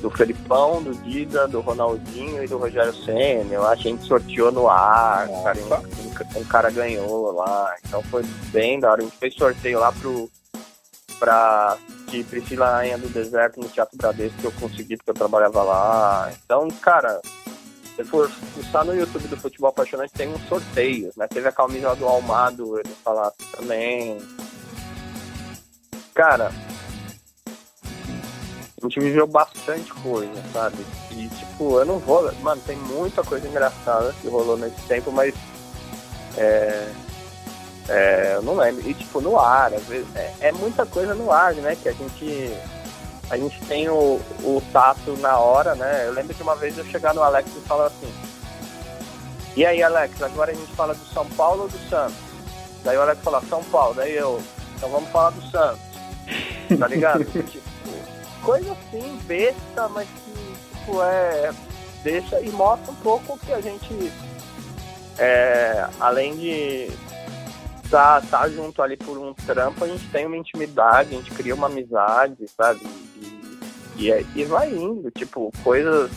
do 0.00 0.10
Felipão, 0.10 0.82
do 0.82 0.94
Dida, 0.94 1.48
do 1.48 1.60
Ronaldinho 1.60 2.42
e 2.42 2.46
do 2.46 2.58
Rogério 2.58 2.94
Senna. 2.94 3.52
Eu 3.52 3.66
acho 3.66 3.82
que 3.82 3.88
a 3.88 3.90
gente 3.90 4.06
sorteou 4.06 4.52
no 4.52 4.68
ar, 4.68 5.28
cara, 5.42 5.58
um, 5.58 6.40
um, 6.40 6.44
cara 6.44 6.70
ganhou 6.70 7.32
lá. 7.32 7.74
Então 7.84 8.02
foi 8.04 8.24
bem 8.52 8.78
da 8.78 8.90
hora. 8.90 9.02
A 9.02 9.04
gente 9.04 9.16
fez 9.16 9.34
sorteio 9.34 9.80
lá 9.80 9.92
pro, 9.92 10.30
pra 11.18 11.76
de 12.10 12.24
Priscila 12.24 12.70
Rainha 12.70 12.98
do 12.98 13.08
Deserto 13.08 13.60
no 13.60 13.68
Teatro 13.68 13.96
Bradesco 13.96 14.36
que 14.38 14.44
eu 14.44 14.52
consegui 14.52 14.96
porque 14.96 15.10
eu 15.10 15.14
trabalhava 15.14 15.62
lá. 15.62 16.32
Então, 16.44 16.68
cara, 16.82 17.20
se 17.96 18.04
for 18.04 18.28
fuçar 18.28 18.84
no 18.84 18.94
YouTube 18.94 19.28
do 19.28 19.36
Futebol 19.36 19.70
Apaixonante, 19.70 20.12
tem 20.12 20.28
uns 20.28 20.46
sorteios, 20.48 21.14
né? 21.16 21.26
Teve 21.28 21.48
a 21.48 21.52
camisa 21.52 21.94
do 21.94 22.06
Almado, 22.06 22.78
ele 22.78 22.94
falasse 23.04 23.36
também. 23.56 24.18
Cara, 26.14 26.52
a 28.82 28.86
gente 28.86 28.98
viveu 28.98 29.26
bastante 29.26 29.92
coisa, 29.94 30.42
sabe? 30.52 30.78
E, 31.10 31.28
tipo, 31.28 31.78
eu 31.78 31.84
não 31.84 31.98
vou. 31.98 32.32
Mano, 32.40 32.62
tem 32.66 32.76
muita 32.76 33.22
coisa 33.22 33.46
engraçada 33.46 34.14
que 34.20 34.28
rolou 34.28 34.56
nesse 34.56 34.80
tempo, 34.86 35.12
mas. 35.12 35.34
É. 36.36 36.90
É, 37.88 38.32
eu 38.36 38.42
não 38.42 38.54
lembro. 38.54 38.88
E, 38.88 38.94
tipo, 38.94 39.20
no 39.20 39.38
ar, 39.38 39.74
às 39.74 39.84
vezes. 39.84 40.06
É, 40.16 40.32
é 40.40 40.52
muita 40.52 40.86
coisa 40.86 41.14
no 41.14 41.30
ar, 41.30 41.54
né? 41.54 41.76
Que 41.76 41.90
a 41.90 41.92
gente 41.92 42.54
a 43.30 43.36
gente 43.36 43.60
tem 43.66 43.88
o, 43.88 44.20
o 44.42 44.62
tato 44.72 45.16
na 45.18 45.38
hora, 45.38 45.76
né? 45.76 46.06
Eu 46.06 46.12
lembro 46.12 46.34
que 46.34 46.42
uma 46.42 46.56
vez 46.56 46.76
eu 46.76 46.84
chegar 46.84 47.14
no 47.14 47.22
Alex 47.22 47.48
e 47.56 47.60
falar 47.60 47.86
assim: 47.86 48.12
E 49.56 49.64
aí, 49.64 49.80
Alex, 49.82 50.20
agora 50.20 50.50
a 50.50 50.54
gente 50.54 50.72
fala 50.72 50.94
do 50.94 51.04
São 51.06 51.24
Paulo 51.30 51.62
ou 51.62 51.68
do 51.68 51.78
Santos? 51.88 52.16
Daí 52.82 52.96
o 52.96 53.02
Alex 53.02 53.22
fala: 53.22 53.40
São 53.48 53.62
Paulo. 53.64 53.94
Daí 53.94 54.16
eu: 54.16 54.42
Então 54.76 54.90
vamos 54.90 55.08
falar 55.10 55.30
do 55.30 55.42
Santos. 55.48 55.80
Tá 56.76 56.88
ligado? 56.88 57.24
tipo, 57.46 57.68
coisa 58.42 58.72
assim, 58.72 59.16
besta, 59.26 59.88
mas 59.88 60.08
que, 60.08 60.78
tipo, 60.78 61.02
é. 61.02 61.52
Deixa 62.02 62.40
e 62.40 62.50
mostra 62.50 62.90
um 62.90 62.96
pouco 62.96 63.38
que 63.38 63.52
a 63.52 63.60
gente. 63.60 64.12
É, 65.18 65.86
além 66.00 66.34
de 66.34 66.90
tá, 67.90 68.20
tá 68.20 68.48
junto 68.48 68.80
ali 68.80 68.96
por 68.96 69.18
um 69.18 69.34
trampo, 69.34 69.84
a 69.84 69.88
gente 69.88 70.08
tem 70.10 70.26
uma 70.26 70.36
intimidade, 70.36 71.14
a 71.14 71.18
gente 71.18 71.30
cria 71.32 71.54
uma 71.54 71.66
amizade, 71.66 72.46
sabe? 72.48 72.80
E, 73.96 74.08
e, 74.08 74.26
e 74.36 74.44
vai 74.44 74.72
indo, 74.72 75.10
tipo, 75.10 75.52
coisas 75.62 76.10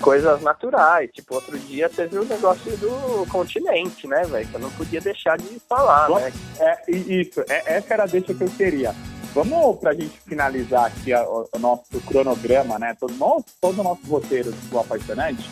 coisas 0.00 0.42
naturais. 0.42 1.10
Tipo, 1.12 1.36
outro 1.36 1.58
dia 1.58 1.88
teve 1.88 2.18
o 2.18 2.24
negócio 2.26 2.76
do 2.76 3.26
continente, 3.30 4.06
né, 4.06 4.22
velho? 4.24 4.46
Que 4.46 4.54
eu 4.54 4.60
não 4.60 4.70
podia 4.72 5.00
deixar 5.00 5.38
de 5.38 5.58
falar, 5.66 6.08
Bom, 6.08 6.18
né? 6.18 6.30
É, 6.60 6.90
isso, 6.90 7.40
é, 7.48 7.76
essa 7.76 7.94
era 7.94 8.02
a 8.02 8.06
deixa 8.06 8.34
que 8.34 8.44
eu 8.44 8.50
queria. 8.50 8.94
Vamos, 9.32 9.78
pra 9.80 9.94
gente 9.94 10.20
finalizar 10.20 10.86
aqui 10.86 11.12
a, 11.12 11.26
o, 11.26 11.48
o, 11.50 11.58
nosso 11.58 12.00
cronograma, 12.06 12.78
né? 12.78 12.94
Todo, 13.00 13.14
todo 13.60 13.80
o 13.80 13.82
nosso 13.82 14.06
roteiro 14.06 14.52
do 14.52 14.78
Apaixonante. 14.78 15.48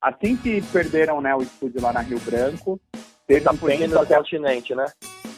Assim 0.00 0.36
que 0.36 0.62
perderam 0.62 1.20
né, 1.20 1.34
o 1.34 1.42
estúdio 1.42 1.82
lá 1.82 1.92
na 1.92 2.00
Rio 2.00 2.20
Branco, 2.20 2.80
Teve 3.26 3.40
tá 3.40 3.54
fugindo 3.54 3.98
do 3.98 4.06
continente, 4.06 4.74
né? 4.74 4.86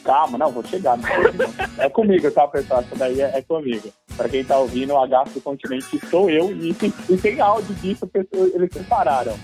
Calma, 0.03 0.37
não, 0.37 0.51
vou 0.51 0.63
chegar. 0.63 0.97
é 1.77 1.89
comigo, 1.89 2.29
tá, 2.31 2.47
pessoal? 2.47 2.81
Essa 2.81 2.95
daí 2.95 3.21
é, 3.21 3.37
é 3.37 3.41
comigo. 3.41 3.89
Pra 4.15 4.29
quem 4.29 4.43
tá 4.43 4.57
ouvindo, 4.57 4.93
o 4.93 4.97
H 4.97 5.23
do 5.33 5.41
continente 5.41 5.99
sou 6.09 6.29
eu 6.29 6.51
e, 6.51 6.75
e 7.09 7.17
tem 7.17 7.39
áudio 7.39 7.75
disso, 7.75 8.09
eles 8.53 8.69
separaram. 8.71 9.37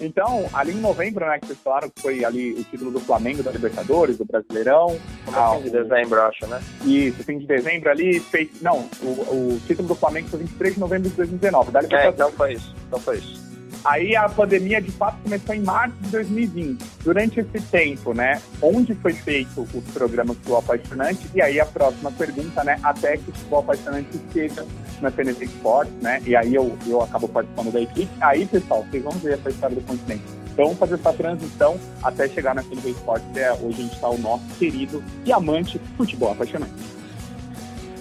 Então, 0.00 0.48
ali 0.52 0.72
em 0.72 0.80
novembro, 0.80 1.26
né, 1.26 1.38
que 1.38 1.46
vocês 1.46 1.58
falaram 1.58 1.90
que 1.90 2.00
foi 2.00 2.24
ali 2.24 2.52
o 2.52 2.64
título 2.64 2.90
do 2.90 3.00
Flamengo, 3.00 3.42
da 3.42 3.50
Libertadores, 3.50 4.16
do 4.16 4.24
Brasileirão. 4.24 4.98
Ah, 5.32 5.56
fim 5.56 5.64
de 5.64 5.70
dezembro, 5.70 6.22
acho, 6.22 6.46
né? 6.46 6.60
Isso, 6.84 7.24
fim 7.24 7.38
de 7.38 7.46
dezembro 7.46 7.90
ali, 7.90 8.20
fez... 8.20 8.48
Não, 8.62 8.88
o, 9.02 9.54
o 9.54 9.60
título 9.66 9.88
do 9.88 9.94
Flamengo 9.94 10.28
foi 10.28 10.38
23 10.40 10.74
de 10.74 10.80
novembro 10.80 11.10
de 11.10 11.16
2019. 11.16 11.70
Da 11.72 11.80
É, 11.80 12.08
então 12.08 12.30
foi 12.32 12.52
isso, 12.52 12.74
então 12.86 13.00
foi 13.00 13.18
isso. 13.18 13.48
Aí 13.84 14.16
a 14.16 14.28
pandemia 14.28 14.80
de 14.80 14.90
fato 14.90 15.16
começou 15.22 15.54
em 15.54 15.60
março 15.60 15.94
de 16.00 16.10
2020. 16.10 16.84
Durante 17.04 17.40
esse 17.40 17.60
tempo, 17.66 18.12
né, 18.12 18.40
onde 18.60 18.94
foi 18.96 19.12
feito 19.12 19.60
o 19.60 19.82
programa 19.92 20.34
Futebol 20.34 20.58
Apaixonante? 20.58 21.28
E 21.34 21.40
aí 21.40 21.60
a 21.60 21.66
próxima 21.66 22.10
pergunta, 22.12 22.64
né, 22.64 22.78
até 22.82 23.16
que 23.16 23.32
o 23.50 23.56
Apaixonante 23.56 24.16
esteja 24.16 24.66
na 25.00 25.10
TNT 25.10 25.44
Sports, 25.44 25.92
né? 26.02 26.20
E 26.26 26.34
aí 26.34 26.54
eu, 26.54 26.76
eu 26.86 27.02
acabo 27.02 27.28
participando 27.28 27.72
da 27.72 27.80
equipe. 27.80 28.10
Aí, 28.20 28.46
pessoal, 28.46 28.84
vocês 28.90 29.02
vão 29.02 29.12
ver 29.12 29.34
essa 29.34 29.48
história 29.48 29.76
do 29.76 29.82
continente. 29.82 30.24
Então 30.52 30.66
vamos 30.66 30.80
fazer 30.80 30.94
essa 30.94 31.12
transição 31.12 31.78
até 32.02 32.28
chegar 32.28 32.52
na 32.52 32.64
TNT 32.64 32.90
Sports, 32.90 33.36
é 33.36 33.52
hoje 33.52 33.78
a 33.78 33.82
gente 33.82 33.94
está 33.94 34.08
o 34.08 34.18
nosso 34.18 34.44
querido 34.58 35.04
e 35.24 35.32
amante 35.32 35.80
futebol 35.96 36.32
apaixonante. 36.32 36.72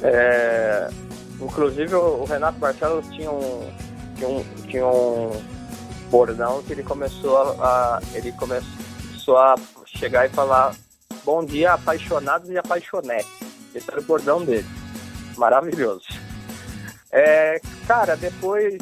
É, 0.01 0.89
inclusive 1.39 1.93
o 1.93 2.23
Renato 2.25 2.57
Barcelos 2.57 3.05
tinha 3.09 3.31
um, 3.31 3.69
tinha 4.15 4.27
um, 4.27 4.43
tinha 4.67 4.87
um 4.87 5.31
bordão 6.09 6.63
que 6.63 6.73
ele 6.73 6.83
começou 6.83 7.37
a, 7.61 8.01
ele 8.13 8.31
começou 8.33 9.37
a 9.37 9.55
chegar 9.85 10.25
e 10.25 10.29
falar 10.29 10.75
bom 11.23 11.43
dia 11.43 11.73
apaixonados 11.73 12.49
e 12.49 12.57
apaixonetes. 12.57 13.29
Esse 13.73 13.89
era 13.91 13.99
o 13.99 14.03
bordão 14.03 14.43
dele. 14.43 14.67
Maravilhoso. 15.37 16.05
É, 17.11 17.59
cara, 17.87 18.15
depois 18.15 18.77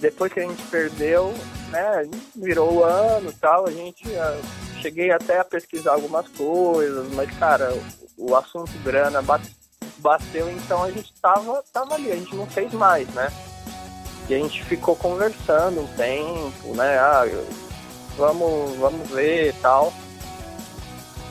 depois 0.00 0.32
que 0.32 0.40
a 0.40 0.42
gente 0.42 0.62
perdeu, 0.64 1.32
né, 1.70 2.10
virou 2.34 2.72
o 2.74 2.84
ano 2.84 3.32
tal, 3.40 3.68
a 3.68 3.70
gente 3.70 4.06
uh, 4.08 4.80
cheguei 4.80 5.12
até 5.12 5.38
a 5.38 5.44
pesquisar 5.44 5.92
algumas 5.92 6.26
coisas, 6.28 7.08
mas 7.14 7.30
cara, 7.38 7.72
o, 8.18 8.30
o 8.30 8.36
assunto 8.36 8.72
grana 8.82 9.22
bateu, 9.22 10.50
então 10.50 10.82
a 10.82 10.90
gente 10.90 11.12
tava, 11.22 11.62
tava 11.72 11.94
ali, 11.94 12.10
a 12.10 12.16
gente 12.16 12.34
não 12.34 12.46
fez 12.46 12.72
mais, 12.72 13.08
né? 13.14 13.28
E 14.28 14.34
a 14.34 14.38
gente 14.38 14.64
ficou 14.64 14.94
conversando 14.96 15.80
um 15.80 15.86
tempo, 15.88 16.74
né? 16.74 16.98
Ah, 16.98 17.24
vamos, 18.16 18.76
vamos 18.76 19.08
ver 19.10 19.50
e 19.50 19.52
tal. 19.54 19.92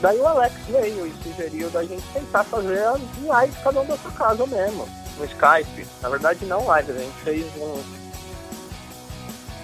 Daí 0.00 0.18
o 0.18 0.26
Alex 0.26 0.54
veio 0.68 1.06
e 1.06 1.14
sugeriu 1.22 1.70
da 1.70 1.84
gente 1.84 2.02
tentar 2.12 2.44
fazer 2.44 2.82
as 2.84 3.00
lives 3.00 3.62
cada 3.62 3.80
um 3.80 3.86
da 3.86 3.96
sua 3.96 4.10
casa 4.10 4.46
mesmo, 4.46 4.88
no 5.16 5.24
Skype. 5.24 5.86
Na 6.00 6.08
verdade 6.08 6.44
não 6.44 6.66
live, 6.66 6.92
a 6.92 6.98
gente 6.98 7.20
fez 7.22 7.46
um. 7.56 7.82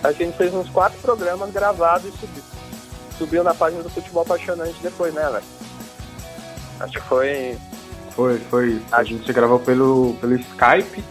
A 0.02 0.12
gente 0.12 0.36
fez 0.36 0.54
uns 0.54 0.70
quatro 0.70 0.98
programas 1.00 1.50
gravados 1.50 2.06
e 2.14 2.18
subiu. 2.18 2.42
Subiu 3.18 3.42
na 3.42 3.52
página 3.52 3.82
do 3.82 3.90
Futebol 3.90 4.22
Apaixonante 4.22 4.80
depois, 4.80 5.12
né, 5.12 5.24
Alex? 5.24 5.44
Acho 6.78 6.92
que 6.92 7.08
foi. 7.08 7.58
Foi, 8.12 8.38
foi. 8.38 8.80
A 8.92 9.02
gente 9.02 9.32
gravou 9.32 9.58
pelo, 9.58 10.14
pelo 10.20 10.36
Skype 10.36 11.04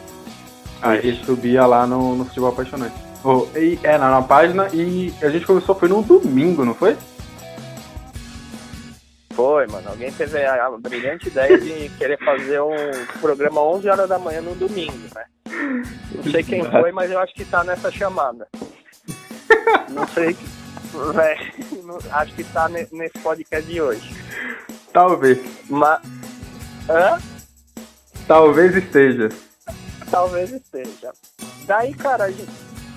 Aí 0.82 0.99
ele 0.99 1.26
subia 1.26 1.66
lá 1.66 1.88
no, 1.88 2.16
no 2.16 2.26
Futebol 2.26 2.49
Apaixonante. 2.49 2.95
Oh, 3.24 3.48
e, 3.56 3.80
é, 3.84 3.98
na, 3.98 4.10
na 4.10 4.22
página 4.22 4.68
e 4.74 5.14
a 5.22 5.30
gente 5.30 5.45
começou, 5.45 5.76
foi 5.76 5.90
num 5.90 6.02
domingo, 6.02 6.64
não 6.64 6.74
foi? 6.74 6.95
Foi, 9.34 9.68
mano. 9.68 9.90
Alguém 9.90 10.12
teve 10.12 10.44
a, 10.44 10.66
a 10.66 10.78
brilhante 10.78 11.28
ideia 11.28 11.60
de 11.60 11.90
querer 11.98 12.18
fazer 12.24 12.60
um 12.62 12.76
programa 13.22 13.62
11 13.62 13.90
horas 13.90 14.10
da 14.10 14.18
manhã 14.18 14.41
no 14.41 14.56
domingo, 14.56 14.98
né? 15.14 15.26
Não 16.16 16.24
sei 16.32 16.44
quem 16.44 16.64
foi, 16.64 16.91
mas 16.91 17.12
eu 17.12 17.20
acho 17.20 17.34
que 17.34 17.45
tá 17.45 17.64
nessa 17.64 17.91
chamada. 17.91 18.48
Não 19.90 20.08
sei. 20.08 20.36
Véi, 21.14 21.54
acho 22.12 22.34
que 22.34 22.44
tá 22.45 22.68
nesse 22.70 23.20
podcast 23.22 23.70
de 23.70 23.80
hoje. 23.80 24.10
Talvez. 24.91 25.40
Mas. 25.70 26.02
Hã? 26.90 27.20
Talvez 28.28 28.76
esteja. 28.76 29.30
Talvez 30.09 30.51
esteja. 30.51 31.11
Daí, 31.65 31.93
cara, 31.93 32.31
gente, 32.31 32.51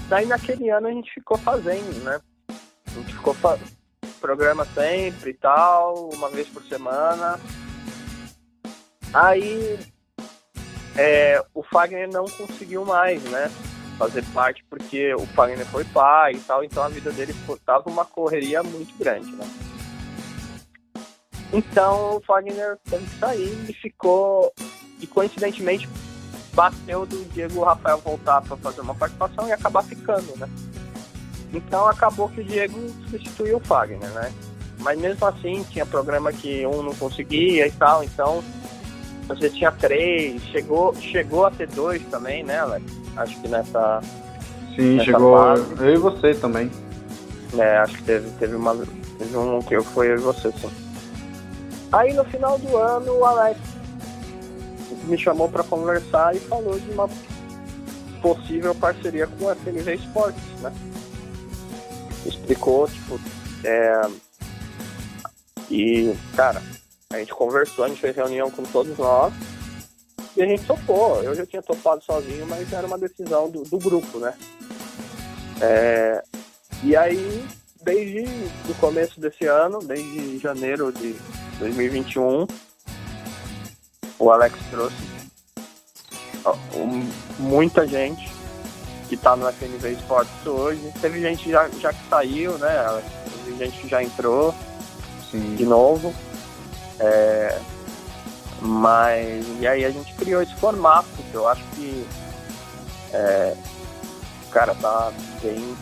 daí 0.08 0.26
naquele 0.26 0.70
ano 0.70 0.88
a 0.88 0.92
gente 0.92 1.12
ficou 1.12 1.36
fazendo, 1.38 2.04
né? 2.04 2.20
A 2.48 2.90
gente 2.90 3.14
ficou 3.14 3.34
fazendo 3.34 3.80
programa 4.20 4.64
sempre 4.66 5.30
e 5.30 5.34
tal, 5.34 6.10
uma 6.12 6.28
vez 6.28 6.46
por 6.48 6.62
semana. 6.64 7.40
Aí 9.12 9.78
é, 10.96 11.42
o 11.54 11.62
Fagner 11.62 12.08
não 12.08 12.24
conseguiu 12.26 12.84
mais, 12.84 13.22
né? 13.24 13.50
Fazer 13.98 14.24
parte 14.32 14.64
porque 14.70 15.12
o 15.14 15.26
Fagner 15.26 15.66
foi 15.66 15.84
pai 15.84 16.34
e 16.34 16.40
tal, 16.40 16.62
então 16.62 16.82
a 16.82 16.88
vida 16.88 17.10
dele 17.10 17.34
tava 17.64 17.90
uma 17.90 18.04
correria 18.04 18.62
muito 18.62 18.96
grande, 18.96 19.30
né? 19.32 19.46
Então 21.52 22.16
o 22.16 22.20
Fagner 22.20 22.78
teve 22.88 23.04
que 23.04 23.18
sair 23.18 23.70
e 23.70 23.72
ficou. 23.72 24.52
E 25.00 25.06
coincidentemente 25.06 25.88
bateu 26.52 27.06
do 27.06 27.24
Diego 27.32 27.64
Rafael 27.64 27.98
voltar 27.98 28.40
para 28.42 28.56
fazer 28.56 28.80
uma 28.80 28.94
participação 28.94 29.48
e 29.48 29.52
acabar 29.52 29.82
ficando, 29.84 30.36
né? 30.36 30.48
Então 31.52 31.88
acabou 31.88 32.28
que 32.28 32.40
o 32.40 32.44
Diego 32.44 32.78
substituiu 33.08 33.56
o 33.56 33.60
Fagner, 33.60 34.08
né? 34.10 34.32
Mas 34.78 34.98
mesmo 34.98 35.26
assim 35.26 35.64
tinha 35.70 35.84
programa 35.84 36.32
que 36.32 36.66
um 36.66 36.82
não 36.82 36.94
conseguia 36.94 37.66
e 37.66 37.72
tal, 37.72 38.02
então 38.02 38.42
você 39.28 39.50
tinha 39.50 39.70
três, 39.70 40.42
chegou, 40.44 40.94
chegou 40.96 41.46
a 41.46 41.50
ter 41.50 41.68
dois 41.68 42.02
também, 42.10 42.42
né, 42.42 42.58
Alex? 42.58 42.84
Acho 43.16 43.40
que 43.40 43.48
nessa. 43.48 44.00
Sim, 44.74 44.96
nessa 44.96 45.04
chegou 45.04 45.36
fase. 45.36 45.64
eu 45.78 45.94
e 45.94 45.96
você 45.98 46.34
também. 46.34 46.70
É, 47.56 47.78
acho 47.78 47.96
que 47.96 48.02
teve, 48.04 48.30
teve, 48.38 48.54
uma, 48.54 48.76
teve 49.18 49.36
um 49.36 49.60
que 49.60 49.74
eu 49.74 49.84
fui 49.84 50.08
eu 50.08 50.16
e 50.16 50.20
você, 50.20 50.50
sim. 50.52 50.70
Aí 51.92 52.12
no 52.12 52.24
final 52.24 52.58
do 52.58 52.76
ano 52.76 53.18
o 53.18 53.24
Alex 53.24 53.58
me 55.10 55.18
chamou 55.18 55.48
para 55.48 55.64
conversar 55.64 56.34
e 56.34 56.40
falou 56.40 56.78
de 56.78 56.90
uma 56.90 57.08
possível 58.22 58.74
parceria 58.74 59.26
com 59.26 59.48
a 59.48 59.56
FNV 59.56 59.94
Esportes, 59.94 60.60
né? 60.60 60.72
explicou, 62.26 62.86
tipo, 62.86 63.18
é, 63.64 64.02
e, 65.70 66.14
cara, 66.36 66.62
a 67.12 67.18
gente 67.18 67.32
conversou, 67.32 67.84
a 67.84 67.88
gente 67.88 68.00
fez 68.00 68.14
reunião 68.14 68.50
com 68.50 68.62
todos 68.64 68.96
nós 68.98 69.32
e 70.36 70.42
a 70.42 70.46
gente 70.46 70.64
topou. 70.64 71.22
Eu 71.22 71.34
já 71.34 71.46
tinha 71.46 71.62
topado 71.62 72.02
sozinho, 72.04 72.46
mas 72.46 72.72
era 72.72 72.86
uma 72.86 72.98
decisão 72.98 73.50
do, 73.50 73.62
do 73.62 73.78
grupo, 73.78 74.18
né? 74.18 74.34
É, 75.60 76.22
e 76.82 76.96
aí, 76.96 77.44
desde 77.82 78.24
o 78.68 78.74
começo 78.80 79.20
desse 79.20 79.46
ano, 79.46 79.80
desde 79.80 80.38
janeiro 80.38 80.92
de 80.92 81.14
2021, 81.58 82.46
o 84.20 84.30
Alex 84.30 84.56
trouxe 84.70 85.10
muita 87.38 87.86
gente 87.86 88.30
que 89.08 89.16
está 89.16 89.34
no 89.34 89.50
FNV 89.52 89.92
Esportes 89.92 90.46
hoje. 90.46 90.92
Teve 91.00 91.20
gente 91.20 91.50
já, 91.50 91.68
já 91.80 91.92
que 91.92 92.08
saiu, 92.08 92.56
né? 92.58 93.02
Teve 93.44 93.58
gente 93.58 93.80
que 93.80 93.88
já 93.88 94.02
entrou 94.02 94.54
Sim. 95.30 95.56
de 95.56 95.64
novo. 95.64 96.14
É, 97.00 97.58
mas 98.60 99.44
e 99.58 99.66
aí 99.66 99.84
a 99.84 99.90
gente 99.90 100.14
criou 100.14 100.42
esse 100.42 100.54
formato 100.54 101.08
que 101.30 101.34
eu 101.34 101.48
acho 101.48 101.64
que 101.74 102.06
é, 103.12 103.56
cara 104.50 104.74
tá 104.74 105.12
bem, 105.42 105.76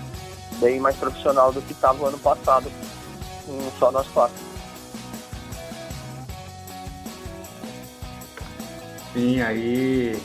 bem 0.60 0.80
mais 0.80 0.96
profissional 0.96 1.52
do 1.52 1.60
que 1.62 1.72
estava 1.72 2.02
o 2.02 2.06
ano 2.06 2.18
passado 2.18 2.70
com 3.44 3.58
só 3.78 3.90
nós 3.90 4.06
quatro. 4.08 4.47
Sim, 9.18 9.40
aí 9.40 10.16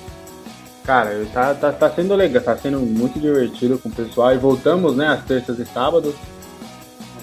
Cara, 0.86 1.26
tá, 1.34 1.54
tá, 1.56 1.72
tá 1.72 1.90
sendo 1.92 2.14
legal, 2.14 2.44
tá 2.44 2.58
sendo 2.58 2.80
muito 2.82 3.18
divertido 3.18 3.80
com 3.80 3.88
o 3.88 3.96
pessoal. 3.96 4.34
E 4.34 4.38
voltamos, 4.38 4.96
né, 4.96 5.08
às 5.08 5.24
terças 5.24 5.58
e 5.58 5.66
sábados, 5.66 6.14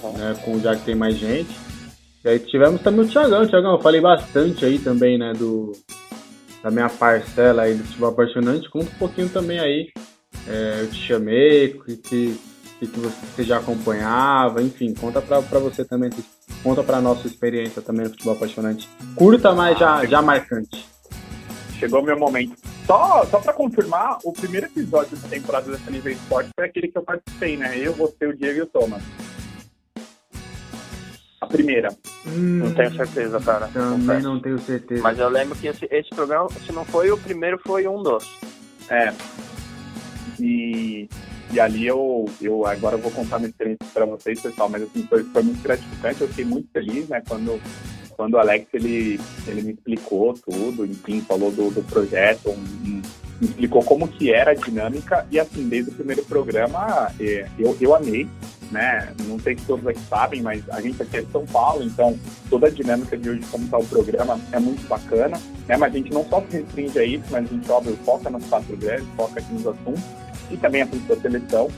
uhum. 0.03 0.13
né, 0.13 0.35
com, 0.43 0.59
já 0.59 0.75
que 0.75 0.85
tem 0.85 0.95
mais 0.95 1.17
gente. 1.17 1.55
E 2.25 2.29
aí 2.29 2.39
tivemos 2.39 2.81
também 2.81 3.05
o 3.05 3.09
Thiagão. 3.09 3.47
Thiagão, 3.47 3.73
eu 3.73 3.81
falei 3.81 4.01
bastante 4.01 4.65
aí 4.65 4.79
também, 4.79 5.19
né, 5.19 5.35
do, 5.35 5.73
da 6.63 6.71
minha 6.71 6.89
parcela 6.89 7.63
aí 7.63 7.75
do 7.75 7.85
futebol 7.85 8.11
apaixonante. 8.11 8.71
Conta 8.71 8.87
um 8.87 8.99
pouquinho 8.99 9.29
também 9.29 9.61
aí. 9.61 9.89
É, 10.49 10.79
eu 10.81 10.91
te 10.91 11.07
chamei, 11.07 11.79
que, 11.85 11.97
que, 11.99 12.41
que 12.79 12.87
você 12.87 13.45
já 13.45 13.59
acompanhava, 13.59 14.63
enfim, 14.63 14.95
conta 14.95 15.21
pra, 15.21 15.43
pra 15.43 15.59
você 15.59 15.85
também, 15.85 16.09
conta 16.63 16.83
pra 16.83 16.99
nossa 16.99 17.27
experiência 17.27 17.83
também 17.83 18.05
no 18.05 18.11
futebol 18.11 18.35
apaixonante. 18.35 18.89
Curta, 19.15 19.53
mas 19.53 19.79
já, 19.79 20.03
já 20.07 20.23
marcante. 20.23 20.89
Chegou 21.81 22.03
o 22.03 22.05
meu 22.05 22.19
momento. 22.19 22.57
Só, 22.87 23.25
só 23.25 23.41
pra 23.41 23.55
confirmar, 23.55 24.19
o 24.23 24.35
primeiro 24.35 24.67
episódio 24.67 25.17
da 25.17 25.29
temporada 25.29 25.73
dessa 25.73 25.91
Nível 25.91 26.13
Esporte 26.13 26.51
foi 26.55 26.67
aquele 26.67 26.89
que 26.89 26.99
eu 26.99 27.03
participei, 27.03 27.57
né? 27.57 27.73
Eu, 27.79 27.95
você, 27.95 28.27
o 28.27 28.37
Diego 28.37 28.59
e 28.59 28.63
o 28.63 28.67
Thomas. 28.67 29.03
A 31.41 31.47
primeira. 31.47 31.89
Hum, 32.27 32.59
não 32.59 32.75
tenho 32.75 32.95
certeza, 32.95 33.41
cara. 33.41 33.67
Também 33.69 34.21
não 34.21 34.39
tenho 34.39 34.59
certeza. 34.59 35.03
Mas 35.03 35.19
eu 35.19 35.31
lembro 35.31 35.57
que 35.57 35.69
esse, 35.69 35.89
esse 35.91 36.11
programa, 36.11 36.51
se 36.51 36.71
não 36.71 36.85
foi 36.85 37.11
o 37.11 37.17
primeiro, 37.17 37.59
foi 37.67 37.89
um 37.89 38.03
dos. 38.03 38.31
É. 38.91 39.15
E, 40.39 41.09
e 41.51 41.59
ali 41.59 41.87
eu, 41.87 42.27
eu 42.43 42.67
agora 42.67 42.97
eu 42.97 43.01
vou 43.01 43.11
contar 43.11 43.39
minha 43.39 43.49
experiência 43.49 43.87
para 43.95 44.05
vocês, 44.05 44.39
pessoal, 44.39 44.69
mas 44.69 44.83
assim, 44.83 45.07
foi, 45.07 45.25
foi 45.25 45.43
muito 45.43 45.63
gratificante, 45.63 46.21
eu 46.21 46.29
fiquei 46.29 46.45
muito 46.45 46.69
feliz, 46.73 47.09
né, 47.09 47.23
quando 47.27 47.61
quando 48.21 48.35
o 48.35 48.39
Alex 48.39 48.67
ele, 48.75 49.19
ele 49.47 49.63
me 49.63 49.73
explicou 49.73 50.35
tudo, 50.35 50.85
enfim, 50.85 51.23
falou 51.23 51.51
do, 51.51 51.71
do 51.71 51.83
projeto, 51.85 52.51
um, 52.51 53.01
me 53.41 53.49
explicou 53.49 53.83
como 53.83 54.07
que 54.07 54.31
era 54.31 54.51
a 54.51 54.55
dinâmica 54.55 55.27
e 55.31 55.41
assim, 55.41 55.67
desde 55.67 55.91
o 55.91 55.95
primeiro 55.95 56.23
programa 56.27 57.11
é, 57.19 57.49
eu, 57.59 57.75
eu 57.81 57.95
amei, 57.95 58.29
né? 58.71 59.15
Não 59.27 59.39
sei 59.39 59.57
se 59.57 59.65
todos 59.65 59.87
aqui 59.87 60.01
sabem, 60.01 60.43
mas 60.43 60.63
a 60.69 60.83
gente 60.83 61.01
aqui 61.03 61.17
é 61.17 61.23
de 61.23 61.33
São 61.33 61.47
Paulo, 61.47 61.83
então 61.83 62.15
toda 62.51 62.67
a 62.67 62.71
dinâmica 62.71 63.17
de 63.17 63.31
hoje, 63.31 63.41
como 63.51 63.65
está 63.65 63.79
o 63.79 63.87
programa, 63.87 64.39
é 64.53 64.61
muito 64.61 64.87
bacana, 64.87 65.41
né? 65.67 65.79
Mas 65.79 65.95
a 65.95 65.97
gente 65.97 66.13
não 66.13 66.23
só 66.27 66.43
se 66.43 66.59
restringe 66.59 66.99
a 66.99 67.05
isso, 67.05 67.25
mas 67.31 67.47
a 67.47 67.49
gente, 67.49 67.71
óbvio, 67.71 67.97
foca 68.05 68.29
nas 68.29 68.45
quatro 68.45 68.77
grandes, 68.77 69.09
foca 69.17 69.41
aqui 69.41 69.55
nos 69.55 69.67
assuntos 69.67 70.05
e 70.51 70.59
também 70.59 70.83
a 70.83 70.85
da 70.85 71.17
seleção. 71.17 71.71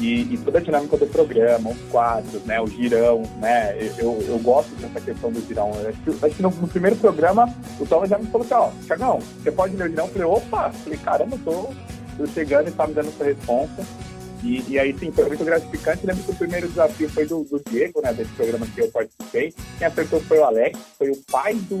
E, 0.00 0.32
e, 0.32 0.38
toda 0.38 0.58
a 0.58 0.62
dinâmica 0.62 0.96
do 0.96 1.06
programa, 1.06 1.70
os 1.70 1.80
quadros, 1.90 2.42
né, 2.44 2.58
o 2.58 2.66
girão, 2.66 3.22
né, 3.36 3.76
eu, 3.98 4.18
eu 4.26 4.38
gosto 4.38 4.74
dessa 4.76 4.98
questão 4.98 5.30
do 5.30 5.46
girão. 5.46 5.70
Eu 5.74 5.90
acho 5.90 6.00
que, 6.00 6.24
acho 6.24 6.36
que 6.36 6.42
no, 6.42 6.50
no, 6.50 6.68
primeiro 6.68 6.96
programa, 6.96 7.54
o 7.78 7.84
Tom 7.84 8.06
já 8.06 8.16
me 8.16 8.26
falou 8.28 8.46
assim, 8.46 8.54
ó, 8.54 8.70
Thiagão, 8.86 9.20
você 9.20 9.52
pode 9.52 9.76
ler 9.76 9.84
o 9.84 9.90
girão? 9.90 10.06
Eu 10.06 10.12
falei, 10.12 10.26
opa, 10.26 10.72
falei, 10.72 10.98
caramba, 10.98 11.36
eu 11.36 11.40
tô, 11.44 11.68
tô 12.16 12.26
chegando 12.32 12.68
e 12.68 12.72
tá 12.72 12.86
me 12.86 12.94
dando 12.94 13.08
essa 13.08 13.24
resposta. 13.24 13.84
E, 14.42 14.64
e, 14.68 14.78
aí, 14.78 14.96
sim, 14.98 15.12
foi 15.12 15.26
muito 15.26 15.44
gratificante. 15.44 16.06
Lembro 16.06 16.24
que 16.24 16.30
o 16.30 16.34
primeiro 16.34 16.66
desafio 16.66 17.08
foi 17.10 17.26
do, 17.26 17.44
do 17.44 17.60
Diego, 17.70 18.00
né, 18.00 18.14
desse 18.14 18.30
programa 18.30 18.66
que 18.66 18.80
eu 18.80 18.88
participei. 18.88 19.52
Quem 19.76 19.86
acertou 19.86 20.18
foi 20.20 20.38
o 20.38 20.44
Alex, 20.44 20.78
foi 20.96 21.10
o 21.10 21.16
pai 21.30 21.54
do, 21.54 21.76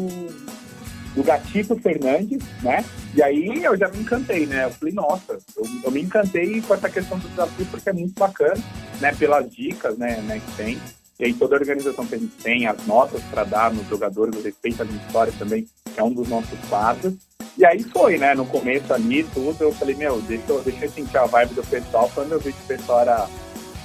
do 1.14 1.22
Gatito 1.22 1.76
Fernandes, 1.76 2.42
né? 2.62 2.84
E 3.14 3.22
aí 3.22 3.64
eu 3.64 3.76
já 3.76 3.88
me 3.88 3.98
encantei, 3.98 4.46
né? 4.46 4.64
Eu 4.64 4.70
falei, 4.70 4.94
nossa, 4.94 5.38
eu, 5.56 5.64
eu 5.84 5.90
me 5.90 6.02
encantei 6.02 6.60
com 6.60 6.74
essa 6.74 6.88
questão 6.88 7.18
do 7.18 7.28
desafio 7.28 7.66
porque 7.66 7.90
é 7.90 7.92
muito 7.92 8.18
bacana, 8.18 8.62
né? 9.00 9.12
Pelas 9.14 9.50
dicas, 9.50 9.98
né, 9.98 10.20
né 10.22 10.40
que 10.40 10.56
tem. 10.56 10.78
E 11.18 11.24
aí 11.24 11.34
toda 11.34 11.56
a 11.56 11.58
organização 11.58 12.06
que 12.06 12.14
a 12.14 12.18
gente 12.18 12.34
tem, 12.42 12.66
as 12.66 12.86
notas 12.86 13.22
para 13.24 13.44
dar 13.44 13.72
nos 13.72 13.86
jogadores, 13.88 14.38
o 14.38 14.42
respeito 14.42 14.80
à 14.80 14.84
minha 14.84 15.04
história 15.04 15.32
também, 15.38 15.66
que 15.92 16.00
é 16.00 16.02
um 16.02 16.12
dos 16.12 16.28
nossos 16.28 16.58
quadros. 16.68 17.14
E 17.58 17.64
aí 17.64 17.82
foi, 17.82 18.16
né? 18.16 18.34
No 18.34 18.46
começo 18.46 18.92
ali, 18.94 19.24
tudo, 19.24 19.56
eu 19.60 19.72
falei, 19.72 19.94
meu, 19.96 20.20
deixa 20.22 20.44
eu, 20.48 20.62
deixa 20.62 20.86
eu 20.86 20.90
sentir 20.90 21.18
a 21.18 21.26
vibe 21.26 21.54
do 21.54 21.62
pessoal. 21.62 22.10
Quando 22.14 22.32
eu 22.32 22.40
vi 22.40 22.52
que 22.52 22.62
o 22.62 22.66
pessoal 22.66 23.00
era, 23.00 23.28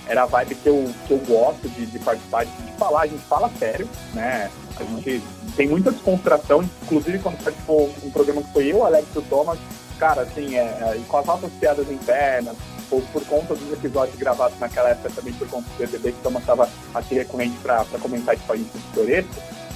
era 0.07 0.23
a 0.23 0.25
vibe 0.27 0.55
que 0.55 0.69
eu, 0.69 0.89
que 1.07 1.11
eu 1.11 1.17
gosto 1.19 1.67
de, 1.67 1.85
de 1.87 1.99
participar, 1.99 2.45
de, 2.45 2.51
de 2.51 2.71
falar, 2.77 3.01
a 3.01 3.07
gente 3.07 3.23
fala 3.23 3.49
sério, 3.57 3.89
né? 4.13 4.49
A 4.77 4.83
gente 4.83 5.23
tem 5.55 5.67
muita 5.67 5.91
descontração, 5.91 6.63
inclusive 6.83 7.19
quando 7.19 7.41
participou 7.43 7.93
um 8.03 8.11
programa 8.11 8.41
que 8.41 8.53
foi 8.53 8.71
eu, 8.71 8.85
Alex 8.85 9.07
e 9.15 9.19
o 9.19 9.21
Thomas, 9.23 9.57
cara, 9.97 10.23
assim, 10.23 10.55
é, 10.55 10.61
é, 10.61 11.01
com 11.07 11.17
as 11.17 11.25
nossas 11.25 11.51
piadas 11.53 11.89
internas, 11.89 12.55
ou 12.91 13.01
por 13.01 13.25
conta 13.25 13.55
dos 13.55 13.71
episódios 13.73 14.15
gravados 14.17 14.59
naquela 14.59 14.89
época 14.89 15.09
também 15.15 15.33
por 15.33 15.47
conta 15.47 15.67
do 15.69 15.77
BBB, 15.77 16.11
que 16.11 16.19
o 16.19 16.21
Thomas 16.21 16.43
estava 16.43 16.69
aqui 16.93 17.15
recorrente 17.15 17.57
para 17.59 17.83
comentar 18.01 18.37
com 18.37 18.53
a 18.53 18.55
gente 18.55 18.71
no 18.95 19.03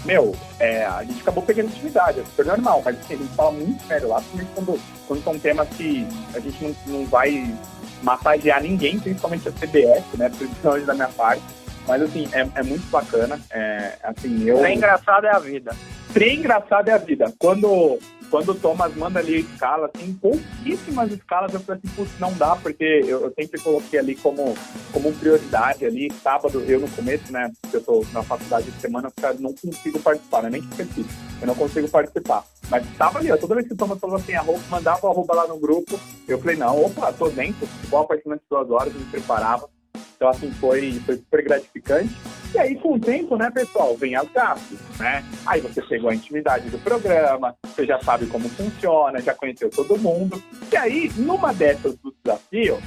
meu, 0.05 0.33
é, 0.59 0.85
a 0.85 1.03
gente 1.03 1.21
acabou 1.21 1.43
pegando 1.43 1.67
intimidade, 1.67 2.21
é 2.21 2.23
super 2.23 2.45
normal, 2.45 2.81
mas 2.85 2.97
assim, 2.97 3.15
a 3.15 3.17
gente 3.17 3.35
fala 3.35 3.51
muito 3.51 3.85
sério 3.85 4.07
lá, 4.07 4.21
principalmente 4.21 4.51
quando, 4.55 4.81
quando 5.07 5.23
são 5.23 5.39
temas 5.39 5.67
que 5.69 6.07
a 6.33 6.39
gente 6.39 6.63
não, 6.63 6.75
não 6.87 7.05
vai 7.05 7.53
massagear 8.01 8.61
ninguém, 8.63 8.97
principalmente 8.97 9.49
a 9.49 9.51
CBS, 9.51 10.05
né, 10.13 10.29
principalmente 10.29 10.85
da 10.85 10.93
minha 10.93 11.09
parte, 11.09 11.43
Mas 11.89 12.03
assim, 12.03 12.29
é, 12.31 12.47
é 12.53 12.61
muito 12.61 12.87
bacana. 12.91 13.41
É, 13.49 13.97
assim, 14.03 14.43
eu... 14.47 14.63
É 14.63 14.75
engraçado 14.75 15.25
é 15.25 15.31
a 15.31 15.39
vida. 15.39 15.75
Trem 16.13 16.37
engraçado 16.37 16.87
é 16.87 16.91
a 16.91 16.97
vida. 16.99 17.33
Quando, 17.39 17.97
quando 18.29 18.49
o 18.49 18.55
Thomas 18.55 18.95
manda 18.95 19.19
ali 19.19 19.37
a 19.37 19.39
escala, 19.39 19.89
tem 19.89 20.13
pouquíssimas 20.13 21.11
escalas, 21.11 21.51
eu 21.51 21.59
falei 21.59 21.81
assim, 21.83 21.95
putz, 21.95 22.19
não 22.19 22.31
dá, 22.33 22.55
porque 22.55 22.83
eu, 22.83 23.23
eu, 23.23 23.33
sempre 23.33 23.59
coloquei 23.59 23.97
ali 23.99 24.15
como, 24.15 24.55
como 24.93 25.11
prioridade 25.13 25.83
ali, 25.83 26.11
sábado, 26.21 26.63
eu 26.67 26.79
no 26.79 26.89
começo, 26.89 27.33
né, 27.33 27.51
porque 27.59 27.77
eu 27.77 27.81
tô 27.81 28.05
na 28.13 28.21
faculdade 28.21 28.69
de 28.69 28.79
semana, 28.79 29.11
eu 29.21 29.39
não 29.39 29.53
consigo 29.53 29.99
participar, 29.99 30.43
né, 30.43 30.49
nem 30.51 30.61
que 30.61 30.81
esqueci, 30.81 31.05
eu 31.41 31.47
não 31.47 31.55
consigo 31.55 31.89
participar. 31.89 32.43
Mas 32.69 32.85
tava 32.97 33.17
ali, 33.17 33.31
ó, 33.31 33.37
toda 33.37 33.55
vez 33.55 33.67
que 33.67 33.73
o 33.73 33.77
Thomas 33.77 33.99
falou 33.99 34.17
assim, 34.17 34.33
arroba, 34.33 34.59
mandava 34.69 35.07
o 35.07 35.09
arroba 35.09 35.33
lá 35.33 35.47
no 35.47 35.59
grupo, 35.59 35.99
eu 36.27 36.39
falei, 36.39 36.55
não, 36.55 36.85
opa, 36.85 37.11
tô 37.13 37.29
dentro, 37.29 37.67
igual 37.83 38.03
a 38.03 38.07
partir 38.07 38.29
de 38.29 38.39
duas 38.49 38.69
horas, 38.69 38.93
eu 38.93 38.99
me 38.99 39.05
preparava, 39.07 39.67
então, 40.15 40.27
assim, 40.27 40.51
foi, 40.51 40.91
foi 41.05 41.15
super 41.15 41.43
gratificante. 41.43 42.13
E 42.53 42.59
aí, 42.59 42.75
com 42.75 42.95
o 42.95 42.99
tempo, 42.99 43.37
né, 43.37 43.49
pessoal, 43.51 43.95
vem 43.95 44.15
as 44.15 44.29
gafas, 44.31 44.77
né? 44.99 45.23
Aí 45.45 45.61
você 45.61 45.81
pegou 45.81 46.09
a 46.09 46.15
intimidade 46.15 46.69
do 46.69 46.77
programa, 46.79 47.55
você 47.63 47.85
já 47.85 48.01
sabe 48.01 48.25
como 48.25 48.49
funciona, 48.49 49.21
já 49.21 49.33
conheceu 49.33 49.69
todo 49.69 49.97
mundo. 49.97 50.41
E 50.71 50.75
aí, 50.75 51.11
numa 51.15 51.53
dessas 51.53 51.95
do 51.95 52.13
desafio, 52.21 52.79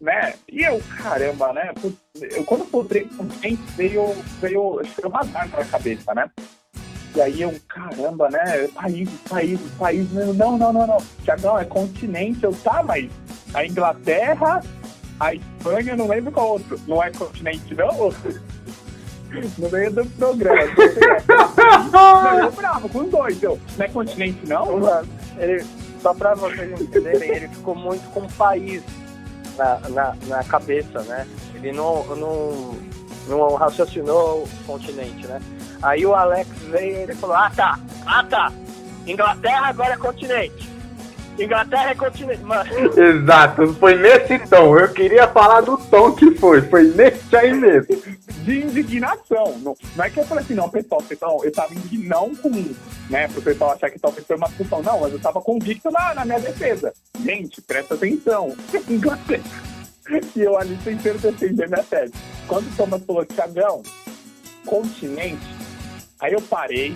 né? 0.00 0.34
E 0.48 0.62
eu, 0.62 0.80
caramba, 0.98 1.52
né? 1.52 1.72
Eu, 2.20 2.44
quando 2.44 2.64
voltei 2.70 3.08
com 3.16 3.28
gente, 3.40 3.62
veio, 3.76 4.14
veio, 4.40 4.80
veio 4.82 5.08
uma 5.08 5.24
na 5.24 5.64
cabeça, 5.64 6.14
né? 6.14 6.30
E 7.14 7.20
aí 7.20 7.42
eu, 7.42 7.54
caramba, 7.68 8.30
né? 8.30 8.68
País, 8.74 9.08
país, 9.28 9.60
país. 9.78 10.12
Não, 10.12 10.32
não, 10.56 10.72
não, 10.72 10.86
não. 10.86 10.98
Tiagão, 11.24 11.58
é 11.58 11.64
continente. 11.64 12.44
Eu, 12.44 12.52
tá, 12.52 12.82
mas 12.82 13.10
a 13.52 13.66
Inglaterra 13.66 14.60
a 15.22 15.34
Espanha, 15.34 15.94
não 15.94 16.08
lembro 16.08 16.32
qual 16.32 16.50
outro. 16.50 16.78
Não 16.88 17.02
é 17.02 17.10
continente, 17.10 17.74
não? 17.74 18.12
No 19.56 19.70
meio 19.70 19.90
do 19.90 20.04
programa. 20.04 20.60
não, 21.90 22.38
eu 22.38 22.52
bravo 22.52 22.86
com 22.90 22.98
os 22.98 23.10
dois, 23.10 23.42
eu. 23.42 23.58
Não 23.78 23.86
é 23.86 23.88
continente, 23.88 24.46
não? 24.46 24.78
Mano, 24.78 25.08
ele, 25.38 25.64
só 26.02 26.12
pra 26.12 26.34
vocês 26.34 26.78
entenderem, 26.78 27.36
ele 27.36 27.48
ficou 27.48 27.74
muito 27.74 28.06
com 28.10 28.20
o 28.20 28.32
país 28.34 28.82
na, 29.56 29.80
na, 29.88 30.16
na 30.26 30.44
cabeça, 30.44 31.00
né? 31.04 31.26
Ele 31.54 31.72
não, 31.72 32.04
não, 32.14 32.78
não 33.26 33.54
raciocinou 33.54 34.42
o 34.42 34.48
continente, 34.66 35.26
né? 35.26 35.40
Aí 35.82 36.04
o 36.04 36.14
Alex 36.14 36.50
veio 36.70 36.94
e 36.94 37.02
ele 37.04 37.14
falou, 37.14 37.36
ah 37.36 37.50
tá, 37.56 37.80
ah 38.04 38.24
tá, 38.24 38.52
Inglaterra 39.06 39.68
agora 39.68 39.94
é 39.94 39.96
continente. 39.96 40.71
Inglaterra 41.38 41.90
é 41.90 41.94
continente. 41.94 42.42
Mano. 42.42 42.70
Exato, 42.96 43.74
foi 43.74 43.96
nesse 43.96 44.38
tom. 44.48 44.78
Eu 44.78 44.92
queria 44.92 45.26
falar 45.28 45.62
do 45.62 45.76
tom 45.76 46.12
que 46.12 46.30
foi. 46.32 46.62
Foi 46.62 46.84
nesse 46.84 47.34
aí 47.34 47.54
mesmo. 47.54 47.96
De 48.42 48.62
indignação. 48.62 49.58
Não, 49.60 49.74
não 49.96 50.04
é 50.04 50.10
que 50.10 50.20
eu 50.20 50.24
falei 50.24 50.44
assim, 50.44 50.54
não, 50.54 50.68
pessoal, 50.68 51.02
pessoal, 51.02 51.40
eu 51.44 51.52
tava 51.52 51.74
indignado 51.74 52.36
com, 52.36 52.50
né, 53.08 53.28
pro 53.28 53.40
pessoal 53.40 53.72
achar 53.72 53.90
que 53.90 53.98
talvez 53.98 54.26
foi 54.26 54.36
uma 54.36 54.48
discussão. 54.48 54.82
Não, 54.82 55.00
mas 55.00 55.12
eu 55.12 55.20
tava 55.20 55.40
convicto 55.40 55.90
na, 55.90 56.14
na 56.14 56.24
minha 56.24 56.40
defesa. 56.40 56.92
Gente, 57.24 57.62
presta 57.62 57.94
atenção. 57.94 58.54
Inglaterra. 58.88 59.72
E 60.36 60.40
eu 60.40 60.58
ali 60.58 60.76
tentando 60.84 61.20
defender 61.20 61.68
minha 61.68 61.82
tese. 61.84 62.12
Quando 62.46 62.66
o 62.66 62.76
Thomas 62.76 63.02
falou, 63.04 63.24
Thiagão, 63.24 63.82
continente, 64.66 65.46
aí 66.20 66.32
eu 66.32 66.42
parei, 66.42 66.94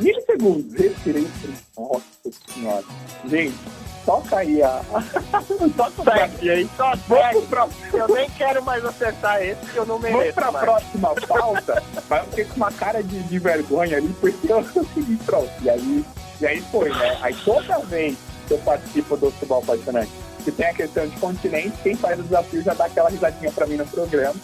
milissegundos, 0.00 0.72
respirei 0.74 1.24
falei, 1.24 1.56
nossa 1.76 2.52
senhora. 2.52 2.84
Gente, 3.26 3.58
toca 4.04 4.36
aí 4.38 4.62
a. 4.62 4.82
toca 5.76 6.18
segue 6.18 6.50
aí, 6.50 6.70
só 6.76 6.92
segue. 6.96 7.46
Pra... 7.46 7.68
Eu 7.92 8.08
nem 8.08 8.30
quero 8.30 8.64
mais 8.64 8.84
acertar 8.84 9.42
esse, 9.42 9.64
que 9.66 9.76
eu 9.76 9.86
não 9.86 9.98
mereço. 9.98 10.18
Vamos 10.18 10.34
pra 10.34 10.52
mais. 10.52 10.64
próxima 10.64 11.14
pauta. 11.14 11.82
Mas 12.08 12.20
eu 12.20 12.28
fiquei 12.30 12.44
com 12.46 12.56
uma 12.56 12.72
cara 12.72 13.02
de, 13.02 13.22
de 13.22 13.38
vergonha 13.38 13.96
ali, 13.96 14.14
porque 14.20 14.52
eu 14.52 14.64
consegui 14.72 15.16
pronto. 15.24 15.50
E 15.62 15.70
aí, 15.70 16.04
e 16.40 16.46
aí 16.46 16.60
foi, 16.70 16.88
né? 16.90 17.18
Aí 17.20 17.34
toda 17.44 17.78
vez 17.80 18.16
que 18.48 18.54
eu 18.54 18.58
participo 18.58 19.16
do 19.16 19.30
futebol 19.30 19.62
apaixonante, 19.62 20.10
que 20.44 20.50
tem 20.50 20.66
a 20.66 20.74
questão 20.74 21.06
de 21.06 21.16
continente, 21.18 21.76
quem 21.82 21.94
faz 21.94 22.18
o 22.18 22.22
desafio 22.22 22.62
já 22.62 22.74
dá 22.74 22.86
aquela 22.86 23.10
risadinha 23.10 23.52
pra 23.52 23.66
mim 23.66 23.76
no 23.76 23.86
programa. 23.86 24.34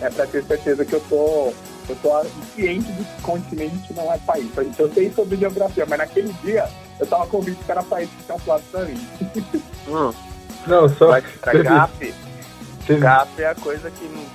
É 0.00 0.08
pra 0.08 0.26
ter 0.26 0.42
certeza 0.44 0.84
que 0.84 0.94
eu 0.94 1.00
tô 1.10 1.52
eu 1.88 1.96
tô 1.96 2.24
ciente 2.54 2.90
de 2.92 3.04
que 3.04 3.22
continente 3.22 3.92
não 3.94 4.12
é 4.12 4.18
país. 4.18 4.50
Eu 4.78 4.92
sei 4.92 5.10
sobre 5.12 5.36
geografia, 5.36 5.84
mas 5.86 5.98
naquele 5.98 6.32
dia 6.34 6.68
eu 6.98 7.06
tava 7.06 7.26
convicto 7.26 7.64
que 7.64 7.70
era 7.70 7.82
país 7.82 8.08
que 8.10 8.24
tinha 8.24 8.36
um 8.36 8.40
plato 8.40 8.64
pra 8.70 8.84
mim. 8.84 9.00
Hum. 9.88 10.12
Não, 10.68 10.88
só. 10.88 11.08
Mas 11.08 11.24
pra 11.40 11.52
GAP, 11.54 12.14
GAP 12.86 13.42
é 13.42 13.46
a 13.46 13.54
coisa 13.56 13.90
que 13.90 14.28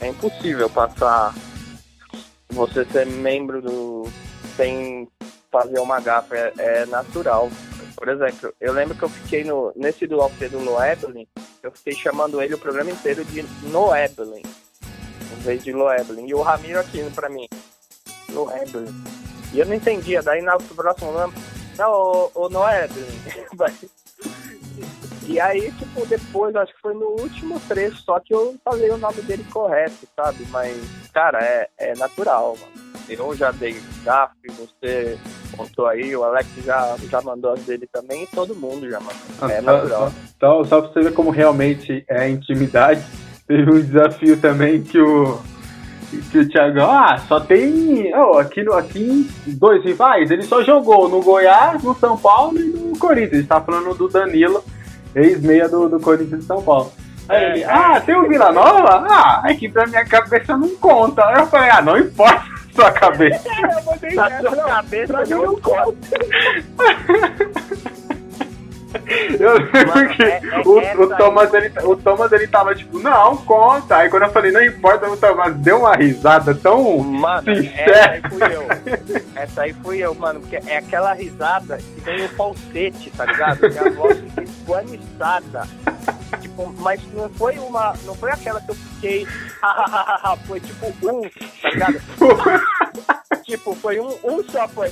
é 0.00 0.08
impossível 0.08 0.68
passar. 0.68 1.34
Você 2.50 2.84
ser 2.86 3.06
membro 3.06 3.62
do. 3.62 4.02
sem 4.56 5.08
fazer 5.50 5.78
uma 5.78 6.00
GAP 6.00 6.32
é, 6.32 6.52
é 6.58 6.86
natural. 6.86 7.48
Por 7.96 8.08
exemplo, 8.08 8.52
eu 8.60 8.72
lembro 8.72 8.94
que 8.94 9.04
eu 9.04 9.08
fiquei 9.08 9.44
no, 9.44 9.72
nesse 9.76 10.06
do 10.06 10.20
Alfredo 10.20 10.58
Noeblin, 10.60 11.26
eu 11.62 11.70
fiquei 11.70 11.94
chamando 11.94 12.42
ele 12.42 12.54
o 12.54 12.58
programa 12.58 12.90
inteiro 12.90 13.24
de 13.24 13.42
Noeblin 13.68 14.42
em 15.32 15.40
vez 15.42 15.62
de 15.62 15.72
Loeblin. 15.72 16.26
E 16.26 16.34
o 16.34 16.42
Ramiro 16.42 16.80
aqui 16.80 17.02
pra 17.14 17.28
mim, 17.28 17.46
Loeblin. 18.30 18.92
E 19.52 19.58
eu 19.58 19.66
não 19.66 19.74
entendia, 19.74 20.22
daí 20.22 20.42
na 20.42 20.56
próximo 20.56 21.10
ano, 21.10 21.32
não, 21.76 21.92
o, 21.92 22.30
o 22.34 22.48
Noeblin. 22.48 23.06
e 25.26 25.40
aí, 25.40 25.72
tipo, 25.72 26.06
depois, 26.06 26.54
acho 26.54 26.74
que 26.74 26.80
foi 26.80 26.94
no 26.94 27.20
último 27.20 27.60
trecho, 27.68 27.96
só 28.02 28.20
que 28.20 28.34
eu 28.34 28.56
falei 28.64 28.90
o 28.90 28.98
nome 28.98 29.22
dele 29.22 29.44
correto, 29.50 30.06
sabe? 30.14 30.46
Mas, 30.50 30.76
cara, 31.12 31.42
é, 31.42 31.68
é 31.78 31.94
natural, 31.96 32.56
mano. 32.60 32.90
Eu 33.08 33.34
já 33.34 33.50
dei 33.50 33.76
gafe, 34.04 34.48
você 34.50 35.18
contou 35.56 35.86
aí, 35.86 36.14
o 36.14 36.22
Alex 36.22 36.48
já, 36.64 36.96
já 36.96 37.20
mandou 37.20 37.52
as 37.52 37.60
dele 37.64 37.88
também, 37.92 38.22
e 38.22 38.26
todo 38.28 38.54
mundo 38.54 38.88
já 38.88 39.00
mandou. 39.00 39.50
É 39.50 39.60
natural. 39.60 40.12
Só, 40.38 40.62
só, 40.62 40.64
só 40.64 40.80
pra 40.82 40.92
você 40.92 41.02
ver 41.02 41.14
como 41.14 41.30
realmente 41.30 42.04
é 42.08 42.28
intimidade 42.28 43.04
Teve 43.50 43.68
um 43.68 43.80
desafio 43.80 44.36
também 44.36 44.80
que 44.80 44.96
o, 44.96 45.40
que 46.30 46.38
o 46.38 46.48
Thiagão, 46.48 46.88
ah, 46.88 47.18
só 47.26 47.40
tem. 47.40 48.14
Oh, 48.14 48.38
aqui, 48.38 48.62
no, 48.62 48.74
aqui 48.74 49.28
dois 49.44 49.82
rivais. 49.82 50.30
Ele 50.30 50.44
só 50.44 50.62
jogou 50.62 51.08
no 51.08 51.20
Goiás, 51.20 51.82
no 51.82 51.92
São 51.96 52.16
Paulo 52.16 52.56
e 52.56 52.62
no 52.62 52.96
Corinthians. 52.96 53.32
A 53.32 53.36
gente 53.38 53.48
tá 53.48 53.60
falando 53.60 53.92
do 53.92 54.08
Danilo, 54.08 54.62
ex-meia 55.16 55.68
do, 55.68 55.88
do 55.88 55.98
Corinthians 55.98 56.42
de 56.42 56.46
São 56.46 56.62
Paulo. 56.62 56.92
Aí 57.28 57.44
ele, 57.44 57.64
ah, 57.64 58.00
tem 58.00 58.14
o 58.14 58.28
Vila 58.28 58.52
Nova? 58.52 59.04
Ah, 59.10 59.42
aqui 59.42 59.68
pra 59.68 59.84
minha 59.88 60.04
cabeça 60.04 60.56
não 60.56 60.68
conta. 60.76 61.26
Aí 61.26 61.40
eu 61.40 61.46
falei, 61.48 61.70
ah, 61.70 61.82
não 61.82 61.98
importa 61.98 62.44
a 62.44 62.72
sua 62.72 62.92
cabeça. 62.92 63.42
É, 64.00 64.16
a 64.16 64.40
sua 64.40 64.56
cabeça 64.64 65.24
não 65.28 65.56
conta. 65.56 66.18
Eu 69.38 69.54
lembro 69.54 70.16
que 70.16 70.22
é, 70.22 70.40
é, 70.42 70.62
o, 70.64 71.02
o, 71.02 71.16
Thomas, 71.16 71.52
ele, 71.54 71.72
o 71.84 71.96
Thomas 71.96 72.32
ele 72.32 72.46
tava 72.46 72.74
tipo, 72.74 72.98
não, 72.98 73.36
conta. 73.38 73.96
Aí 73.96 74.10
quando 74.10 74.24
eu 74.24 74.30
falei, 74.30 74.52
não 74.52 74.62
importa, 74.62 75.08
o 75.08 75.16
Thomas 75.16 75.54
deu 75.56 75.78
uma 75.78 75.94
risada 75.94 76.54
tão 76.54 76.98
mano, 76.98 77.54
sincera. 77.54 77.90
Essa 77.90 78.10
aí 78.10 78.22
fui 78.28 78.54
eu. 78.54 78.68
Essa 79.36 79.62
aí 79.62 79.72
fui 79.74 79.98
eu, 79.98 80.14
mano, 80.14 80.40
porque 80.40 80.56
é 80.56 80.78
aquela 80.78 81.12
risada 81.12 81.78
que 81.78 82.00
vem 82.00 82.24
o 82.24 82.28
falsete, 82.30 83.10
tá 83.10 83.24
ligado? 83.26 83.70
Que 83.70 83.78
a 83.78 83.90
voz 83.90 84.18
fica 84.18 84.42
esguaniçada. 84.42 85.68
Tipo, 86.40 86.72
mas 86.78 87.00
não 87.12 87.28
foi 87.30 87.58
uma. 87.58 87.94
Não 88.04 88.14
foi 88.14 88.30
aquela 88.30 88.60
que 88.60 88.70
eu 88.70 88.74
fiquei. 88.74 89.26
foi 90.46 90.60
tipo 90.60 90.86
um, 90.86 91.22
tá 91.22 91.70
ligado? 91.70 92.00
tipo, 93.44 93.74
foi 93.74 94.00
um, 94.00 94.16
um 94.24 94.42
só, 94.48 94.66
foi. 94.68 94.90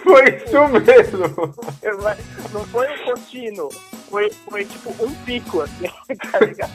foi 0.02 0.36
isso 0.36 0.68
mesmo. 0.68 1.54
Não 2.52 2.64
foi 2.66 2.88
um 2.88 3.04
contínuo, 3.04 3.68
foi, 4.10 4.30
foi 4.48 4.64
tipo 4.64 4.90
um 5.04 5.14
pico, 5.24 5.62
assim, 5.62 5.86
tá 6.32 6.38
ligado? 6.40 6.72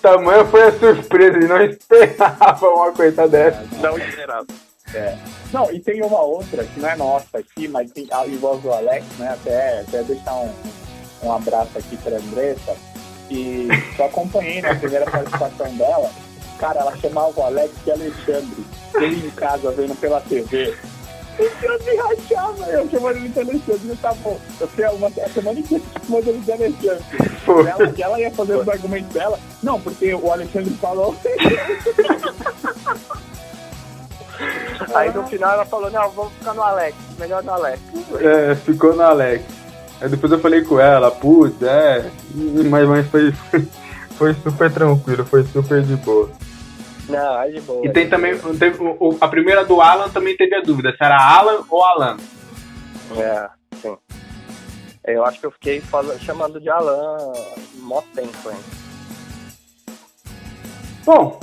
Tamanho 0.00 0.46
foi 0.46 0.62
a 0.62 0.72
surpresa, 0.72 1.36
ele 1.36 1.48
não 1.48 1.60
esperava 1.62 2.68
uma 2.68 2.92
coisa 2.92 3.26
dessa. 3.28 3.66
Não 3.80 3.98
esperava. 3.98 4.46
É. 4.94 5.16
Não, 5.52 5.70
e 5.72 5.80
tem 5.80 6.02
uma 6.02 6.20
outra 6.20 6.64
que 6.64 6.80
não 6.80 6.88
é 6.88 6.96
nossa 6.96 7.38
aqui, 7.38 7.68
mas 7.68 7.90
tem, 7.90 8.08
envolve 8.28 8.68
o 8.68 8.72
Alex, 8.72 9.04
né? 9.18 9.30
Até, 9.32 9.80
até 9.80 10.02
deixar 10.04 10.34
um, 10.34 10.52
um 11.22 11.32
abraço 11.32 11.76
aqui 11.76 11.96
para 11.98 12.16
a 12.16 12.18
Andressa, 12.18 12.76
que 13.28 13.68
eu 13.98 14.04
acompanhei 14.04 14.62
na 14.62 14.74
primeira 14.74 15.04
participação 15.06 15.74
dela. 15.76 16.10
Cara, 16.58 16.80
ela 16.80 16.96
chamava 16.96 17.32
o 17.38 17.42
Alex 17.42 17.72
de 17.84 17.90
Alexandre. 17.90 18.64
Ele 18.94 19.26
em 19.26 19.30
casa 19.30 19.70
vendo 19.72 19.94
pela 20.00 20.20
TV. 20.20 20.74
Eu 21.38 21.78
me 21.84 21.96
rachava, 21.96 22.64
eu 22.70 22.88
chamando 22.88 23.16
ele 23.16 23.28
de 23.28 23.40
Alexandre, 23.40 23.96
tá 24.00 24.14
bom. 24.14 24.40
Eu 24.58 24.68
fui 24.68 24.84
uma 24.86 25.08
a 25.08 25.28
semana 25.28 25.60
inteira 25.60 25.84
chamando 26.06 26.28
ele 26.28 26.38
de 26.38 26.52
Alexandre. 26.52 27.04
Ela, 27.46 27.94
ela 27.98 28.20
ia 28.20 28.30
fazer 28.30 28.56
os 28.56 28.68
argumentos 28.68 29.12
dela. 29.12 29.38
Não, 29.62 29.80
porque 29.80 30.14
o 30.14 30.32
Alexandre 30.32 30.72
falou. 30.74 31.14
Aí 34.94 35.12
no 35.12 35.26
final 35.26 35.52
ela 35.52 35.64
falou, 35.64 35.90
não, 35.90 36.10
vamos 36.10 36.32
ficar 36.34 36.54
no 36.54 36.62
Alex, 36.62 36.96
melhor 37.18 37.42
no 37.42 37.52
Alex. 37.52 37.80
É, 38.20 38.54
ficou 38.54 38.94
no 38.94 39.02
Alex. 39.02 39.44
Aí 40.00 40.08
depois 40.08 40.30
eu 40.32 40.38
falei 40.38 40.62
com 40.62 40.78
ela, 40.78 41.10
putz, 41.10 41.62
é. 41.62 42.10
Mas, 42.34 42.88
mas 42.88 43.06
foi, 43.08 43.32
foi 44.16 44.34
super 44.42 44.70
tranquilo, 44.70 45.24
foi 45.24 45.44
super 45.44 45.82
de 45.82 45.96
boa. 45.96 46.30
Não, 47.08 47.42
é 47.42 47.48
de 47.50 47.60
boa. 47.60 47.86
E 47.86 47.90
tem 47.90 48.08
também, 48.08 48.36
teve, 48.58 48.78
a 49.20 49.28
primeira 49.28 49.64
do 49.64 49.80
Alan 49.80 50.08
também 50.08 50.36
teve 50.36 50.54
a 50.56 50.60
dúvida, 50.60 50.90
se 50.90 51.04
era 51.04 51.16
Alan 51.16 51.64
ou 51.70 51.84
Alan. 51.84 52.16
É, 53.16 53.48
sim. 53.80 53.96
Eu 55.04 55.24
acho 55.24 55.38
que 55.38 55.46
eu 55.46 55.52
fiquei 55.52 55.80
falando, 55.80 56.18
chamando 56.20 56.60
de 56.60 56.68
Alan 56.68 57.32
mó 57.76 58.02
tempo, 58.12 58.50
hein? 58.50 58.58
Bom, 61.04 61.38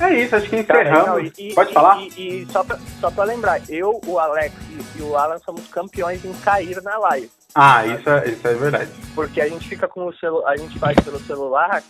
é 0.00 0.14
isso, 0.14 0.34
acho 0.34 0.48
que 0.48 0.56
encerramos. 0.56 1.32
e, 1.38 1.54
Pode 1.54 1.70
e, 1.70 1.74
falar? 1.74 2.00
E, 2.00 2.08
e, 2.42 2.46
só, 2.50 2.64
pra, 2.64 2.78
só 3.00 3.10
pra 3.10 3.24
lembrar, 3.24 3.60
eu, 3.70 4.00
o 4.04 4.18
Alex 4.18 4.54
e, 4.70 4.98
e 4.98 5.02
o 5.02 5.16
Alan 5.16 5.38
somos 5.38 5.68
campeões 5.68 6.24
em 6.24 6.32
cair 6.34 6.82
na 6.82 6.98
live. 6.98 7.30
Ah, 7.54 7.86
isso 7.86 8.10
é, 8.10 8.28
isso 8.28 8.46
é 8.46 8.54
verdade. 8.54 8.90
Porque 9.14 9.40
a 9.40 9.48
gente 9.48 9.66
fica 9.66 9.88
com 9.88 10.06
o 10.06 10.14
celular, 10.16 10.50
a 10.50 10.56
gente 10.56 10.78
vai 10.78 10.94
pelo 10.94 11.18
celular 11.20 11.82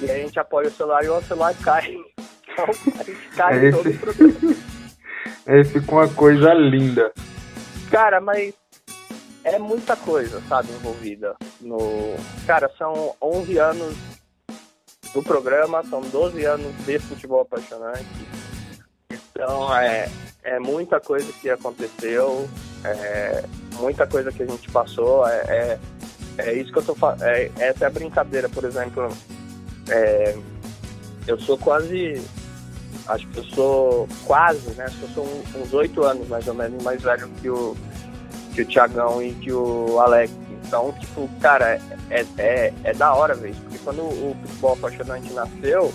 e 0.00 0.10
a 0.10 0.14
gente 0.14 0.38
apoia 0.38 0.68
o 0.68 0.70
celular 0.70 1.04
e 1.04 1.08
o 1.08 1.22
celular 1.22 1.54
cai. 1.62 1.96
A 2.58 3.02
gente 3.02 3.28
cai 3.36 3.58
É 3.58 3.68
esse. 3.68 3.78
o 3.78 3.98
programa. 3.98 4.56
É, 5.46 5.64
ficou 5.64 5.98
uma 5.98 6.08
coisa 6.08 6.54
linda. 6.54 7.12
Cara, 7.90 8.20
mas 8.20 8.54
é 9.44 9.58
muita 9.58 9.94
coisa, 9.96 10.40
sabe, 10.48 10.72
envolvida. 10.72 11.36
No... 11.60 11.78
Cara, 12.46 12.70
são 12.78 13.14
11 13.20 13.58
anos 13.58 13.94
do 15.12 15.22
programa, 15.22 15.82
são 15.84 16.00
12 16.00 16.44
anos 16.44 16.72
de 16.86 16.98
futebol 16.98 17.42
apaixonante. 17.42 18.06
Então, 19.10 19.76
é, 19.76 20.08
é 20.42 20.58
muita 20.58 20.98
coisa 21.00 21.30
que 21.32 21.50
aconteceu, 21.50 22.48
é 22.84 23.44
muita 23.74 24.06
coisa 24.06 24.32
que 24.32 24.42
a 24.42 24.46
gente 24.46 24.70
passou. 24.70 25.26
É, 25.28 25.40
é, 25.46 25.78
é 26.38 26.54
isso 26.54 26.72
que 26.72 26.78
eu 26.78 26.84
tô 26.84 26.94
falando. 26.94 27.22
É, 27.22 27.50
essa 27.58 27.84
é 27.84 27.86
a 27.86 27.90
brincadeira, 27.90 28.48
por 28.48 28.64
exemplo. 28.64 29.08
é, 29.90 30.36
eu 31.26 31.38
sou 31.40 31.58
quase. 31.58 32.22
Acho 33.06 33.26
que 33.28 33.38
eu 33.38 33.44
sou 33.44 34.08
quase, 34.24 34.70
né? 34.70 34.84
Acho 34.84 34.96
que 34.96 35.02
eu 35.02 35.08
sou 35.10 35.42
uns 35.56 35.74
oito 35.74 36.02
anos 36.02 36.26
mais 36.28 36.46
ou 36.48 36.54
menos 36.54 36.82
mais 36.82 37.02
velho 37.02 37.28
que 37.40 37.50
o, 37.50 37.76
que 38.54 38.62
o 38.62 38.66
Thiagão 38.66 39.22
e 39.22 39.32
que 39.34 39.52
o 39.52 40.00
Alex. 40.00 40.32
Então, 40.66 40.92
tipo, 40.98 41.28
cara, 41.40 41.78
é, 42.10 42.24
é, 42.38 42.72
é 42.82 42.94
da 42.94 43.14
hora 43.14 43.34
isso. 43.48 43.60
Porque 43.62 43.78
quando 43.84 44.00
o 44.00 44.36
futebol 44.42 44.72
apaixonante 44.72 45.32
nasceu, 45.32 45.92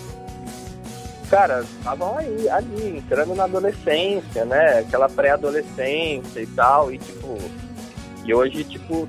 cara, 1.28 1.62
estavam 1.62 2.18
aí, 2.18 2.48
ali, 2.48 2.98
entrando 2.98 3.34
na 3.34 3.44
adolescência, 3.44 4.44
né? 4.44 4.78
Aquela 4.78 5.08
pré-adolescência 5.08 6.40
e 6.40 6.46
tal. 6.46 6.92
E 6.92 6.98
tipo, 6.98 7.36
e 8.24 8.32
hoje, 8.32 8.62
tipo, 8.62 9.08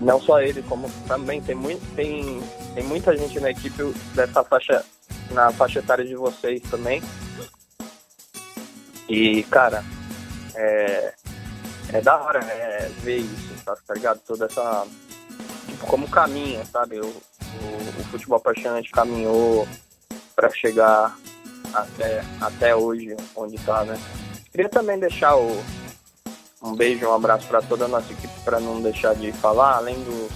não 0.00 0.20
só 0.20 0.40
ele, 0.40 0.62
como 0.62 0.90
também 1.06 1.40
tem, 1.40 1.54
muito, 1.54 1.82
tem, 1.94 2.42
tem 2.74 2.84
muita 2.84 3.16
gente 3.16 3.38
na 3.40 3.50
equipe 3.50 3.82
dessa 4.14 4.42
faixa, 4.44 4.84
na 5.30 5.52
faixa 5.52 5.78
etária 5.78 6.04
de 6.04 6.14
vocês 6.14 6.62
também. 6.70 7.02
E, 9.08 9.42
cara, 9.44 9.84
é, 10.54 11.12
é 11.92 12.00
da 12.00 12.16
hora 12.16 12.38
é, 12.44 12.90
ver 13.02 13.18
isso, 13.18 13.54
tá, 13.64 13.76
tá 13.86 13.94
ligado? 13.94 14.20
Toda 14.26 14.46
essa. 14.46 14.86
Tipo, 15.66 15.86
como 15.86 16.08
caminha, 16.08 16.64
sabe? 16.64 17.00
O, 17.00 17.06
o, 17.06 18.00
o 18.00 18.04
futebol 18.10 18.38
apaixonante 18.38 18.90
caminhou 18.90 19.68
para 20.34 20.50
chegar 20.50 21.16
até, 21.74 22.24
até 22.40 22.76
hoje, 22.76 23.16
onde 23.36 23.58
tá, 23.58 23.84
né? 23.84 23.98
Queria 24.50 24.68
também 24.68 24.98
deixar 24.98 25.36
o, 25.36 25.62
um 26.62 26.74
beijo, 26.74 27.06
um 27.06 27.14
abraço 27.14 27.46
para 27.48 27.60
toda 27.62 27.86
a 27.86 27.88
nossa 27.88 28.12
equipe, 28.12 28.32
para 28.44 28.60
não 28.60 28.80
deixar 28.80 29.14
de 29.14 29.32
falar, 29.32 29.76
além 29.76 29.96
do, 29.96 30.28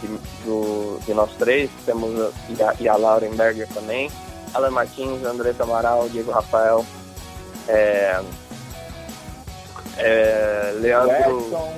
de, 0.00 0.08
do, 0.44 0.98
de 1.04 1.14
nós 1.14 1.30
três, 1.38 1.70
temos 1.84 2.10
a, 2.20 2.30
e, 2.48 2.62
a, 2.62 2.74
e 2.80 2.88
a 2.88 2.96
Laurenberger 2.96 3.68
também, 3.68 4.10
Alan 4.54 4.70
Martins, 4.70 5.24
André 5.24 5.54
Amaral, 5.58 6.08
Diego 6.08 6.30
Rafael, 6.30 6.84
é, 7.68 8.20
é, 9.98 10.72
O 10.74 10.80
Leandro, 10.80 11.38
Edson, 11.38 11.76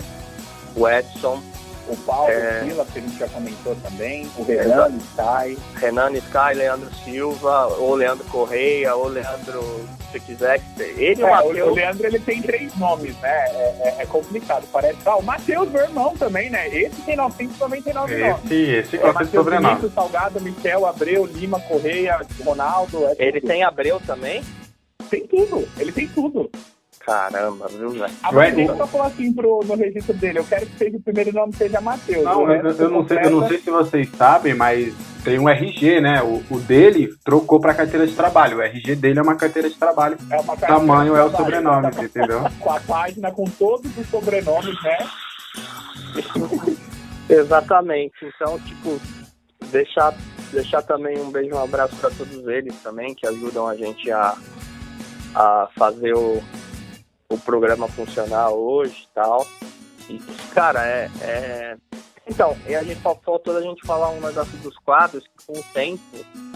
o 0.76 0.88
Edson, 0.88 1.42
o 1.88 1.96
Paulo 1.98 2.30
É. 2.30 2.60
Vila, 2.64 2.86
que 2.92 2.98
a 2.98 3.02
gente 3.02 3.18
já 3.18 3.28
comentou 3.28 3.74
também, 3.76 4.30
o 4.36 4.42
Renan 4.44 4.88
Sky. 4.96 5.58
Renan 5.76 6.12
Sky, 6.12 6.54
Leandro 6.54 6.88
Silva, 7.04 7.66
ou 7.78 7.94
Leandro 7.94 8.24
Correia, 8.26 8.94
ou 8.94 9.08
Leandro, 9.08 9.62
se 10.10 10.20
quiser, 10.20 10.60
ele 10.78 11.22
o 11.22 11.26
É, 11.26 11.30
o, 11.30 11.42
o 11.42 11.46
Matheus. 11.48 11.74
Leandro 11.76 12.06
ele 12.06 12.18
tem 12.20 12.42
três 12.42 12.74
nomes, 12.76 13.16
né? 13.20 13.30
É, 13.30 13.74
é- 13.84 14.02
é 14.02 14.06
complicado. 14.06 14.64
Parece. 14.72 14.98
Ah, 15.04 15.16
o 15.16 15.22
Matheus, 15.22 15.68
meu 15.70 15.82
irmão 15.82 16.16
também, 16.16 16.50
né? 16.50 16.68
Esse 16.68 17.00
tem 17.02 17.16
999 17.16 18.16
nomes. 18.18 18.44
Esse, 18.44 18.54
esse 18.70 18.96
É, 18.96 19.00
de 19.00 19.06
Matheus 19.12 19.30
sobrenome. 19.30 19.68
Vinícius, 19.68 19.94
Salgado, 19.94 20.40
Michel, 20.40 20.86
Abreu, 20.86 21.26
Lima, 21.26 21.60
Correia, 21.60 22.20
Ronaldo. 22.44 23.06
é 23.06 23.14
Ele 23.18 23.40
tem 23.40 23.62
Abreu 23.64 24.00
também? 24.06 24.42
Tem 25.10 25.26
tudo. 25.26 25.68
Ele 25.78 25.92
tem 25.92 26.08
tudo. 26.08 26.50
Caramba, 27.04 27.66
viu, 27.68 27.90
velho? 27.90 28.12
A 28.22 28.30
mãe 28.32 28.64
o- 28.70 28.76
só 28.76 28.86
falou 28.86 29.06
assim 29.06 29.32
pro, 29.32 29.60
no 29.64 29.74
registro 29.74 30.14
dele: 30.14 30.38
eu 30.38 30.44
quero 30.44 30.66
que 30.66 30.76
seja 30.78 30.96
o 30.96 31.02
primeiro 31.02 31.32
nome 31.32 31.52
seja 31.54 31.80
Matheus. 31.80 32.24
Não, 32.24 32.44
O 32.44 32.50
eu, 32.52 32.70
eu 32.70 32.90
não 32.90 33.06
sei, 33.08 33.18
eu 33.24 33.30
não 33.30 33.48
sei 33.48 33.58
se 33.58 33.70
vocês 33.70 34.08
sabem, 34.16 34.54
mas 34.54 34.94
tem 35.24 35.38
um 35.38 35.48
RG, 35.48 36.00
né? 36.00 36.22
O, 36.22 36.42
o 36.50 36.58
dele 36.60 37.12
trocou 37.24 37.60
pra 37.60 37.74
carteira 37.74 38.06
de 38.06 38.14
trabalho. 38.14 38.58
O 38.58 38.62
RG 38.62 38.94
dele 38.96 39.18
é 39.18 39.22
uma 39.22 39.34
carteira 39.36 39.68
de 39.68 39.76
trabalho. 39.76 40.16
É 40.30 40.40
uma 40.40 40.54
O 40.54 40.56
tamanho 40.56 41.16
é 41.16 41.24
o 41.24 41.30
carteira 41.30 41.60
de 41.60 41.64
sobrenome, 41.66 41.82
trabalho, 41.90 42.06
entendeu? 42.06 42.40
Com 42.60 42.70
a 42.70 42.80
página 42.80 43.30
com 43.32 43.44
todos 43.44 43.98
os 43.98 44.06
sobrenomes, 44.08 44.82
né? 44.82 44.98
Exatamente. 47.28 48.14
Então, 48.22 48.58
tipo, 48.60 49.00
deixar, 49.70 50.14
deixar 50.52 50.82
também 50.82 51.18
um 51.18 51.30
beijo, 51.30 51.54
um 51.54 51.62
abraço 51.62 51.96
para 51.96 52.10
todos 52.10 52.46
eles 52.48 52.74
também, 52.82 53.14
que 53.14 53.26
ajudam 53.26 53.66
a 53.68 53.76
gente 53.76 54.10
a, 54.10 54.36
a 55.34 55.68
fazer 55.76 56.14
o, 56.14 56.42
o 57.34 57.38
programa 57.38 57.88
funcionar 57.88 58.50
hoje 58.50 59.06
e 59.10 59.14
tal. 59.14 59.46
E, 60.08 60.18
cara, 60.54 60.86
é. 60.86 61.10
é... 61.20 61.76
Então, 62.26 62.56
e 62.68 62.74
a 62.74 62.82
gente 62.84 63.00
fal- 63.00 63.20
faltou 63.24 63.56
a 63.56 63.60
gente 63.60 63.84
falar 63.84 64.10
um 64.10 64.20
negócio 64.20 64.56
dos 64.58 64.76
quadros, 64.78 65.24
que 65.24 65.46
com 65.46 65.58
o 65.58 65.62
tempo, 65.74 66.00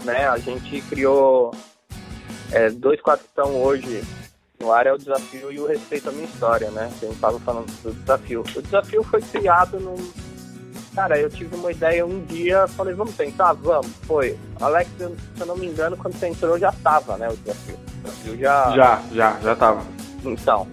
né, 0.05 0.27
a 0.27 0.37
gente 0.37 0.81
criou 0.83 1.53
é, 2.53 2.69
dois 2.69 3.01
quadros 3.01 3.25
que 3.25 3.31
estão 3.31 3.61
hoje 3.61 4.01
no 4.59 4.71
ar 4.71 4.87
é 4.87 4.93
o 4.93 4.97
desafio 4.97 5.51
e 5.51 5.59
o 5.59 5.67
respeito 5.67 6.09
à 6.09 6.11
minha 6.11 6.25
história, 6.25 6.71
né? 6.71 6.89
A 7.01 7.05
gente 7.05 7.19
tava 7.19 7.39
falando 7.39 7.67
do 7.83 7.93
desafio. 7.93 8.41
O 8.55 8.61
desafio 8.61 9.03
foi 9.03 9.21
criado 9.21 9.79
num. 9.79 9.95
Cara, 10.95 11.19
eu 11.19 11.29
tive 11.29 11.55
uma 11.55 11.71
ideia 11.71 12.03
um 12.03 12.25
dia, 12.25 12.67
falei, 12.69 12.95
vamos 12.95 13.15
tentar? 13.15 13.53
Vamos. 13.53 13.91
Foi. 14.03 14.35
Alex, 14.59 14.89
se 14.97 15.03
eu 15.03 15.45
não 15.45 15.55
me 15.55 15.67
engano, 15.67 15.95
quando 15.95 16.17
você 16.17 16.27
entrou 16.27 16.57
já 16.57 16.71
tava, 16.71 17.17
né? 17.17 17.29
O 17.29 17.37
desafio. 17.37 17.75
O 17.75 18.01
desafio 18.01 18.37
já. 18.39 18.71
Já, 18.71 19.01
já, 19.11 19.39
já 19.41 19.55
tava. 19.55 19.96
Então. 20.23 20.67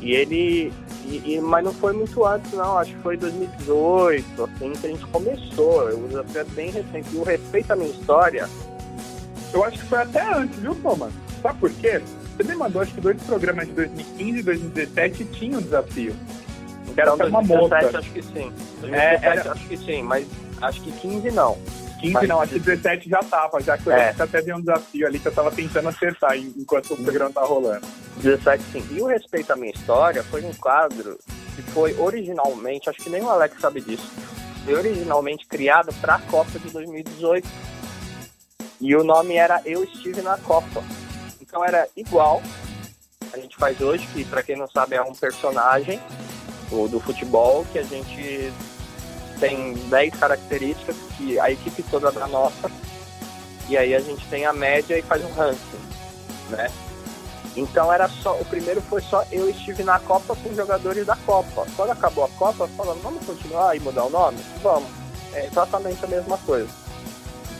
E 0.00 0.12
ele. 0.12 0.72
e- 1.04 1.34
e- 1.36 1.40
mas 1.40 1.64
não 1.64 1.72
foi 1.72 1.92
muito 1.94 2.24
antes, 2.24 2.52
não. 2.52 2.76
Acho 2.78 2.92
que 2.94 3.00
foi 3.02 3.16
2018, 3.16 4.44
assim, 4.44 4.72
que 4.72 4.86
a 4.86 4.90
gente 4.90 5.06
começou. 5.06 5.88
O 5.88 6.08
desafio 6.08 6.40
é 6.40 6.44
bem 6.44 6.70
recente. 6.70 7.08
E 7.14 7.16
o 7.16 7.22
respeito 7.22 7.72
à 7.72 7.76
minha 7.76 7.90
história. 7.90 8.48
Eu 9.52 9.64
acho 9.64 9.78
que 9.78 9.86
foi 9.86 9.98
até 9.98 10.34
antes, 10.34 10.58
viu, 10.58 10.74
Thomas? 10.76 11.12
Sabe 11.42 11.58
por 11.58 11.70
quê? 11.70 12.02
Você 12.36 12.44
me 12.44 12.54
mandou, 12.54 12.82
acho 12.82 12.92
que 12.94 13.00
dois 13.00 13.20
programas 13.22 13.66
de 13.66 13.72
2015 13.72 14.38
e 14.38 14.42
2017 14.42 15.24
tinham 15.32 15.58
um 15.60 15.62
desafio. 15.62 16.14
Era 16.96 17.14
Então, 17.14 17.28
uma 17.28 17.42
2017, 17.42 17.84
moça. 17.86 17.98
acho 17.98 18.10
que 18.12 18.22
sim. 18.22 18.52
2017, 18.80 18.92
É, 18.92 19.28
era- 19.28 19.52
acho 19.52 19.66
que 19.68 19.76
sim, 19.78 20.02
mas 20.02 20.26
acho 20.60 20.80
que 20.82 20.92
15 20.92 21.30
não. 21.30 21.56
15 22.00 22.12
Mas- 22.12 22.28
não, 22.28 22.40
acho 22.40 22.52
que 22.54 22.60
17 22.60 23.08
já 23.10 23.18
tava, 23.22 23.60
já 23.60 23.76
que 23.76 23.86
eu 23.88 23.92
É. 23.92 24.14
até 24.18 24.40
deu 24.42 24.56
um 24.56 24.60
desafio 24.60 25.06
ali 25.06 25.18
que 25.18 25.26
eu 25.26 25.34
tava 25.34 25.50
tentando 25.50 25.88
acertar 25.88 26.36
en- 26.36 26.54
enquanto 26.56 26.94
o 26.94 26.96
programa 27.02 27.30
tá 27.32 27.42
rolando. 27.42 27.86
17 28.18 28.62
sim. 28.72 28.86
E 28.92 29.02
o 29.02 29.06
Respeito 29.06 29.52
à 29.52 29.56
Minha 29.56 29.72
História 29.72 30.22
foi 30.22 30.44
um 30.44 30.54
quadro 30.54 31.18
que 31.56 31.62
foi 31.62 31.98
originalmente, 31.98 32.88
acho 32.88 33.00
que 33.00 33.10
nem 33.10 33.20
o 33.22 33.28
Alex 33.28 33.60
sabe 33.60 33.80
disso, 33.80 34.08
foi 34.64 34.74
originalmente 34.74 35.46
criado 35.46 35.92
para 36.00 36.14
a 36.16 36.20
Copa 36.20 36.58
de 36.58 36.70
2018. 36.70 37.48
E 38.80 38.94
o 38.94 39.02
nome 39.02 39.34
era 39.34 39.60
Eu 39.64 39.82
Estive 39.82 40.22
na 40.22 40.38
Copa. 40.38 40.84
Então 41.40 41.64
era 41.64 41.88
igual 41.96 42.40
a 43.32 43.38
gente 43.38 43.56
faz 43.56 43.80
hoje, 43.80 44.06
que 44.14 44.24
para 44.24 44.42
quem 44.42 44.56
não 44.56 44.68
sabe 44.68 44.94
é 44.94 45.02
um 45.02 45.12
personagem 45.14 46.00
do 46.70 47.00
futebol 47.00 47.64
que 47.72 47.78
a 47.78 47.82
gente 47.82 48.52
tem 49.38 49.74
10 49.74 50.14
características 50.14 50.96
que 51.16 51.38
a 51.38 51.50
equipe 51.50 51.82
toda 51.84 52.10
dá 52.12 52.26
nota. 52.26 52.70
E 53.68 53.76
aí 53.76 53.94
a 53.94 54.00
gente 54.00 54.26
tem 54.28 54.46
a 54.46 54.52
média 54.52 54.98
e 54.98 55.02
faz 55.02 55.22
um 55.24 55.32
ranking, 55.32 55.78
né? 56.50 56.70
Então 57.56 57.92
era 57.92 58.08
só, 58.08 58.34
o 58.40 58.44
primeiro 58.44 58.80
foi 58.80 59.02
só 59.02 59.24
eu 59.32 59.48
estive 59.50 59.82
na 59.82 59.98
Copa 59.98 60.36
com 60.36 60.54
jogadores 60.54 61.04
da 61.04 61.16
Copa. 61.16 61.66
Quando 61.76 61.90
acabou 61.90 62.24
a 62.24 62.28
Copa, 62.30 62.68
falando, 62.68 63.02
vamos 63.02 63.26
continuar 63.26 63.76
e 63.76 63.80
mudar 63.80 64.04
o 64.04 64.10
nome? 64.10 64.38
Vamos. 64.62 64.88
É 65.32 65.46
exatamente 65.46 66.04
a 66.04 66.08
mesma 66.08 66.38
coisa. 66.38 66.70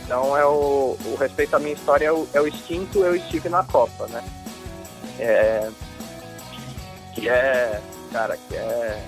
Então 0.05 0.37
é 0.37 0.47
o, 0.47 0.97
o 1.05 1.17
respeito 1.19 1.55
à 1.55 1.59
minha 1.59 1.75
história 1.75 2.07
é 2.07 2.13
o, 2.13 2.27
é 2.33 2.41
o 2.41 2.47
extinto 2.47 3.01
eu 3.01 3.15
estive 3.15 3.49
na 3.49 3.63
Copa, 3.65 4.07
né? 4.07 4.25
É, 5.19 5.69
que 7.13 7.29
é, 7.29 7.81
cara, 8.13 8.37
que 8.37 8.57
é, 8.57 9.05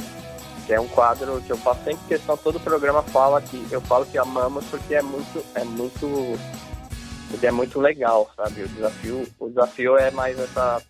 é 0.73 0.81
um 0.81 0.89
quadro 0.89 1.41
que 1.43 1.51
eu 1.51 1.57
faço 1.57 1.83
sempre 1.85 2.07
questão, 2.09 2.37
todo 2.37 2.61
programa 2.61 3.03
fala 3.03 3.41
que 3.41 3.67
eu 3.71 3.81
falo 3.81 4.07
que 4.07 4.19
amamos 4.19 4.65
porque 4.67 4.95
é 4.95 5.03
muito, 5.03 5.45
é 5.55 5.65
muito 5.65 6.39
é 7.43 7.51
muito 7.51 7.81
legal, 7.81 8.31
sabe? 8.37 8.63
O 8.63 8.69
desafio, 8.69 9.27
o 9.39 9.49
desafio 9.49 9.97
é 9.97 10.11
mais 10.11 10.39
essa 10.39 10.83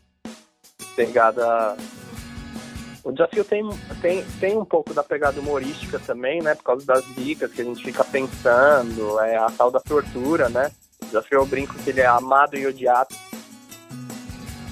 pegada. 0.97 1.77
O 3.05 3.13
desafio 3.13 3.45
tem, 3.45 3.69
tem, 4.01 4.25
tem 4.41 4.57
um 4.57 4.65
pouco 4.65 4.93
da 4.93 5.03
pegada 5.03 5.41
humorística 5.41 5.99
também, 5.99 6.43
né? 6.43 6.55
Por 6.55 6.65
causa 6.65 6.87
das 6.87 7.05
dicas 7.15 7.53
que 7.53 7.63
a 7.63 7.65
gente 7.65 7.83
fica 7.83 8.05
pensando, 8.05 9.21
é 9.21 9.37
a 9.37 9.51
tal 9.51 9.71
da 9.71 9.81
tortura, 9.81 10.49
né? 10.49 10.71
O 11.03 11.07
desafio 11.07 11.39
eu 11.39 11.47
brinco 11.47 11.75
que 11.75 11.91
ele 11.91 12.01
é 12.01 12.07
amado 12.07 12.57
e 12.57 12.67
odiado. 12.67 13.15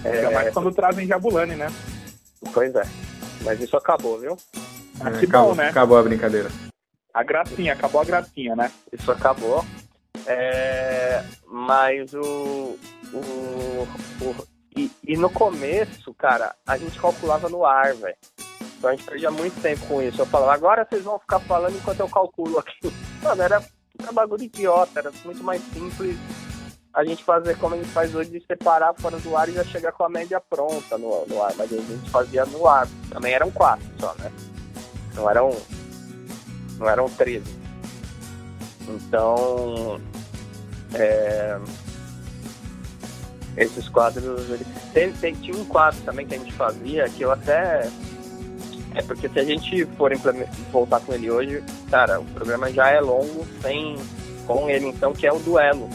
É, 0.04 0.30
mais 0.30 0.54
quando 0.54 0.72
trazem 0.72 1.06
Jabulani, 1.06 1.54
né? 1.54 1.72
Pois 2.52 2.74
é. 2.74 2.82
Mas 3.42 3.60
isso 3.60 3.76
acabou, 3.76 4.18
viu? 4.18 4.36
Ah, 5.00 5.10
que 5.10 5.26
acabou, 5.26 5.50
bom, 5.50 5.54
né? 5.54 5.68
Acabou 5.68 5.98
a 5.98 6.02
brincadeira. 6.02 6.50
A 7.12 7.22
gracinha, 7.22 7.72
acabou 7.72 8.00
a 8.00 8.04
gracinha, 8.04 8.56
né? 8.56 8.70
Isso 8.92 9.10
acabou. 9.10 9.64
É, 10.26 11.24
mas 11.46 12.12
o, 12.14 12.78
o, 13.12 13.88
o 14.20 14.48
e, 14.76 14.90
e, 15.06 15.16
no 15.16 15.30
começo, 15.30 16.14
cara, 16.14 16.54
a 16.66 16.76
gente 16.76 17.00
calculava 17.00 17.48
no 17.48 17.64
ar, 17.64 17.94
velho. 17.94 18.16
Então 18.78 18.90
a 18.90 18.94
gente 18.94 19.06
perdia 19.06 19.30
muito 19.30 19.60
tempo 19.60 19.86
com 19.86 20.02
isso. 20.02 20.20
Eu 20.20 20.26
falava, 20.26 20.54
agora 20.54 20.86
vocês 20.88 21.02
vão 21.02 21.18
ficar 21.18 21.40
falando 21.40 21.76
enquanto 21.76 22.00
eu 22.00 22.08
calculo 22.08 22.58
aqui. 22.58 22.92
Mano, 23.22 23.42
era, 23.42 23.62
era 24.00 24.10
um 24.10 24.14
bagulho 24.14 24.42
idiota, 24.42 25.00
era 25.00 25.10
muito 25.24 25.42
mais 25.42 25.60
simples 25.72 26.16
a 26.94 27.04
gente 27.04 27.22
fazer 27.22 27.56
como 27.58 27.74
a 27.74 27.78
gente 27.78 27.90
faz 27.90 28.14
hoje, 28.14 28.30
de 28.30 28.44
separar 28.44 28.94
fora 28.94 29.18
do 29.18 29.36
ar 29.36 29.48
e 29.48 29.52
já 29.52 29.64
chegar 29.64 29.92
com 29.92 30.04
a 30.04 30.08
média 30.08 30.40
pronta 30.40 30.98
no, 30.98 31.26
no 31.26 31.42
ar. 31.42 31.54
Mas 31.56 31.72
a 31.72 31.76
gente 31.76 32.10
fazia 32.10 32.44
no 32.46 32.66
ar. 32.66 32.88
Também 33.10 33.32
eram 33.32 33.50
quatro 33.50 33.86
só, 33.98 34.14
né? 34.18 34.32
Não 35.18 35.28
eram, 35.28 35.56
não 36.78 36.88
eram 36.88 37.10
13. 37.10 37.44
Então, 38.88 40.00
é, 40.94 41.58
esses 43.56 43.88
quadros. 43.88 44.46
Tem, 44.94 45.12
tem, 45.14 45.34
tinha 45.34 45.56
um 45.56 45.64
quadro 45.64 46.00
também 46.02 46.24
que 46.24 46.36
a 46.36 46.38
gente 46.38 46.52
fazia 46.52 47.08
que 47.08 47.22
eu 47.22 47.32
até. 47.32 47.90
É 48.94 49.02
porque 49.02 49.28
se 49.28 49.38
a 49.40 49.44
gente 49.44 49.84
for 49.96 50.12
voltar 50.72 51.00
com 51.00 51.12
ele 51.12 51.30
hoje, 51.30 51.62
cara, 51.90 52.20
o 52.20 52.24
programa 52.26 52.72
já 52.72 52.88
é 52.88 53.00
longo 53.00 53.46
sem 53.60 53.96
com 54.46 54.70
ele, 54.70 54.86
então, 54.86 55.12
que 55.12 55.26
é 55.26 55.32
o 55.32 55.38
duelo. 55.40 55.90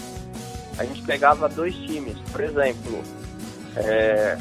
A 0.78 0.86
gente 0.86 1.02
pegava 1.04 1.50
dois 1.50 1.74
times, 1.76 2.18
por 2.32 2.41
exemplo, 2.41 3.02
é, 3.78 4.38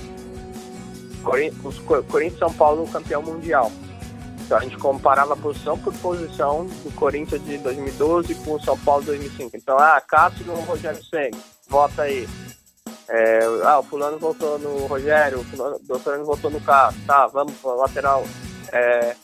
os 1.65 1.79
Corinthians 1.79 2.39
São 2.39 2.53
Paulo 2.53 2.87
campeão 2.89 3.23
mundial. 3.23 3.71
A 4.55 4.61
gente 4.61 4.77
comparava 4.77 5.37
posição 5.37 5.79
por 5.79 5.95
posição 5.95 6.67
do 6.67 6.95
Corinthians 6.95 7.43
de 7.45 7.59
2012 7.59 8.35
com 8.37 8.55
o 8.55 8.63
São 8.63 8.79
Paulo 8.79 9.01
de 9.01 9.07
2005. 9.09 9.57
Então, 9.57 9.79
ah, 9.79 10.01
Cássio 10.01 10.45
no 10.45 10.55
Rogério 10.61 11.03
Senna, 11.05 11.37
vota 11.69 12.03
aí. 12.03 12.29
É, 13.09 13.41
ah, 13.65 13.81
o 13.81 13.83
fulano 13.83 14.19
votou 14.19 14.59
no 14.59 14.87
Rogério, 14.87 15.41
o 15.41 15.45
fulano, 15.45 15.77
o 15.77 16.25
votou 16.25 16.51
no 16.51 16.61
Cássio. 16.61 17.01
Tá, 17.07 17.27
vamos 17.27 17.55
lateral. 17.63 18.25
É, 18.73 19.17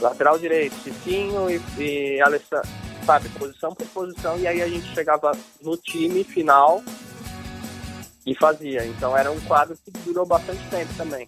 lateral 0.00 0.38
direito, 0.38 0.74
Cicinho 0.82 1.50
e, 1.50 1.60
e 1.78 2.20
Alessandro. 2.20 2.68
Sabe, 3.04 3.28
posição 3.30 3.74
por 3.74 3.86
posição. 3.86 4.38
E 4.38 4.46
aí 4.46 4.60
a 4.60 4.68
gente 4.68 4.86
chegava 4.94 5.32
no 5.62 5.76
time 5.78 6.22
final 6.24 6.82
e 8.26 8.34
fazia. 8.34 8.84
Então 8.84 9.16
era 9.16 9.30
um 9.30 9.40
quadro 9.40 9.76
que 9.82 9.90
durou 10.04 10.26
bastante 10.26 10.62
tempo 10.68 10.92
também. 10.96 11.26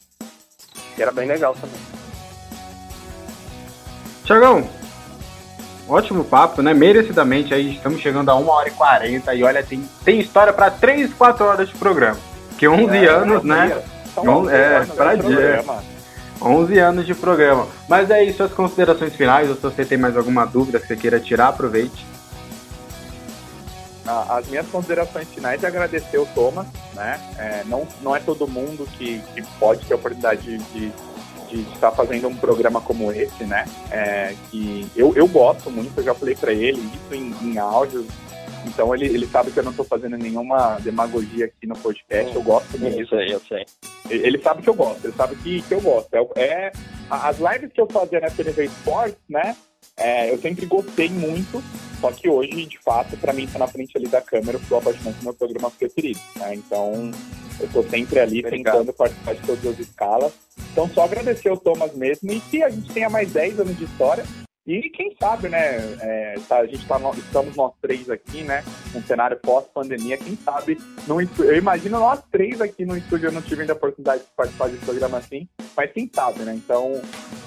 E 0.96 1.02
era 1.02 1.10
bem 1.10 1.26
legal 1.26 1.54
também. 1.54 1.99
Tiagão, 4.30 4.62
ótimo 5.88 6.22
papo, 6.22 6.62
né? 6.62 6.72
Merecidamente 6.72 7.52
aí, 7.52 7.74
estamos 7.74 8.00
chegando 8.00 8.28
a 8.28 8.36
1 8.36 8.48
hora 8.48 8.68
e 8.68 8.70
40 8.70 9.34
e 9.34 9.42
olha, 9.42 9.60
tem, 9.60 9.82
tem 10.04 10.20
história 10.20 10.52
para 10.52 10.70
3, 10.70 11.12
4 11.14 11.44
horas 11.44 11.68
de 11.68 11.74
programa. 11.74 12.16
Que 12.56 12.68
11 12.68 12.96
é, 12.96 13.08
anos, 13.08 13.42
né? 13.42 13.82
É, 14.52 14.84
para 14.94 15.16
dia. 15.16 15.64
11 16.40 16.78
anos 16.78 17.06
de 17.06 17.12
programa. 17.12 17.66
Mas 17.88 18.08
aí, 18.08 18.32
suas 18.32 18.52
considerações 18.52 19.16
finais, 19.16 19.48
ou 19.48 19.56
se 19.56 19.62
você 19.62 19.84
tem 19.84 19.98
mais 19.98 20.16
alguma 20.16 20.44
dúvida 20.44 20.78
que 20.78 20.86
você 20.86 20.94
queira 20.94 21.18
tirar, 21.18 21.48
aproveite. 21.48 22.06
As 24.06 24.46
minhas 24.46 24.68
considerações 24.68 25.26
finais 25.26 25.64
é 25.64 25.66
agradecer 25.66 26.18
o 26.18 26.26
Thomas, 26.26 26.68
né? 26.94 27.20
É, 27.36 27.64
não, 27.66 27.84
não 28.00 28.14
é 28.14 28.20
todo 28.20 28.46
mundo 28.46 28.86
que, 28.96 29.20
que 29.34 29.42
pode 29.58 29.84
ter 29.86 29.94
a 29.94 29.96
oportunidade 29.96 30.56
de 30.58 30.58
de 30.58 30.92
estar 31.56 31.90
fazendo 31.92 32.28
um 32.28 32.36
programa 32.36 32.80
como 32.80 33.10
esse, 33.12 33.44
né? 33.44 33.64
É, 33.90 34.34
que 34.50 34.86
eu, 34.96 35.14
eu 35.14 35.26
gosto 35.26 35.70
muito, 35.70 35.98
eu 35.98 36.04
já 36.04 36.14
falei 36.14 36.34
para 36.34 36.52
ele 36.52 36.80
isso 36.80 37.14
em, 37.14 37.34
em 37.42 37.58
áudio. 37.58 38.06
Então 38.66 38.94
ele, 38.94 39.06
ele 39.06 39.26
sabe 39.26 39.50
que 39.50 39.58
eu 39.58 39.64
não 39.64 39.70
estou 39.70 39.86
fazendo 39.86 40.16
nenhuma 40.18 40.78
demagogia 40.80 41.46
aqui 41.46 41.66
no 41.66 41.76
podcast, 41.78 42.34
eu 42.34 42.42
gosto 42.42 42.78
muito. 42.78 43.00
Eu 43.00 43.06
sei, 43.06 43.34
eu 43.34 43.40
sei. 43.40 43.64
Ele 44.10 44.38
sabe 44.38 44.62
que 44.62 44.68
eu 44.68 44.74
gosto, 44.74 45.06
ele 45.06 45.14
sabe 45.14 45.36
que, 45.36 45.62
que 45.62 45.72
eu 45.72 45.80
gosto. 45.80 46.14
É, 46.14 46.42
é 46.42 46.72
as 47.10 47.38
lives 47.38 47.72
que 47.72 47.80
eu 47.80 47.86
fazia 47.86 48.20
na 48.20 48.30
TV 48.30 48.66
Sports, 48.66 49.18
né? 49.28 49.56
É, 49.96 50.30
eu 50.30 50.38
sempre 50.38 50.66
gostei 50.66 51.08
muito, 51.08 51.62
só 52.00 52.10
que 52.10 52.28
hoje, 52.28 52.66
de 52.66 52.78
fato, 52.78 53.16
para 53.16 53.32
mim, 53.32 53.46
tá 53.46 53.58
na 53.58 53.66
frente 53.66 53.96
ali 53.96 54.08
da 54.08 54.20
câmera, 54.20 54.56
eu 54.56 54.62
sou 54.68 54.78
apaixonado 54.78 55.16
meu 55.22 55.34
programa 55.34 55.70
preferido, 55.70 56.20
né? 56.36 56.54
Então, 56.54 57.10
eu 57.60 57.66
estou 57.66 57.82
sempre 57.88 58.18
ali 58.18 58.40
Obrigado. 58.40 58.74
tentando 58.74 58.92
participar 58.92 59.34
de 59.34 59.46
todas 59.46 59.66
as 59.66 59.78
escalas. 59.78 60.32
Então, 60.72 60.88
só 60.88 61.04
agradecer 61.04 61.48
ao 61.48 61.56
Thomas 61.56 61.94
mesmo 61.94 62.32
e 62.32 62.40
que 62.40 62.62
a 62.62 62.70
gente 62.70 62.92
tenha 62.92 63.10
mais 63.10 63.32
10 63.32 63.60
anos 63.60 63.76
de 63.76 63.84
história. 63.84 64.24
E 64.66 64.88
quem 64.90 65.16
sabe, 65.18 65.48
né? 65.48 65.78
É, 66.00 66.34
tá, 66.48 66.58
a 66.58 66.66
gente 66.66 66.86
tá, 66.86 66.96
estamos 67.16 67.56
nós 67.56 67.72
três 67.80 68.08
aqui, 68.10 68.42
né? 68.42 68.62
Um 68.94 69.02
cenário 69.02 69.38
pós-pandemia. 69.38 70.16
Quem 70.18 70.36
sabe, 70.36 70.78
no, 71.08 71.20
eu 71.20 71.56
imagino 71.56 71.98
nós 71.98 72.20
três 72.30 72.60
aqui 72.60 72.84
no 72.84 72.96
estúdio. 72.96 73.28
Eu 73.28 73.32
não 73.32 73.42
tive 73.42 73.62
ainda 73.62 73.72
a 73.72 73.76
oportunidade 73.76 74.22
de 74.22 74.28
participar 74.36 74.68
de 74.68 74.76
um 74.76 74.80
programa 74.80 75.18
assim, 75.18 75.48
mas 75.76 75.92
quem 75.92 76.10
sabe, 76.14 76.40
né? 76.40 76.54
Então, 76.54 77.00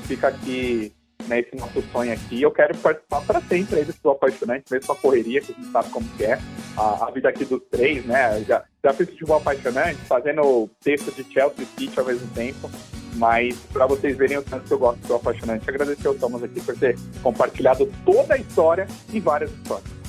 fica 0.06 0.28
aqui 0.28 0.92
né, 1.28 1.40
esse 1.40 1.56
nosso 1.56 1.82
sonho 1.92 2.14
aqui. 2.14 2.42
Eu 2.42 2.52
quero 2.52 2.76
participar 2.78 3.22
para 3.22 3.42
sempre 3.42 3.80
aí 3.80 3.86
do 3.86 4.10
Apaixonante, 4.10 4.66
mesmo 4.72 4.88
com 4.88 4.94
a 4.94 4.96
correria, 4.96 5.42
que 5.42 5.52
a 5.52 5.56
gente 5.56 5.72
sabe 5.72 5.90
como 5.90 6.08
que 6.10 6.26
é. 6.26 6.40
A, 6.78 7.08
a 7.08 7.12
vida 7.12 7.30
aqui 7.30 7.46
dos 7.46 7.62
três, 7.70 8.06
né? 8.06 8.44
Já, 8.48 8.64
já 8.84 8.94
fiz 8.94 9.10
Futebol 9.10 9.38
Apaixonante, 9.38 10.00
fazendo 10.08 10.70
texto 10.82 11.12
de 11.12 11.24
Chelsea 11.32 11.66
City 11.78 12.00
ao 12.00 12.06
mesmo 12.06 12.28
tempo. 12.34 12.70
Mas 13.16 13.56
para 13.72 13.86
vocês 13.86 14.18
verem 14.18 14.38
o 14.38 14.44
tanto 14.44 14.66
que 14.66 14.74
eu 14.74 14.80
gosto 14.80 15.00
do 15.08 15.16
Apaixonante, 15.16 15.70
agradecer 15.70 16.08
ao 16.08 16.16
Thomas 16.16 16.44
aqui 16.44 16.60
por 16.62 16.76
ter 16.76 16.98
compartilhado 17.22 17.92
toda 18.04 18.34
a 18.34 18.38
história 18.38 18.88
e 19.12 19.20
várias 19.20 19.52
histórias. 19.52 20.04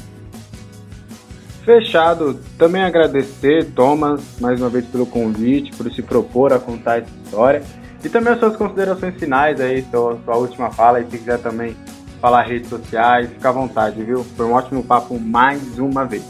Fechado. 1.65 2.39
Também 2.59 2.82
agradecer, 2.82 3.65
Thomas, 3.73 4.23
mais 4.39 4.61
uma 4.61 4.69
vez 4.69 4.85
pelo 4.86 5.07
convite, 5.07 5.74
por 5.74 5.91
se 5.91 6.03
propor 6.03 6.53
a 6.53 6.59
contar 6.59 6.99
essa 6.99 7.11
história. 7.24 7.62
E 8.05 8.09
também 8.10 8.35
as 8.35 8.39
suas 8.39 8.55
considerações 8.55 9.18
finais 9.18 9.59
aí, 9.60 9.82
sua, 9.90 10.18
sua 10.22 10.36
última 10.36 10.70
fala, 10.70 11.01
e 11.01 11.10
se 11.10 11.18
quiser 11.18 11.39
também 11.39 11.74
falar 12.20 12.43
redes 12.43 12.68
sociais, 12.68 13.31
fica 13.31 13.48
à 13.48 13.52
vontade, 13.52 14.02
viu? 14.02 14.22
Foi 14.36 14.44
um 14.44 14.52
ótimo 14.52 14.85
papo 14.85 15.18
mais 15.18 15.78
uma 15.78 16.05
vez. 16.05 16.24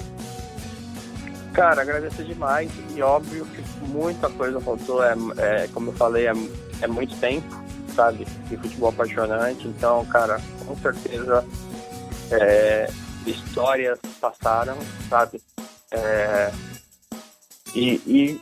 Cara, 1.53 1.83
agradecer 1.83 2.25
demais 2.25 2.71
e 2.95 3.03
óbvio 3.03 3.45
que 3.47 3.63
muita 3.89 4.29
coisa 4.29 4.61
faltou, 4.61 5.05
é, 5.05 5.15
é 5.39 5.69
como 5.73 5.91
eu 5.91 5.95
falei, 5.95 6.27
é, 6.27 6.33
é 6.83 6.87
muito 6.87 7.17
tempo, 7.21 7.47
sabe, 7.95 8.25
de 8.49 8.57
futebol 8.57 8.89
apaixonante, 8.89 9.67
então, 9.69 10.05
cara, 10.07 10.41
com 10.67 10.77
certeza 10.77 11.45
é, 12.31 12.89
histórias 13.27 13.99
passaram, 14.21 14.77
sabe, 15.09 15.41
é, 15.93 16.51
e, 17.75 18.01
e, 18.07 18.41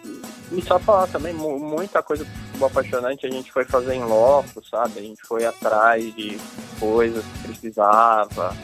e, 0.53 0.63
só 0.63 0.79
falar 0.79 1.07
também, 1.07 1.33
muita 1.33 2.03
coisa 2.03 2.27
apaixonante 2.63 3.27
a 3.27 3.31
gente 3.31 3.51
foi 3.51 3.65
fazer 3.65 3.95
em 3.95 4.05
loco, 4.05 4.63
sabe? 4.69 5.01
A 5.01 5.03
gente 5.03 5.23
foi 5.23 5.45
atrás 5.45 6.15
de 6.15 6.39
coisas 6.79 7.25
que 7.25 7.49
precisava, 7.49 8.55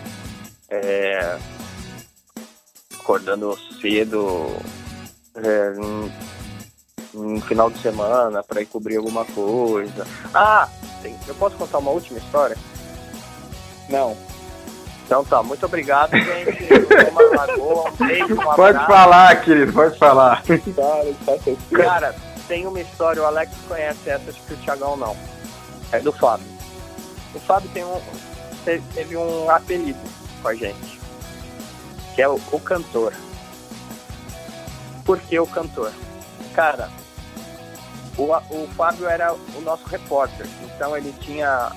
é, 0.69 1.39
acordando 3.01 3.59
cedo 3.81 4.55
é, 5.35 5.73
no 7.15 7.41
final 7.41 7.71
de 7.71 7.79
semana 7.81 8.43
para 8.43 8.61
ir 8.61 8.67
cobrir 8.67 8.97
alguma 8.97 9.25
coisa. 9.25 10.07
Ah, 10.35 10.69
eu 11.27 11.35
posso 11.37 11.57
contar 11.57 11.79
uma 11.79 11.91
última 11.91 12.19
história? 12.19 12.57
Não. 13.89 14.28
Então 15.09 15.25
tá, 15.25 15.43
muito 15.43 15.65
obrigado, 15.65 16.11
gente. 16.11 16.69
Lagoa, 17.35 17.91
um 17.91 18.07
beijo, 18.07 18.35
um 18.35 18.55
pode 18.55 18.87
falar, 18.87 19.41
querido, 19.41 19.73
pode 19.73 19.99
falar. 19.99 20.43
Cara, 21.73 22.15
tem 22.47 22.67
uma 22.67 22.79
história, 22.79 23.23
o 23.23 23.25
Alex 23.25 23.51
conhece 23.67 24.11
essa, 24.11 24.29
acho 24.29 24.43
que 24.43 24.53
o 24.53 24.57
Thiagão 24.59 24.99
não. 24.99 25.17
É 25.93 25.99
do 25.99 26.13
Fábio. 26.13 26.47
O 27.35 27.41
Fábio 27.41 27.71
tem 27.73 27.83
um, 27.85 27.99
teve 28.93 29.17
um 29.17 29.49
apelido 29.49 29.99
com 30.43 30.49
a 30.49 30.55
gente, 30.55 31.01
que 32.15 32.21
é 32.21 32.29
o, 32.29 32.39
o 32.53 32.61
cantor. 32.61 33.15
Por 35.07 35.19
que 35.21 35.41
o 35.41 35.47
cantor? 35.47 35.91
Cara, 36.55 36.91
o, 38.19 38.25
o 38.25 38.69
Fábio 38.77 39.09
era 39.09 39.33
o 39.33 39.61
nosso 39.63 39.89
repórter, 39.89 40.47
então 40.63 40.95
ele 40.95 41.15
tinha, 41.19 41.73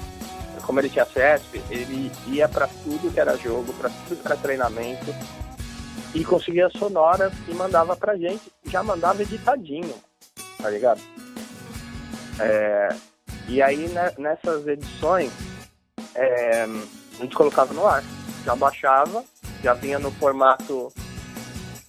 como 0.66 0.80
ele 0.80 0.90
tinha 0.90 1.06
CESP, 1.06 1.62
ele 1.70 2.12
ia 2.28 2.48
para 2.48 2.68
tudo 2.68 3.12
que 3.12 3.20
era 3.20 3.38
jogo, 3.38 3.74
para 3.74 3.90
tudo 3.90 4.22
que 4.22 4.28
era 4.28 4.38
treinamento, 4.38 5.14
e 6.14 6.24
conseguia 6.24 6.70
sonoras 6.70 7.34
e 7.48 7.54
mandava 7.54 7.96
pra 7.96 8.18
gente, 8.18 8.52
já 8.66 8.84
mandava 8.84 9.22
editadinho, 9.22 9.96
tá 10.62 10.70
ligado? 10.70 11.02
É, 12.40 12.90
e 13.48 13.62
aí 13.62 13.88
né, 13.90 14.12
nessas 14.18 14.68
edições 14.68 15.32
é, 16.16 16.64
a 16.64 17.22
gente 17.22 17.36
colocava 17.36 17.74
no 17.74 17.86
ar, 17.86 18.04
já 18.44 18.56
baixava, 18.56 19.24
já 19.64 19.74
vinha 19.74 20.00
no 20.00 20.12
formato 20.12 20.92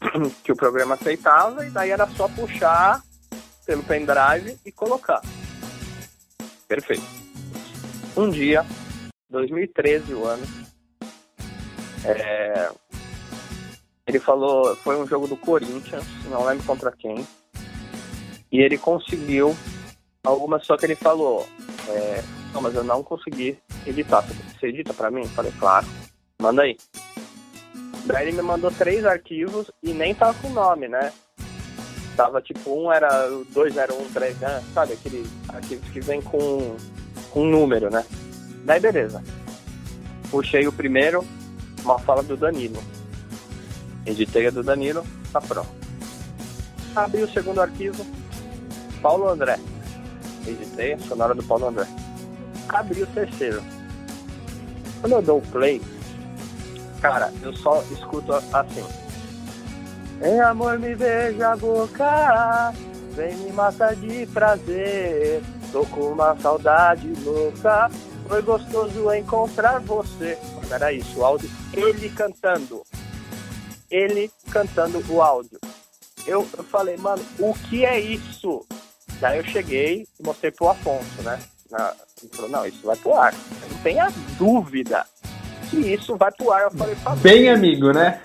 que 0.44 0.52
o 0.52 0.56
programa 0.56 0.94
aceitava, 0.94 1.66
e 1.66 1.70
daí 1.70 1.90
era 1.90 2.06
só 2.08 2.28
puxar 2.28 3.02
pelo 3.64 3.82
pendrive 3.82 4.58
e 4.64 4.72
colocar. 4.72 5.22
Perfeito. 6.68 7.21
Um 8.16 8.28
dia, 8.30 8.64
2013 9.30 10.14
o 10.14 10.24
ano, 10.24 10.46
é, 12.04 12.70
ele 14.06 14.18
falou, 14.18 14.76
foi 14.76 15.00
um 15.00 15.06
jogo 15.06 15.26
do 15.26 15.36
Corinthians, 15.36 16.04
não 16.28 16.44
lembro 16.44 16.64
contra 16.66 16.92
quem, 16.92 17.26
e 18.50 18.60
ele 18.60 18.76
conseguiu 18.76 19.56
algumas, 20.24 20.66
só 20.66 20.76
que 20.76 20.84
ele 20.84 20.94
falou, 20.94 21.46
é, 21.88 22.22
não, 22.52 22.60
mas 22.60 22.74
eu 22.74 22.84
não 22.84 23.02
consegui 23.02 23.58
editar. 23.86 24.20
Você 24.20 24.66
edita 24.66 24.92
pra 24.92 25.10
mim? 25.10 25.24
Falei, 25.26 25.52
claro, 25.58 25.86
manda 26.40 26.62
aí. 26.62 26.76
Daí 28.04 28.28
ele 28.28 28.36
me 28.36 28.42
mandou 28.42 28.70
três 28.70 29.04
arquivos 29.04 29.70
e 29.82 29.92
nem 29.92 30.14
tava 30.14 30.34
com 30.40 30.50
nome, 30.50 30.88
né? 30.88 31.12
Tava 32.16 32.42
tipo, 32.42 32.70
um 32.70 32.92
era 32.92 33.28
2013, 33.52 34.38
né? 34.40 34.62
sabe? 34.74 34.92
Aquele 34.92 35.26
arquivo 35.48 35.90
que 35.92 36.00
vem 36.00 36.20
com, 36.20 36.76
com 37.32 37.44
número, 37.44 37.90
né? 37.90 38.04
Daí 38.64 38.78
beleza. 38.78 39.22
Puxei 40.30 40.66
o 40.66 40.72
primeiro, 40.72 41.24
uma 41.82 41.98
fala 41.98 42.22
do 42.22 42.36
Danilo. 42.36 42.82
Editei 44.06 44.46
a 44.46 44.50
do 44.50 44.62
Danilo, 44.62 45.04
tá 45.32 45.40
pronto. 45.40 45.70
Abri 46.94 47.22
o 47.22 47.32
segundo 47.32 47.60
arquivo, 47.60 48.04
Paulo 49.00 49.28
André. 49.28 49.58
Editei 50.46 50.94
a 50.94 50.98
sonora 50.98 51.34
do 51.34 51.42
Paulo 51.42 51.68
André. 51.68 51.86
Abri 52.68 53.02
o 53.02 53.06
terceiro. 53.08 53.62
Quando 55.00 55.14
eu 55.14 55.22
dou 55.22 55.40
play, 55.40 55.80
cara, 57.00 57.32
eu 57.42 57.54
só 57.56 57.82
escuto 57.90 58.32
assim. 58.32 58.84
Em 60.22 60.40
amor 60.40 60.78
me 60.78 60.94
beija 60.94 61.52
a 61.52 61.56
boca, 61.56 62.72
vem 63.14 63.36
me 63.36 63.52
matar 63.52 63.96
de 63.96 64.26
prazer. 64.26 65.42
Tô 65.72 65.86
com 65.86 66.12
uma 66.12 66.36
saudade 66.38 67.10
louca, 67.24 67.90
foi 68.28 68.42
gostoso 68.42 69.12
encontrar 69.14 69.80
você. 69.80 70.38
Era 70.70 70.92
isso, 70.92 71.18
o 71.18 71.24
áudio, 71.24 71.50
ele 71.72 72.10
cantando. 72.10 72.82
Ele 73.90 74.30
cantando 74.50 75.02
o 75.08 75.22
áudio. 75.22 75.58
Eu, 76.26 76.46
eu 76.56 76.64
falei, 76.64 76.96
mano, 76.98 77.22
o 77.38 77.54
que 77.54 77.84
é 77.84 77.98
isso? 77.98 78.64
Daí 79.18 79.38
eu 79.38 79.44
cheguei 79.44 80.06
e 80.20 80.26
mostrei 80.26 80.50
pro 80.50 80.68
Afonso, 80.68 81.22
né? 81.22 81.38
Na, 81.70 81.94
ele 82.22 82.30
falou, 82.34 82.50
não, 82.50 82.66
isso 82.66 82.84
vai 82.84 82.96
pro 82.96 83.14
ar. 83.14 83.34
Não 83.70 83.78
tenha 83.82 84.12
dúvida 84.38 85.06
que 85.70 85.78
isso 85.78 86.16
vai 86.16 86.30
pro 86.32 86.52
ar. 86.52 86.62
Eu 86.64 86.70
falei. 86.70 86.94
Bem 87.22 87.48
amigo, 87.48 87.92
né? 87.92 88.20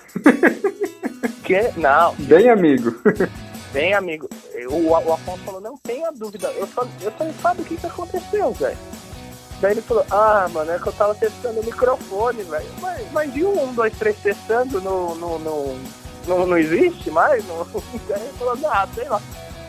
Que? 1.44 1.72
Não. 1.78 2.14
Bem 2.16 2.50
amigo. 2.50 2.94
Bem 3.72 3.94
amigo. 3.94 4.28
O, 4.70 4.88
o 4.88 5.14
Afonso 5.14 5.42
falou, 5.44 5.60
não 5.60 5.76
tenha 5.76 6.10
dúvida. 6.10 6.48
Eu 6.52 6.66
falei, 6.66 6.92
eu 7.02 7.10
falei 7.12 7.32
Fábio, 7.34 7.62
o 7.62 7.66
que, 7.66 7.76
que 7.76 7.86
aconteceu, 7.86 8.52
velho? 8.52 8.78
Daí 9.60 9.72
ele 9.72 9.82
falou, 9.82 10.04
ah, 10.10 10.48
mano, 10.52 10.70
é 10.70 10.78
que 10.78 10.86
eu 10.86 10.92
tava 10.92 11.14
testando 11.14 11.60
o 11.60 11.64
microfone, 11.64 12.42
velho. 12.44 12.66
Mas, 12.80 13.12
mas 13.12 13.36
e 13.36 13.42
o 13.42 13.60
1, 13.70 13.74
2, 13.74 13.98
3 13.98 14.16
testando 14.18 14.80
no, 14.80 15.14
no, 15.16 15.38
no, 15.38 15.78
no, 16.26 16.46
não 16.46 16.56
existe 16.56 17.10
mais? 17.10 17.44
No... 17.44 17.66
Daí 18.08 18.22
ele 18.22 18.32
falou, 18.38 18.58
ah, 18.70 18.88
sei 18.94 19.08
lá. 19.08 19.20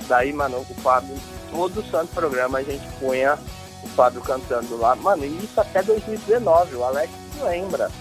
Daí, 0.07 0.31
mano, 0.31 0.59
o 0.59 0.81
Fábio, 0.81 1.15
todo 1.51 1.83
santo 1.89 2.13
programa 2.13 2.59
a 2.59 2.63
gente 2.63 2.87
punha 2.99 3.37
o 3.83 3.87
Fábio 3.89 4.21
cantando 4.21 4.77
lá. 4.77 4.95
Mano, 4.95 5.25
e 5.25 5.43
isso 5.43 5.59
até 5.59 5.81
2019, 5.81 6.75
o 6.75 6.83
Alex 6.83 7.11
lembra. 7.41 7.91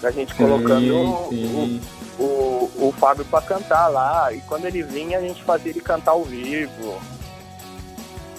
Da 0.00 0.10
gente 0.10 0.34
colocando 0.34 0.80
Sim, 0.80 1.28
sim. 1.30 1.80
O, 1.80 2.01
o, 2.18 2.70
o 2.76 2.94
Fábio 2.98 3.24
pra 3.24 3.40
cantar 3.40 3.88
lá. 3.88 4.32
E 4.32 4.40
quando 4.42 4.64
ele 4.64 4.82
vinha, 4.82 5.18
a 5.18 5.20
gente 5.20 5.42
fazia 5.42 5.70
ele 5.70 5.80
cantar 5.80 6.12
ao 6.12 6.24
vivo. 6.24 7.00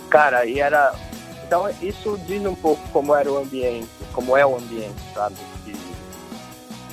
Cara, 0.10 0.46
e 0.46 0.60
era. 0.60 0.94
Então 1.46 1.70
isso 1.82 2.18
diz 2.26 2.46
um 2.46 2.56
pouco 2.56 2.82
como 2.90 3.14
era 3.14 3.32
o 3.32 3.38
ambiente, 3.38 3.90
como 4.14 4.38
é 4.38 4.46
o 4.46 4.56
ambiente, 4.56 5.02
sabe? 5.14 5.36
Que, 5.66 5.76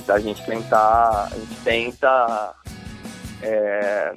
da 0.05 0.19
gente 0.19 0.43
tentar. 0.45 1.29
A 1.31 1.35
gente 1.35 1.55
tenta. 1.63 2.55
É, 3.43 4.13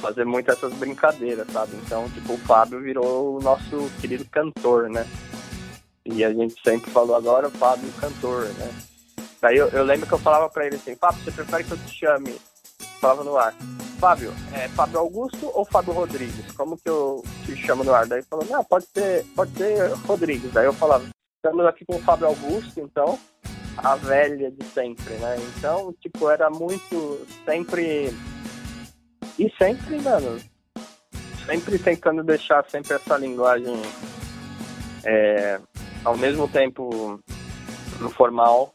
fazer 0.00 0.24
muito 0.24 0.50
essas 0.50 0.72
brincadeiras, 0.72 1.46
sabe? 1.52 1.76
Então, 1.84 2.08
tipo, 2.10 2.32
o 2.32 2.38
Fábio 2.38 2.80
virou 2.80 3.36
o 3.36 3.42
nosso 3.42 3.90
querido 4.00 4.24
cantor, 4.24 4.88
né? 4.88 5.06
E 6.04 6.24
a 6.24 6.32
gente 6.32 6.54
sempre 6.64 6.90
falou 6.90 7.14
agora 7.14 7.48
o 7.48 7.50
Fábio 7.50 7.92
cantor, 8.00 8.46
né? 8.58 8.70
Daí 9.40 9.56
eu, 9.56 9.68
eu 9.68 9.84
lembro 9.84 10.06
que 10.06 10.12
eu 10.12 10.18
falava 10.18 10.48
pra 10.50 10.66
ele 10.66 10.76
assim, 10.76 10.94
Fábio, 10.96 11.22
você 11.22 11.32
prefere 11.32 11.64
que 11.64 11.72
eu 11.72 11.78
te 11.78 11.94
chame? 11.94 12.40
Falava 13.00 13.24
no 13.24 13.36
ar. 13.36 13.54
Fábio, 13.98 14.32
é 14.54 14.68
Fábio 14.68 14.98
Augusto 14.98 15.50
ou 15.54 15.64
Fábio 15.64 15.92
Rodrigues? 15.92 16.52
Como 16.52 16.76
que 16.76 16.88
eu 16.88 17.22
te 17.44 17.56
chamo 17.56 17.84
no 17.84 17.94
ar? 17.94 18.06
Daí 18.06 18.22
falou, 18.22 18.46
não, 18.46 18.64
pode 18.64 18.86
ser, 18.86 19.24
pode 19.34 19.52
ser 19.56 19.92
Rodrigues. 20.06 20.52
Daí 20.52 20.66
eu 20.66 20.72
falava, 20.72 21.04
estamos 21.36 21.66
aqui 21.66 21.84
com 21.84 21.96
o 21.96 22.02
Fábio 22.02 22.26
Augusto, 22.26 22.80
então, 22.80 23.18
a 23.76 23.96
velha 23.96 24.50
de 24.50 24.64
sempre, 24.66 25.14
né? 25.14 25.36
Então, 25.56 25.94
tipo, 26.00 26.28
era 26.30 26.50
muito 26.50 27.26
sempre. 27.44 28.14
E 29.38 29.50
sempre, 29.58 30.00
mano, 30.02 30.38
sempre 31.46 31.78
tentando 31.78 32.22
deixar 32.22 32.64
sempre 32.68 32.94
essa 32.94 33.16
linguagem 33.16 33.80
é, 35.04 35.58
ao 36.04 36.16
mesmo 36.16 36.46
tempo 36.48 37.20
no 37.98 38.10
formal, 38.10 38.74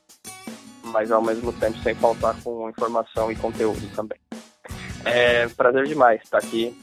mas 0.95 1.11
ao 1.11 1.21
mesmo 1.21 1.51
tempo 1.51 1.77
sem 1.83 1.93
faltar 1.93 2.33
com 2.41 2.69
informação 2.69 3.29
e 3.29 3.35
conteúdo 3.35 3.85
também. 3.93 4.17
É 5.03 5.45
prazer 5.49 5.85
demais 5.87 6.21
estar 6.23 6.37
aqui, 6.37 6.73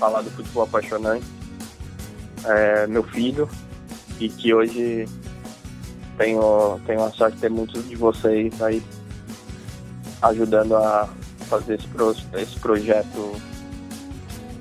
falar 0.00 0.20
do 0.22 0.30
futebol 0.32 0.64
apaixonante. 0.64 1.24
É, 2.44 2.88
meu 2.88 3.04
filho, 3.04 3.48
e 4.18 4.28
que 4.28 4.52
hoje 4.52 5.06
tenho, 6.18 6.80
tenho 6.84 7.04
a 7.04 7.12
sorte 7.12 7.36
de 7.36 7.42
ter 7.42 7.50
muitos 7.50 7.88
de 7.88 7.94
vocês 7.94 8.60
aí 8.60 8.82
ajudando 10.22 10.74
a 10.74 11.08
fazer 11.48 11.76
esse, 11.76 11.86
pro, 11.86 12.10
esse 12.10 12.58
projeto 12.58 13.40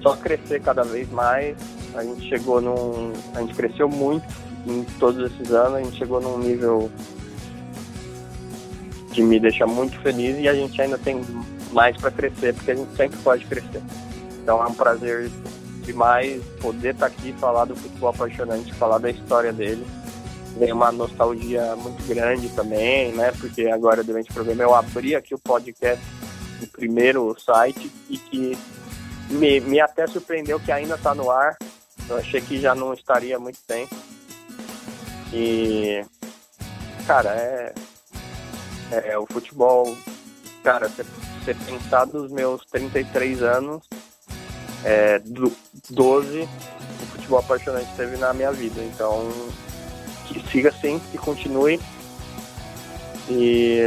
só 0.04 0.16
crescer 0.16 0.62
cada 0.62 0.84
vez 0.84 1.10
mais. 1.10 1.58
A 1.96 2.04
gente 2.04 2.30
chegou 2.30 2.62
num. 2.62 3.14
A 3.34 3.42
gente 3.42 3.56
cresceu 3.56 3.90
muito 3.90 4.28
em 4.68 4.84
todos 5.00 5.32
esses 5.32 5.52
anos, 5.52 5.74
a 5.74 5.82
gente 5.82 5.98
chegou 5.98 6.22
num 6.22 6.38
nível 6.38 6.92
que 9.12 9.22
me 9.22 9.40
deixa 9.40 9.68
muito 9.68 10.00
feliz 10.02 10.38
e 10.40 10.48
a 10.48 10.54
gente 10.54 10.82
ainda 10.82 10.98
tem 10.98 11.22
mais 11.72 11.96
para 11.98 12.12
crescer, 12.12 12.54
porque 12.54 12.72
a 12.72 12.76
gente 12.76 12.96
sempre 12.96 13.18
pode 13.20 13.46
crescer. 13.46 13.82
Então 14.42 14.64
é 14.64 14.68
um 14.68 14.74
prazer 14.74 15.30
demais 15.84 16.42
poder 16.60 16.94
estar 16.94 17.08
aqui 17.08 17.34
falar 17.34 17.66
do 17.66 17.76
futebol 17.76 18.10
apaixonante, 18.10 18.74
falar 18.74 18.98
da 18.98 19.10
história 19.10 19.52
dele. 19.52 19.86
Vem 20.58 20.72
uma 20.72 20.92
nostalgia 20.92 21.76
muito 21.76 22.06
grande 22.08 22.50
também, 22.50 23.12
né? 23.14 23.32
Porque 23.40 23.68
agora 23.68 24.04
durante 24.04 24.30
o 24.30 24.34
programa 24.34 24.64
eu 24.64 24.76
abri 24.76 25.16
aqui 25.16 25.34
o 25.34 25.40
podcast 25.40 26.04
do 26.60 26.68
primeiro 26.68 27.36
site 27.40 27.92
e 28.10 28.18
que 28.18 28.58
me, 29.30 29.60
me 29.62 29.80
até 29.80 30.06
surpreendeu 30.08 30.60
que 30.60 30.72
ainda 30.72 30.96
está 30.96 31.16
no 31.16 31.32
ar. 31.32 31.58
Eu 32.10 32.18
achei 32.18 32.42
que 32.42 32.60
já 32.60 32.76
não 32.76 32.94
estaria 32.94 33.38
há 33.38 33.40
muito 33.40 33.60
tempo. 33.66 33.96
E, 35.34 36.04
cara, 37.08 37.30
é, 37.30 37.74
é 38.92 39.18
o 39.18 39.26
futebol. 39.26 39.96
Cara, 40.64 40.90
você 40.90 41.54
pensar 41.54 42.06
dos 42.06 42.32
meus 42.32 42.64
33 42.66 43.42
anos, 43.42 43.84
é, 44.84 45.20
do, 45.20 45.52
12, 45.90 46.42
o 46.42 47.06
futebol 47.08 47.40
apaixonante 47.40 47.90
teve 47.96 48.18
na 48.18 48.34
minha 48.34 48.52
vida. 48.52 48.82
Então, 48.84 49.30
que 50.28 50.40
siga 50.52 50.70
assim, 50.70 51.00
que 51.12 51.18
continue. 51.18 51.80
E 53.30 53.82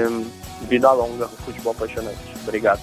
vida 0.68 0.90
longa, 0.92 1.28
futebol 1.28 1.72
apaixonante. 1.72 2.18
Obrigado. 2.42 2.80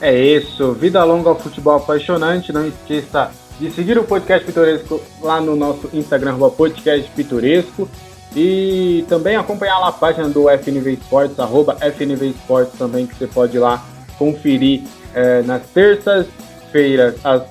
É 0.00 0.14
isso, 0.18 0.72
vida 0.72 1.02
longa 1.04 1.30
ao 1.30 1.38
futebol 1.38 1.76
apaixonante. 1.76 2.52
Não 2.52 2.66
esqueça 2.66 3.30
de 3.58 3.70
seguir 3.70 3.98
o 3.98 4.04
Podcast 4.04 4.46
Pitoresco 4.46 5.00
lá 5.20 5.40
no 5.40 5.54
nosso 5.54 5.90
Instagram, 5.92 6.38
Podcast 6.50 7.10
Pitoresco. 7.10 7.88
E 8.34 9.04
também 9.08 9.36
acompanhar 9.36 9.78
lá 9.78 9.88
a 9.88 9.92
página 9.92 10.28
do 10.28 10.48
FNV 10.48 10.92
Esportes, 10.92 11.38
arroba 11.38 11.76
FNV 11.80 12.28
Esportes 12.28 12.78
também, 12.78 13.06
que 13.06 13.14
você 13.14 13.26
pode 13.26 13.56
ir 13.56 13.60
lá 13.60 13.84
conferir 14.18 14.82
é, 15.14 15.42
nas 15.42 15.62
terças-feiras 15.74 17.14
às, 17.24 17.42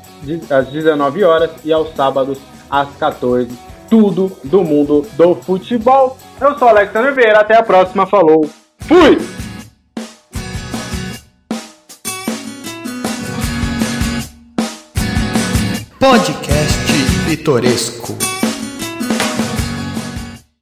às 0.50 0.68
19 0.68 1.24
horas 1.24 1.52
e 1.66 1.74
aos 1.74 1.94
sábados 1.96 2.38
às 2.70 2.90
14 2.98 3.50
Tudo 3.90 4.32
do 4.44 4.64
mundo 4.64 5.06
do 5.14 5.36
futebol. 5.36 6.18
Eu 6.40 6.58
sou 6.58 6.70
Alexandre 6.70 7.12
Vieira, 7.12 7.40
até 7.40 7.58
a 7.58 7.64
próxima, 7.64 8.06
falou, 8.06 8.48
fui! 8.80 9.18
Podcast 16.00 16.80
Pitoresco. 17.26 18.29